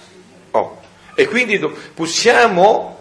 Oh. 0.56 0.80
E 1.14 1.26
quindi 1.26 1.58
possiamo 1.94 2.96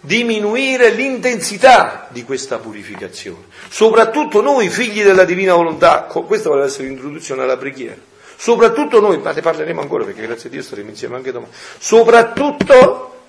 diminuire 0.00 0.90
l'intensità 0.90 2.08
di 2.10 2.24
questa 2.24 2.58
purificazione, 2.58 3.44
soprattutto 3.68 4.40
noi 4.40 4.68
figli 4.68 5.02
della 5.02 5.24
divina 5.24 5.54
volontà, 5.54 6.02
questa 6.04 6.48
vuole 6.48 6.64
essere 6.64 6.88
l'introduzione 6.88 7.42
alla 7.42 7.58
preghiera, 7.58 8.00
soprattutto 8.36 9.00
noi, 9.00 9.18
ma 9.18 9.32
ne 9.32 9.42
parleremo 9.42 9.80
ancora 9.80 10.04
perché 10.04 10.22
grazie 10.22 10.48
a 10.48 10.52
Dio 10.52 10.62
staremo 10.62 10.88
insieme 10.88 11.16
anche 11.16 11.32
domani, 11.32 11.52
soprattutto 11.78 13.20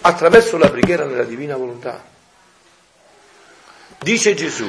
attraverso 0.00 0.58
la 0.58 0.70
preghiera 0.70 1.04
nella 1.04 1.24
divina 1.24 1.56
volontà. 1.56 2.02
Dice 4.00 4.34
Gesù, 4.34 4.68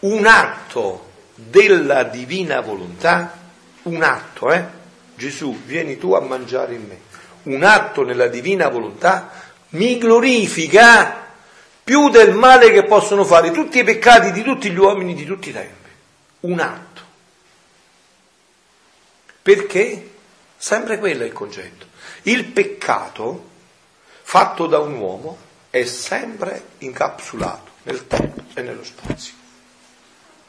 un 0.00 0.26
atto 0.26 1.08
della 1.34 2.04
divina 2.04 2.60
volontà, 2.60 3.38
un 3.82 4.02
atto, 4.02 4.50
eh? 4.50 4.78
Gesù, 5.20 5.54
vieni 5.66 5.98
tu 5.98 6.14
a 6.14 6.20
mangiare 6.20 6.72
in 6.72 6.86
me. 6.86 6.98
Un 7.42 7.62
atto 7.62 8.04
nella 8.04 8.26
divina 8.26 8.68
volontà 8.68 9.30
mi 9.70 9.98
glorifica 9.98 11.26
più 11.84 12.08
del 12.08 12.32
male 12.32 12.72
che 12.72 12.84
possono 12.84 13.22
fare 13.24 13.50
tutti 13.50 13.80
i 13.80 13.84
peccati 13.84 14.32
di 14.32 14.42
tutti 14.42 14.70
gli 14.70 14.78
uomini 14.78 15.14
di 15.14 15.26
tutti 15.26 15.50
i 15.50 15.52
tempi. 15.52 15.90
Un 16.40 16.58
atto. 16.58 17.02
Perché? 19.42 20.10
Sempre 20.56 20.98
quello 20.98 21.24
è 21.24 21.26
il 21.26 21.34
concetto. 21.34 21.84
Il 22.22 22.46
peccato 22.46 23.48
fatto 24.22 24.66
da 24.66 24.78
un 24.78 24.94
uomo 24.94 25.36
è 25.68 25.84
sempre 25.84 26.64
incapsulato 26.78 27.72
nel 27.82 28.06
tempo 28.06 28.42
e 28.54 28.62
nello 28.62 28.84
spazio. 28.84 29.34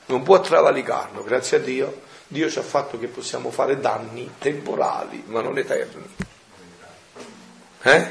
Non 0.06 0.24
può 0.24 0.40
travalicarlo, 0.40 1.24
grazie 1.24 1.58
a 1.58 1.60
Dio. 1.60 2.10
Dio 2.32 2.50
ci 2.50 2.60
ha 2.60 2.64
fatto 2.64 2.98
che 2.98 3.08
possiamo 3.08 3.52
fare 3.52 3.82
danni 3.82 4.36
temporali, 4.40 5.22
ma 5.26 5.42
non 5.42 5.58
eterni. 5.58 6.08
Eh? 7.82 8.08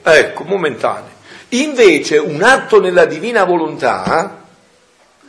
Ecco, 0.00 0.44
momentanei. 0.44 1.10
Invece 1.48 2.18
un 2.18 2.40
atto 2.44 2.80
nella 2.80 3.04
divina 3.04 3.42
volontà 3.42 4.44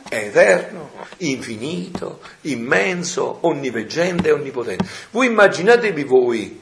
è 0.08 0.14
eterno, 0.14 0.92
infinito, 1.18 2.20
immenso, 2.42 3.38
onniveggente 3.40 4.28
e 4.28 4.32
onnipotente. 4.32 4.84
Voi 5.10 5.26
immaginatevi 5.26 6.04
voi 6.04 6.60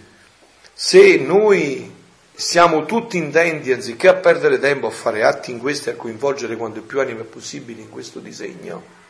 se 0.72 1.18
noi 1.18 1.94
siamo 2.32 2.86
tutti 2.86 3.18
intenti, 3.18 3.72
anziché 3.72 4.08
a 4.08 4.14
perdere 4.14 4.58
tempo 4.58 4.86
a 4.86 4.90
fare 4.90 5.22
atti 5.22 5.50
in 5.50 5.58
questo 5.58 5.90
e 5.90 5.92
a 5.92 5.96
coinvolgere 5.96 6.56
quanto 6.56 6.80
più 6.80 6.98
anime 6.98 7.24
possibile 7.24 7.82
in 7.82 7.90
questo 7.90 8.20
disegno, 8.20 9.00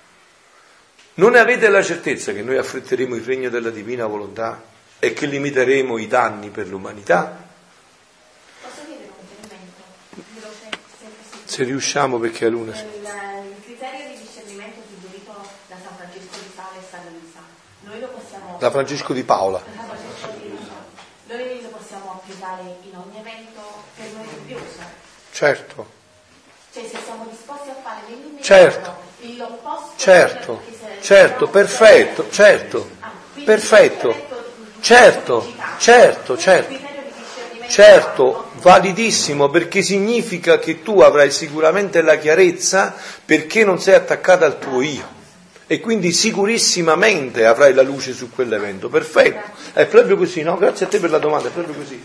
non 1.14 1.36
avete 1.36 1.68
la 1.68 1.82
certezza 1.82 2.32
che 2.32 2.43
noi 2.43 2.56
affretteremo 2.56 3.14
il 3.14 3.22
regno 3.22 3.51
della 3.51 3.70
divina 3.70 4.06
volontà 4.06 4.62
e 4.98 5.12
che 5.12 5.26
limiteremo 5.26 5.98
i 5.98 6.06
danni 6.06 6.48
per 6.48 6.68
l'umanità? 6.68 7.36
Posso 8.62 8.86
chiedere 8.86 9.10
un 9.18 9.26
chiarimento? 9.26 9.82
Se 11.44 11.64
riusciamo 11.64 12.18
perché 12.18 12.47
è 12.47 12.48
l'una. 12.48 12.70
Il, 12.70 13.56
criterio 13.62 14.09
di 14.09 14.22
discernimento 14.22 14.80
attribuito 14.80 15.34
da 15.68 15.76
San 15.84 15.97
Francesco 15.97 16.39
di 16.39 16.52
Paola 16.55 16.78
e 16.78 16.84
San 16.89 17.01
Luisa, 17.10 17.40
noi 17.80 18.01
lo 18.01 18.09
possiamo... 18.09 18.56
Da 18.59 18.70
Francesco 18.70 19.12
di 19.12 19.22
Paola. 19.24 19.62
Noi 21.26 21.62
lo 21.62 21.68
possiamo 21.68 22.12
applicare 22.12 22.62
in 22.82 22.97
ogni 22.97 23.18
evento 23.18 23.84
per 23.97 24.06
noi 24.12 24.26
dubbioso. 24.34 24.80
Certo. 25.32 26.01
Cioè 26.72 26.89
se 26.89 26.98
siamo 27.05 27.26
disposti 27.28 27.68
a 27.68 27.74
fare 27.82 28.01
nell'immediato 28.09 28.43
certo. 28.43 28.97
l'opposto... 29.36 29.93
Certo, 29.97 30.62
certo, 31.03 31.49
perfetto, 31.49 32.29
certo, 32.31 32.91
perfetto, 33.45 34.15
certo, 34.81 35.53
certo, 35.79 36.39
certo. 36.39 36.91
Certo, 37.69 38.51
validissimo 38.61 39.49
perché 39.49 39.81
significa 39.81 40.59
che 40.59 40.83
tu 40.83 41.01
avrai 41.01 41.31
sicuramente 41.31 42.03
la 42.03 42.19
chiarezza 42.19 42.95
perché 43.24 43.65
non 43.65 43.81
sei 43.81 43.95
attaccata 43.95 44.45
al 44.45 44.59
tuo 44.59 44.83
io 44.83 45.20
e 45.66 45.81
quindi 45.81 46.12
sicurissimamente 46.12 47.47
avrai 47.47 47.73
la 47.73 47.81
luce 47.81 48.12
su 48.12 48.31
quell'evento. 48.31 48.91
Perfetto, 48.91 49.53
è 49.73 49.87
proprio 49.87 50.19
così, 50.19 50.43
no? 50.43 50.59
Grazie 50.59 50.85
a 50.85 50.89
te 50.91 50.99
per 50.99 51.09
la 51.09 51.16
domanda, 51.16 51.49
è 51.49 51.51
proprio 51.51 51.74
così. 51.74 52.03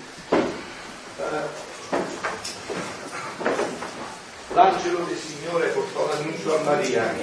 L'angelo 4.54 5.06
del 5.06 5.18
Signore 5.18 5.68
portò 5.68 6.08
l'annuncio 6.08 6.58
a 6.58 6.64
Maria. 6.64 7.14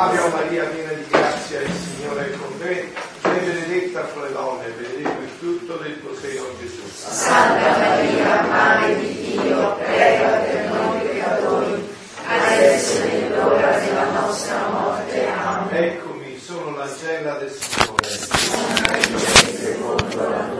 Ave 0.00 0.28
Maria, 0.28 0.64
piena 0.64 0.92
di 0.92 1.04
grazia, 1.08 1.60
il 1.60 1.70
Signore 1.72 2.26
è 2.26 2.36
con 2.36 2.58
te. 2.58 2.92
Sei 3.20 3.38
benedetta 3.38 4.04
fra 4.06 4.22
le 4.22 4.32
donne, 4.32 4.68
benedetto 4.68 5.20
il 5.20 5.28
frutto 5.38 5.76
del 5.76 6.00
tuo 6.00 6.14
seno, 6.14 6.44
Gesù. 6.58 6.80
Santa 6.94 7.78
Maria, 7.78 8.42
Madre 8.48 8.98
di 8.98 9.14
Dio, 9.14 9.76
prega 9.76 10.28
per 10.28 10.70
noi 10.70 11.00
peccatori, 11.00 11.88
adesso 12.26 13.02
e 13.02 13.06
nell'ora 13.06 13.78
della 13.78 14.10
nostra 14.20 14.68
morte. 14.68 15.26
Amen. 15.28 15.84
Eccomi, 15.84 16.38
sono 16.38 16.76
la 16.76 16.84
l'angela 16.84 17.34
del 17.34 17.50
Signore. 17.50 18.08
Signore, 19.56 20.59